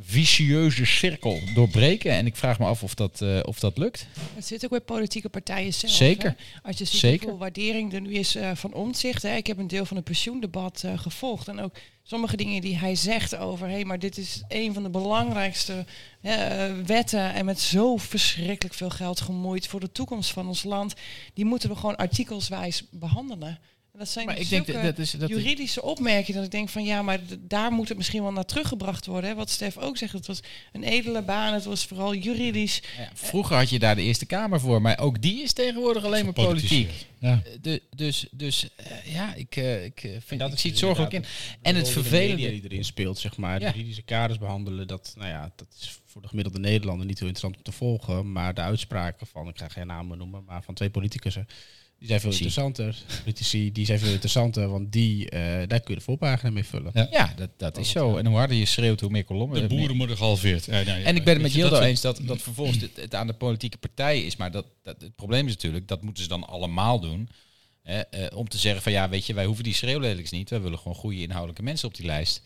vicieuze 0.00 0.84
cirkel 0.84 1.40
doorbreken. 1.54 2.12
En 2.12 2.26
ik 2.26 2.36
vraag 2.36 2.58
me 2.58 2.64
af 2.66 2.82
of 2.82 2.94
dat, 2.94 3.20
eh, 3.20 3.40
of 3.42 3.58
dat 3.58 3.78
lukt. 3.78 4.06
Het 4.34 4.46
zit 4.46 4.64
ook 4.64 4.70
bij 4.70 4.80
politieke 4.80 5.28
partijen 5.28 5.74
zelf. 5.74 5.92
Zeker. 5.92 6.34
hè. 6.38 6.60
Als 6.62 6.78
je 6.78 6.84
ziet 6.84 7.00
Zeker. 7.00 7.18
hoeveel 7.20 7.38
waardering 7.38 7.92
er 7.92 8.00
nu 8.00 8.12
is 8.14 8.34
eh, 8.34 8.50
van 8.54 8.72
omzicht. 8.72 9.22
Hè. 9.22 9.36
Ik 9.36 9.46
heb 9.46 9.58
een 9.58 9.66
deel 9.66 9.86
van 9.86 9.96
het 9.96 10.04
pensioendebat 10.04 10.82
eh, 10.84 10.98
gevolgd. 10.98 11.48
En 11.48 11.60
ook 11.60 11.74
sommige 12.02 12.36
dingen 12.36 12.60
die 12.60 12.76
hij 12.76 12.94
zegt 12.94 13.36
over... 13.36 13.68
hé, 13.68 13.84
maar 13.84 13.98
dit 13.98 14.18
is 14.18 14.42
een 14.48 14.74
van 14.74 14.82
de 14.82 14.90
belangrijkste 14.90 15.84
wetten... 16.86 17.34
en 17.34 17.44
met 17.44 17.60
zo 17.60 17.96
verschrikkelijk 17.96 18.74
veel 18.74 18.90
geld 18.90 19.20
gemoeid 19.20 19.66
voor 19.66 19.80
de 19.80 19.92
toekomst 19.92 20.30
van 20.30 20.46
ons 20.48 20.62
land... 20.62 20.94
die 21.34 21.44
moeten 21.44 21.68
we 21.68 21.76
gewoon 21.76 21.96
artikelswijs 21.96 22.82
behandelen. 22.90 23.58
En 23.94 24.00
dat 24.00 24.08
zijn 24.08 24.26
Maar 24.26 24.38
ik 24.38 24.48
denk 24.48 24.64
zulke 24.64 24.80
dat, 24.80 24.96
dat 24.96 24.98
is... 24.98 25.10
Dat 25.10 25.28
juridische 25.28 25.82
opmerkingen 25.82 26.34
dat 26.34 26.44
ik 26.44 26.50
denk 26.50 26.68
van 26.68 26.84
ja, 26.84 27.02
maar 27.02 27.20
daar 27.40 27.72
moet 27.72 27.88
het 27.88 27.96
misschien 27.96 28.22
wel 28.22 28.32
naar 28.32 28.44
teruggebracht 28.44 29.06
worden. 29.06 29.30
Hè. 29.30 29.36
Wat 29.36 29.50
Stef 29.50 29.76
ook 29.78 29.96
zegt, 29.96 30.12
het 30.12 30.26
was 30.26 30.40
een 30.72 30.82
edele 30.82 31.22
baan, 31.22 31.54
het 31.54 31.64
was 31.64 31.84
vooral 31.86 32.14
juridisch. 32.14 32.82
ja, 32.98 33.10
vroeger 33.14 33.56
had 33.56 33.70
je 33.70 33.78
daar 33.78 33.94
de 33.94 34.02
Eerste 34.02 34.26
Kamer 34.26 34.60
voor. 34.60 34.82
Maar 34.82 34.98
ook 34.98 35.22
die 35.22 35.42
is 35.42 35.52
tegenwoordig 35.52 36.04
alleen 36.04 36.24
maar 36.24 36.32
politiek. 36.32 36.90
Ja. 37.18 37.42
Eh, 37.44 37.52
De, 37.60 37.82
dus 37.96 38.26
dus 38.30 38.68
eh, 38.76 39.14
ja, 39.14 39.34
ik, 39.34 39.56
eh, 39.56 39.84
ik, 39.84 40.18
vind, 40.24 40.40
dat 40.40 40.52
ik 40.52 40.58
zie 40.58 40.70
het 40.70 40.78
zorgelijk 40.78 41.12
in. 41.12 41.24
En 41.62 41.76
het 41.76 41.88
vervelende... 41.88 42.50
die 42.50 42.64
erin 42.64 42.84
speelt, 42.84 43.18
zeg 43.18 43.36
maar. 43.36 43.60
Ja. 43.60 43.66
De 43.66 43.74
juridische 43.74 44.02
kaders 44.02 44.38
behandelen, 44.38 44.86
dat, 44.86 45.14
nou 45.16 45.28
ja, 45.28 45.52
dat 45.56 45.68
is 45.80 45.98
voor 46.06 46.22
de 46.22 46.28
gemiddelde 46.28 46.58
Nederlander 46.58 47.06
niet 47.06 47.18
heel 47.18 47.28
interessant 47.28 47.56
om 47.56 47.72
te 47.72 47.78
volgen. 47.78 48.32
Maar 48.32 48.54
de 48.54 48.60
uitspraken 48.60 49.26
van, 49.26 49.48
ik 49.48 49.58
ga 49.58 49.68
geen 49.68 49.86
namen 49.86 50.18
noemen, 50.18 50.44
maar 50.44 50.62
van 50.62 50.74
twee 50.74 50.90
politicus, 50.90 51.36
die 51.98 52.08
zijn 52.08 52.20
veel 52.20 52.32
Zie. 52.32 52.44
interessanter. 52.46 52.96
Politici, 53.24 53.72
die 53.72 53.86
zijn 53.86 53.98
veel 53.98 54.10
interessanter, 54.12 54.68
want 54.68 54.92
die, 54.92 55.30
eh, 55.30 55.40
daar 55.40 55.80
kun 55.80 55.94
je 55.94 55.94
de 55.94 56.00
voorpagina 56.00 56.50
mee 56.50 56.64
vullen. 56.64 56.90
Ja. 56.94 57.08
Ja, 57.10 57.32
dat, 57.36 57.50
dat 57.56 57.78
is 57.78 57.90
zo. 57.90 58.16
En 58.16 58.26
hoe 58.26 58.36
harder 58.36 58.56
je 58.56 58.64
schreeuwt, 58.64 59.00
hoe 59.00 59.10
meer 59.10 59.24
kolommen. 59.24 59.60
De 59.60 59.66
boeren 59.74 59.96
worden 59.96 60.16
gehalveerd. 60.16 60.64
Ja, 60.64 60.72
nou 60.72 60.84
ja, 60.86 60.96
En 61.04 61.16
ik 61.16 61.24
ben 61.24 61.32
het 61.42 61.42
met 61.42 61.70
dat- 61.70 61.82
eens 61.82 62.00
dat, 62.00 62.20
dat 62.22 62.42
vervolgens 62.42 62.80
het, 62.80 62.96
het 62.96 63.14
aan 63.14 63.26
de 63.26 63.32
politieke 63.32 63.78
partij 63.78 64.22
is. 64.22 64.36
Maar 64.36 64.50
dat, 64.50 64.66
dat, 64.82 65.00
het 65.00 65.16
probleem 65.16 65.46
is 65.46 65.52
natuurlijk, 65.52 65.88
dat 65.88 66.02
moeten 66.02 66.22
ze 66.22 66.28
dan 66.28 66.44
allemaal 66.46 67.00
doen. 67.00 67.28
Hè, 67.82 68.00
eh, 68.00 68.36
om 68.36 68.48
te 68.48 68.58
zeggen 68.58 68.82
van 68.82 68.92
ja, 68.92 69.08
weet 69.08 69.26
je, 69.26 69.34
wij 69.34 69.44
hoeven 69.44 69.64
die 69.64 69.74
schreeuwlelijks 69.74 70.30
niet. 70.30 70.50
Wij 70.50 70.60
willen 70.60 70.78
gewoon 70.78 70.94
goede 70.96 71.20
inhoudelijke 71.20 71.62
mensen 71.62 71.88
op 71.88 71.94
die 71.94 72.06
lijst. 72.06 72.40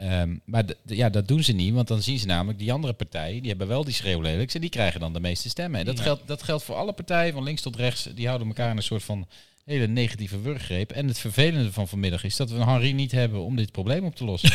Ehm, 0.00 0.36
maar 0.44 0.64
ja, 0.84 1.08
dat 1.08 1.28
doen 1.28 1.42
ze 1.42 1.52
niet, 1.52 1.74
want 1.74 1.88
dan 1.88 2.02
zien 2.02 2.18
ze 2.18 2.26
namelijk 2.26 2.58
die 2.58 2.72
andere 2.72 2.92
partijen, 2.92 3.40
die 3.40 3.48
hebben 3.48 3.68
wel 3.68 3.84
die 3.84 3.94
schreeuwlelijks 3.94 4.54
en 4.54 4.60
die 4.60 4.70
krijgen 4.70 5.00
dan 5.00 5.12
de 5.12 5.20
meeste 5.20 5.48
stemmen. 5.48 5.80
En 5.80 5.86
dat, 5.86 6.00
geldt, 6.00 6.22
dat 6.26 6.42
geldt 6.42 6.64
voor 6.64 6.74
alle 6.74 6.92
partijen, 6.92 7.32
van 7.32 7.42
links 7.42 7.62
tot 7.62 7.76
rechts, 7.76 8.08
die 8.14 8.26
houden 8.26 8.48
elkaar 8.48 8.70
in 8.70 8.76
een 8.76 8.82
soort 8.82 9.02
van 9.02 9.26
hele 9.64 9.86
negatieve 9.86 10.40
wurggreep. 10.40 10.90
En 10.90 11.08
het 11.08 11.18
vervelende 11.18 11.72
van 11.72 11.88
vanmiddag 11.88 12.24
is 12.24 12.36
dat 12.36 12.50
we 12.50 12.56
een 12.56 12.68
Henri 12.68 12.92
niet 12.92 13.12
hebben 13.12 13.40
om 13.40 13.56
dit 13.56 13.72
probleem 13.72 14.04
op 14.04 14.16
te 14.16 14.24
lossen. 14.24 14.50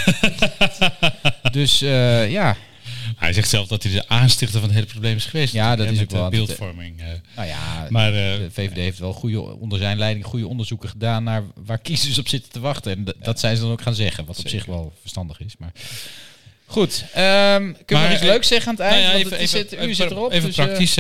dus 1.52 1.82
eh, 1.82 2.32
ja, 2.32 2.58
Hij 3.16 3.34
zegt 3.34 3.50
zelf 3.50 3.68
dat 3.68 3.84
hij 3.84 3.92
de 3.92 4.08
aanstichter 4.08 4.60
van 4.60 4.70
het 4.70 4.78
hele 4.78 4.92
probleem 4.92 5.16
is 5.16 5.26
geweest. 5.26 5.54
Ja, 5.54 5.76
dat 5.76 5.86
Hè, 5.86 5.92
is 5.92 6.02
ook 6.02 6.12
wel. 6.12 6.30
beeldvorming. 6.30 7.00
eh. 7.00 7.06
nou 7.36 7.48
ja, 7.48 7.88
Maar, 7.90 8.08
eh, 8.14 8.38
de 8.38 8.50
VVD 8.52 8.76
heeft 8.76 9.00
wel 9.00 9.14
goede, 9.14 9.42
onder 9.42 9.80
zijn 9.80 9.98
leiding 9.98 10.26
goede 10.26 10.48
onderzoeken 10.48 10.90
gedaan 10.90 11.24
naar 11.24 11.44
waar 11.66 11.78
kiezers 11.80 12.18
op 12.18 12.28
zitten 12.28 12.52
te 12.52 12.60
wachten. 12.60 12.92
En 12.92 13.14
dat 13.20 13.40
zijn 13.40 13.56
ze 13.56 13.62
dan 13.62 13.72
ook 13.72 13.82
gaan 13.82 13.96
zeggen, 13.96 14.26
wat 14.26 14.40
op 14.40 14.48
zich 14.48 14.66
wel 14.66 14.94
verstandig 15.02 15.40
is. 15.40 15.54
Maar 15.60 15.72
goed, 16.66 17.06
ehm 17.14 17.74
kunnen 17.86 18.08
we 18.08 18.14
iets 18.14 18.22
eh, 18.22 18.28
leuks 18.28 18.48
zeggen 18.48 18.68
aan 18.70 18.76
het 18.76 18.84
eind? 18.86 19.04
Nou 19.06 19.18
ja, 19.18 19.20
Want 19.24 19.30
het 19.34 19.42
is 19.42 19.52
het, 19.52 19.84
u 19.84 19.94
zit 19.94 20.12
erop. 20.12 20.32
Even 20.32 20.46
dus, 20.46 20.56
praktisch. 20.56 20.96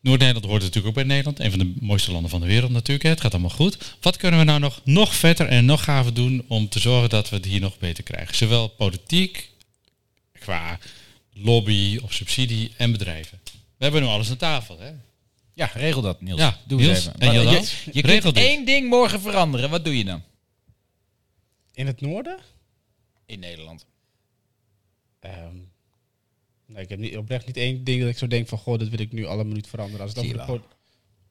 Noord-Nederland 0.00 0.46
hoort 0.46 0.60
natuurlijk 0.60 0.86
ook 0.86 0.94
bij 0.94 1.04
Nederland. 1.04 1.40
Een 1.40 1.50
van 1.50 1.58
de 1.58 1.72
mooiste 1.80 2.12
landen 2.12 2.30
van 2.30 2.40
de 2.40 2.46
wereld 2.46 2.70
natuurlijk. 2.70 3.02
hè. 3.04 3.10
Het 3.10 3.20
gaat 3.20 3.32
allemaal 3.32 3.50
goed. 3.50 3.78
Wat 4.00 4.16
kunnen 4.16 4.38
we 4.40 4.44
nou 4.46 4.60
nog, 4.60 4.80
nog 4.84 5.14
vetter 5.14 5.46
en 5.46 5.64
nog 5.64 5.84
gaver 5.84 6.14
doen 6.14 6.44
om 6.48 6.68
te 6.68 6.80
zorgen 6.80 7.08
dat 7.08 7.28
we 7.28 7.36
het 7.36 7.44
hier 7.44 7.60
nog 7.60 7.78
beter 7.78 8.04
krijgen? 8.04 8.34
Zowel 8.36 8.68
politiek, 8.68 9.50
qua 10.48 10.78
lobby 11.32 11.98
of 12.02 12.12
subsidie 12.12 12.72
en 12.76 12.92
bedrijven. 12.92 13.40
We 13.76 13.84
hebben 13.84 14.02
nu 14.02 14.08
alles 14.08 14.30
aan 14.30 14.36
tafel. 14.36 14.78
Hè? 14.78 14.90
ja, 15.54 15.70
regel 15.74 16.02
dat 16.02 16.20
Niels. 16.20 16.40
Ja, 16.40 16.58
Doe 16.66 16.80
Niels, 16.80 16.96
eens 16.96 17.06
even. 17.06 17.20
en 17.20 17.26
Maar 17.26 17.34
je 17.34 17.40
je 17.92 18.02
kunt 18.02 18.22
dit. 18.22 18.36
één 18.36 18.64
ding 18.64 18.88
morgen 18.88 19.20
veranderen. 19.20 19.70
Wat 19.70 19.84
doe 19.84 19.98
je 19.98 20.04
dan? 20.04 20.22
In 21.74 21.86
het 21.86 22.00
noorden? 22.00 22.38
In 23.26 23.38
Nederland. 23.38 23.86
Ehm, 25.20 25.56
nee, 26.66 26.82
ik 26.82 26.88
heb 26.88 26.98
niet, 26.98 27.16
oprecht 27.16 27.46
niet 27.46 27.56
één 27.56 27.84
ding 27.84 28.00
dat 28.00 28.08
ik 28.10 28.18
zo 28.18 28.26
denk 28.26 28.48
van, 28.48 28.58
goh, 28.58 28.78
dat 28.78 28.88
wil 28.88 29.00
ik 29.00 29.12
nu 29.12 29.26
alle 29.26 29.44
minuut 29.44 29.66
veranderen. 29.68 30.00
Als 30.06 30.14
het 30.14 30.24
over 30.24 30.46
de 30.46 30.60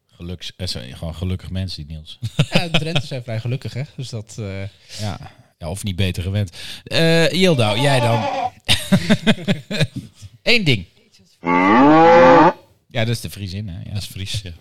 Geluks, 0.05 0.55
eh, 0.55 0.67
sorry, 0.67 0.91
gewoon 0.91 1.15
gelukkig 1.15 1.49
mensen, 1.49 1.87
die 1.87 1.95
Niels. 1.95 2.19
ja, 2.51 2.67
de 2.67 2.79
Drenthe 2.79 3.07
zijn 3.07 3.23
vrij 3.23 3.39
gelukkig, 3.39 3.73
hè. 3.73 3.81
Dus 3.95 4.09
dat... 4.09 4.35
eh, 4.39 4.61
ja. 4.99 5.31
ja, 5.57 5.69
of 5.69 5.83
niet 5.83 5.95
beter 5.95 6.23
gewend. 6.23 6.51
Eh 6.83 7.31
Jildau, 7.31 7.79
jij 7.79 7.99
dan? 7.99 8.25
Eén 10.41 10.63
ding. 10.63 10.85
Ja, 12.89 13.05
dat 13.05 13.07
is 13.07 13.21
de 13.21 13.29
Friesin, 13.29 13.67
hè? 13.67 13.77
Ja. 13.79 13.93
Dat 13.93 14.01
is 14.01 14.05
Fries. 14.07 14.41
Ja. 14.41 14.55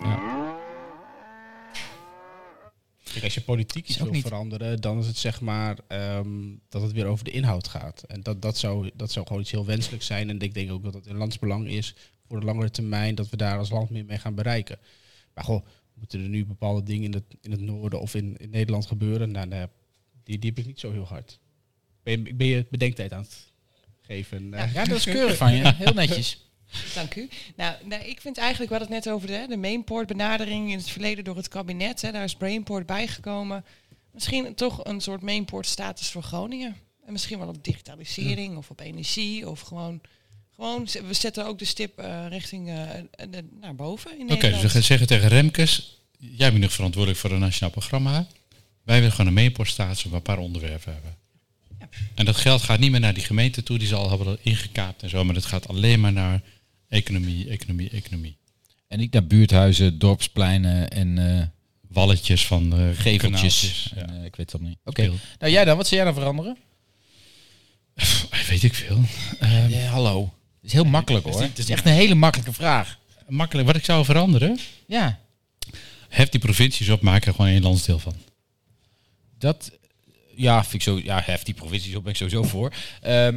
Kijk, 3.13 3.25
als 3.25 3.35
je 3.35 3.41
politiek 3.41 3.89
iets 3.89 3.99
wil 3.99 4.11
niet- 4.11 4.23
veranderen, 4.23 4.81
dan 4.81 4.99
is 4.99 5.07
het 5.07 5.17
zeg 5.17 5.41
maar 5.41 5.79
ehm, 5.89 6.55
dat 6.69 6.83
het 6.83 6.93
weer 6.93 7.07
over 7.07 7.25
de 7.25 7.31
inhoud 7.31 7.69
gaat. 7.69 8.03
En 8.03 8.21
dat, 8.23 8.43
dat, 8.43 8.59
zou, 8.59 8.91
dat 8.95 9.13
zou 9.13 9.27
gewoon 9.27 9.43
iets 9.43 9.51
heel 9.51 9.65
wenselijks 9.65 10.07
zijn. 10.07 10.31
En 10.31 10.39
ik 10.39 10.55
denk 10.55 10.71
ook 10.73 10.83
dat 10.83 10.95
het 10.95 11.07
in 11.07 11.17
landsbelang 11.17 11.69
is 11.69 11.95
voor 12.29 12.41
de 12.41 12.47
langere 12.47 12.71
termijn 12.71 13.15
dat 13.15 13.29
we 13.29 13.37
daar 13.37 13.59
als 13.59 13.71
land 13.71 13.91
meer 13.91 14.05
mee 14.05 14.19
gaan 14.19 14.35
bereiken. 14.35 14.79
Maar 15.35 15.45
goh, 15.45 15.67
moeten 15.95 16.23
er 16.23 16.29
nu 16.29 16.47
bepaalde 16.47 16.83
dingen 16.83 17.05
in 17.05 17.13
het, 17.13 17.37
in 17.41 17.51
het 17.51 17.61
noorden 17.61 18.01
of 18.01 18.15
in, 18.15 18.37
in 18.37 18.51
Nederland 18.51 18.87
gebeuren? 18.87 19.31
Nou, 19.31 19.47
nee, 19.47 19.67
die, 20.25 20.39
die 20.39 20.51
heb 20.51 20.59
ik 20.59 20.67
niet 20.67 20.81
zo 20.81 20.93
heel 20.93 21.07
hard. 21.07 21.39
Ben 22.03 22.25
je, 22.25 22.35
ben 22.35 22.47
je 22.47 22.67
bedenktijd 22.71 23.13
aan 23.13 23.23
het 23.23 23.53
geven? 24.07 24.55
eh? 24.55 24.75
ja, 24.75 24.85
dat 24.85 24.97
is 24.97 25.05
keurig 25.17 25.37
van 25.37 25.55
je. 25.55 25.73
Heel 25.75 25.93
netjes. 25.93 26.41
Dank 26.95 27.15
u. 27.15 27.29
Nou, 27.57 27.75
nou, 27.85 28.03
ik 28.05 28.21
vind 28.21 28.39
eigenlijk, 28.39 28.71
we 28.71 28.77
hadden 28.79 28.95
het 28.97 29.05
net 29.05 29.15
over 29.15 29.29
de, 29.29 29.45
de 29.49 29.57
mainport 29.57 30.07
benadering 30.07 30.71
in 30.71 30.79
het 30.79 30.91
verleden 30.91 31.25
door 31.25 31.37
het 31.37 31.49
kabinet. 31.49 32.03
Hè, 32.03 32.13
daar 32.13 32.25
is 32.25 32.35
Brainport 32.35 32.87
bijgekomen. 32.87 33.65
Misschien 34.13 34.55
toch 34.55 34.85
een 34.85 35.01
soort 35.01 35.23
mainport 35.23 35.67
status 35.67 36.11
voor 36.11 36.23
Groningen. 36.23 36.77
En 37.07 37.13
misschien 37.13 37.39
wel 37.39 37.49
op 37.49 37.65
digitalisering 37.65 38.57
of 38.57 38.71
op 38.71 38.81
energie 38.81 39.49
of 39.49 39.61
gewoon... 39.61 40.01
Gewoon, 40.55 40.89
we 41.07 41.15
zetten 41.15 41.47
ook 41.47 41.59
de 41.59 41.65
stip 41.65 41.99
eh, 41.99 42.27
richting 42.29 42.69
eh, 42.69 42.89
de- 43.31 43.49
naar 43.61 43.75
boven 43.75 44.19
in 44.19 44.33
Oké, 44.33 44.51
dus 44.51 44.63
we 44.63 44.69
gaan 44.69 44.83
zeggen 44.83 45.07
tegen 45.07 45.29
Remkes, 45.29 45.99
jij 46.19 46.51
bent 46.51 46.63
nog 46.63 46.73
verantwoordelijk 46.73 47.21
voor 47.21 47.31
een 47.31 47.39
nationaal 47.41 47.71
programma. 47.71 48.27
Wij 48.83 48.97
willen 48.97 49.11
gewoon 49.11 49.27
een 49.27 49.33
mainportstatus 49.35 50.05
op 50.05 50.13
een 50.13 50.23
paar 50.23 50.39
onderwerpen 50.39 50.93
hebben. 50.93 51.17
En 52.15 52.25
dat 52.25 52.37
geld 52.37 52.63
gaat 52.63 52.79
niet 52.79 52.91
meer 52.91 53.01
naar 53.01 53.15
die 53.15 53.23
gemeente 53.25 53.63
toe, 53.63 53.79
die 53.79 53.89
ze 53.89 53.95
al 53.95 54.11
hebben 54.11 54.39
ingekaapt 54.43 55.03
en 55.03 55.09
zo, 55.09 55.25
maar 55.25 55.35
het 55.35 55.45
gaat 55.45 55.69
alleen 55.69 56.01
maar 56.01 56.13
naar 56.13 56.43
economie, 56.89 57.49
economie, 57.49 57.91
economie. 57.91 58.37
En 58.89 58.99
niet 58.99 59.13
naar 59.13 59.27
buurthuizen, 59.27 59.99
dorpspleinen 59.99 60.91
en 60.91 61.19
eh, 61.39 61.47
Walletjes 61.89 62.47
van 62.47 62.81
uh, 62.81 62.89
geveltjes. 62.97 63.91
Ja. 63.95 64.03
En, 64.03 64.19
eh, 64.19 64.25
ik 64.25 64.37
weet 64.37 64.53
het 64.53 64.61
niet. 64.61 64.79
Oké. 64.85 65.13
Nou, 65.39 65.53
jij 65.53 65.65
dan? 65.65 65.77
Wat 65.77 65.87
zou 65.87 65.97
jij 65.97 66.05
dan 66.05 66.15
veranderen? 66.21 66.57
Weet 68.49 68.63
ik 68.63 68.75
veel. 68.75 69.01
Ehm, 69.41 69.69
Ja, 69.69 69.87
hallo. 69.87 70.23
Het 70.23 70.65
is 70.65 70.73
heel 70.73 70.85
makkelijk 70.85 71.25
hoor. 71.25 71.43
Het 71.43 71.59
is 71.59 71.65
is 71.65 71.71
echt 71.71 71.87
een 71.87 71.93
hele 71.93 72.15
makkelijke 72.15 72.53
vraag. 72.53 72.99
makkelijk. 73.29 73.67
Wat 73.67 73.77
ik 73.77 73.85
zou 73.85 74.05
veranderen, 74.05 74.59
Ja, 74.87 75.21
hef 76.09 76.29
die 76.29 76.41
provincies 76.41 76.89
op, 76.89 77.01
maak 77.01 77.27
er 77.27 77.35
gewoon 77.35 77.51
één 77.51 77.63
landsdeel 77.63 77.99
van. 77.99 78.15
dat... 79.39 79.71
Ja, 80.37 80.61
vind 80.63 80.75
ik 80.75 80.83
zo, 80.83 81.01
ja, 81.05 81.23
hef 81.25 81.43
die 81.43 81.55
provincies 81.55 81.95
op, 81.95 82.03
ben 82.03 82.13
ik 82.13 82.19
sowieso 82.19 82.43
voor. 82.43 82.73
Eh, 83.01 83.29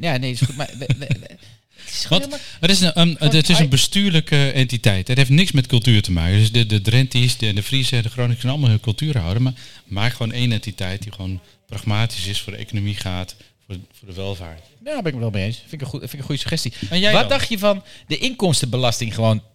ja, 0.00 0.16
nee, 0.16 0.30
is 0.30 0.40
goed. 0.40 0.56
Maar 0.56 0.70
we- 0.78 0.86
we- 0.86 0.94
we- 0.98 1.36
het 1.84 1.92
is 1.92 2.04
gewoon 2.04 2.20
Want 2.20 2.32
helemaal- 2.32 2.38
het 2.60 2.70
is, 2.70 2.80
een, 2.80 3.16
het 3.36 3.48
is 3.48 3.58
een 3.58 3.68
bestuurlijke 3.68 4.50
entiteit. 4.50 5.08
Het 5.08 5.16
heeft 5.16 5.30
niks 5.30 5.52
met 5.52 5.66
cultuur 5.66 6.02
te 6.02 6.12
maken. 6.12 6.38
Dus 6.38 6.52
de, 6.52 6.66
de 6.66 6.80
Drenties, 6.80 7.36
de, 7.36 7.52
de 7.52 7.62
Friese, 7.62 8.00
de 8.02 8.08
Groningers 8.08 8.38
kunnen 8.40 8.50
allemaal 8.56 8.70
hun 8.70 8.80
cultuur 8.80 9.18
houden. 9.18 9.42
Maar 9.42 9.52
maak 9.84 10.12
gewoon 10.12 10.32
één 10.32 10.52
entiteit 10.52 11.02
die 11.02 11.12
gewoon 11.12 11.40
pragmatisch 11.66 12.26
is, 12.26 12.40
voor 12.40 12.52
de 12.52 12.58
economie 12.58 12.94
gaat, 12.96 13.36
voor, 13.66 13.76
voor 13.92 14.08
de 14.08 14.14
welvaart. 14.14 14.58
Ja, 14.58 14.84
daar 14.84 14.94
ben 15.02 15.06
ik 15.06 15.12
het 15.12 15.20
wel 15.22 15.30
mee 15.30 15.44
eens. 15.44 15.56
Vind 15.58 15.72
ik 15.72 15.80
een, 15.80 15.86
goed, 15.86 16.00
vind 16.00 16.12
ik 16.12 16.18
een 16.18 16.24
goede 16.24 16.40
suggestie. 16.40 16.72
En 16.90 17.00
jij 17.00 17.12
Wat 17.12 17.20
dan? 17.20 17.28
dacht 17.30 17.48
je 17.48 17.58
van 17.58 17.82
de 18.06 18.18
inkomstenbelasting 18.18 19.14
gewoon 19.14 19.42
10% 19.42 19.46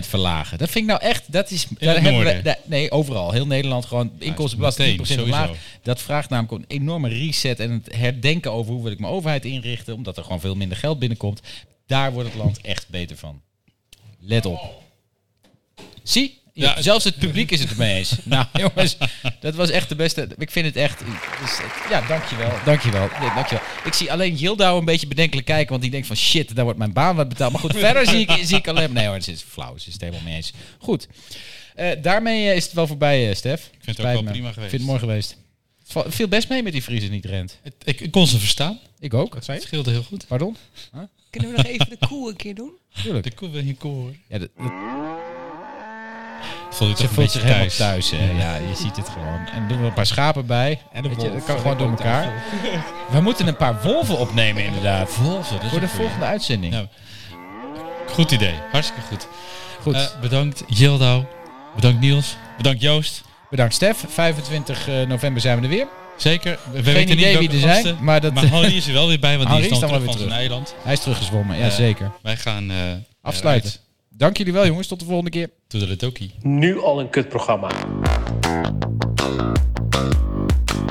verlagen? 0.00 0.58
Dat 0.58 0.70
vind 0.70 0.84
ik 0.84 0.90
nou 0.90 1.02
echt, 1.02 1.32
dat 1.32 1.50
is... 1.50 1.66
daar 1.78 1.94
het 1.94 2.02
hebben 2.04 2.24
we, 2.36 2.42
daar- 2.42 2.58
nee, 2.64 2.90
overal. 2.90 3.32
Heel 3.32 3.46
Nederland 3.46 3.84
gewoon 3.84 4.12
inkomstenbelasting 4.18 4.88
10% 4.96 5.00
meteen, 5.00 5.16
verlagen. 5.16 5.46
sowieso. 5.46 5.62
Dat 5.82 6.00
vraagt 6.02 6.30
namelijk 6.30 6.52
een 6.52 6.76
enorme 6.80 7.08
reset 7.08 7.60
en 7.60 7.70
het 7.70 7.94
herdenken 7.94 8.52
over 8.52 8.72
hoe 8.72 8.82
wil 8.82 8.92
ik 8.92 8.98
mijn 8.98 9.12
overheid 9.12 9.44
inrichten. 9.44 9.94
Omdat 9.94 10.16
er 10.16 10.22
gewoon 10.22 10.40
veel 10.40 10.54
minder 10.54 10.76
geld 10.76 10.98
binnenkomt. 10.98 11.40
Daar 11.86 12.12
wordt 12.12 12.28
het 12.28 12.38
land 12.38 12.60
echt 12.60 12.88
beter 12.88 13.16
van. 13.16 13.40
Let 14.20 14.46
op. 14.46 14.60
Zie? 16.02 16.38
Ja, 16.58 16.72
Ja, 16.76 16.82
zelfs 16.82 17.04
het 17.04 17.18
publiek 17.18 17.50
is 17.50 17.60
het 17.60 17.70
ermee 17.70 17.94
eens. 17.96 18.12
nou, 18.24 18.46
jongens, 18.52 18.96
dat 19.40 19.54
was 19.54 19.70
echt 19.70 19.88
de 19.88 19.94
beste. 19.94 20.28
Ik 20.38 20.50
vind 20.50 20.66
het 20.66 20.76
echt. 20.76 20.98
dus, 21.40 21.58
ja, 21.90 22.00
dankjewel. 22.08 22.52
Dankjewel. 22.64 23.02
Ja, 23.02 23.34
dankjewel. 23.34 23.64
Ik 23.84 23.92
zie 23.92 24.12
alleen 24.12 24.34
Yildau 24.34 24.78
een 24.78 24.84
beetje 24.84 25.06
bedenkelijk 25.06 25.46
kijken, 25.46 25.68
want 25.70 25.82
die 25.82 25.90
denkt 25.90 26.06
van 26.06 26.16
shit, 26.16 26.54
daar 26.54 26.64
wordt 26.64 26.78
mijn 26.78 26.92
baan 26.92 27.16
wat 27.16 27.28
betaald. 27.28 27.52
Maar 27.52 27.60
goed, 27.60 27.76
verder 27.86 28.06
zie 28.06 28.20
ik, 28.26 28.46
zie 28.46 28.56
ik 28.56 28.68
alleen. 28.68 28.92
Nee 28.92 29.06
hoor, 29.06 29.14
het 29.14 29.28
is 29.28 29.42
flauw. 29.48 29.76
Ze 29.78 29.86
is 29.86 29.92
het 29.92 30.02
helemaal 30.02 30.22
mee 30.24 30.34
eens. 30.34 30.52
Goed. 30.78 31.08
Eh, 31.74 31.90
daarmee 32.02 32.48
eh, 32.50 32.56
is 32.56 32.64
het 32.64 32.72
wel 32.72 32.86
voorbij, 32.86 33.28
eh, 33.28 33.34
Stef. 33.34 33.70
Ik 33.80 33.86
het 33.86 33.98
ook 34.00 34.04
wel 34.12 34.22
prima 34.22 34.32
geweest. 34.52 34.56
Ik 34.56 34.68
vind 34.68 34.72
het 34.72 34.82
mooi 34.82 34.98
geweest. 34.98 35.36
Het 35.92 36.14
viel 36.14 36.28
best 36.28 36.48
mee 36.48 36.62
met 36.62 36.72
die 36.72 36.82
Friese 36.82 37.06
niet 37.06 37.24
rent. 37.24 37.58
Het- 37.62 37.74
ik, 37.84 38.00
ik 38.00 38.10
kon 38.10 38.26
ze 38.26 38.38
verstaan. 38.38 38.78
Ik 39.00 39.14
ook. 39.14 39.34
Wat 39.34 39.44
zei 39.44 39.58
Het 39.58 39.66
je? 39.68 39.72
scheelde 39.72 39.90
heel 39.90 40.02
goed. 40.08 40.26
Pardon? 40.26 40.56
Kunnen 41.30 41.50
we 41.50 41.56
nog 41.56 41.66
even 41.66 41.86
de 41.88 42.06
koe 42.08 42.28
een 42.30 42.36
keer 42.36 42.54
doen? 42.54 42.70
Tuurlijk. 43.02 43.24
De 43.24 43.34
koe 43.34 43.50
wil 43.50 43.64
je 43.64 43.74
koor. 43.74 44.10
Ja, 44.28 44.38
dat, 44.38 44.48
dat, 44.56 44.66
Voel 46.70 46.88
je 46.88 46.94
toch 46.94 47.06
een 47.08 47.14
voelt 47.14 47.30
zich 47.30 47.42
helemaal 47.42 47.60
thuis. 47.60 47.76
thuis. 47.76 48.10
hè. 48.10 48.30
Ja, 48.38 48.54
je 48.56 48.74
ziet 48.76 48.96
het 48.96 49.08
gewoon. 49.08 49.46
En 49.54 49.68
doen 49.68 49.80
we 49.80 49.86
een 49.86 49.92
paar 49.92 50.06
schapen 50.06 50.46
bij. 50.46 50.80
En 50.92 51.02
de 51.02 51.08
je, 51.08 51.16
dat 51.32 51.44
kan 51.44 51.58
gewoon 51.58 51.78
door 51.78 51.90
elkaar. 51.90 52.32
We 53.10 53.20
moeten 53.20 53.46
een 53.46 53.56
paar 53.56 53.82
wolven 53.82 54.18
opnemen 54.18 54.64
inderdaad. 54.64 55.16
Wolven, 55.16 55.68
Voor 55.70 55.80
de 55.80 55.88
volgende 55.88 56.24
uitzending. 56.24 56.88
Goed 58.12 58.30
idee. 58.30 58.54
Hartstikke 58.72 59.02
goed. 59.08 59.26
Goed. 59.82 59.94
Eh, 59.94 60.04
bedankt 60.20 60.62
Yildau. 60.66 61.24
Bedankt 61.74 62.00
Niels. 62.00 62.36
Bedankt 62.56 62.80
Joost. 62.80 63.22
Bedankt 63.50 63.74
Stef. 63.74 64.04
25 64.08 64.88
eh, 64.88 65.02
november 65.06 65.40
zijn 65.42 65.56
we 65.56 65.62
er 65.62 65.68
weer. 65.68 65.86
Zeker. 66.16 66.58
We 66.72 66.82
Geen 66.82 66.94
weten 66.94 67.18
idee 67.18 67.38
niet 67.38 67.50
wie 67.52 67.68
er 67.68 67.82
zijn, 67.82 67.96
maar 68.00 68.20
dat- 68.20 68.32
Harry 68.34 68.76
is 68.76 68.86
er 68.86 68.92
wel 68.92 69.06
weer 69.08 69.18
bij, 69.18 69.36
want 69.36 69.48
Harry 69.48 69.62
die 69.66 69.72
is 69.72 69.78
dan 69.78 69.88
terug 69.88 70.04
van 70.04 70.18
zijn 70.18 70.30
eiland. 70.32 70.74
Hij 70.82 70.92
is 70.92 71.00
teruggezwommen, 71.00 71.56
ja 71.58 71.64
Eh, 71.64 71.70
zeker. 71.70 72.10
Wij 72.22 72.36
gaan 72.36 72.70
Afsluiten. 73.22 73.72
Dank 74.18 74.36
jullie 74.36 74.52
wel 74.52 74.66
jongens, 74.66 74.88
tot 74.88 74.98
de 74.98 75.04
volgende 75.04 75.30
keer. 75.30 75.50
Toedeledokie. 75.66 76.34
Nu 76.42 76.80
al 76.80 77.00
een 77.00 77.10
kutprogramma. 77.10 77.70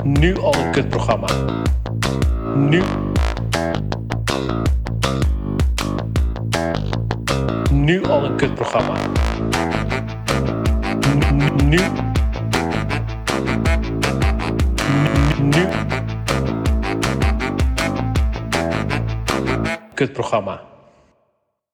Nu 0.04 0.36
al 0.38 0.54
een 0.54 0.72
kutprogramma. 0.72 1.28
Nu. 2.56 2.82
Nu 7.72 8.04
al 8.04 8.24
een 8.24 8.36
kutprogramma. 8.36 8.96
Nu. 11.64 11.78
Nu. 15.40 15.68
Kutprogramma. 19.94 20.75